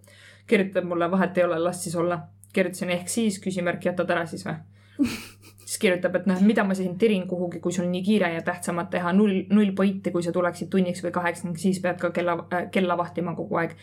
kirjutab 0.47 0.85
mulle, 0.85 1.11
vahet 1.11 1.39
ei 1.39 1.45
ole, 1.45 1.59
las 1.59 1.83
siis 1.85 1.97
olla. 1.97 2.21
kirjutasin 2.53 2.91
ehk 2.91 3.09
siis, 3.09 3.39
küsimärk, 3.41 3.85
jätad 3.85 4.11
ära 4.11 4.27
siis 4.27 4.47
või? 4.47 4.55
siis 5.69 5.81
kirjutab, 5.83 6.15
et 6.17 6.29
noh, 6.31 6.39
mida 6.49 6.65
ma 6.65 6.75
siin 6.77 6.95
tirin 6.99 7.27
kuhugi, 7.29 7.61
kui 7.61 7.75
sul 7.77 7.91
nii 7.93 8.01
kiire 8.05 8.31
ja 8.33 8.45
tähtsamat 8.45 8.89
teha, 8.95 9.13
null, 9.13 9.43
null 9.53 9.75
pointi, 9.77 10.13
kui 10.15 10.25
sa 10.25 10.33
tuleksid 10.33 10.71
tunniks 10.73 11.03
või 11.05 11.13
kaheks 11.13 11.45
ning 11.45 11.61
siis 11.61 11.83
pead 11.85 11.99
ka 12.01 12.09
kella 12.17 12.39
äh,, 12.47 12.71
kella 12.73 12.97
vahtima 12.97 13.35
kogu 13.37 13.61
aeg. 13.61 13.75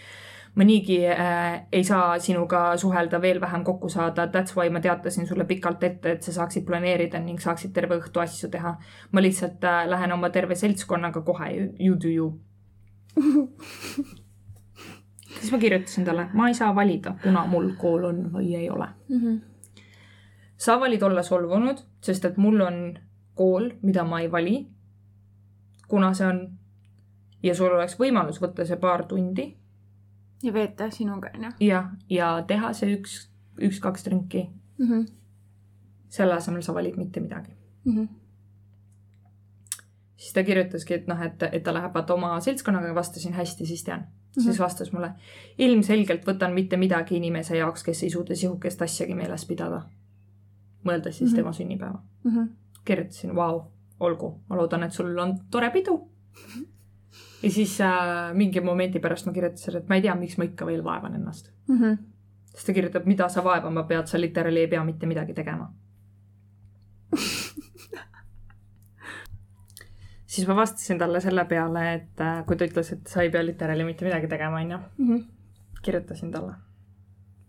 ma 0.55 0.63
niigi 0.63 1.01
äh, 1.11 1.67
ei 1.71 1.83
saa 1.83 2.17
sinuga 2.19 2.77
suhelda, 2.79 3.19
veel 3.21 3.41
vähem 3.41 3.63
kokku 3.67 3.89
saada, 3.91 4.25
that's 4.31 4.55
why 4.55 4.69
ma 4.71 4.79
teatasin 4.81 5.27
sulle 5.27 5.45
pikalt 5.45 5.83
ette, 5.83 6.11
et 6.11 6.23
sa 6.23 6.31
saaksid 6.31 6.65
planeerida 6.65 7.19
ning 7.19 7.39
saaksid 7.43 7.73
terve 7.75 7.99
õhtu 7.99 8.23
asju 8.23 8.49
teha. 8.49 8.75
ma 9.11 9.21
lihtsalt 9.21 9.63
äh, 9.63 9.85
lähen 9.91 10.11
oma 10.17 10.29
terve 10.33 10.55
seltskonnaga 10.55 11.21
kohe, 11.21 11.51
you 11.79 11.99
do 12.01 12.09
you. 12.09 12.31
siis 15.39 15.51
ma 15.51 15.59
kirjutasin 15.61 16.05
talle, 16.05 16.31
ma 16.33 16.47
ei 16.49 16.57
saa 16.57 16.75
valida, 16.75 17.13
kuna 17.23 17.45
mul 17.45 17.75
kool 17.77 18.09
on 18.09 18.31
või 18.33 18.55
ei 18.55 18.69
ole. 18.69 18.89
Mhm. 19.09 19.43
Sa 20.57 20.79
valid 20.79 21.03
olla 21.03 21.23
solvunud, 21.23 21.81
sest 22.01 22.25
et 22.25 22.37
mul 22.37 22.61
on 22.61 22.97
kool, 23.35 23.69
mida 23.81 24.03
ma 24.03 24.21
ei 24.21 24.31
vali, 24.31 24.67
kuna 25.87 26.13
see 26.13 26.27
on 26.27 26.41
ja 27.43 27.55
sul 27.55 27.73
oleks 27.75 27.97
võimalus 27.99 28.41
võtta 28.41 28.65
see 28.65 28.77
paar 28.81 29.05
tundi 29.09 29.49
ja 30.43 30.53
veeta 30.53 30.89
sinuga, 30.93 31.31
onju 31.35 31.51
ja, 31.67 31.85
ja 32.09 32.31
teha 32.47 32.71
see 32.77 32.95
üks, 32.97 33.17
üks-kaks 33.61 34.05
trinki, 34.07 34.47
mm. 34.77 34.85
-hmm. 34.85 35.05
selle 36.07 36.17
selle 36.17 36.37
asemel 36.39 36.61
sa 36.61 36.73
valid 36.73 36.97
mitte 36.97 37.19
midagi. 37.19 37.51
Mm 37.85 37.97
-hmm. 37.97 38.07
siis 40.17 40.33
ta 40.33 40.43
kirjutaski, 40.43 40.93
et 40.93 41.07
noh, 41.07 41.21
et, 41.21 41.43
et 41.51 41.63
ta 41.63 41.73
läheb 41.73 41.93
vaata 41.93 42.13
oma 42.13 42.39
seltskonnaga, 42.39 42.95
vastasin 42.95 43.33
hästi, 43.33 43.65
siis 43.65 43.83
tean 43.83 43.99
mm. 43.99 44.05
-hmm. 44.05 44.43
siis 44.43 44.59
vastas 44.59 44.91
mulle, 44.91 45.11
ilmselgelt 45.57 46.27
võtan 46.27 46.53
mitte 46.53 46.77
midagi 46.77 47.17
inimese 47.17 47.57
jaoks, 47.57 47.83
kes 47.83 48.03
ei 48.03 48.09
suuda 48.09 48.35
sihukest 48.35 48.81
asjagi 48.81 49.15
meeles 49.15 49.45
pidada. 49.45 49.81
Mõeldes 50.85 51.11
siis 51.17 51.31
Mhm. 51.31 51.35
tema 51.35 51.51
sünnipäeva. 51.51 51.99
Mm 52.23 52.31
-hmm. 52.31 52.47
kirjutasin, 52.85 53.35
vau, 53.35 53.61
olgu, 53.99 54.41
ma 54.49 54.55
loodan, 54.55 54.83
et 54.83 54.91
sul 54.91 55.17
on 55.17 55.37
tore 55.51 55.69
pidu. 55.71 56.09
ja 57.43 57.51
siis 57.51 57.81
äh, 57.81 58.33
mingi 58.33 58.61
momendi 58.61 58.99
pärast 58.99 59.25
ma 59.25 59.31
kirjutasin, 59.33 59.77
et 59.77 59.89
ma 59.89 59.95
ei 59.95 60.01
tea, 60.01 60.15
miks 60.15 60.37
ma 60.37 60.43
ikka 60.43 60.65
veel 60.65 60.83
vaevan 60.83 61.15
ennast. 61.15 61.51
Mm 61.67 61.77
-hmm. 61.79 61.97
siis 62.45 62.65
ta 62.65 62.73
kirjutab, 62.73 63.05
mida 63.05 63.29
sa 63.29 63.43
vaevama 63.43 63.83
pead, 63.83 64.05
sa 64.07 64.19
literaali 64.21 64.59
ei 64.59 64.67
pea 64.67 64.83
mitte 64.83 65.05
midagi 65.05 65.33
tegema. 65.33 65.73
siis 70.25 70.47
ma 70.47 70.55
vastasin 70.55 70.97
talle 70.99 71.19
selle 71.23 71.45
peale, 71.45 71.83
et 71.93 72.21
äh, 72.21 72.45
kui 72.45 72.57
ta 72.57 72.65
ütles, 72.67 72.91
et 72.95 73.07
sa 73.07 73.21
ei 73.23 73.29
pea 73.31 73.43
literaali 73.45 73.83
mitte 73.87 74.05
midagi 74.05 74.27
tegema, 74.27 74.61
onju, 74.61 74.77
Mm 74.97 75.07
-hmm. 75.09 75.23
kirjutasin 75.81 76.31
talle 76.31 76.53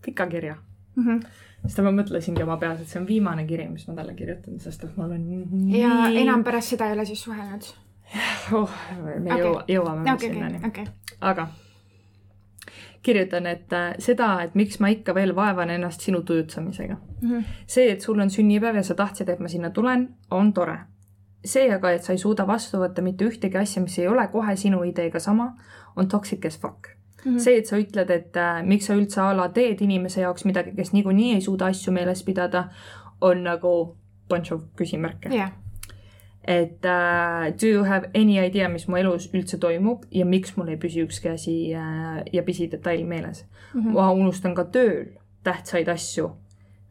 pika 0.05 0.27
kirja. 0.27 0.57
Mm 0.97 1.05
-hmm. 1.05 1.27
Siis 1.65 1.79
ma 1.83 1.93
mõtlesingi 1.97 2.45
oma 2.45 2.59
peas, 2.63 2.81
et 2.81 2.91
see 2.91 3.01
on 3.01 3.09
viimane 3.09 3.47
kiri, 3.49 3.69
mis 3.73 3.87
ma 3.89 3.97
talle 3.99 4.15
kirjutan, 4.19 4.61
sest 4.63 4.85
et 4.87 4.97
mul 5.01 5.17
on 5.17 5.69
ja 5.75 6.09
enam 6.23 6.45
pärast 6.47 6.75
seda 6.77 6.91
ei 6.91 6.99
ole 6.99 7.07
siis 7.09 7.23
suhelnud? 7.27 7.71
oh,. 8.57 8.81
me 8.97 9.33
Okei. 9.33 9.45
jõua-, 9.45 9.65
jõuame 9.71 10.13
okei, 10.13 10.33
sinnani 10.33 10.61
okei. 10.67 10.87
aga 11.21 11.49
kirjutan, 13.07 13.47
et 13.47 13.73
äh, 13.73 13.95
seda, 14.03 14.33
et 14.43 14.55
miks 14.59 14.81
ma 14.83 14.91
ikka 14.91 15.15
veel 15.15 15.35
vaevan 15.37 15.71
ennast 15.71 16.03
sinu 16.03 16.23
tujutsamisega. 16.27 16.97
Mhm. 17.23 17.45
see, 17.67 17.91
et 17.93 18.01
sul 18.01 18.21
on 18.21 18.31
sünnipäev 18.31 18.81
ja 18.81 18.83
sa 18.83 18.95
tahtsid, 18.99 19.29
et 19.29 19.41
ma 19.41 19.49
sinna 19.49 19.71
tulen, 19.71 20.09
on 20.31 20.53
tore. 20.53 20.79
see 21.47 21.69
aga, 21.71 21.91
et 21.95 22.03
sa 22.03 22.11
ei 22.13 22.19
suuda 22.19 22.43
vastu 22.47 22.81
võtta 22.81 23.03
mitte 23.07 23.25
ühtegi 23.25 23.59
asja, 23.61 23.83
mis 23.83 23.99
ei 23.99 24.09
ole 24.11 24.25
kohe 24.33 24.57
sinu 24.59 24.81
ideega 24.83 25.21
sama, 25.23 25.53
on 25.97 26.09
toxic 26.09 26.47
as 26.47 26.59
fuck. 26.59 26.96
Mhm. 27.25 27.39
see, 27.39 27.59
et 27.59 27.67
sa 27.67 27.79
ütled, 27.81 28.11
et 28.11 28.37
äh, 28.37 28.63
miks 28.67 28.87
sa 28.87 28.95
üldse 28.95 29.21
a 29.23 29.33
la 29.35 29.49
teed 29.49 29.81
inimese 29.83 30.21
jaoks 30.21 30.45
midagi, 30.45 30.75
kes 30.77 30.93
niikuinii 30.93 31.35
ei 31.35 31.41
suuda 31.41 31.71
asju 31.73 31.93
meeles 31.93 32.23
pidada, 32.23 32.69
on 33.21 33.43
nagu 33.45 33.97
bunch 34.29 34.53
of 34.53 34.63
küsimärke. 34.77 35.31
jah, 35.35 35.53
et 36.45 36.85
uh, 36.85 37.51
do 37.61 37.67
you 37.67 37.85
have 37.85 38.11
any 38.15 38.39
idea, 38.39 38.69
mis 38.69 38.87
mu 38.89 38.97
elus 38.97 39.31
üldse 39.35 39.59
toimub 39.59 40.05
ja 40.11 40.25
miks 40.25 40.57
mul 40.57 40.69
ei 40.69 40.77
püsi 40.77 41.03
ükski 41.03 41.33
asi 41.33 41.57
uh, 41.75 42.23
ja 42.33 42.43
pisidetail 42.43 43.07
meeles 43.07 43.45
mm. 43.75 43.81
-hmm. 43.81 43.93
ma 43.93 44.11
unustan 44.13 44.55
ka 44.55 44.65
tööl 44.65 45.17
tähtsaid 45.43 45.89
asju 45.89 46.31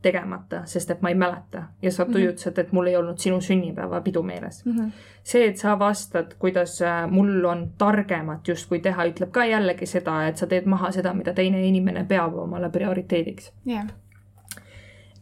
tegemata, 0.06 0.62
sest 0.70 0.92
et 0.94 1.02
ma 1.02 1.10
ei 1.10 1.16
mäleta 1.18 1.64
ja 1.82 1.92
sa 1.92 2.06
Mhm. 2.06 2.14
tujutasid, 2.14 2.60
et 2.62 2.72
mul 2.74 2.88
ei 2.92 2.96
olnud 3.00 3.18
sinu 3.18 3.42
sünnipäevapidu 3.42 4.24
meeles. 4.24 4.62
Mhm. 4.66 4.92
see, 5.24 5.48
et 5.50 5.58
sa 5.58 5.76
vastad, 5.80 6.36
kuidas 6.40 6.78
äh, 6.82 7.10
mul 7.12 7.44
on 7.46 7.68
targemat 7.78 8.48
justkui 8.48 8.80
teha, 8.80 9.06
ütleb 9.10 9.32
ka 9.32 9.46
jällegi 9.50 9.86
seda, 9.90 10.28
et 10.28 10.38
sa 10.38 10.48
teed 10.48 10.66
maha 10.66 10.92
seda, 10.92 11.14
mida 11.14 11.34
teine 11.34 11.62
inimene 11.68 12.06
peab 12.10 12.36
omale 12.38 12.70
prioriteediks 12.70 13.52
jah, 13.66 13.88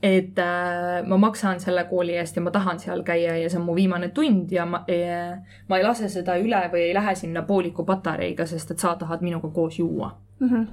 et 0.04 0.40
äh, 0.40 1.06
ma 1.08 1.18
maksan 1.18 1.60
selle 1.64 1.86
kooli 1.88 2.18
eest 2.20 2.36
ja 2.36 2.42
ma 2.44 2.52
tahan 2.52 2.80
seal 2.80 3.04
käia 3.08 3.38
ja 3.40 3.50
see 3.50 3.60
on 3.60 3.66
mu 3.66 3.76
viimane 3.76 4.10
tund 4.12 4.52
ja 4.52 4.66
ma 4.68 4.82
äh,, 4.92 5.38
ma 5.70 5.78
ei 5.80 5.84
lase 5.86 6.10
seda 6.12 6.36
üle 6.42 6.60
või 6.74 6.90
ei 6.90 6.94
lähe 6.94 7.16
sinna 7.16 7.42
pooliku 7.48 7.86
patareiga, 7.88 8.46
sest 8.46 8.72
et 8.76 8.80
sa 8.84 8.96
tahad 9.00 9.22
minuga 9.24 9.48
koos 9.48 9.80
juua 9.80 10.12
Mhm. 10.40 10.56
äh,. 10.62 10.68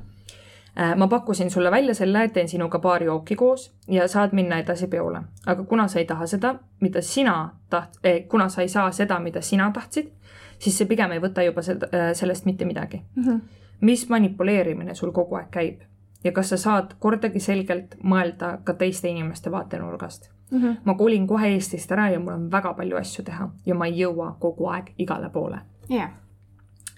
Ma 0.97 1.07
pakkusin 1.09 1.51
sulle 1.51 1.71
välja 1.71 1.95
selle, 1.95 2.23
et 2.25 2.33
teen 2.33 2.49
sinuga 2.49 2.79
paari 2.79 3.07
jooki 3.07 3.37
koos 3.37 3.73
ja 3.89 4.09
saad 4.09 4.33
minna 4.33 4.59
edasi 4.59 4.87
peole, 4.87 5.21
aga 5.47 5.65
kuna 5.65 5.89
sa 5.89 5.99
ei 5.99 6.05
taha 6.05 6.27
seda, 6.27 6.55
mida 6.81 7.03
sina 7.03 7.51
taht- 7.71 7.99
eh,, 8.05 8.25
kuna 8.29 8.49
sa 8.49 8.63
ei 8.63 8.69
saa 8.69 8.91
seda, 8.93 9.19
mida 9.21 9.41
sina 9.41 9.71
tahtsid, 9.73 10.11
siis 10.59 10.79
see 10.79 10.87
pigem 10.87 11.13
ei 11.13 11.19
võta 11.21 11.43
juba 11.45 11.63
seda, 11.63 11.87
äh, 11.95 12.13
sellest 12.15 12.45
mitte 12.47 12.65
midagi. 12.65 13.03
Mhm. 13.17 13.41
mis 13.81 14.09
manipuleerimine 14.09 14.95
sul 14.95 15.11
kogu 15.13 15.35
aeg 15.37 15.47
käib 15.51 15.81
ja 16.25 16.33
kas 16.33 16.49
sa 16.49 16.57
saad 16.57 16.95
kordagi 17.01 17.41
selgelt 17.41 17.95
mõelda 18.05 18.59
ka 18.65 18.75
teiste 18.75 19.09
inimeste 19.09 19.51
vaatenurgast 19.51 20.31
Mhm. 20.53 20.73
ma 20.85 20.95
kolin 20.95 21.27
kohe 21.27 21.49
Eestist 21.55 21.91
ära 21.93 22.11
ja 22.13 22.19
mul 22.21 22.33
on 22.33 22.51
väga 22.51 22.75
palju 22.75 22.97
asju 22.97 23.25
teha 23.25 23.51
ja 23.67 23.75
ma 23.75 23.87
ei 23.87 23.93
jõua 24.03 24.37
kogu 24.41 24.67
aeg 24.69 24.93
igale 24.99 25.31
poole. 25.31 25.59
jah. 25.89 26.11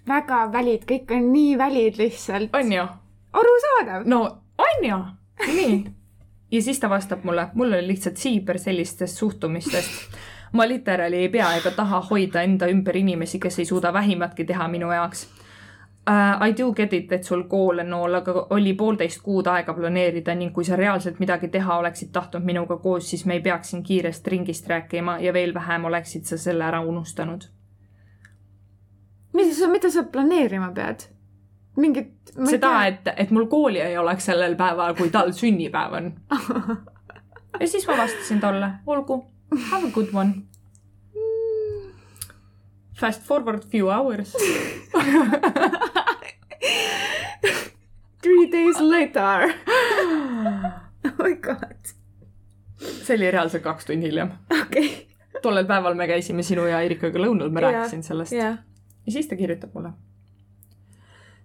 väga 0.09 0.49
välid, 0.53 0.85
kõik 0.85 1.11
on 1.17 1.33
nii 1.33 1.59
välid 1.59 1.97
lihtsalt. 1.99 2.51
on 2.53 2.73
ju? 2.73 2.87
arusaadav. 3.33 4.03
no 4.05 4.43
on 4.59 4.89
ju, 4.89 4.97
nii. 5.47 5.85
ja 6.51 6.63
siis 6.63 6.81
ta 6.81 6.91
vastab 6.91 7.25
mulle, 7.25 7.49
mul 7.55 7.73
on 7.73 7.87
lihtsalt 7.87 8.17
siiber 8.17 8.59
sellistest 8.59 9.19
suhtumistest. 9.19 10.17
ma 10.53 10.69
literaali 10.69 11.17
ei 11.17 11.29
pea 11.29 11.55
ega 11.57 11.71
taha 11.71 12.01
hoida 12.11 12.43
enda 12.43 12.67
ümber 12.67 12.97
inimesi, 12.97 13.39
kes 13.39 13.59
ei 13.59 13.65
suuda 13.65 13.93
vähimatki 13.93 14.45
teha 14.45 14.69
minu 14.69 14.93
jaoks 14.93 15.29
uh,. 16.07 16.49
I 16.49 16.53
do 16.59 16.73
get 16.73 16.93
it, 16.93 17.13
et 17.13 17.25
sul 17.25 17.43
kool 17.43 17.79
on 17.79 17.91
nool, 17.91 18.15
aga 18.15 18.47
oli 18.51 18.75
poolteist 18.75 19.23
kuud 19.23 19.47
aega 19.47 19.75
planeerida 19.75 20.35
ning 20.35 20.53
kui 20.55 20.65
sa 20.65 20.77
reaalselt 20.77 21.19
midagi 21.23 21.49
teha 21.49 21.79
oleksid 21.79 22.13
tahtnud 22.13 22.45
minuga 22.45 22.77
koos, 22.77 23.11
siis 23.11 23.27
me 23.27 23.39
ei 23.39 23.41
peaks 23.41 23.71
siin 23.71 23.83
kiirest 23.83 24.27
ringist 24.27 24.67
rääkima 24.69 25.19
ja 25.21 25.33
veel 25.33 25.55
vähem 25.55 25.85
oleksid 25.85 26.25
sa 26.25 26.39
selle 26.39 26.65
ära 26.65 26.81
unustanud. 26.81 27.45
mida 29.33 29.55
sa, 29.55 29.69
mida 29.69 29.91
sa 29.91 30.03
planeerima 30.03 30.73
pead? 30.75 31.09
mingit. 31.77 32.13
seda, 32.49 32.87
et, 32.87 33.09
et 33.17 33.31
mul 33.31 33.47
kooli 33.51 33.81
ei 33.81 33.99
oleks 33.99 34.25
sellel 34.31 34.57
päeval, 34.57 34.95
kui 34.99 35.11
tal 35.13 35.33
sünnipäev 35.37 35.93
on. 35.99 36.13
ja 37.61 37.69
siis 37.69 37.87
ma 37.89 37.97
vastasin 38.01 38.41
talle, 38.41 38.71
olgu, 38.87 39.25
have 39.71 39.89
a 39.89 39.91
good 39.95 40.09
one. 40.13 40.33
Fast 42.99 43.23
forward 43.23 43.63
few 43.71 43.91
hours. 43.91 44.33
Three 48.23 48.47
days 48.53 48.81
later. 48.81 49.55
oh 51.05 51.13
my 51.19 51.35
god. 51.35 51.77
see 53.03 53.17
oli 53.17 53.31
reaalselt 53.31 53.63
kaks 53.63 53.87
tundi 53.87 54.07
hiljem. 54.07 54.31
okei. 54.63 55.09
tollel 55.43 55.67
päeval 55.67 55.95
me 55.99 56.07
käisime 56.07 56.43
sinu 56.47 56.67
ja 56.71 56.81
Erikaga 56.87 57.19
lõunal, 57.19 57.51
ma 57.51 57.61
rääkisin 57.67 58.03
sellest. 58.07 58.33
jah. 58.33 58.59
ja 59.07 59.13
siis 59.13 59.27
ta 59.27 59.37
kirjutab 59.37 59.75
mulle. 59.75 59.91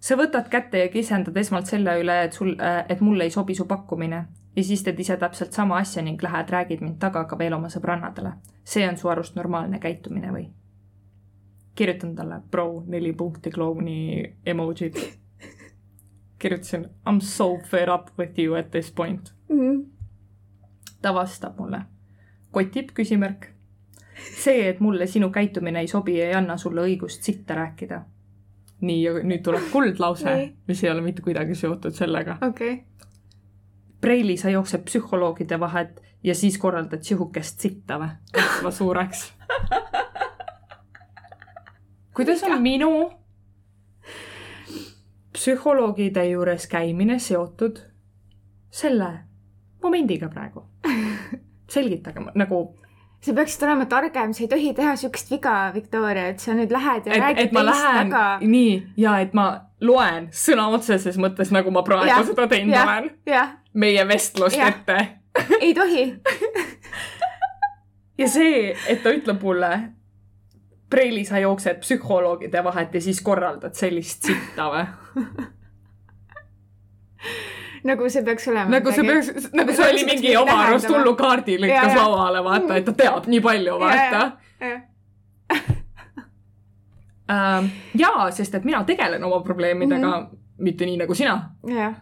Sa 0.07 0.15
võtad 0.15 0.47
kätte 0.51 0.79
ja 0.85 0.89
kisendad 0.91 1.37
esmalt 1.37 1.67
selle 1.67 1.97
üle, 1.99 2.21
et 2.27 2.35
sul, 2.37 2.53
et 2.89 3.01
mulle 3.03 3.27
ei 3.27 3.33
sobi 3.33 3.55
su 3.55 3.65
pakkumine 3.67 4.21
ja 4.55 4.63
siis 4.63 4.83
teed 4.83 4.99
ise 4.99 5.17
täpselt 5.17 5.53
sama 5.53 5.77
asja 5.81 6.01
ning 6.01 6.21
lähed, 6.23 6.49
räägid 6.49 6.81
mind 6.81 6.97
taga 7.01 7.25
ka 7.29 7.37
veel 7.37 7.53
oma 7.57 7.69
sõbrannadele. 7.69 8.31
see 8.63 8.87
on 8.89 8.97
su 8.97 9.09
arust 9.09 9.35
normaalne 9.35 9.79
käitumine 9.79 10.31
või? 10.31 10.47
kirjutan 11.75 12.15
talle 12.15 12.41
pro 12.51 12.83
neli 12.87 13.13
punkti 13.13 13.51
klouni 13.51 14.23
emotsid. 14.45 14.97
kirjutasin 16.39 16.85
I 16.85 17.11
m 17.11 17.19
so 17.19 17.57
fed 17.57 17.89
up 17.89 18.09
with 18.17 18.39
you 18.39 18.55
at 18.55 18.71
this 18.71 18.91
point. 18.91 19.33
Mhm. 19.49 19.81
ta 21.01 21.13
vastab 21.13 21.59
mulle. 21.59 21.81
kotib 22.51 22.91
küsimärk. 22.93 23.47
see, 24.43 24.69
et 24.69 24.79
mulle 24.79 25.07
sinu 25.07 25.29
käitumine 25.29 25.79
ei 25.79 25.87
sobi, 25.87 26.21
ei 26.21 26.33
anna 26.33 26.57
sulle 26.57 26.81
õigust 26.81 27.21
sitta 27.21 27.55
rääkida. 27.55 28.01
nii, 28.81 29.03
ja 29.03 29.13
nüüd 29.23 29.41
tuleb 29.45 29.71
kuldlause 29.71 30.33
mis 30.67 30.83
ei 30.83 30.91
ole 30.91 31.01
mitte 31.01 31.21
kuidagi 31.25 31.55
seotud 31.55 31.95
sellega. 31.97 32.37
okei. 32.47 32.83
Preili, 34.01 34.37
sa 34.37 34.49
jooksed 34.49 34.83
psühholoogide 34.85 35.59
vahet 35.59 36.01
ja 36.23 36.35
siis 36.35 36.57
korraldad 36.57 37.01
sihukest 37.01 37.59
sitta 37.59 37.97
või? 38.01 38.09
kasva 38.33 38.71
suureks. 38.71 39.33
kuidas 42.13 42.43
on 42.43 42.61
minu 42.61 42.91
psühholoogide 45.33 46.25
juures 46.29 46.67
käimine 46.67 47.19
seotud 47.19 47.81
selle 48.69 49.11
momendiga 49.83 50.29
praegu? 50.29 50.65
selgitage 51.75 52.21
nagu 52.35 52.61
sa 53.21 53.33
peaksid 53.33 53.63
olema 53.67 53.85
targem, 53.89 54.33
sa 54.33 54.43
ei 54.43 54.49
tohi 54.51 54.73
teha 54.77 54.95
siukest 54.99 55.31
viga, 55.31 55.55
Victoria, 55.73 56.27
et 56.31 56.43
sa 56.43 56.55
nüüd 56.57 56.71
lähed 56.73 57.09
ja 57.09 57.13
et, 57.13 57.23
räägid 57.23 57.47
et 57.47 57.55
teist 57.57 57.87
taga. 57.87 58.25
nii 58.41 58.73
ja 59.01 59.17
et 59.23 59.33
ma 59.37 59.47
loen 59.81 60.29
sõna 60.33 60.67
otseses 60.73 61.17
mõttes, 61.21 61.51
nagu 61.53 61.71
ma 61.73 61.83
praegu 61.85 62.09
Jah, 62.09 62.23
seda 62.25 62.47
teinud 62.51 62.73
jah. 62.75 62.87
olen, 62.87 63.11
meie 63.73 64.07
vestlust 64.09 64.57
Jah. 64.57 64.73
ette. 64.73 64.97
ei 65.65 65.73
tohi. 65.77 66.07
ja 68.21 68.29
see, 68.31 68.73
et 68.89 69.03
ta 69.03 69.13
ütleb 69.15 69.43
mulle, 69.43 69.71
Preili, 70.87 71.25
sa 71.27 71.35
jooksed 71.43 71.81
psühholoogide 71.83 72.61
vahet 72.63 72.93
ja 72.95 73.01
siis 73.03 73.17
korraldad 73.21 73.75
sellist 73.75 74.23
sitta 74.29 74.69
või? 74.71 74.85
nagu 77.83 78.09
see 78.09 78.23
peaks 78.23 78.47
olema 78.47 78.69
nagu 78.71 78.91
see 78.91 79.03
peaks, 79.03 79.49
nagu 79.53 79.73
see 79.73 79.89
oli 79.89 80.05
mingi 80.05 80.35
oma 80.37 80.57
arust 80.63 80.87
tähendama. 80.87 81.03
hullu 81.03 81.15
kaardi 81.15 81.61
lükkas 81.61 81.95
lauale, 81.95 82.43
vaata, 82.43 82.75
et 82.75 82.85
ta 82.85 82.93
teab 82.93 83.27
nii 83.27 83.41
palju, 83.41 83.79
vaata. 83.79 84.31
Ähm, 87.31 87.65
jaa, 87.99 88.31
sest 88.31 88.55
et 88.55 88.63
mina 88.63 88.83
tegelen 88.87 89.23
oma 89.23 89.41
probleemidega 89.43 90.07
mm, 90.07 90.25
-hmm. 90.25 90.37
mitte 90.63 90.85
nii 90.85 90.97
nagu 90.97 91.15
sina. 91.15 91.49
jah. 91.67 91.95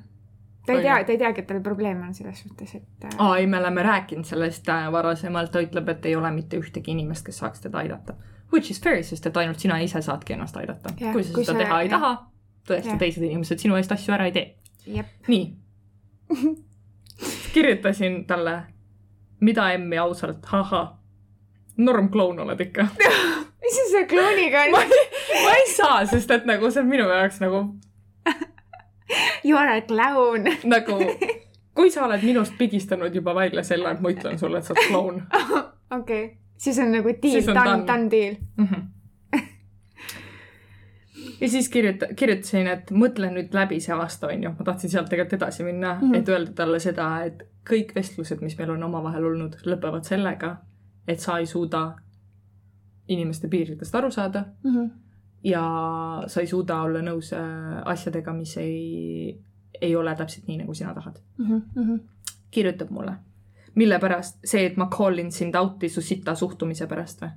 ta 0.65 0.73
ei 0.73 0.81
tea 0.81 1.03
ta 1.03 1.11
ei 1.11 1.17
teagi, 1.17 1.41
et 1.41 1.47
tal 1.47 1.61
probleem 1.61 2.01
on 2.01 2.13
selles 2.13 2.41
suhtes, 2.41 2.75
et 2.75 3.03
äh, 3.03 3.15
aa 3.17 3.37
ei, 3.37 3.47
me 3.47 3.57
oleme 3.57 3.83
rääkinud 3.83 4.25
sellest 4.25 4.69
äh, 4.69 4.91
varasemalt, 4.91 5.51
ta 5.51 5.59
ütleb, 5.59 5.89
et 5.89 6.05
ei 6.05 6.15
ole 6.15 6.31
mitte 6.31 6.57
ühtegi 6.57 6.91
inimest, 6.91 7.25
kes 7.25 7.37
saaks 7.37 7.61
teda 7.61 7.77
aidata. 7.77 8.13
Which 8.53 8.71
is 8.71 8.81
fair, 8.81 9.03
sest 9.03 9.25
et 9.25 9.37
ainult 9.37 9.59
sina 9.59 9.77
ise 9.77 10.01
saadki 10.01 10.33
ennast 10.33 10.57
aidata. 10.57 10.93
Kui 11.11 11.23
sa 11.23 11.33
kui 11.33 11.45
seda 11.45 11.57
sa- 11.57 11.63
teha 11.63 11.81
ei 11.81 11.89
jah. 11.89 11.99
taha, 11.99 12.31
tõesti 12.69 12.97
teised 12.97 13.23
inimesed 13.23 13.59
sinu 13.59 13.75
eest 13.75 13.91
asju 13.91 14.13
ära 14.13 14.25
ei 14.25 14.31
tee. 14.31 14.55
nii. 15.27 15.55
kirjutasin 17.53 18.25
talle, 18.27 18.61
mida 19.39 19.71
emmi 19.71 19.97
ausalt, 19.97 20.45
ahah. 20.51 20.97
normkloun 21.77 22.39
oled 22.39 22.59
ikka. 22.59 22.87
mis 23.61 23.75
see 23.75 23.89
selle 23.91 24.07
klouniga 24.07 24.65
on? 24.65 24.71
ma 25.43 25.53
ei 25.53 25.71
saa, 25.75 26.05
sest 26.05 26.31
et 26.31 26.45
nagu 26.45 26.71
see 26.71 26.83
on 26.83 26.89
minu 26.89 27.07
jaoks 27.09 27.41
nagu, 27.43 27.65
You 29.45 29.57
are 29.57 29.77
a 29.77 29.81
clown. 29.81 30.49
nagu 30.63 30.99
kui 31.75 31.91
sa 31.91 32.05
oled 32.05 32.23
minust 32.23 32.55
pigistanud 32.57 33.15
juba 33.15 33.35
välja 33.35 33.63
selle, 33.63 33.91
et 33.91 34.01
ma 34.01 34.09
ütlen 34.09 34.39
sulle, 34.39 34.57
et 34.59 34.65
sa 34.65 34.73
oled 34.73 34.87
kloun 34.87 35.23
okei, 35.99 36.37
siis 36.57 36.79
on 36.79 36.91
nagu 36.95 37.13
deal 37.21 37.53
done. 37.53 37.87
done 37.87 38.11
deal. 38.11 38.35
mm. 38.57 38.65
-hmm. 38.65 38.81
Ja 41.41 41.49
siis 41.49 41.69
kirjuta-, 41.69 42.13
kirjutasin, 42.15 42.67
et 42.67 42.91
mõtle 42.91 43.29
nüüd 43.33 43.53
läbi 43.53 43.79
see 43.83 43.93
aasta, 43.95 44.27
onju. 44.27 44.53
ma 44.57 44.65
tahtsin 44.65 44.89
sealt 44.89 45.09
tegelikult 45.09 45.41
edasi 45.41 45.63
minna 45.63 45.93
mm. 45.93 46.01
-hmm. 46.01 46.17
et 46.17 46.29
öelda 46.29 46.53
talle 46.55 46.79
seda, 46.79 47.09
et 47.25 47.43
kõik 47.69 47.95
vestlused, 47.95 48.41
mis 48.41 48.57
meil 48.57 48.69
on 48.75 48.83
omavahel 48.83 49.25
olnud, 49.25 49.55
lõpevad 49.65 50.03
sellega, 50.05 50.57
et 51.07 51.19
sa 51.19 51.37
ei 51.39 51.45
suuda 51.45 51.95
inimeste 53.07 53.47
piiridest 53.47 53.95
aru 53.95 54.11
saada 54.11 54.45
Mhm. 54.63 54.85
ja 55.43 55.63
sa 56.27 56.41
ei 56.41 56.47
suuda 56.47 56.81
olla 56.81 57.01
nõus 57.01 57.33
äh, 57.33 57.81
asjadega, 57.85 58.33
mis 58.33 58.57
ei, 58.57 59.39
ei 59.81 59.95
ole 59.95 60.15
täpselt 60.15 60.47
nii, 60.47 60.57
nagu 60.57 60.73
sina 60.73 60.93
tahad. 60.93 61.19
Mhm, 61.37 61.99
kirjutab 62.51 62.89
mulle. 62.89 63.15
mille 63.75 63.99
pärast, 63.99 64.37
see, 64.45 64.65
et 64.65 64.77
ma 64.77 64.87
call 64.87 65.17
in 65.19 65.31
sind 65.31 65.55
out'i 65.55 65.89
su 65.89 66.01
sita 66.01 66.35
suhtumise 66.35 66.87
pärast 66.87 67.21
või? 67.21 67.29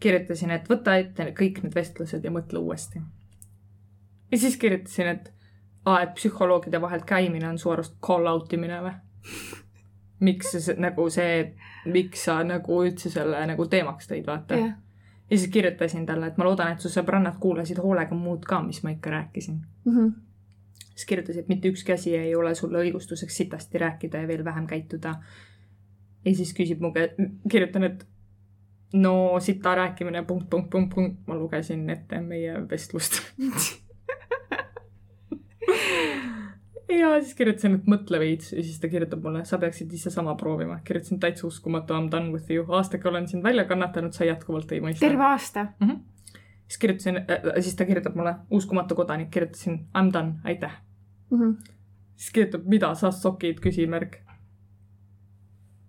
kirjutasin, 0.00 0.50
et 0.54 0.68
võta 0.70 0.96
ette 0.98 1.32
kõik 1.38 1.62
need 1.62 1.74
vestlused 1.74 2.24
ja 2.24 2.30
mõtle 2.30 2.58
uuesti. 2.58 3.02
ja 4.30 4.38
siis 4.38 4.56
kirjutasin, 4.56 5.06
et 5.06 5.32
aa, 5.84 6.02
et 6.02 6.14
psühholoogide 6.14 6.80
vahelt 6.80 7.04
käimine 7.04 7.48
on 7.48 7.58
su 7.58 7.70
arust 7.70 7.96
call 8.04 8.26
out 8.26 8.52
imine 8.52 8.82
või? 8.84 8.94
miks 10.28 10.52
see 10.52 10.76
nagu 10.82 11.08
see, 11.10 11.40
miks 11.86 12.24
sa 12.28 12.42
nagu 12.46 12.82
üldse 12.84 13.10
selle 13.12 13.44
nagu 13.46 13.66
teemaks 13.70 14.10
tõid, 14.10 14.26
vaata. 14.26 14.58
jah, 14.58 14.72
ja 15.30 15.36
siis 15.36 15.50
kirjutasin 15.52 16.06
talle, 16.06 16.30
et 16.30 16.38
ma 16.40 16.46
loodan, 16.48 16.72
et 16.74 16.82
su 16.82 16.90
sõbrannad 16.92 17.38
kuulasid 17.42 17.78
hoolega 17.82 18.16
muud 18.18 18.46
ka, 18.48 18.60
mis 18.64 18.82
ma 18.84 18.94
ikka 18.94 19.14
rääkisin. 19.14 19.60
Mhm. 19.86 20.08
siis 20.88 21.06
kirjutasin, 21.06 21.42
et 21.42 21.48
mitte 21.48 21.68
ükski 21.68 21.92
asi 21.92 22.16
ei 22.16 22.34
ole 22.34 22.54
sulle 22.54 22.82
õigustuseks 22.82 23.36
sitasti 23.42 23.78
rääkida 23.78 24.18
ja 24.18 24.28
veel 24.28 24.44
vähem 24.44 24.66
käituda. 24.66 25.14
ja 26.24 26.34
siis 26.34 26.54
küsib 26.54 26.80
mu 26.80 26.92
käest, 26.92 27.14
kirjutan, 27.50 27.84
et 27.84 28.06
no 28.92 29.40
sita 29.40 29.74
rääkimine, 29.74 30.22
punkt, 30.24 30.50
punkt, 30.50 30.70
punkt, 30.70 30.94
punkt, 30.94 31.26
ma 31.26 31.34
lugesin 31.34 31.90
ette 31.90 32.20
meie 32.20 32.68
vestlust. 32.70 33.12
ja 37.00 37.20
siis 37.20 37.34
kirjutasin, 37.36 37.74
et 37.78 37.88
mõtle 37.90 38.20
veits 38.22 38.52
ja 38.54 38.62
siis 38.62 38.80
ta 38.80 38.88
kirjutab 38.88 39.22
mulle, 39.24 39.44
sa 39.48 39.58
peaksid 39.60 39.92
ise 39.92 40.10
sama 40.10 40.34
proovima. 40.40 40.80
kirjutasin 40.84 41.20
täitsa 41.20 41.46
uskumatu, 41.46 41.94
I 41.94 42.02
m 42.02 42.10
done 42.10 42.32
with 42.32 42.50
you. 42.50 42.64
aastaga 42.68 43.08
olen 43.08 43.28
sind 43.28 43.42
välja 43.44 43.64
kannatanud, 43.64 44.12
sa 44.12 44.24
jätkuvalt 44.24 44.72
ei 44.72 44.80
mõista. 44.80 45.00
terve 45.04 45.24
aasta. 45.24 45.66
siis 46.68 46.78
kirjutasin 46.78 47.16
äh,, 47.16 47.26
siis 47.60 47.76
ta 47.76 47.84
kirjutab 47.84 48.14
mulle, 48.16 48.34
uskumatu 48.50 48.94
kodanik, 48.94 49.30
kirjutasin 49.30 49.74
I 49.74 50.02
m 50.02 50.12
done, 50.12 50.34
aitäh. 50.44 50.80
Mhm. 51.30 51.50
siis 52.16 52.32
kirjutab, 52.32 52.64
mida 52.64 52.94
sa 52.94 53.10
sokid, 53.10 53.60
küsimärk. 53.60 54.16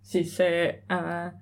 siis 0.01 0.35
see 0.35 0.83
äh, 0.91 0.97
äh, 0.97 1.33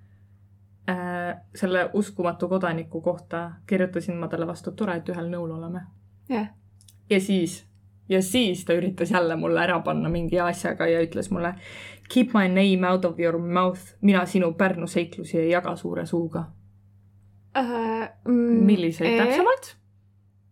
selle 1.56 1.90
uskumatu 1.94 2.48
kodaniku 2.48 3.02
kohta 3.02 3.52
kirjutasin 3.68 4.16
ma 4.16 4.30
talle 4.32 4.48
vastu, 4.48 4.72
tore, 4.72 4.96
et 5.02 5.10
ühel 5.12 5.28
nõul 5.28 5.52
oleme. 5.58 5.82
jah, 6.30 6.48
ja 7.10 7.20
siis, 7.22 7.66
ja 8.10 8.22
siis 8.22 8.66
ta 8.66 8.74
üritas 8.74 9.12
jälle 9.12 9.36
mulle 9.36 9.60
ära 9.62 9.80
panna 9.84 10.10
mingi 10.10 10.40
asjaga 10.40 10.88
ja 10.88 11.02
ütles 11.04 11.32
mulle 11.32 11.56
keep 12.14 12.34
my 12.34 12.48
name 12.48 12.88
out 12.88 13.06
of 13.06 13.20
your 13.20 13.38
mouth, 13.38 13.80
mina 14.02 14.26
sinu 14.26 14.54
Pärnu 14.54 14.88
seiklusi 14.88 15.40
ei 15.40 15.50
jaga 15.50 15.76
suure 15.76 16.06
suuga. 16.06 16.44
mm, 18.26 18.66
milliseid 18.66 19.18
täpsemalt? 19.18 19.76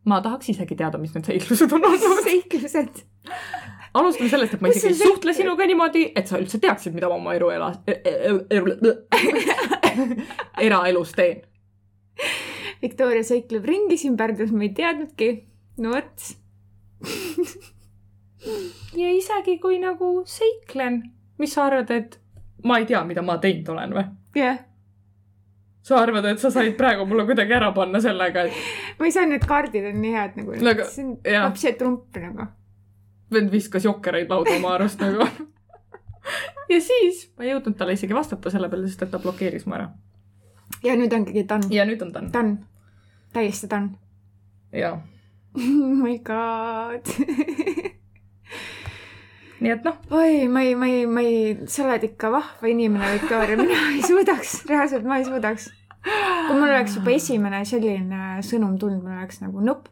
ma 0.05 0.21
tahaks 0.21 0.49
isegi 0.49 0.75
teada, 0.75 0.97
mis 1.01 1.13
need 1.15 1.25
seiklused 1.25 1.71
on 1.73 1.85
olnud. 1.85 2.23
seiklused. 2.23 3.03
alustame 3.93 4.29
sellest, 4.29 4.53
et 4.53 4.61
ma 4.61 4.71
isegi 4.73 4.93
ei 4.93 4.99
suhtle 4.99 5.33
sinuga 5.33 5.67
niimoodi, 5.69 6.09
et 6.15 6.27
sa 6.27 6.39
üldse 6.41 6.59
teaksid, 6.61 6.93
mida 6.97 7.09
ma 7.09 7.19
oma 7.19 7.35
elu 7.37 7.49
elas, 7.55 7.79
eraelus 10.67 11.13
teen. 11.17 11.43
Victoria 12.81 13.23
seikleb 13.23 13.65
ringi 13.65 13.97
siin 13.97 14.17
Pärnus, 14.17 14.51
ma 14.51 14.63
ei 14.67 14.73
teadnudki. 14.75 15.31
no 15.83 15.95
vot. 15.95 16.29
ja 19.01 19.09
isegi 19.11 19.57
kui 19.61 19.79
nagu 19.81 20.21
seiklen, 20.29 21.01
mis 21.41 21.55
sa 21.55 21.65
arvad, 21.69 21.91
et 21.91 22.19
ma 22.63 22.79
ei 22.79 22.87
tea, 22.89 23.03
mida 23.07 23.23
ma 23.25 23.37
teinud 23.41 23.73
olen 23.73 23.95
või? 23.97 24.05
jah, 24.35 24.59
sa 25.85 25.99
arvad, 26.01 26.25
et 26.25 26.41
sa 26.41 26.51
said 26.53 26.73
praegu 26.77 27.05
mulle 27.05 27.27
kuidagi 27.27 27.53
ära 27.55 27.71
panna 27.75 28.01
sellega, 28.03 28.47
et 28.47 28.99
ma 28.99 29.09
ei 29.09 29.13
saa, 29.15 29.25
need 29.29 29.45
kaardid 29.47 29.89
on 29.91 29.99
nii 30.01 30.13
head 30.15 30.39
nagu 30.39 30.55
Nagu-, 30.65 30.87
see 30.91 31.05
on 31.05 31.17
lapse 31.45 31.75
trump 31.79 32.21
nagu. 32.21 32.47
vend 33.33 33.51
viskas 33.53 33.85
jokkereid 33.85 34.31
lauda 34.31 34.55
oma 34.57 34.75
arust 34.77 35.03
nagu. 35.03 35.27
ja 36.71 36.79
siis 36.81 37.25
ma 37.37 37.45
ei 37.45 37.53
jõudnud 37.53 37.77
talle 37.77 37.95
isegi 37.97 38.17
vastata 38.17 38.53
selle 38.53 38.69
peale, 38.71 38.87
sest 38.89 39.05
et 39.05 39.11
ta 39.13 39.21
blokeeris 39.21 39.67
mu 39.69 39.77
ära. 39.77 39.89
ja 40.83 40.95
nüüd 40.99 41.13
ongi 41.13 41.45
done, 41.47 41.69
ja 41.73 41.85
nüüd 41.87 42.01
on 42.05 42.13
ta. 42.15 42.23
done, 42.33 42.57
täiesti 43.33 43.69
done. 43.71 43.95
jaa, 44.73 44.97
oh 45.57 45.95
my 46.01 46.17
god 46.25 47.05
nii 49.65 49.73
et 49.73 49.87
noh, 49.87 49.97
oi, 50.13 50.45
ma 50.51 50.61
ei, 50.65 50.75
ma 50.77 50.89
ei, 50.91 51.05
ma 51.09 51.23
ei, 51.25 51.55
sa 51.71 51.85
oled 51.87 52.03
ikka 52.09 52.29
vahva 52.33 52.69
inimene, 52.69 53.15
Victoria, 53.15 53.57
mina 53.57 53.79
ei 53.95 54.03
suudaks, 54.05 54.59
reaalselt 54.69 55.07
ma 55.07 55.19
ei 55.21 55.27
suudaks. 55.27 55.71
kui 56.05 56.53
mul 56.53 56.69
oleks 56.69 56.99
juba 56.99 57.15
esimene 57.15 57.63
selline 57.65 58.41
sõnum 58.45 58.75
tulnud, 58.77 59.01
mul 59.01 59.17
oleks 59.17 59.41
nagu 59.41 59.63
nope. 59.65 59.89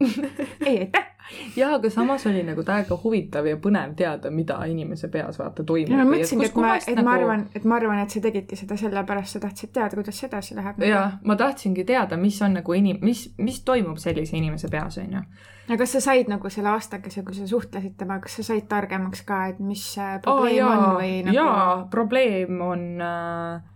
ei, 0.00 0.80
aitäh. 0.80 1.13
jaa, 1.56 1.74
aga 1.74 1.90
samas 1.90 2.26
oli 2.26 2.42
nagu 2.44 2.62
täiega 2.66 2.98
huvitav 3.02 3.46
ja 3.48 3.56
põnev 3.60 3.94
teada, 3.98 4.30
mida 4.30 4.58
inimese 4.70 5.08
peas 5.12 5.38
vaata 5.40 5.64
toimub. 5.64 5.92
ja 5.92 6.00
ma 6.00 6.06
mõtlesingi, 6.10 6.48
et 6.50 6.58
ma, 6.60 6.74
et 6.76 6.90
nagu... 6.98 7.06
ma 7.06 7.16
arvan, 7.18 7.46
et 7.54 7.66
ma 7.68 7.78
arvan, 7.80 8.02
et 8.04 8.14
sa 8.14 8.22
tegidki 8.24 8.58
seda 8.60 8.76
sellepärast, 8.80 9.36
sa 9.36 9.42
tahtsid 9.46 9.72
teada, 9.74 9.96
kuidas 9.96 10.20
see 10.20 10.28
edasi 10.28 10.58
läheb. 10.58 10.84
jaa, 10.88 11.06
ma 11.24 11.36
tahtsingi 11.40 11.86
teada, 11.88 12.18
mis 12.20 12.40
on 12.44 12.58
nagu 12.60 12.76
inim-, 12.76 13.00
mis, 13.04 13.26
mis 13.38 13.60
toimub 13.64 14.00
sellise 14.02 14.36
inimese 14.38 14.70
peas, 14.72 14.98
onju. 15.02 15.24
aga 15.68 15.80
kas 15.82 15.96
sa 15.98 16.04
said 16.10 16.32
nagu 16.32 16.52
selle 16.52 16.74
aastakese, 16.74 17.24
kui 17.26 17.36
sa 17.36 17.48
suhtlesid 17.48 17.96
temaga, 18.00 18.26
kas 18.28 18.40
sa 18.40 18.48
said 18.52 18.68
targemaks 18.70 19.24
ka, 19.28 19.44
et 19.54 19.62
mis 19.64 19.84
see 19.96 20.18
probleem 20.24 20.66
oh, 20.66 20.74
on 20.74 20.98
või 21.00 21.14
nagu? 21.28 21.38
jaa, 21.38 21.68
probleem 21.92 22.60
on 22.64 22.90
äh, 23.00 23.73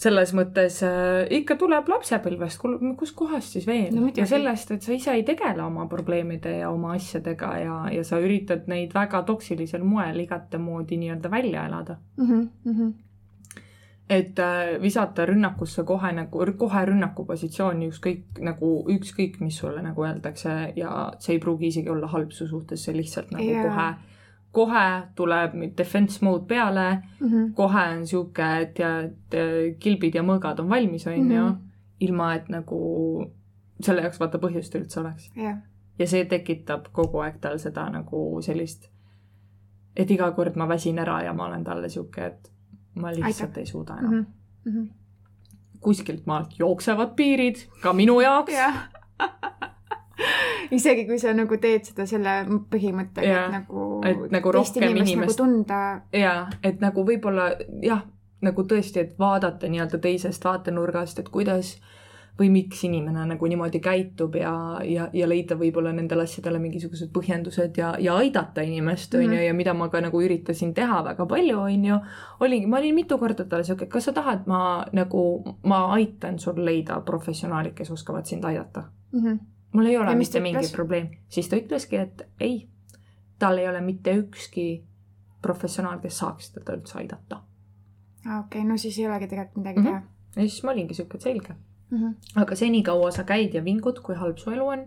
selles 0.00 0.32
mõttes 0.36 0.78
äh, 0.86 1.26
ikka 1.40 1.56
tuleb 1.60 1.88
lapsepõlvest, 1.92 2.62
kus 2.98 3.12
kohast 3.16 3.56
siis 3.56 3.66
veel 3.68 3.92
No 3.92 4.08
ja 4.16 4.26
sellest, 4.28 4.72
et 4.72 4.86
sa 4.86 4.94
ise 4.96 5.12
ei 5.12 5.26
tegele 5.28 5.60
oma 5.66 5.84
probleemide 5.90 6.54
ja 6.62 6.70
oma 6.72 6.94
asjadega 6.96 7.50
ja, 7.60 7.76
ja 7.92 8.04
sa 8.06 8.20
üritad 8.22 8.70
neid 8.70 8.94
väga 8.96 9.22
toksilisel 9.28 9.84
moel 9.84 10.22
igatemoodi 10.24 10.96
nii-öelda 11.02 11.30
välja 11.30 11.66
elada. 11.68 11.98
mm. 12.16 12.48
-hmm. 12.64 12.92
et 14.08 14.38
äh, 14.38 14.82
visata 14.82 15.26
rünnakusse 15.26 15.84
kohe 15.84 16.12
nagu, 16.12 16.46
kohe 16.58 16.84
rünnakupositsiooni 16.84 17.90
ükskõik 17.92 18.40
nagu 18.40 18.72
ükskõik, 18.88 19.36
mis 19.40 19.58
sulle 19.58 19.82
nagu 19.82 20.04
öeldakse 20.04 20.72
ja 20.76 21.12
see 21.18 21.34
ei 21.34 21.40
pruugi 21.40 21.66
isegi 21.66 21.90
olla 21.90 22.06
halb 22.06 22.32
su 22.32 22.46
suhtes, 22.46 22.84
see 22.84 22.96
lihtsalt 22.96 23.30
nagu 23.30 23.44
yeah. 23.44 23.68
kohe, 23.68 24.09
kohe 24.52 25.02
tuleb 25.14 25.52
defense 25.76 26.24
mode 26.24 26.44
peale 26.46 27.02
Mm 27.20 27.28
-hmm. 27.28 27.52
kohe 27.54 27.88
on 27.96 28.06
sihuke, 28.06 28.60
et 28.60 28.78
ja 28.78 29.00
et 29.00 29.34
äh, 29.34 29.78
kilbid 29.78 30.14
ja 30.14 30.22
mõõgad 30.22 30.60
on 30.60 30.68
valmis, 30.68 31.06
onju 31.06 31.24
Mhm., 31.24 31.56
ilma 32.00 32.34
et 32.34 32.48
nagu 32.48 33.30
selle 33.80 34.02
jaoks 34.02 34.20
vaata 34.20 34.38
põhjust 34.38 34.74
üldse 34.78 35.00
oleks. 35.00 35.30
jah, 35.36 35.58
ja 35.98 36.06
see 36.06 36.24
tekitab 36.24 36.88
kogu 36.92 37.18
aeg 37.18 37.40
tal 37.40 37.58
seda 37.58 37.90
nagu 37.90 38.42
sellist, 38.42 38.88
et 39.96 40.10
iga 40.10 40.30
kord 40.32 40.56
ma 40.56 40.68
väsin 40.68 40.98
ära 40.98 41.22
ja 41.22 41.32
ma 41.32 41.46
olen 41.46 41.64
talle 41.64 41.88
sihuke, 41.88 42.26
et 42.26 42.52
ma 42.94 43.12
lihtsalt 43.12 43.50
Aitäh. 43.50 43.60
ei 43.60 43.66
suuda 43.66 43.98
enam 43.98 44.14
mm. 44.14 44.26
mm. 44.64 44.72
-hmm. 44.72 44.88
kuskilt 45.80 46.26
maalt 46.26 46.58
jooksevad 46.58 47.14
piirid 47.16 47.56
ka 47.82 47.92
minu 47.92 48.20
jaoks. 48.20 48.52
jah, 48.52 48.88
isegi 50.78 51.06
kui 51.06 51.18
sa 51.18 51.32
nagu 51.34 51.56
teed 51.60 51.84
seda 51.90 52.06
selle 52.06 52.34
põhimõttega, 52.70 53.26
Jaa, 53.26 53.44
et 53.46 53.52
nagu 53.58 53.86
et 54.06 54.30
nagu 54.34 54.52
teist 54.52 54.76
rohkem 54.76 54.90
inimest 54.90 55.12
inimest- 55.14 55.38
nagu 55.40 55.52
tunda 55.52 55.82
ja 56.12 56.34
et 56.62 56.80
nagu 56.80 57.04
võib-olla 57.06 57.50
jah, 57.82 58.02
nagu 58.42 58.62
tõesti, 58.64 59.00
et 59.00 59.18
vaadata 59.18 59.68
nii-öelda 59.68 59.98
teisest 60.00 60.44
vaatenurgast, 60.44 61.18
et 61.18 61.28
kuidas 61.28 61.76
või 62.40 62.48
miks 62.48 62.84
inimene 62.86 63.26
nagu 63.28 63.46
niimoodi 63.46 63.80
käitub 63.84 64.34
ja, 64.38 64.52
ja, 64.88 65.08
ja 65.12 65.26
leida 65.28 65.56
võib-olla 65.60 65.90
nendele 65.92 66.22
asjadele 66.24 66.58
mingisugused 66.62 67.10
põhjendused 67.12 67.76
ja, 67.76 67.90
ja 68.00 68.14
aidata 68.16 68.62
inimest, 68.64 69.14
on 69.14 69.22
ju, 69.26 69.28
Mhm. 69.28 69.42
ja 69.44 69.54
mida 69.54 69.74
ma 69.74 69.88
ka 69.92 70.00
nagu 70.00 70.22
üritasin 70.24 70.72
teha 70.74 71.02
väga 71.04 71.26
palju, 71.26 71.58
on 71.60 71.84
ju, 71.84 71.98
oligi, 72.40 72.66
ma 72.66 72.78
olin 72.78 72.94
mitu 72.94 73.18
korda 73.18 73.44
talle 73.44 73.64
sihuke, 73.64 73.86
kas 73.92 74.04
sa 74.08 74.12
tahad, 74.12 74.46
ma 74.46 74.84
nagu, 74.92 75.44
ma 75.64 75.92
aitan 75.98 76.38
sul 76.38 76.64
leida 76.64 77.00
professionaali, 77.04 77.72
kes 77.74 77.90
oskavad 77.90 78.24
sind 78.24 78.44
aidata 78.44 78.84
mm. 79.12 79.20
-hmm. 79.20 79.38
Mul 79.72 79.86
ei 79.86 79.96
ole 79.98 80.10
Ja 80.10 80.16
mitte 80.16 80.40
mingi 80.40 80.58
ütles? 80.58 80.72
probleem. 80.72 81.08
siis 81.28 81.48
ta 81.48 81.56
ütleski, 81.56 81.96
et 81.96 82.22
ei, 82.40 82.68
tal 83.38 83.58
ei 83.58 83.68
ole 83.68 83.80
mitte 83.80 84.14
ükski 84.16 84.84
professionaal, 85.42 85.98
kes 86.00 86.18
saaks 86.18 86.50
teda 86.52 86.72
üldse 86.76 86.98
aidata. 86.98 87.36
okei 88.26 88.38
okay,, 88.60 88.64
no 88.64 88.76
siis 88.76 88.98
ei 88.98 89.06
olegi 89.06 89.26
tegelikult 89.28 89.56
midagi 89.56 89.80
Mhm. 89.80 89.86
teha 89.86 90.02
ja 90.36 90.42
siis 90.48 90.62
ma 90.64 90.70
olingi 90.70 90.94
sihuke, 90.94 91.16
et 91.16 91.22
selge. 91.22 91.54
mm. 91.90 91.98
-hmm. 91.98 92.14
aga 92.42 92.54
senikaua 92.54 93.10
sa 93.10 93.24
käid 93.24 93.54
ja 93.54 93.64
vingud, 93.64 93.98
kui 94.02 94.14
halb 94.14 94.36
su 94.38 94.50
elu 94.50 94.66
on, 94.66 94.84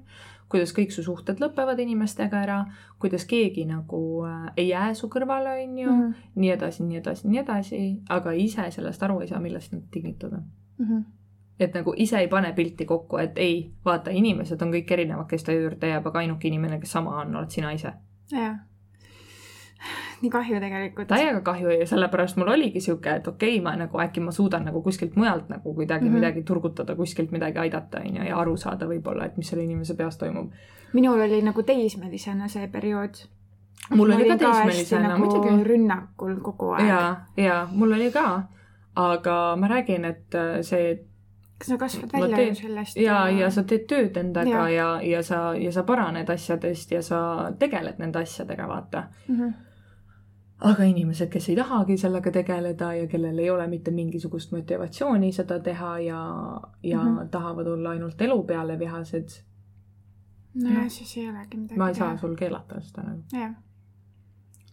kuidas 0.49 0.73
kõik 0.77 0.91
su 0.91 1.03
suhted 1.03 1.39
lõpevad 1.39 1.79
inimestega 1.79 2.37
ära, 2.41 2.65
kuidas 2.99 3.25
keegi 3.25 3.65
nagu 3.65 4.25
äh, 4.25 4.51
ei 4.57 4.67
jää 4.69 4.93
su 4.93 5.07
kõrvale, 5.07 5.63
on 5.63 5.77
ju 5.79 5.89
mm, 5.91 5.97
Mhm. 5.97 6.11
-hmm. 6.11 6.15
nii 6.35 6.49
edasi, 6.51 6.83
nii 6.83 6.97
edasi, 6.97 7.27
nii 7.27 7.39
edasi, 7.39 8.01
aga 8.09 8.31
ise 8.31 8.71
sellest 8.71 9.03
aru 9.03 9.19
ei 9.21 9.27
saa, 9.27 9.39
millest 9.39 9.71
need 9.71 9.83
tingitud 9.91 10.33
on. 10.33 10.43
Mm 10.77 10.85
-hmm. 10.85 11.03
Et 11.59 11.73
nagu 11.73 11.93
ise 11.97 12.17
ei 12.17 12.27
pane 12.27 12.53
pilti 12.53 12.85
kokku, 12.85 13.17
et 13.17 13.37
ei, 13.37 13.71
vaata, 13.85 14.11
inimesed 14.11 14.61
on 14.61 14.73
kõik 14.73 14.91
erinevad, 14.91 15.27
kes 15.29 15.43
ta 15.43 15.53
juurde 15.53 15.87
jääb, 15.87 16.07
aga 16.07 16.19
ainuke 16.19 16.47
inimene, 16.47 16.79
kes 16.79 16.91
sama 16.91 17.19
on, 17.21 17.35
oled 17.35 17.53
sina 17.53 17.71
ise 17.71 17.93
jah. 18.31 18.55
nii 20.21 20.31
kahju 20.31 20.59
tegelikult. 20.59 21.07
täiega 21.07 21.41
kahju 21.41 21.69
ja 21.69 21.87
sellepärast 21.87 22.37
mul 22.37 22.53
oligi 22.55 22.81
sihuke, 22.81 23.17
et 23.19 23.27
okei 23.27 23.57
okay,, 23.57 23.63
ma 23.63 23.75
nagu 23.75 23.99
äkki 23.99 24.23
ma 24.23 24.31
suudan 24.31 24.65
nagu 24.65 24.81
kuskilt 24.81 25.15
mujalt 25.15 25.49
nagu 25.49 25.73
kuidagi 25.73 26.05
mm. 26.05 26.09
-hmm. 26.09 26.15
midagi 26.15 26.43
turgutada, 26.43 26.95
kuskilt 26.95 27.31
midagi 27.31 27.59
aidata, 27.59 27.99
on 27.99 28.15
ju, 28.15 28.23
ja 28.23 28.39
aru 28.39 28.57
saada 28.57 28.87
võib-olla, 28.87 29.25
et 29.25 29.37
mis 29.37 29.49
selle 29.49 29.63
inimese 29.63 29.95
peas 29.95 30.17
toimub. 30.17 30.51
minul 30.93 31.21
oli 31.21 31.41
nagu 31.41 31.63
teismelisena 31.63 32.47
see 32.47 32.67
periood. 32.67 33.13
Mul 33.89 34.11
oli 34.11 34.27
ka 34.29 34.37
teismelisena, 34.37 35.07
nagu 35.07 35.25
muidugi. 35.25 35.63
rünnakul 35.63 36.35
kogu 36.41 36.71
aeg. 36.71 36.87
ja, 36.87 37.15
ja 37.37 37.67
mul 37.71 37.91
oli 37.91 38.11
ka, 38.11 38.43
aga 38.95 39.55
ma 39.55 39.67
räägin, 39.67 40.05
et 40.05 40.35
äh, 40.35 40.61
see 40.61 41.12
kas 41.57 41.67
sa 41.67 41.77
kasvad 41.77 42.09
välja 42.13 42.37
teen- 42.37 42.55
sellest 42.55 42.97
ja, 42.97 43.29
ja 43.29 43.49
sa 43.51 43.63
teed 43.63 43.85
tööd 43.87 44.17
endaga 44.17 44.49
ja, 44.69 44.69
Ja. 44.69 45.01
ja, 45.01 45.23
sa, 45.23 45.55
ja 45.55 45.71
sa 45.71 45.83
paraned 45.83 46.29
asjadest 46.29 46.91
ja 46.91 47.01
sa 47.01 47.51
tegeled 47.59 47.99
nende 47.99 48.19
asjadega, 48.19 48.67
vaata 48.67 49.03
mm. 49.27 49.39
-hmm. 49.39 49.53
aga 50.59 50.83
inimesed, 50.83 51.29
kes 51.29 51.49
ei 51.49 51.55
tahagi 51.55 51.97
sellega 51.97 52.31
tegeleda 52.31 52.93
ja 52.93 53.07
kellel 53.07 53.39
ei 53.39 53.49
ole 53.49 53.67
mitte 53.67 53.91
mingisugust 53.91 54.51
motivatsiooni 54.51 55.31
seda 55.31 55.59
teha 55.59 55.99
ja, 55.99 56.21
ja 56.83 57.03
mm. 57.03 57.17
-hmm. 57.17 57.27
tahavad 57.29 57.67
olla 57.67 57.89
ainult 57.89 58.21
elu 58.21 58.43
peale 58.43 58.79
vihased, 58.79 59.29
nojah 60.63 60.83
Noh., 60.83 60.89
siis 60.91 61.17
ei 61.17 61.29
olegi 61.29 61.57
midagi 61.57 61.77
ma 61.77 61.89
ei 61.89 61.95
saa 61.95 62.17
sul 62.17 62.35
keelata 62.35 62.81
seda 62.81 63.03
nagu. 63.03 63.53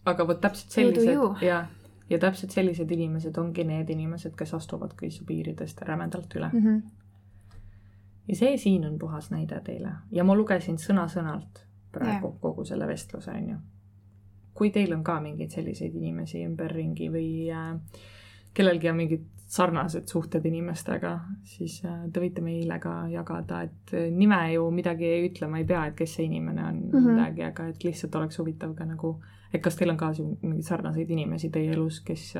aga 0.05 0.27
vot 0.27 0.41
täpselt 0.41 0.71
sellised 0.71 1.45
ja, 1.45 1.65
ja 2.11 2.19
täpselt 2.19 2.51
sellised 2.51 2.91
inimesed 2.91 3.37
ongi 3.39 3.63
need 3.67 3.89
inimesed, 3.89 4.35
kes 4.37 4.53
astuvad 4.57 4.95
kõik 4.99 5.15
su 5.15 5.25
piiridest 5.25 5.81
rämedalt 5.87 6.35
üle 6.35 6.49
mm. 6.53 6.63
-hmm. 6.67 6.81
ja 8.27 8.35
see 8.35 8.57
siin 8.57 8.85
on 8.85 8.99
puhas 8.99 9.31
näide 9.31 9.61
teile 9.65 9.95
ja 10.11 10.23
ma 10.23 10.35
lugesin 10.35 10.77
sõna-sõnalt 10.77 11.65
praegu 11.91 12.27
Jah. 12.27 12.39
kogu 12.41 12.65
selle 12.65 12.87
vestluse, 12.87 13.31
on 13.31 13.49
ju. 13.49 13.57
kui 14.53 14.71
teil 14.71 14.93
on 14.93 15.03
ka 15.03 15.19
mingeid 15.21 15.51
selliseid 15.51 15.95
inimesi 15.95 16.45
ümberringi 16.45 17.09
või 17.11 17.29
äh, 17.51 17.77
kellelgi 18.53 18.89
on 18.89 18.95
mingid 18.99 19.27
sarnased 19.51 20.07
suhted 20.07 20.45
inimestega, 20.47 21.11
siis 21.43 21.81
äh, 21.85 22.05
te 22.13 22.23
võite 22.23 22.43
meile 22.43 22.77
ka 22.79 22.93
jagada, 23.11 23.61
et 23.67 23.93
äh, 23.97 24.07
nime 24.15 24.39
ju 24.53 24.69
midagi 24.71 25.07
ei 25.07 25.25
ütle, 25.27 25.49
ma 25.51 25.59
ei 25.59 25.67
pea, 25.67 25.85
et 25.89 25.97
kes 25.97 26.15
see 26.17 26.27
inimene 26.29 26.63
on 26.63 26.75
mm. 26.75 26.91
-hmm. 26.91 27.09
midagi, 27.11 27.43
aga 27.43 27.67
et 27.67 27.83
lihtsalt 27.83 28.15
oleks 28.15 28.39
huvitav 28.39 28.75
ka 28.75 28.87
nagu, 28.87 29.17
et 29.53 29.61
kas 29.61 29.75
teil 29.75 29.91
on 29.91 29.97
ka 29.99 30.13
siin 30.13 30.37
mingeid 30.41 30.67
sarnaseid 30.67 31.09
inimesi 31.09 31.49
teie 31.49 31.71
elus, 31.75 32.01
kes, 32.07 32.33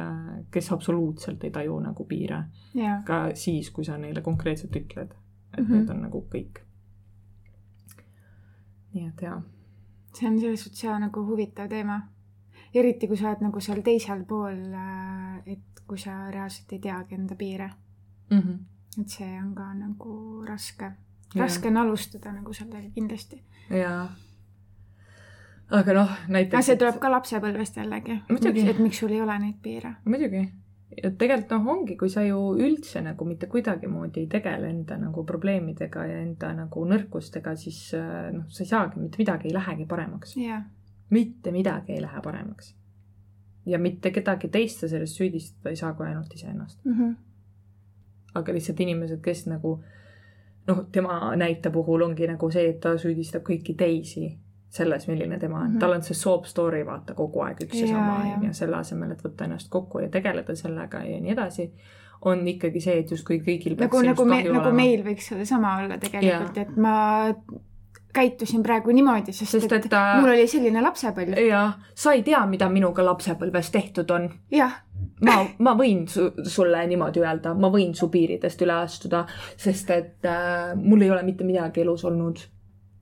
kes 0.52 0.72
absoluutselt 0.72 1.44
ei 1.44 1.52
taju 1.52 1.80
nagu 1.84 2.06
piire, 2.08 2.44
ja, 2.78 3.02
ka 3.06 3.24
siis, 3.36 3.72
kui 3.72 3.86
sa 3.86 3.98
neile 3.98 4.22
konkreetselt 4.22 4.76
ütled, 4.76 5.12
et 5.12 5.60
mm. 5.60 5.66
-hmm. 5.66 5.76
need 5.76 5.90
on 5.90 6.02
nagu 6.02 6.26
kõik. 6.36 6.62
nii 8.94 9.08
et 9.08 9.22
jaa, 9.22 9.42
see 10.14 10.30
on 10.30 10.40
selles 10.40 10.64
suhtes 10.64 10.84
hea 10.84 11.00
nagu 11.00 11.26
huvitav 11.28 11.70
teema. 11.70 12.02
eriti 12.74 13.08
kui 13.08 13.18
sa 13.18 13.30
oled 13.30 13.42
nagu 13.42 13.60
seal 13.60 13.82
teisel 13.84 14.24
pool, 14.26 14.60
et 15.46 15.82
kui 15.88 15.98
sa 16.00 16.32
reaalselt 16.32 16.72
ei 16.72 16.80
teagi 16.80 17.16
enda 17.16 17.36
piire, 17.36 17.70
mm. 18.30 18.40
-hmm. 18.40 19.02
et 19.02 19.10
see 19.10 19.42
on 19.44 19.56
ka 19.56 19.74
nagu 19.74 20.44
raske. 20.48 20.92
Jaa. 21.36 21.46
raske 21.46 21.68
on 21.68 21.78
alustada 21.78 22.32
nagu 22.32 22.54
sellega 22.54 22.90
kindlasti. 22.96 23.44
jaa. 23.70 24.10
Aga 25.72 25.94
noh, 25.96 26.10
näiteks. 26.28 26.56
aga 26.56 26.66
see 26.66 26.80
tuleb 26.80 26.98
ka 27.02 27.12
lapsepõlvest 27.12 27.78
jällegi. 27.80 28.18
Et 28.72 28.82
miks 28.82 29.00
sul 29.04 29.14
ei 29.16 29.22
ole 29.24 29.38
neid 29.40 29.62
piire. 29.64 29.96
muidugi. 30.06 30.44
ja 31.04 31.12
tegelikult 31.16 31.54
noh, 31.56 31.70
ongi, 31.76 31.96
kui 32.00 32.12
sa 32.12 32.24
ju 32.26 32.40
üldse 32.60 33.02
nagu 33.06 33.26
mitte 33.26 33.48
kuidagimoodi 33.52 34.26
ei 34.26 34.28
tegele 34.32 34.68
enda 34.70 34.98
nagu 35.00 35.24
probleemidega 35.28 36.06
ja 36.10 36.20
enda 36.20 36.52
nagu 36.58 36.84
nõrkustega, 36.88 37.56
siis 37.56 37.80
äh, 37.96 38.28
noh, 38.36 38.50
sa 38.52 38.66
ei 38.66 38.72
saagi 38.74 39.00
mitte 39.00 39.22
midagi, 39.22 39.48
ei 39.48 39.56
lähegi 39.56 39.88
paremaks. 39.88 40.36
jah, 40.38 40.66
mitte 41.10 41.56
midagi 41.56 41.96
ei 41.96 42.04
lähe 42.04 42.22
paremaks. 42.24 42.76
ja 43.66 43.80
mitte 43.80 44.12
kedagi 44.12 44.50
teist 44.50 44.84
sa 44.84 44.92
sellest 44.92 45.16
süüdistada 45.16 45.70
ei 45.72 45.80
saa 45.80 45.94
kui 45.94 46.08
ainult 46.08 46.34
iseennast. 46.34 46.80
Mhm. 46.86 47.16
aga 48.36 48.54
lihtsalt 48.54 48.80
inimesed, 48.80 49.22
kes 49.24 49.48
nagu 49.48 49.80
noh, 50.68 50.86
tema 50.92 51.36
näite 51.36 51.70
puhul 51.70 52.02
ongi 52.02 52.28
nagu 52.28 52.52
see, 52.52 52.70
et 52.70 52.80
ta 52.80 52.98
süüdistab 52.98 53.44
kõiki 53.48 53.76
teisi 53.78 54.38
selles, 54.72 55.08
milline 55.08 55.40
tema 55.40 55.60
on 55.60 55.68
mm. 55.68 55.74
-hmm. 55.74 55.80
tal 55.80 55.92
on 55.92 56.04
see 56.04 56.16
soap 56.16 56.46
story 56.48 56.86
vaata 56.86 57.14
kogu 57.14 57.42
aeg 57.44 57.64
üks 57.66 57.80
ja 57.82 57.88
Jaa, 57.88 57.96
sama 57.98 58.36
on 58.36 58.46
ju, 58.48 58.54
selle 58.54 58.78
asemel, 58.78 59.12
et 59.12 59.24
võtta 59.26 59.48
ennast 59.48 59.70
kokku 59.70 60.00
ja 60.00 60.10
tegeleda 60.10 60.56
sellega 60.56 61.04
ja 61.04 61.18
nii 61.22 61.34
edasi, 61.34 61.72
on 62.22 62.48
ikkagi 62.48 62.80
see, 62.82 63.02
et 63.02 63.12
justkui 63.12 63.42
kõigil 63.42 63.76
peaks 63.76 63.92
nagu, 63.92 64.06
nagu 64.08 64.26
me, 64.26 64.38
nagu 64.46 64.62
olema. 64.62 64.78
meil 64.78 65.04
võiks 65.04 65.28
sedasama 65.34 65.76
olla 65.82 65.98
tegelikult, 65.98 66.58
et 66.58 66.78
ma 66.78 66.96
käitusin 68.14 68.64
praegu 68.64 68.92
niimoodi, 68.92 69.34
sest, 69.34 69.52
sest 69.52 69.72
et, 69.72 69.86
et 69.86 69.92
ta 69.92 70.02
mul 70.20 70.32
oli 70.34 70.48
selline 70.48 70.84
lapsepõlv. 70.84 71.40
ja 71.48 71.66
sa 71.96 72.16
ei 72.16 72.24
tea, 72.28 72.40
mida 72.48 72.70
minuga 72.70 73.06
lapsepõlves 73.06 73.72
tehtud 73.72 74.12
on 74.12 74.30
jah, 74.52 74.80
ma, 75.28 75.38
ma 75.60 75.76
võin 75.80 76.06
su, 76.12 76.30
sulle 76.48 76.86
niimoodi 76.92 77.24
öelda, 77.24 77.54
ma 77.58 77.72
võin 77.74 77.96
su 77.98 78.12
piiridest 78.14 78.64
üle 78.68 78.80
astuda, 78.86 79.26
sest 79.58 79.92
et 79.96 80.32
äh, 80.32 80.74
mul 80.80 81.08
ei 81.08 81.12
ole 81.12 81.24
mitte 81.28 81.48
midagi 81.48 81.84
elus 81.86 82.06
olnud 82.08 82.44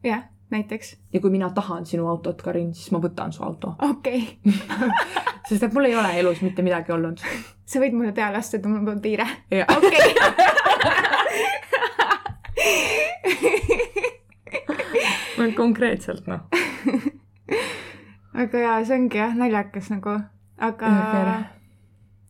jah, 0.06 0.26
näiteks. 0.52 0.98
ja 1.14 1.20
kui 1.22 1.30
mina 1.30 1.50
tahan 1.50 1.86
sinu 1.86 2.08
autot, 2.08 2.42
Karin, 2.42 2.74
siis 2.74 2.92
ma 2.92 3.00
võtan 3.04 3.34
su 3.34 3.44
auto, 3.44 3.76
okei 3.90 4.40
okay. 4.46 4.90
sest 5.50 5.64
et 5.64 5.74
mul 5.74 5.86
ei 5.90 5.96
ole 5.96 6.20
elus 6.20 6.42
mitte 6.46 6.62
midagi 6.66 6.92
olnud. 6.96 7.20
sa 7.66 7.80
võid 7.82 7.94
mulle 7.98 8.14
peale 8.18 8.38
astuda, 8.42 8.70
mul 8.70 8.86
pole 8.86 9.00
piire. 9.04 9.28
okei. 9.78 10.08
konkreetselt 15.60 16.28
noh. 16.30 16.46
aga 18.34 18.60
jaa, 18.64 18.84
see 18.86 18.96
ongi 18.96 19.20
jah 19.20 19.34
naljakas 19.36 19.90
nagu, 19.92 20.16
aga 20.58 20.92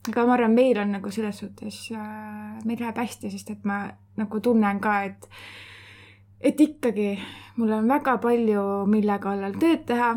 aga 0.10 0.26
ma 0.26 0.36
arvan, 0.38 0.56
meil 0.56 0.80
on 0.82 0.96
nagu 0.98 1.12
selles 1.14 1.41
suhtes 1.44 1.82
äh,, 1.94 2.60
meil 2.66 2.80
läheb 2.82 2.98
hästi, 2.98 3.32
sest 3.34 3.52
et 3.54 3.66
ma 3.68 3.84
nagu 4.18 4.41
tunnen 4.44 4.80
ka, 4.82 5.02
et 5.10 5.30
et 6.41 6.61
ikkagi 6.61 7.14
mul 7.60 7.72
on 7.76 7.88
väga 7.88 8.18
palju, 8.24 8.66
mille 8.90 9.20
kallal 9.24 9.56
tööd 9.60 9.86
teha, 9.90 10.14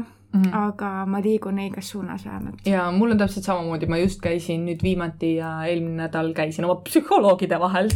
aga 0.56 0.90
ma 1.10 1.20
liigun 1.20 1.58
õiges 1.60 1.90
suunas 1.92 2.24
vähemalt. 2.24 2.62
ja 2.66 2.86
mul 2.94 3.12
on 3.12 3.20
täpselt 3.20 3.44
samamoodi, 3.44 3.88
ma 3.90 3.98
just 4.00 4.22
käisin 4.24 4.64
nüüd 4.64 4.80
viimati 4.84 5.34
ja 5.36 5.50
eelmine 5.68 6.06
nädal 6.06 6.32
käisin 6.36 6.64
oma 6.64 6.78
psühholoogide 6.86 7.58
vahel 7.60 7.90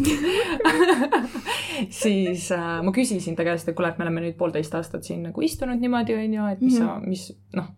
siis 2.03 2.51
äh, 2.53 2.69
ma 2.85 2.93
küsisin 2.93 3.39
ta 3.39 3.47
käest, 3.47 3.69
et 3.69 3.77
kuule, 3.79 3.95
et 3.95 3.99
me 3.99 4.05
oleme 4.05 4.27
nüüd 4.27 4.37
poolteist 4.37 4.77
aastat 4.77 5.09
siin 5.09 5.25
nagu 5.31 5.45
istunud 5.47 5.81
niimoodi, 5.81 6.19
on 6.21 6.37
ju, 6.39 6.53
et 6.53 6.65
mis 6.67 6.77
sa, 6.77 6.99
mis 7.01 7.31
noh, 7.57 7.73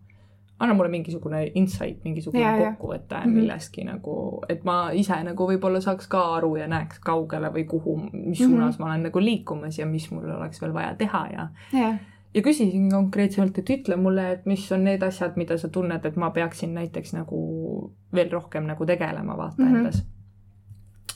anna 0.59 0.73
mulle 0.73 0.89
mingisugune 0.91 1.51
insight, 1.55 2.03
mingisugune 2.03 2.43
kokkuvõte 2.59 3.19
Mhm. 3.25 3.33
millestki 3.35 3.83
nagu, 3.85 4.43
et 4.49 4.63
ma 4.63 4.91
ise 4.91 5.23
nagu 5.23 5.47
võib-olla 5.47 5.81
saaks 5.81 6.07
ka 6.07 6.35
aru 6.35 6.55
ja 6.57 6.67
näeks 6.67 6.99
kaugele 6.99 7.49
või 7.53 7.65
kuhu, 7.65 7.97
mis 8.13 8.39
Mhm. 8.39 8.49
suunas 8.49 8.79
ma 8.79 8.85
olen 8.85 9.03
nagu 9.03 9.19
liikumas 9.19 9.79
ja 9.79 9.85
mis 9.85 10.11
mul 10.11 10.29
oleks 10.29 10.61
veel 10.61 10.73
vaja 10.73 10.95
teha 10.95 11.27
ja 11.33 11.47
jah, 11.73 11.97
ja 12.33 12.41
küsisin 12.41 12.91
konkreetselt, 12.91 13.57
et 13.57 13.69
ütle 13.69 13.95
mulle, 13.95 14.31
et 14.31 14.45
mis 14.45 14.71
on 14.71 14.83
need 14.83 15.01
asjad, 15.03 15.35
mida 15.37 15.57
sa 15.57 15.67
tunned, 15.69 16.05
et 16.05 16.15
ma 16.15 16.29
peaksin 16.29 16.73
näiteks 16.73 17.13
nagu 17.13 17.91
veel 18.13 18.29
rohkem 18.31 18.67
nagu 18.67 18.85
tegelema 18.85 19.37
vaata 19.37 19.63
mm. 19.63 19.67
-hmm. 19.71 19.77
endas. 19.77 20.03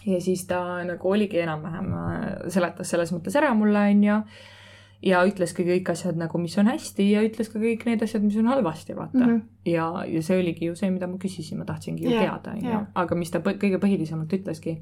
ja 0.06 0.22
siis 0.22 0.48
ta 0.48 0.84
nagu 0.84 1.10
oligi 1.11 1.40
enam-vähem, 1.40 1.94
seletas 2.48 2.90
selles 2.90 3.14
mõttes 3.14 3.36
ära 3.38 3.53
mulle, 3.53 3.80
onju. 3.80 4.22
Ja 5.03 5.23
ütles 5.27 5.51
ka 5.53 5.63
kõik 5.67 5.89
asjad 5.91 6.15
nagu, 6.17 6.38
mis 6.39 6.57
on 6.57 6.67
hästi 6.71 7.05
ja 7.11 7.21
ütles 7.25 7.49
ka 7.51 7.59
kõik 7.59 7.85
need 7.85 8.01
asjad, 8.05 8.23
mis 8.23 8.38
on 8.39 8.45
halvasti, 8.47 8.95
vaata 8.95 9.17
mm. 9.17 9.23
Mhm. 9.23 9.34
-hmm. 9.39 9.71
ja, 9.71 9.88
ja 10.07 10.21
see 10.21 10.38
oligi 10.39 10.65
ju 10.65 10.75
see, 10.75 10.91
mida 10.91 11.07
ma 11.07 11.17
küsisin, 11.17 11.57
ma 11.57 11.65
tahtsingi 11.65 12.03
ju 12.05 12.09
Jah, 12.11 12.21
teada, 12.23 12.51
onju 12.57 12.85
aga 12.95 13.15
mis 13.15 13.31
ta 13.31 13.39
põ- 13.39 13.57
kõige 13.59 13.80
põhilisemalt 13.84 14.34
ütleski, 14.34 14.77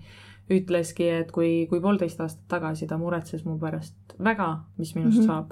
ütleski, 0.50 1.10
et 1.22 1.32
kui, 1.32 1.66
kui 1.70 1.82
poolteist 1.82 2.22
aastat 2.22 2.48
tagasi 2.48 2.88
ta 2.88 2.98
muretses 2.98 3.46
mu 3.46 3.58
pärast 3.60 3.96
väga, 4.20 4.60
mis 4.78 4.96
minust 4.96 5.18
mm 5.18 5.24
Mhm. 5.24 5.30
-hmm. 5.30 5.34
saab, 5.34 5.52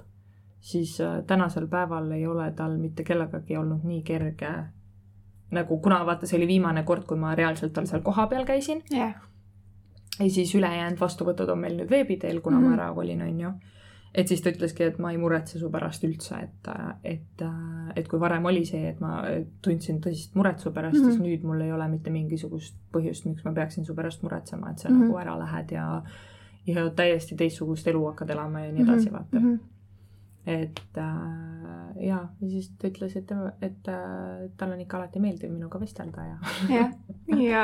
siis 0.59 0.99
äh, 1.01 1.23
tänasel 1.27 1.67
päeval 1.67 2.11
ei 2.11 2.27
ole 2.27 2.51
tal 2.51 2.77
mitte 2.77 3.03
kellegagi 3.03 3.57
olnud 3.57 3.83
nii 3.83 4.01
kerge 4.03 4.49
nagu, 5.51 5.77
kuna 5.81 6.05
vaata, 6.05 6.27
see 6.27 6.37
oli 6.37 6.47
viimane 6.47 6.83
kord, 6.83 7.05
kui 7.05 7.17
ma 7.17 7.35
reaalselt 7.35 7.73
tal 7.73 7.85
seal 7.85 8.01
kohapeal 8.01 8.45
käisin 8.45 8.81
jah, 8.91 9.15
ja 10.19 10.29
siis 10.29 10.55
ülejäänud 10.55 10.99
vastuvõtud 10.99 11.49
on 11.49 11.59
meil 11.59 11.77
nüüd 11.79 11.89
veebi 11.89 12.17
teel, 12.17 12.41
kuna 12.41 12.57
mm 12.59 12.63
Mhm. 12.63 12.73
-hmm. 12.73 12.77
ma 12.77 12.83
ära 12.83 12.93
kolin, 12.93 13.21
onju. 13.21 13.51
Et 14.15 14.27
siis 14.27 14.41
ta 14.41 14.49
ütleski, 14.49 14.83
et 14.83 14.97
ma 14.99 15.11
ei 15.11 15.17
muretse 15.17 15.59
su 15.59 15.69
pärast 15.69 16.03
üldse, 16.03 16.35
et, 16.43 16.69
et, 17.03 17.43
et 17.95 18.07
kui 18.07 18.19
varem 18.19 18.45
oli 18.45 18.65
see, 18.65 18.89
et 18.89 18.99
ma 18.99 19.21
tundsin 19.61 20.01
tõsist 20.01 20.35
muret 20.35 20.59
su 20.59 20.71
pärast 20.71 20.97
mm, 20.97 21.01
-hmm. 21.01 21.05
siis 21.05 21.19
Mhm. 21.19 21.27
nüüd 21.27 21.43
mul 21.43 21.61
ei 21.61 21.71
ole 21.71 21.87
mitte 21.87 22.09
mingisugust 22.09 22.75
põhjust, 22.93 23.25
miks 23.25 23.43
ma 23.45 23.53
peaksin 23.53 23.85
su 23.85 23.95
pärast 23.95 24.23
muretsema, 24.23 24.71
et 24.71 24.79
sa 24.79 24.89
mm 24.89 24.95
-hmm. 24.95 25.03
nagu 25.03 25.17
ära 25.17 25.39
lähed 25.39 25.71
ja 25.71 26.03
ja 26.67 26.89
täiesti 26.89 27.35
teistsugust 27.35 27.87
elu 27.87 28.05
hakkad 28.05 28.29
elama 28.29 28.59
ja 28.61 28.71
nii 28.71 28.83
edasi, 28.83 29.11
vaata 29.11 29.39
mm. 29.39 29.53
-hmm. 29.53 29.59
Et 30.45 30.97
äh, 30.97 32.05
ja, 32.07 32.19
ja 32.41 32.49
siis 32.49 32.69
ta 32.79 32.87
ütles, 32.87 33.15
et, 33.19 33.31
et 33.61 33.89
äh, 33.91 34.49
tal 34.57 34.73
on 34.73 34.81
ikka 34.81 34.97
alati 34.97 35.19
meeldiv 35.19 35.51
minuga 35.51 35.79
vestelda 35.81 36.25
ja 36.25 36.37
jah, 36.77 36.93
ja, 37.39 37.63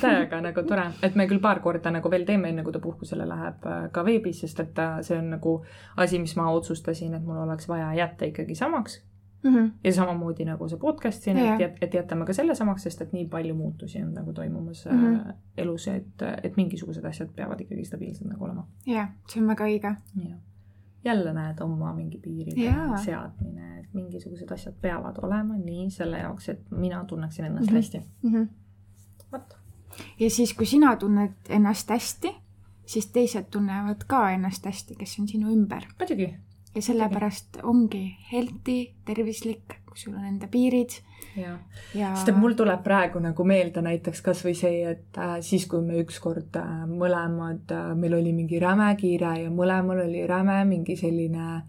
täiega 0.00 0.40
nagu 0.44 0.64
tore, 0.68 0.88
et 1.02 1.18
me 1.18 1.28
küll 1.30 1.42
paar 1.42 1.62
korda 1.64 1.92
nagu 1.94 2.10
veel 2.10 2.26
teeme, 2.28 2.50
enne 2.52 2.64
kui 2.66 2.74
ta 2.74 2.82
puhkusele 2.84 3.28
läheb 3.28 3.68
äh, 3.70 3.84
ka 3.92 4.04
veebis, 4.06 4.42
sest 4.44 4.64
et 4.64 4.82
äh, 4.82 4.98
see 5.06 5.18
on 5.18 5.30
nagu 5.36 5.60
asi, 5.96 6.18
mis 6.18 6.36
ma 6.36 6.50
otsustasin, 6.54 7.14
et 7.18 7.24
mul 7.24 7.44
oleks 7.44 7.68
vaja 7.70 7.92
jätta 7.98 8.28
ikkagi 8.28 8.58
samaks 8.58 9.02
Mhm. 9.44 9.66
ja 9.84 9.92
samamoodi 9.92 10.44
nagu 10.44 10.68
see 10.68 10.78
podcast 10.78 11.22
siin, 11.22 11.36
et 11.36 11.60
Jah. 11.60 11.70
et 11.80 11.94
jätame 11.94 12.26
ka 12.26 12.32
selle 12.32 12.54
samaks, 12.54 12.82
sest 12.82 13.02
et 13.02 13.12
nii 13.12 13.28
palju 13.30 13.54
muutusi 13.54 14.02
on 14.02 14.12
nagu 14.14 14.32
toimumas 14.32 14.84
mm. 14.86 14.98
-hmm. 14.98 15.34
elus, 15.56 15.88
et, 15.88 16.22
et 16.42 16.56
mingisugused 16.56 17.04
asjad 17.04 17.30
peavad 17.36 17.60
ikkagi 17.60 17.84
stabiilsed 17.84 18.26
nagu 18.26 18.44
olema. 18.44 18.66
ja 18.86 19.08
see 19.28 19.42
on 19.42 19.48
väga 19.48 19.64
õige. 19.64 19.94
jah, 20.28 20.38
jälle 21.04 21.32
näed 21.32 21.60
oma 21.60 21.92
mingi 21.94 22.18
piiride 22.18 22.64
Jaa. 22.64 22.96
seadmine, 22.96 23.78
et 23.80 23.94
mingisugused 23.94 24.50
asjad 24.52 24.74
peavad 24.80 25.16
olema 25.22 25.56
nii 25.58 25.90
selle 25.90 26.18
jaoks, 26.18 26.48
et 26.48 26.70
mina 26.70 27.04
tunneksin 27.04 27.44
ennast 27.44 27.66
Mhm. 27.70 27.76
hästi. 27.76 28.02
vot, 29.32 29.56
ja 30.20 30.30
siis, 30.30 30.54
kui 30.54 30.66
sina 30.66 30.96
tunned 30.96 31.32
ennast 31.48 31.90
hästi, 31.90 32.34
siis 32.86 33.06
teised 33.12 33.44
tunnevad 33.50 34.04
ka 34.06 34.30
ennast 34.30 34.64
hästi, 34.66 34.94
kes 34.94 35.16
on 35.20 35.28
sinu 35.28 35.52
ümber 35.52 35.82
muidugi 35.98 36.34
ja 36.74 36.82
sellepärast 36.84 37.60
ongi 37.62 38.04
healthy, 38.32 38.80
tervislik, 39.06 39.80
kui 39.88 39.98
sul 39.98 40.16
on 40.16 40.24
enda 40.28 40.50
piirid. 40.52 41.00
Jah 41.36 41.58
ja 41.94 42.12
sest 42.16 42.32
et 42.32 42.38
mul 42.38 42.54
tuleb 42.58 42.82
praegu 42.84 43.20
nagu 43.22 43.44
meelde 43.46 43.82
näiteks 43.84 44.22
kasvõi 44.24 44.54
see, 44.58 44.82
et 44.92 45.18
äh, 45.20 45.38
siis, 45.44 45.66
kui 45.70 45.82
me 45.84 46.00
ükskord 46.02 46.56
äh, 46.60 46.84
mõlemad 46.90 47.74
äh,, 47.74 47.90
meil 47.98 48.18
oli 48.18 48.32
mingi 48.36 48.60
räme 48.62 48.90
kiire 49.00 49.34
ja 49.44 49.52
mõlemal 49.52 50.04
oli 50.06 50.24
räme 50.28 50.60
mingi 50.68 50.96
selline 50.98 51.62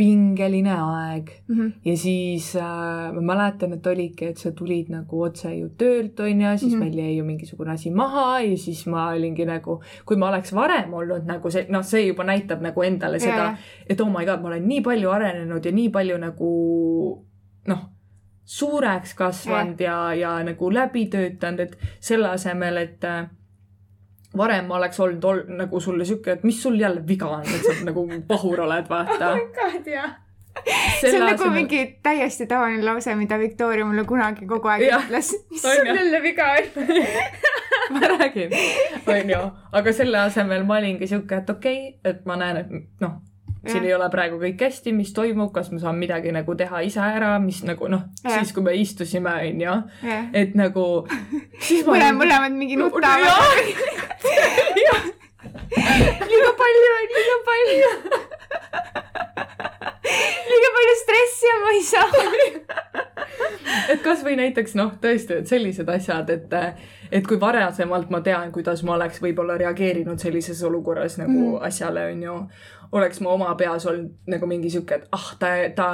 pingeline 0.00 0.72
aeg 0.72 1.28
mm. 1.48 1.56
-hmm. 1.56 1.72
ja 1.84 1.96
siis 1.96 2.56
äh, 2.56 3.12
ma 3.14 3.20
mäletan, 3.32 3.72
et 3.76 3.86
oligi, 3.86 4.30
et 4.32 4.38
sa 4.38 4.52
tulid 4.56 4.88
nagu 4.88 5.22
otse 5.22 5.52
ju 5.54 5.68
töölt 5.78 6.20
onju, 6.20 6.56
siis 6.58 6.72
mm. 6.72 6.80
-hmm. 6.80 6.84
meil 6.84 6.98
jäi 6.98 7.16
ju 7.16 7.24
mingisugune 7.24 7.72
asi 7.72 7.90
maha 7.90 8.40
ja 8.40 8.56
siis 8.56 8.86
ma 8.86 9.08
olingi 9.10 9.44
nagu, 9.46 9.80
kui 10.06 10.16
ma 10.16 10.28
oleks 10.28 10.54
varem 10.54 10.94
olnud 10.94 11.26
nagu 11.26 11.50
see, 11.50 11.66
noh, 11.68 11.84
see 11.84 12.06
juba 12.06 12.24
näitab 12.24 12.62
nagu 12.64 12.82
endale 12.82 13.20
seda 13.20 13.36
Jaa. 13.36 13.56
et 13.88 14.00
oh 14.00 14.08
my 14.08 14.24
god, 14.26 14.40
ma 14.40 14.48
olen 14.48 14.68
nii 14.68 14.80
palju 14.80 15.10
arenenud 15.10 15.64
ja 15.64 15.72
nii 15.72 15.88
palju 15.88 16.18
nagu 16.18 16.52
noh, 17.66 17.84
suureks 18.44 19.14
kasvanud 19.14 19.80
ja, 19.80 20.14
ja 20.14 20.32
nagu 20.44 20.72
läbi 20.72 21.06
töötanud, 21.06 21.60
et 21.60 21.76
selle 22.00 22.28
asemel, 22.28 22.76
et 22.76 23.04
äh, 23.04 23.28
varem 24.36 24.66
ma 24.66 24.76
oleks 24.78 25.00
olnud 25.00 25.24
ol, 25.24 25.44
nagu 25.58 25.80
sulle 25.80 26.04
sihuke, 26.04 26.38
et 26.38 26.42
mis 26.46 26.62
sul 26.62 26.78
jälle 26.80 27.02
viga 27.06 27.28
on, 27.28 27.46
et 27.46 27.64
sa 27.66 27.76
nagu 27.86 28.06
pahur 28.28 28.66
oled, 28.66 28.90
vaata. 28.90 29.32
God, 29.56 29.86
jah. 29.90 30.18
see 31.00 31.14
on 31.16 31.26
nagu 31.26 31.50
mingi 31.54 31.82
täiesti 32.02 32.46
tavaline 32.50 32.84
lause, 32.84 33.14
mida 33.16 33.38
Victoria 33.38 33.86
mulle 33.86 34.04
kunagi 34.04 34.46
kogu 34.50 34.68
aeg 34.68 34.84
Jah, 34.88 35.06
ütles. 35.06 35.32
mis 35.50 35.64
on 35.64 35.76
sul 35.78 35.90
jälle 35.94 36.22
viga 36.22 36.50
on? 36.58 36.92
ma 37.94 38.12
räägin, 38.14 38.54
onju, 39.06 39.40
aga 39.72 39.92
selle 39.92 40.22
asemel 40.26 40.66
ma 40.66 40.78
olingi 40.78 41.10
sihuke, 41.10 41.42
et 41.42 41.50
okei 41.50 41.80
okay,, 41.88 42.12
et 42.12 42.26
ma 42.26 42.38
näen, 42.38 42.62
et 42.64 43.02
noh, 43.02 43.18
siin 43.66 43.84
ei 43.84 43.94
ole 43.94 44.08
praegu 44.12 44.38
kõik 44.40 44.62
hästi, 44.64 44.92
mis 44.96 45.12
toimub, 45.16 45.52
kas 45.54 45.70
ma 45.72 45.80
saan 45.82 45.98
midagi 46.00 46.32
nagu 46.32 46.54
teha 46.56 46.80
ise 46.86 47.02
ära, 47.04 47.34
mis 47.42 47.60
nagu 47.68 47.90
noh, 47.92 48.06
siis 48.22 48.54
kui 48.56 48.64
me 48.64 48.74
istusime, 48.78 49.34
onju, 49.50 49.76
et 50.32 50.56
nagu. 50.58 50.86
mõlemad, 51.86 52.20
mõlemad 52.22 52.56
mingi 52.56 52.78
nutavad. 52.80 53.28
liiga 56.30 56.52
palju 56.62 56.88
on, 56.96 57.12
liiga 57.16 57.36
palju. 57.50 57.90
liiga 60.50 60.70
palju 60.78 60.96
stressi 61.02 61.52
on, 61.54 61.60
ma 61.64 61.76
ei 61.76 61.84
saa. 61.84 62.08
et 63.92 64.02
kasvõi 64.04 64.36
näiteks 64.40 64.74
noh, 64.78 64.94
tõesti, 65.02 65.40
et 65.42 65.50
sellised 65.50 65.88
asjad, 65.92 66.30
et, 66.32 66.58
et 67.12 67.26
kui 67.26 67.38
varasemalt 67.40 68.10
ma 68.12 68.22
tean, 68.24 68.52
kuidas 68.54 68.84
ma 68.86 68.96
oleks 68.96 69.20
võib-olla 69.22 69.58
reageerinud 69.60 70.20
sellises 70.22 70.62
olukorras 70.66 71.18
nagu 71.20 71.38
mm. 71.38 71.64
asjale 71.68 72.08
onju, 72.14 72.36
oleks 72.92 73.20
ma 73.20 73.30
oma 73.30 73.54
peas 73.54 73.86
olnud 73.86 74.10
nagu 74.26 74.46
mingi 74.50 74.70
sihuke, 74.70 74.94
et 74.94 75.08
ah, 75.12 75.28
ta, 75.38 75.50
ta, 75.76 75.88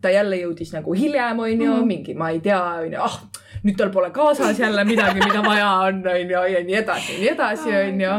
ta 0.00 0.10
jälle 0.14 0.36
jõudis 0.42 0.72
nagu 0.72 0.92
hiljem 0.94 1.40
onju 1.40 1.72
Mhm. 1.72 1.86
mingi, 1.88 2.14
ma 2.14 2.30
ei 2.30 2.40
tea, 2.40 2.60
onju, 2.84 2.98
ah 3.02 3.16
nüüd 3.64 3.76
tal 3.76 3.90
pole 3.90 4.10
kaasas 4.14 4.58
jälle 4.60 4.84
midagi, 4.84 5.18
mida 5.24 5.42
vaja 5.42 5.70
on, 5.88 6.04
onju, 6.06 6.44
ja 6.52 6.60
nii 6.64 6.76
edasi 6.82 7.12
ja 7.12 7.18
nii 7.18 7.28
edasi, 7.32 7.72
onju. 7.80 8.12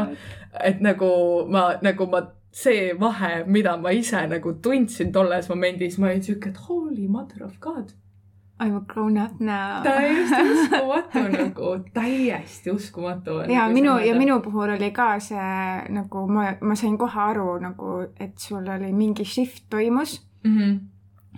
et 0.64 0.80
nagu 0.84 1.46
ma, 1.48 1.62
nagu 1.82 2.06
ma, 2.06 2.20
see 2.52 2.92
vahe, 2.98 3.44
mida 3.46 3.76
ma 3.78 3.90
ise 3.94 4.26
nagu 4.26 4.52
tundsin 4.62 5.12
tolles 5.12 5.48
momendis, 5.48 5.98
ma 5.98 6.08
olin 6.10 6.22
sihuke, 6.22 6.48
et 6.50 6.56
holy 6.68 7.06
mother 7.08 7.44
of 7.46 7.56
god 7.60 7.92
I 8.60 8.68
m 8.68 8.76
a 8.76 8.80
grown 8.80 9.16
up 9.16 9.40
now. 9.40 9.82
täiesti 9.88 10.42
uskumatu 10.52 11.22
nagu, 11.32 11.70
täiesti 11.94 12.70
uskumatu. 12.70 13.30
ja 13.48 13.68
minu 13.68 13.98
ja 13.98 14.14
minu 14.14 14.40
puhul 14.40 14.76
oli 14.76 14.90
ka 14.90 15.18
see 15.18 15.88
nagu 15.88 16.26
ma, 16.28 16.52
ma 16.60 16.74
sain 16.74 16.98
kohe 16.98 17.20
aru 17.20 17.58
nagu, 17.58 18.00
et 18.20 18.38
sul 18.38 18.68
oli 18.68 18.92
mingi 18.92 19.24
shift 19.24 19.64
toimus, 19.70 20.20
mm. 20.44 20.58
-hmm. 20.58 20.78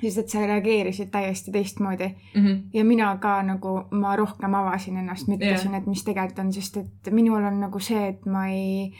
sest 0.01 0.19
et 0.19 0.28
sa 0.28 0.47
reageerisid 0.47 1.11
täiesti 1.11 1.53
teistmoodi 1.53 2.15
Mm 2.35 2.47
-hmm. 2.47 2.61
ja 2.74 2.85
mina 2.85 3.16
ka 3.16 3.43
nagu, 3.43 3.85
ma 3.90 4.16
rohkem 4.16 4.55
avasin 4.55 4.97
ennast, 4.97 5.28
Jah. 5.28 5.40
yeah., 5.40 5.77
et 5.77 5.86
mis 5.86 6.05
tegelikult 6.05 6.39
on, 6.39 6.53
sest 6.53 6.77
et 6.77 7.11
minul 7.11 7.44
on 7.44 7.61
nagu 7.61 7.78
see, 7.78 8.09
et 8.09 8.27
ma 8.27 8.47
ei, 8.47 8.93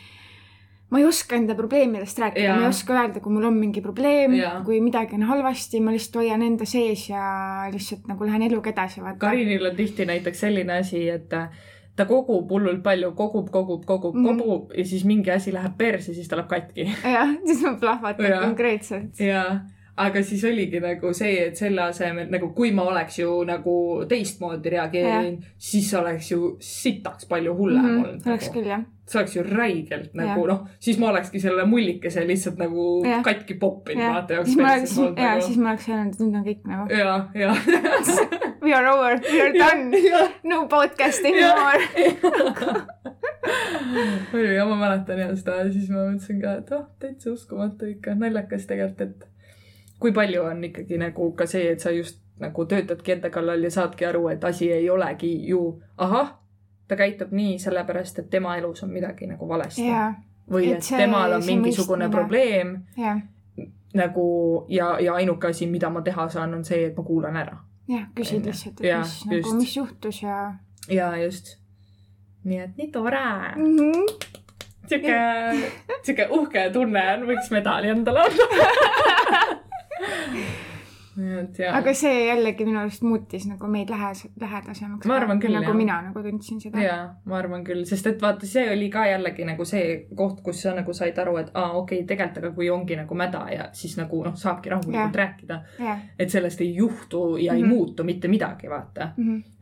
ma 0.93 1.01
ei 1.01 1.09
oska 1.09 1.37
enda 1.39 1.57
probleemidest 1.57 2.19
rääkida 2.21 2.45
yeah., 2.45 2.59
ma 2.61 2.67
ei 2.67 2.69
oska 2.69 2.97
öelda, 2.99 3.21
kui 3.25 3.33
mul 3.33 3.49
on 3.49 3.57
mingi 3.57 3.81
probleem 3.81 4.37
yeah., 4.37 4.61
kui 4.67 4.81
midagi 4.85 5.17
on 5.17 5.27
halvasti, 5.31 5.81
ma 5.81 5.95
lihtsalt 5.95 6.21
hoian 6.21 6.45
enda 6.45 6.69
sees 6.69 7.09
ja 7.09 7.27
lihtsalt 7.73 8.09
nagu 8.11 8.29
lähen 8.29 8.45
eluga 8.49 8.71
edasi. 8.75 9.01
Karinil 9.19 9.71
on 9.71 9.77
tihti 9.77 10.07
näiteks 10.09 10.45
selline 10.45 10.81
asi, 10.83 11.07
et 11.09 11.33
ta 11.97 12.07
kogub 12.09 12.51
hullult 12.51 12.83
palju, 12.85 13.13
kogub, 13.17 13.51
kogub, 13.53 13.85
kogub 13.85 14.15
mm. 14.15 14.27
-hmm. 14.27 14.39
kogub 14.39 14.73
ja 14.77 14.85
siis 14.85 15.05
mingi 15.05 15.31
asi 15.31 15.53
läheb 15.53 15.77
perse, 15.79 16.15
siis 16.15 16.29
ta 16.29 16.37
läheb 16.37 16.49
katki. 16.49 16.89
jah, 17.17 17.37
siis 17.47 17.63
ma 17.63 17.77
plahvatan 17.81 18.41
konkreetselt. 18.41 19.21
ja, 19.21 19.61
aga 19.97 20.23
siis 20.23 20.45
oligi 20.45 20.81
nagu 20.81 21.13
see, 21.15 21.47
et 21.47 21.57
selle 21.57 21.83
asemel 21.83 22.31
nagu, 22.33 22.49
kui 22.57 22.73
ma 22.73 22.87
oleks 22.89 23.19
ju 23.19 23.43
nagu 23.45 23.77
teistmoodi 24.09 24.71
reageerinud, 24.77 25.45
siis 25.59 25.95
oleks 25.95 26.31
ju 26.33 26.57
sitaks 26.61 27.27
palju 27.29 27.55
hullem 27.57 27.85
mm 27.85 27.91
-hmm. 27.91 28.05
olnud 28.05 28.27
oleks 28.27 28.49
nagu. 28.49 28.59
küll 28.59 28.69
jah. 28.69 28.85
See 29.13 29.21
oleks 29.21 29.37
ju 29.37 29.45
räigelt 29.47 30.15
nagu 30.19 30.47
Jah. 30.47 30.49
noh, 30.53 30.77
siis 30.83 30.99
ma 31.01 31.11
olekski 31.13 31.41
selle 31.43 31.67
mullikese 31.69 32.25
lihtsalt 32.29 32.61
nagu 32.61 32.87
Jah. 33.07 33.23
katki 33.27 33.55
poppinud, 33.61 34.03
jah 34.03 34.17
vaata. 34.17 34.45
siis 34.45 34.59
ma 34.59 34.73
oleks, 34.73 34.97
ja 35.17 35.35
siis 35.41 35.59
ma 35.59 35.75
oleks 35.75 35.89
öelnud, 35.89 36.15
et 36.15 36.25
nüüd 36.25 36.39
on 36.41 36.47
kõik 36.49 36.63
nagu 36.73 36.85
ja, 36.99 37.17
ja. 37.35 37.51
we 38.65 38.75
are 38.75 38.93
over, 38.93 39.21
we 39.29 39.43
are 39.43 39.53
done, 39.57 40.03
no 40.49 40.65
podcast 40.73 41.25
anymore. 41.29 41.83
oli 44.35 44.55
ja 44.57 44.65
ma 44.67 44.77
mäletan 44.77 45.19
ja 45.19 45.37
seda 45.37 45.57
ja 45.63 45.73
siis 45.73 45.91
ma 45.91 46.07
mõtlesin 46.07 46.41
ka, 46.43 46.57
et 46.63 46.73
oh, 46.77 46.85
täitsa 47.03 47.33
uskumatu 47.33 47.89
ikka, 47.91 48.15
naljakas 48.19 48.67
tegelikult, 48.71 49.01
et 49.03 49.99
kui 50.03 50.13
palju 50.15 50.45
on 50.47 50.65
ikkagi 50.67 50.99
nagu 51.01 51.33
ka 51.39 51.47
see, 51.51 51.73
et 51.75 51.83
sa 51.83 51.93
just 51.95 52.21
nagu 52.43 52.67
töötadki 52.67 53.17
enda 53.17 53.31
kallal 53.31 53.63
ja 53.63 53.71
saadki 53.71 54.07
aru, 54.09 54.27
et 54.33 54.45
asi 54.45 54.71
ei 54.73 54.89
olegi 54.91 55.33
ju 55.49 55.61
ahah, 55.99 56.33
ta 56.93 56.97
käitub 57.01 57.31
nii 57.33 57.59
sellepärast, 57.63 58.19
et 58.23 58.31
tema 58.31 58.57
elus 58.61 58.83
on 58.87 58.91
midagi 58.93 59.27
nagu 59.31 59.49
valesti 59.49 59.87
jaa, 59.89 60.11
või 60.51 60.71
et 60.73 60.77
et 60.83 60.91
see- 60.91 60.99
temal 60.99 61.33
on 61.39 61.45
mingisugune 61.47 62.07
mõistmine. 62.07 62.19
probleem 62.19 62.77
jah, 62.97 63.21
nagu 63.95 64.27
ja, 64.69 64.97
ja 65.01 65.15
ainuke 65.15 65.47
asi, 65.53 65.67
mida 65.67 65.91
ma 65.91 66.01
teha 66.03 66.29
saan, 66.29 66.55
on 66.55 66.65
see, 66.65 66.85
et 66.87 66.97
ma 66.97 67.03
kuulan 67.05 67.37
ära. 67.37 67.57
jah, 67.89 68.07
küsid 68.17 68.45
lihtsalt, 68.47 68.81
et 68.81 68.87
Jah, 68.87 69.01
mis 69.03 69.25
nagu, 69.27 69.55
mis 69.59 69.77
juhtus 69.77 70.23
ja 70.23 70.55
ja 70.89 71.17
just. 71.25 71.59
nii 72.45 72.59
et 72.59 72.77
nii 72.77 72.91
tore. 72.91 73.21
mm. 73.57 73.79
-hmm. 73.79 74.07
sihuke, 74.89 75.21
sihuke 76.03 76.27
uhke 76.31 76.71
tunne 76.73 77.03
on, 77.15 77.21
võiks 77.29 77.51
medali 77.51 77.89
endale 77.89 78.21
anda. 78.21 78.45
aga 81.73 81.93
see 81.95 82.27
jällegi 82.27 82.65
minu 82.65 82.79
arust 82.81 83.03
muutis 83.05 83.45
nagu 83.49 83.67
meid 83.69 83.91
lähes-, 83.93 84.29
lähedasemaks. 84.41 85.07
Ma 85.07 85.17
arvan 85.21 85.41
küll, 85.43 85.53
nagu 85.53 85.69
jah. 85.69 85.77
mina 85.77 85.99
nagu 86.03 86.23
tundsin 86.25 86.61
seda. 86.61 86.81
jaa, 86.83 87.03
ma 87.25 87.37
arvan 87.39 87.65
küll, 87.65 87.85
sest 87.89 88.07
et 88.07 88.23
vaata, 88.23 88.47
see 88.49 88.65
oli 88.73 88.89
ka 88.91 89.05
jällegi 89.11 89.45
nagu 89.45 89.65
see 89.69 90.07
koht, 90.17 90.41
kus 90.45 90.63
sa 90.63 90.75
nagu 90.75 90.95
said 90.97 91.19
aru, 91.19 91.37
et 91.43 91.51
aa, 91.55 91.73
okei 91.73 91.99
okay,, 92.03 92.07
tegelikult 92.09 92.39
aga 92.43 92.51
kui 92.57 92.71
ongi 92.71 92.97
nagu 92.97 93.15
mäda 93.19 93.43
ja 93.53 93.69
siis 93.77 93.97
nagu 94.01 94.23
noh, 94.25 94.35
saabki 94.39 94.71
rahulikult 94.73 94.95
Jah. 94.97 95.13
rääkida, 95.23 95.61
et 96.19 96.31
sellest 96.31 96.61
ei 96.65 96.75
juhtu 96.75 97.37
ja 97.37 97.55
ei 97.55 97.63
Mhm. 97.63 97.69
muutu 97.71 98.05
mitte 98.05 98.29
midagi, 98.29 98.69
vaata. 98.71 99.11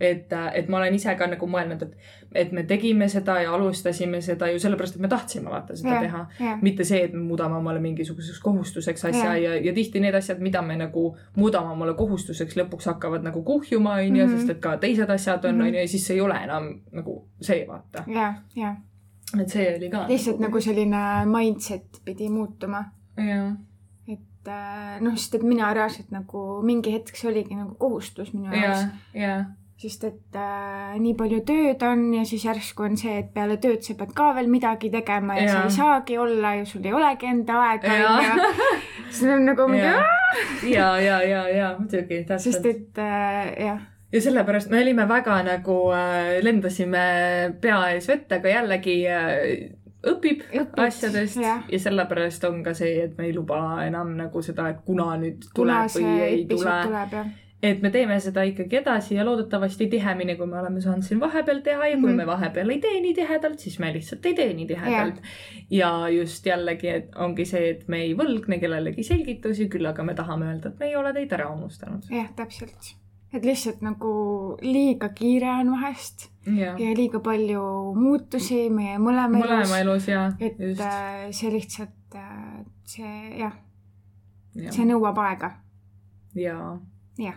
et, 0.01 0.32
et 0.55 0.68
ma 0.68 0.77
olen 0.77 0.94
ise 0.94 1.14
ka 1.14 1.27
nagu 1.27 1.47
mõelnud, 1.47 1.82
et, 1.82 1.97
et 2.35 2.52
me 2.52 2.62
tegime 2.62 3.09
seda 3.09 3.40
ja 3.43 3.55
alustasime 3.55 4.20
seda 4.23 4.47
ju 4.52 4.59
sellepärast, 4.62 4.94
et 4.97 5.01
me 5.02 5.09
tahtsime 5.09 5.51
vaata 5.51 5.77
seda 5.77 5.94
Jah, 5.97 6.02
teha. 6.02 6.59
mitte 6.62 6.85
see, 6.85 7.01
et 7.05 7.12
me 7.12 7.23
muudame 7.27 7.57
omale 7.57 7.81
mingisuguseks 7.81 8.40
kohustuseks 8.40 9.05
asja 9.05 9.24
Jah. 9.35 9.40
ja, 9.43 9.55
ja 9.65 9.73
tihti 9.74 10.01
need 10.01 10.15
asjad, 10.15 10.39
mida 10.39 10.62
me 10.62 10.77
nagu 10.77 11.16
muudame 11.36 11.73
omale 11.74 11.94
kohustuseks, 11.98 12.55
lõpuks 12.57 12.86
hakkavad 12.86 13.23
nagu 13.27 13.43
kuhjuma, 13.43 13.94
onju, 13.94 14.27
Mhm. 14.27 14.36
sest 14.39 14.51
et 14.51 14.61
ka 14.61 14.77
teised 14.78 15.11
asjad 15.11 15.44
on, 15.44 15.55
Mhm. 15.59 15.66
onju, 15.66 15.81
ja 15.81 15.89
siis 15.89 16.07
see 16.07 16.15
ei 16.15 16.20
ole 16.20 16.35
enam 16.44 16.81
nagu 16.93 17.24
see, 17.40 17.66
vaata. 17.69 18.05
jah, 18.07 18.35
jah. 18.57 18.77
et 19.40 19.48
see 19.48 19.77
oli 19.77 19.90
ka. 19.90 20.07
lihtsalt 20.09 20.39
nagu 20.40 20.61
selline 20.61 21.24
mindset 21.27 22.01
pidi 22.05 22.28
muutuma. 22.28 22.85
jah, 23.16 23.52
et 24.09 24.48
äh, 24.48 25.01
noh, 25.01 25.16
sest 25.16 25.35
et 25.35 25.43
mina 25.43 25.74
reaalselt 25.74 26.11
nagu 26.11 26.62
mingi 26.62 26.93
hetk 26.93 27.16
see 27.16 27.28
oligi 27.31 27.55
nagu 27.55 27.74
kohustus 27.78 28.32
minu 28.35 28.52
jaoks 28.55 28.86
ja, 29.15 29.20
ja, 29.20 29.44
sest 29.81 30.02
et 30.05 30.36
äh, 30.36 30.97
nii 31.01 31.15
palju 31.16 31.40
tööd 31.48 31.82
on 31.89 32.02
ja 32.12 32.24
siis 32.28 32.44
järsku 32.44 32.85
on 32.85 32.98
see, 33.01 33.15
et 33.23 33.31
peale 33.32 33.57
tööd 33.62 33.81
sa 33.86 33.97
pead 33.97 34.12
ka 34.16 34.31
veel 34.36 34.51
midagi 34.52 34.90
tegema 34.93 35.39
ja, 35.39 35.47
ja 35.47 35.55
sa 35.55 35.62
ei 35.65 35.77
saagi 35.78 36.19
olla 36.20 36.52
ja 36.59 36.66
sul 36.69 36.85
ei 36.85 36.93
olegi 36.97 37.31
enda 37.31 37.62
aega 37.70 37.94
onju. 37.94 38.51
siis 39.15 39.24
on 39.32 39.48
nagu 39.48 39.69
mingi, 39.70 39.89
ja, 40.74 40.90
ja, 41.01 41.23
ja, 41.24 41.47
ja 41.48 41.73
muidugi, 41.78 42.20
sest 42.28 42.61
täpselt. 42.61 42.70
et 42.74 43.02
äh, 43.07 43.40
jah, 43.70 43.82
ja 44.12 44.23
sellepärast 44.28 44.70
me 44.70 44.82
olime 44.85 45.09
väga 45.09 45.40
nagu 45.48 45.81
äh,, 45.97 46.39
lendasime 46.44 47.05
pea 47.61 47.82
ees 47.94 48.09
vette, 48.11 48.40
aga 48.40 48.57
jällegi 48.59 48.97
äh, 49.09 49.36
õpib 50.01 50.44
Õpid, 50.48 50.81
asjadest 50.81 51.40
ja. 51.40 51.59
ja 51.69 51.81
sellepärast 51.81 52.44
on 52.48 52.62
ka 52.65 52.74
see, 52.77 53.01
et 53.05 53.16
me 53.19 53.28
ei 53.28 53.36
luba 53.36 53.81
enam 53.85 54.12
nagu 54.19 54.43
seda, 54.44 54.70
et 54.73 54.85
kuna 54.85 55.12
nüüd 55.20 55.48
kuna 55.55 55.85
tuleb 55.86 55.94
või 55.97 56.05
see 56.05 56.27
ei 56.27 56.44
tule. 56.51 56.77
tuleb 56.89 57.16
jah. 57.20 57.31
Et 57.62 57.82
me 57.82 57.91
teeme 57.93 58.16
seda 58.20 58.43
ikkagi 58.49 58.77
edasi 58.78 59.15
ja 59.19 59.24
loodetavasti 59.24 59.87
tihemini, 59.93 60.37
kui 60.37 60.47
me 60.49 60.59
oleme 60.59 60.81
saanud 60.81 61.05
siin 61.05 61.20
vahepeal 61.20 61.59
teha 61.66 61.87
ja 61.91 61.97
kui 62.01 62.09
Mhm. 62.09 62.16
me 62.16 62.27
vahepeal 62.27 62.70
ei 62.70 62.78
tee 62.81 63.01
nii 63.01 63.15
tihedalt, 63.15 63.59
siis 63.59 63.78
me 63.78 63.93
lihtsalt 63.93 64.27
ei 64.27 64.35
tee 64.35 64.53
nii 64.55 64.66
tihedalt. 64.66 65.20
ja 65.70 66.09
just 66.09 66.47
jällegi, 66.47 66.89
et 66.89 67.11
ongi 67.16 67.45
see, 67.45 67.70
et 67.70 67.89
me 67.89 68.01
ei 68.07 68.15
võlgne 68.16 68.61
kellelegi 68.61 69.03
selgitusi, 69.05 69.69
küll 69.69 69.87
aga 69.87 70.03
me 70.03 70.15
tahame 70.15 70.47
öelda, 70.47 70.69
et 70.73 70.78
me 70.81 70.87
ei 70.89 70.97
ole 70.97 71.12
teid 71.12 71.32
ära 71.32 71.51
unustanud. 71.53 72.09
jah, 72.11 72.31
täpselt. 72.37 72.95
et 73.32 73.45
lihtsalt 73.45 73.82
nagu 73.82 74.57
liiga 74.62 75.09
kiire 75.15 75.51
on 75.61 75.70
vahest 75.70 76.31
ja 76.57 76.73
ja 76.78 76.95
liiga 76.97 77.20
palju 77.20 77.95
muutusi 77.95 78.70
meie 78.70 78.97
mõlema, 78.99 79.39
mõlema 79.45 79.81
elus 79.85 80.09
ja 80.09 80.32
et 80.41 80.59
just 80.59 80.81
äh, 80.81 81.28
see 81.31 81.51
lihtsalt, 81.53 82.16
see 82.85 83.39
jah, 83.39 83.53
ja, 84.55 84.73
see 84.73 84.85
nõuab 84.89 85.19
aega. 85.23 85.53
ja 86.35 86.57
jah, 87.19 87.37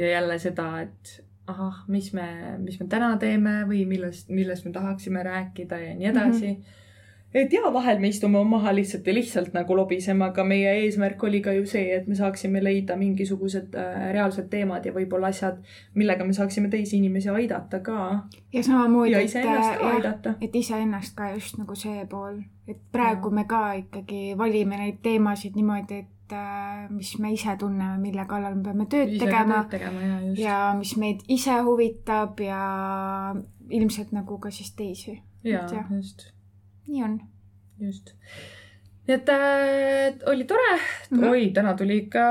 ja 0.00 0.14
jälle 0.16 0.38
seda, 0.42 0.72
et 0.80 1.20
ahah, 1.50 1.84
mis 1.88 2.12
me, 2.12 2.26
mis 2.58 2.78
me 2.80 2.86
täna 2.90 3.14
teeme 3.20 3.60
või 3.68 3.84
millest, 3.88 4.28
millest 4.32 4.66
me 4.66 4.74
tahaksime 4.74 5.22
rääkida 5.26 5.78
ja 5.78 5.96
nii 5.98 6.10
edasi 6.10 6.46
mm. 6.46 6.60
-hmm. 6.60 7.40
et 7.42 7.52
ja 7.52 7.72
vahel 7.72 7.98
me 7.98 8.08
istume 8.08 8.42
maha 8.44 8.74
lihtsalt 8.74 9.06
ja 9.06 9.14
lihtsalt 9.14 9.54
nagu 9.56 9.76
lobiseme, 9.76 10.24
aga 10.24 10.44
meie 10.44 10.72
eesmärk 10.82 11.24
oli 11.24 11.40
ka 11.40 11.52
ju 11.52 11.66
see, 11.66 11.96
et 11.96 12.06
me 12.06 12.14
saaksime 12.14 12.64
leida 12.64 12.96
mingisugused 12.96 13.74
äh, 13.74 14.12
reaalsed 14.12 14.48
teemad 14.50 14.86
ja 14.86 14.92
võib-olla 14.92 15.32
asjad, 15.34 15.58
millega 15.94 16.24
me 16.24 16.32
saaksime 16.32 16.68
teisi 16.68 16.96
inimesi 16.96 17.28
aidata 17.28 17.80
ka 17.80 18.28
ja 18.52 18.62
samamoodi, 18.62 19.12
ja 19.12 19.18
et 19.18 19.32
iseennast 19.32 19.84
aidata. 19.92 20.34
et 20.40 20.56
iseennast 20.56 21.16
ka 21.16 21.32
just 21.34 21.58
nagu 21.58 21.74
see 21.74 22.06
pool, 22.06 22.40
et 22.68 22.80
praegu 22.92 23.28
Jaa. 23.28 23.34
me 23.34 23.44
ka 23.44 23.66
ikkagi 23.84 24.38
valime 24.38 24.76
neid 24.84 25.02
teemasid 25.02 25.56
niimoodi, 25.56 26.04
et 26.04 26.19
äh, 26.32 26.86
mis 26.90 27.18
me 27.18 27.32
ise 27.32 27.56
tunneme, 27.58 27.98
mille 28.02 28.24
kallal 28.28 28.56
me 28.58 28.64
peame 28.68 28.86
tööd 28.90 29.16
tegema 29.20 29.64
tegema 29.70 30.06
ja 30.06 30.20
ja 30.38 30.60
mis 30.78 30.94
meid 31.00 31.24
ise 31.28 31.58
huvitab 31.66 32.40
ja 32.44 32.62
ilmselt 33.70 34.14
nagu 34.16 34.38
ka 34.38 34.50
siis 34.54 34.72
teisi. 34.76 35.20
ja 35.44 35.64
et 35.64 35.76
jah. 35.76 35.92
just, 35.96 36.30
nii 36.88 37.04
on. 37.04 37.20
just. 37.80 38.14
nii 39.08 39.16
et 39.16 39.32
äh, 39.34 40.18
oli 40.32 40.44
tore 40.44 40.72
mm. 40.76 41.18
-hmm. 41.18 41.28
oi, 41.30 41.50
täna 41.54 41.74
tuli 41.74 41.96
ikka 42.04 42.24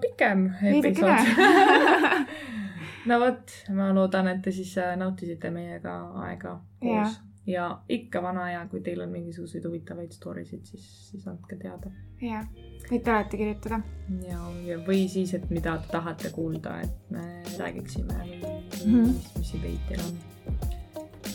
pikem 0.00 0.50
episood. 0.62 1.32
no 3.08 3.20
vot, 3.20 3.56
ma 3.74 3.92
loodan, 3.94 4.28
et 4.28 4.42
te 4.42 4.52
siis 4.52 4.76
äh, 4.78 4.96
nautisite 4.96 5.50
meiega 5.50 5.96
aega 6.26 6.60
koos 6.80 6.94
Jah. 6.94 7.16
ja 7.46 7.70
ikka 7.88 8.22
vana 8.22 8.44
aja, 8.44 8.66
kui 8.70 8.80
teil 8.80 9.00
on 9.00 9.10
mingisuguseid 9.10 9.64
huvitavaid 9.64 10.12
story 10.12 10.44
sid, 10.44 10.64
siis, 10.64 11.10
siis 11.10 11.28
andke 11.28 11.56
teada. 11.56 11.90
jah, 12.22 12.46
võite 12.90 13.10
alati 13.12 13.36
kirjutada. 13.36 13.80
ja, 14.28 14.40
ja, 14.66 14.78
või 14.86 15.08
siis, 15.08 15.34
et 15.34 15.50
mida 15.50 15.76
te 15.82 15.92
tahate 15.92 16.30
kuulda, 16.34 16.80
et 16.82 17.12
me 17.14 17.42
räägiksime 17.58 18.18
või 18.24 18.38
Mhm. 18.86 19.02
mis, 19.02 19.30
mis 19.36 19.54
ideid 19.54 19.78
teil 19.88 20.00
on. 20.06 20.18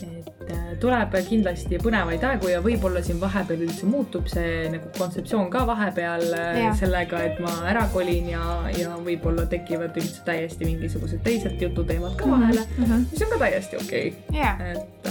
et 0.03 0.49
äh, 0.51 0.72
tuleb 0.81 1.14
kindlasti 1.30 1.77
põnevaid 1.80 2.23
aegu 2.27 2.49
ja 2.51 2.60
võib-olla 2.64 2.99
siin 3.05 3.19
vahepeal 3.22 3.61
üldse 3.64 3.88
muutub 3.88 4.27
see 4.27 4.65
nagu 4.73 4.89
kontseptsioon 4.97 5.47
ka 5.53 5.61
vahepeal 5.68 6.26
äh, 6.35 6.57
Jah. 6.60 6.76
sellega, 6.76 7.22
et 7.23 7.39
ma 7.43 7.53
ära 7.72 7.85
kolin 7.93 8.27
ja, 8.34 8.41
ja 8.76 8.97
võib-olla 9.05 9.45
tekivad 9.47 9.95
üldse 10.01 10.26
täiesti 10.27 10.68
mingisugused 10.68 11.23
teised 11.23 11.61
jututeemad 11.61 12.18
ka 12.19 12.27
vahele, 12.34 12.65
mis 12.76 13.23
on 13.23 13.31
ka 13.35 13.39
täiesti 13.45 13.80
okei 13.80 14.11
okay.. 14.27 14.73
et, 14.73 15.07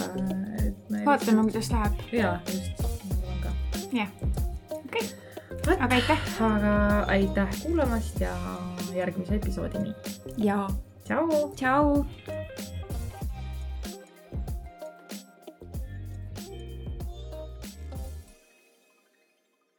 et 0.66 0.90
me. 0.92 1.04
vaatame, 1.08 1.46
kuidas 1.48 1.72
läheb. 1.72 2.04
ja 2.12 2.34
just, 2.52 2.84
jah, 3.96 4.08
okei, 4.82 5.08
aga 5.70 5.94
aitäh. 5.94 6.18
aga 6.40 7.04
aitäh 7.08 7.48
kuulamast 7.62 8.20
ja 8.20 8.34
järgmise 8.94 9.34
episoodini. 9.34 9.94
ja 10.36 10.68
tšau. 11.04 11.52
tšau. 11.56 12.04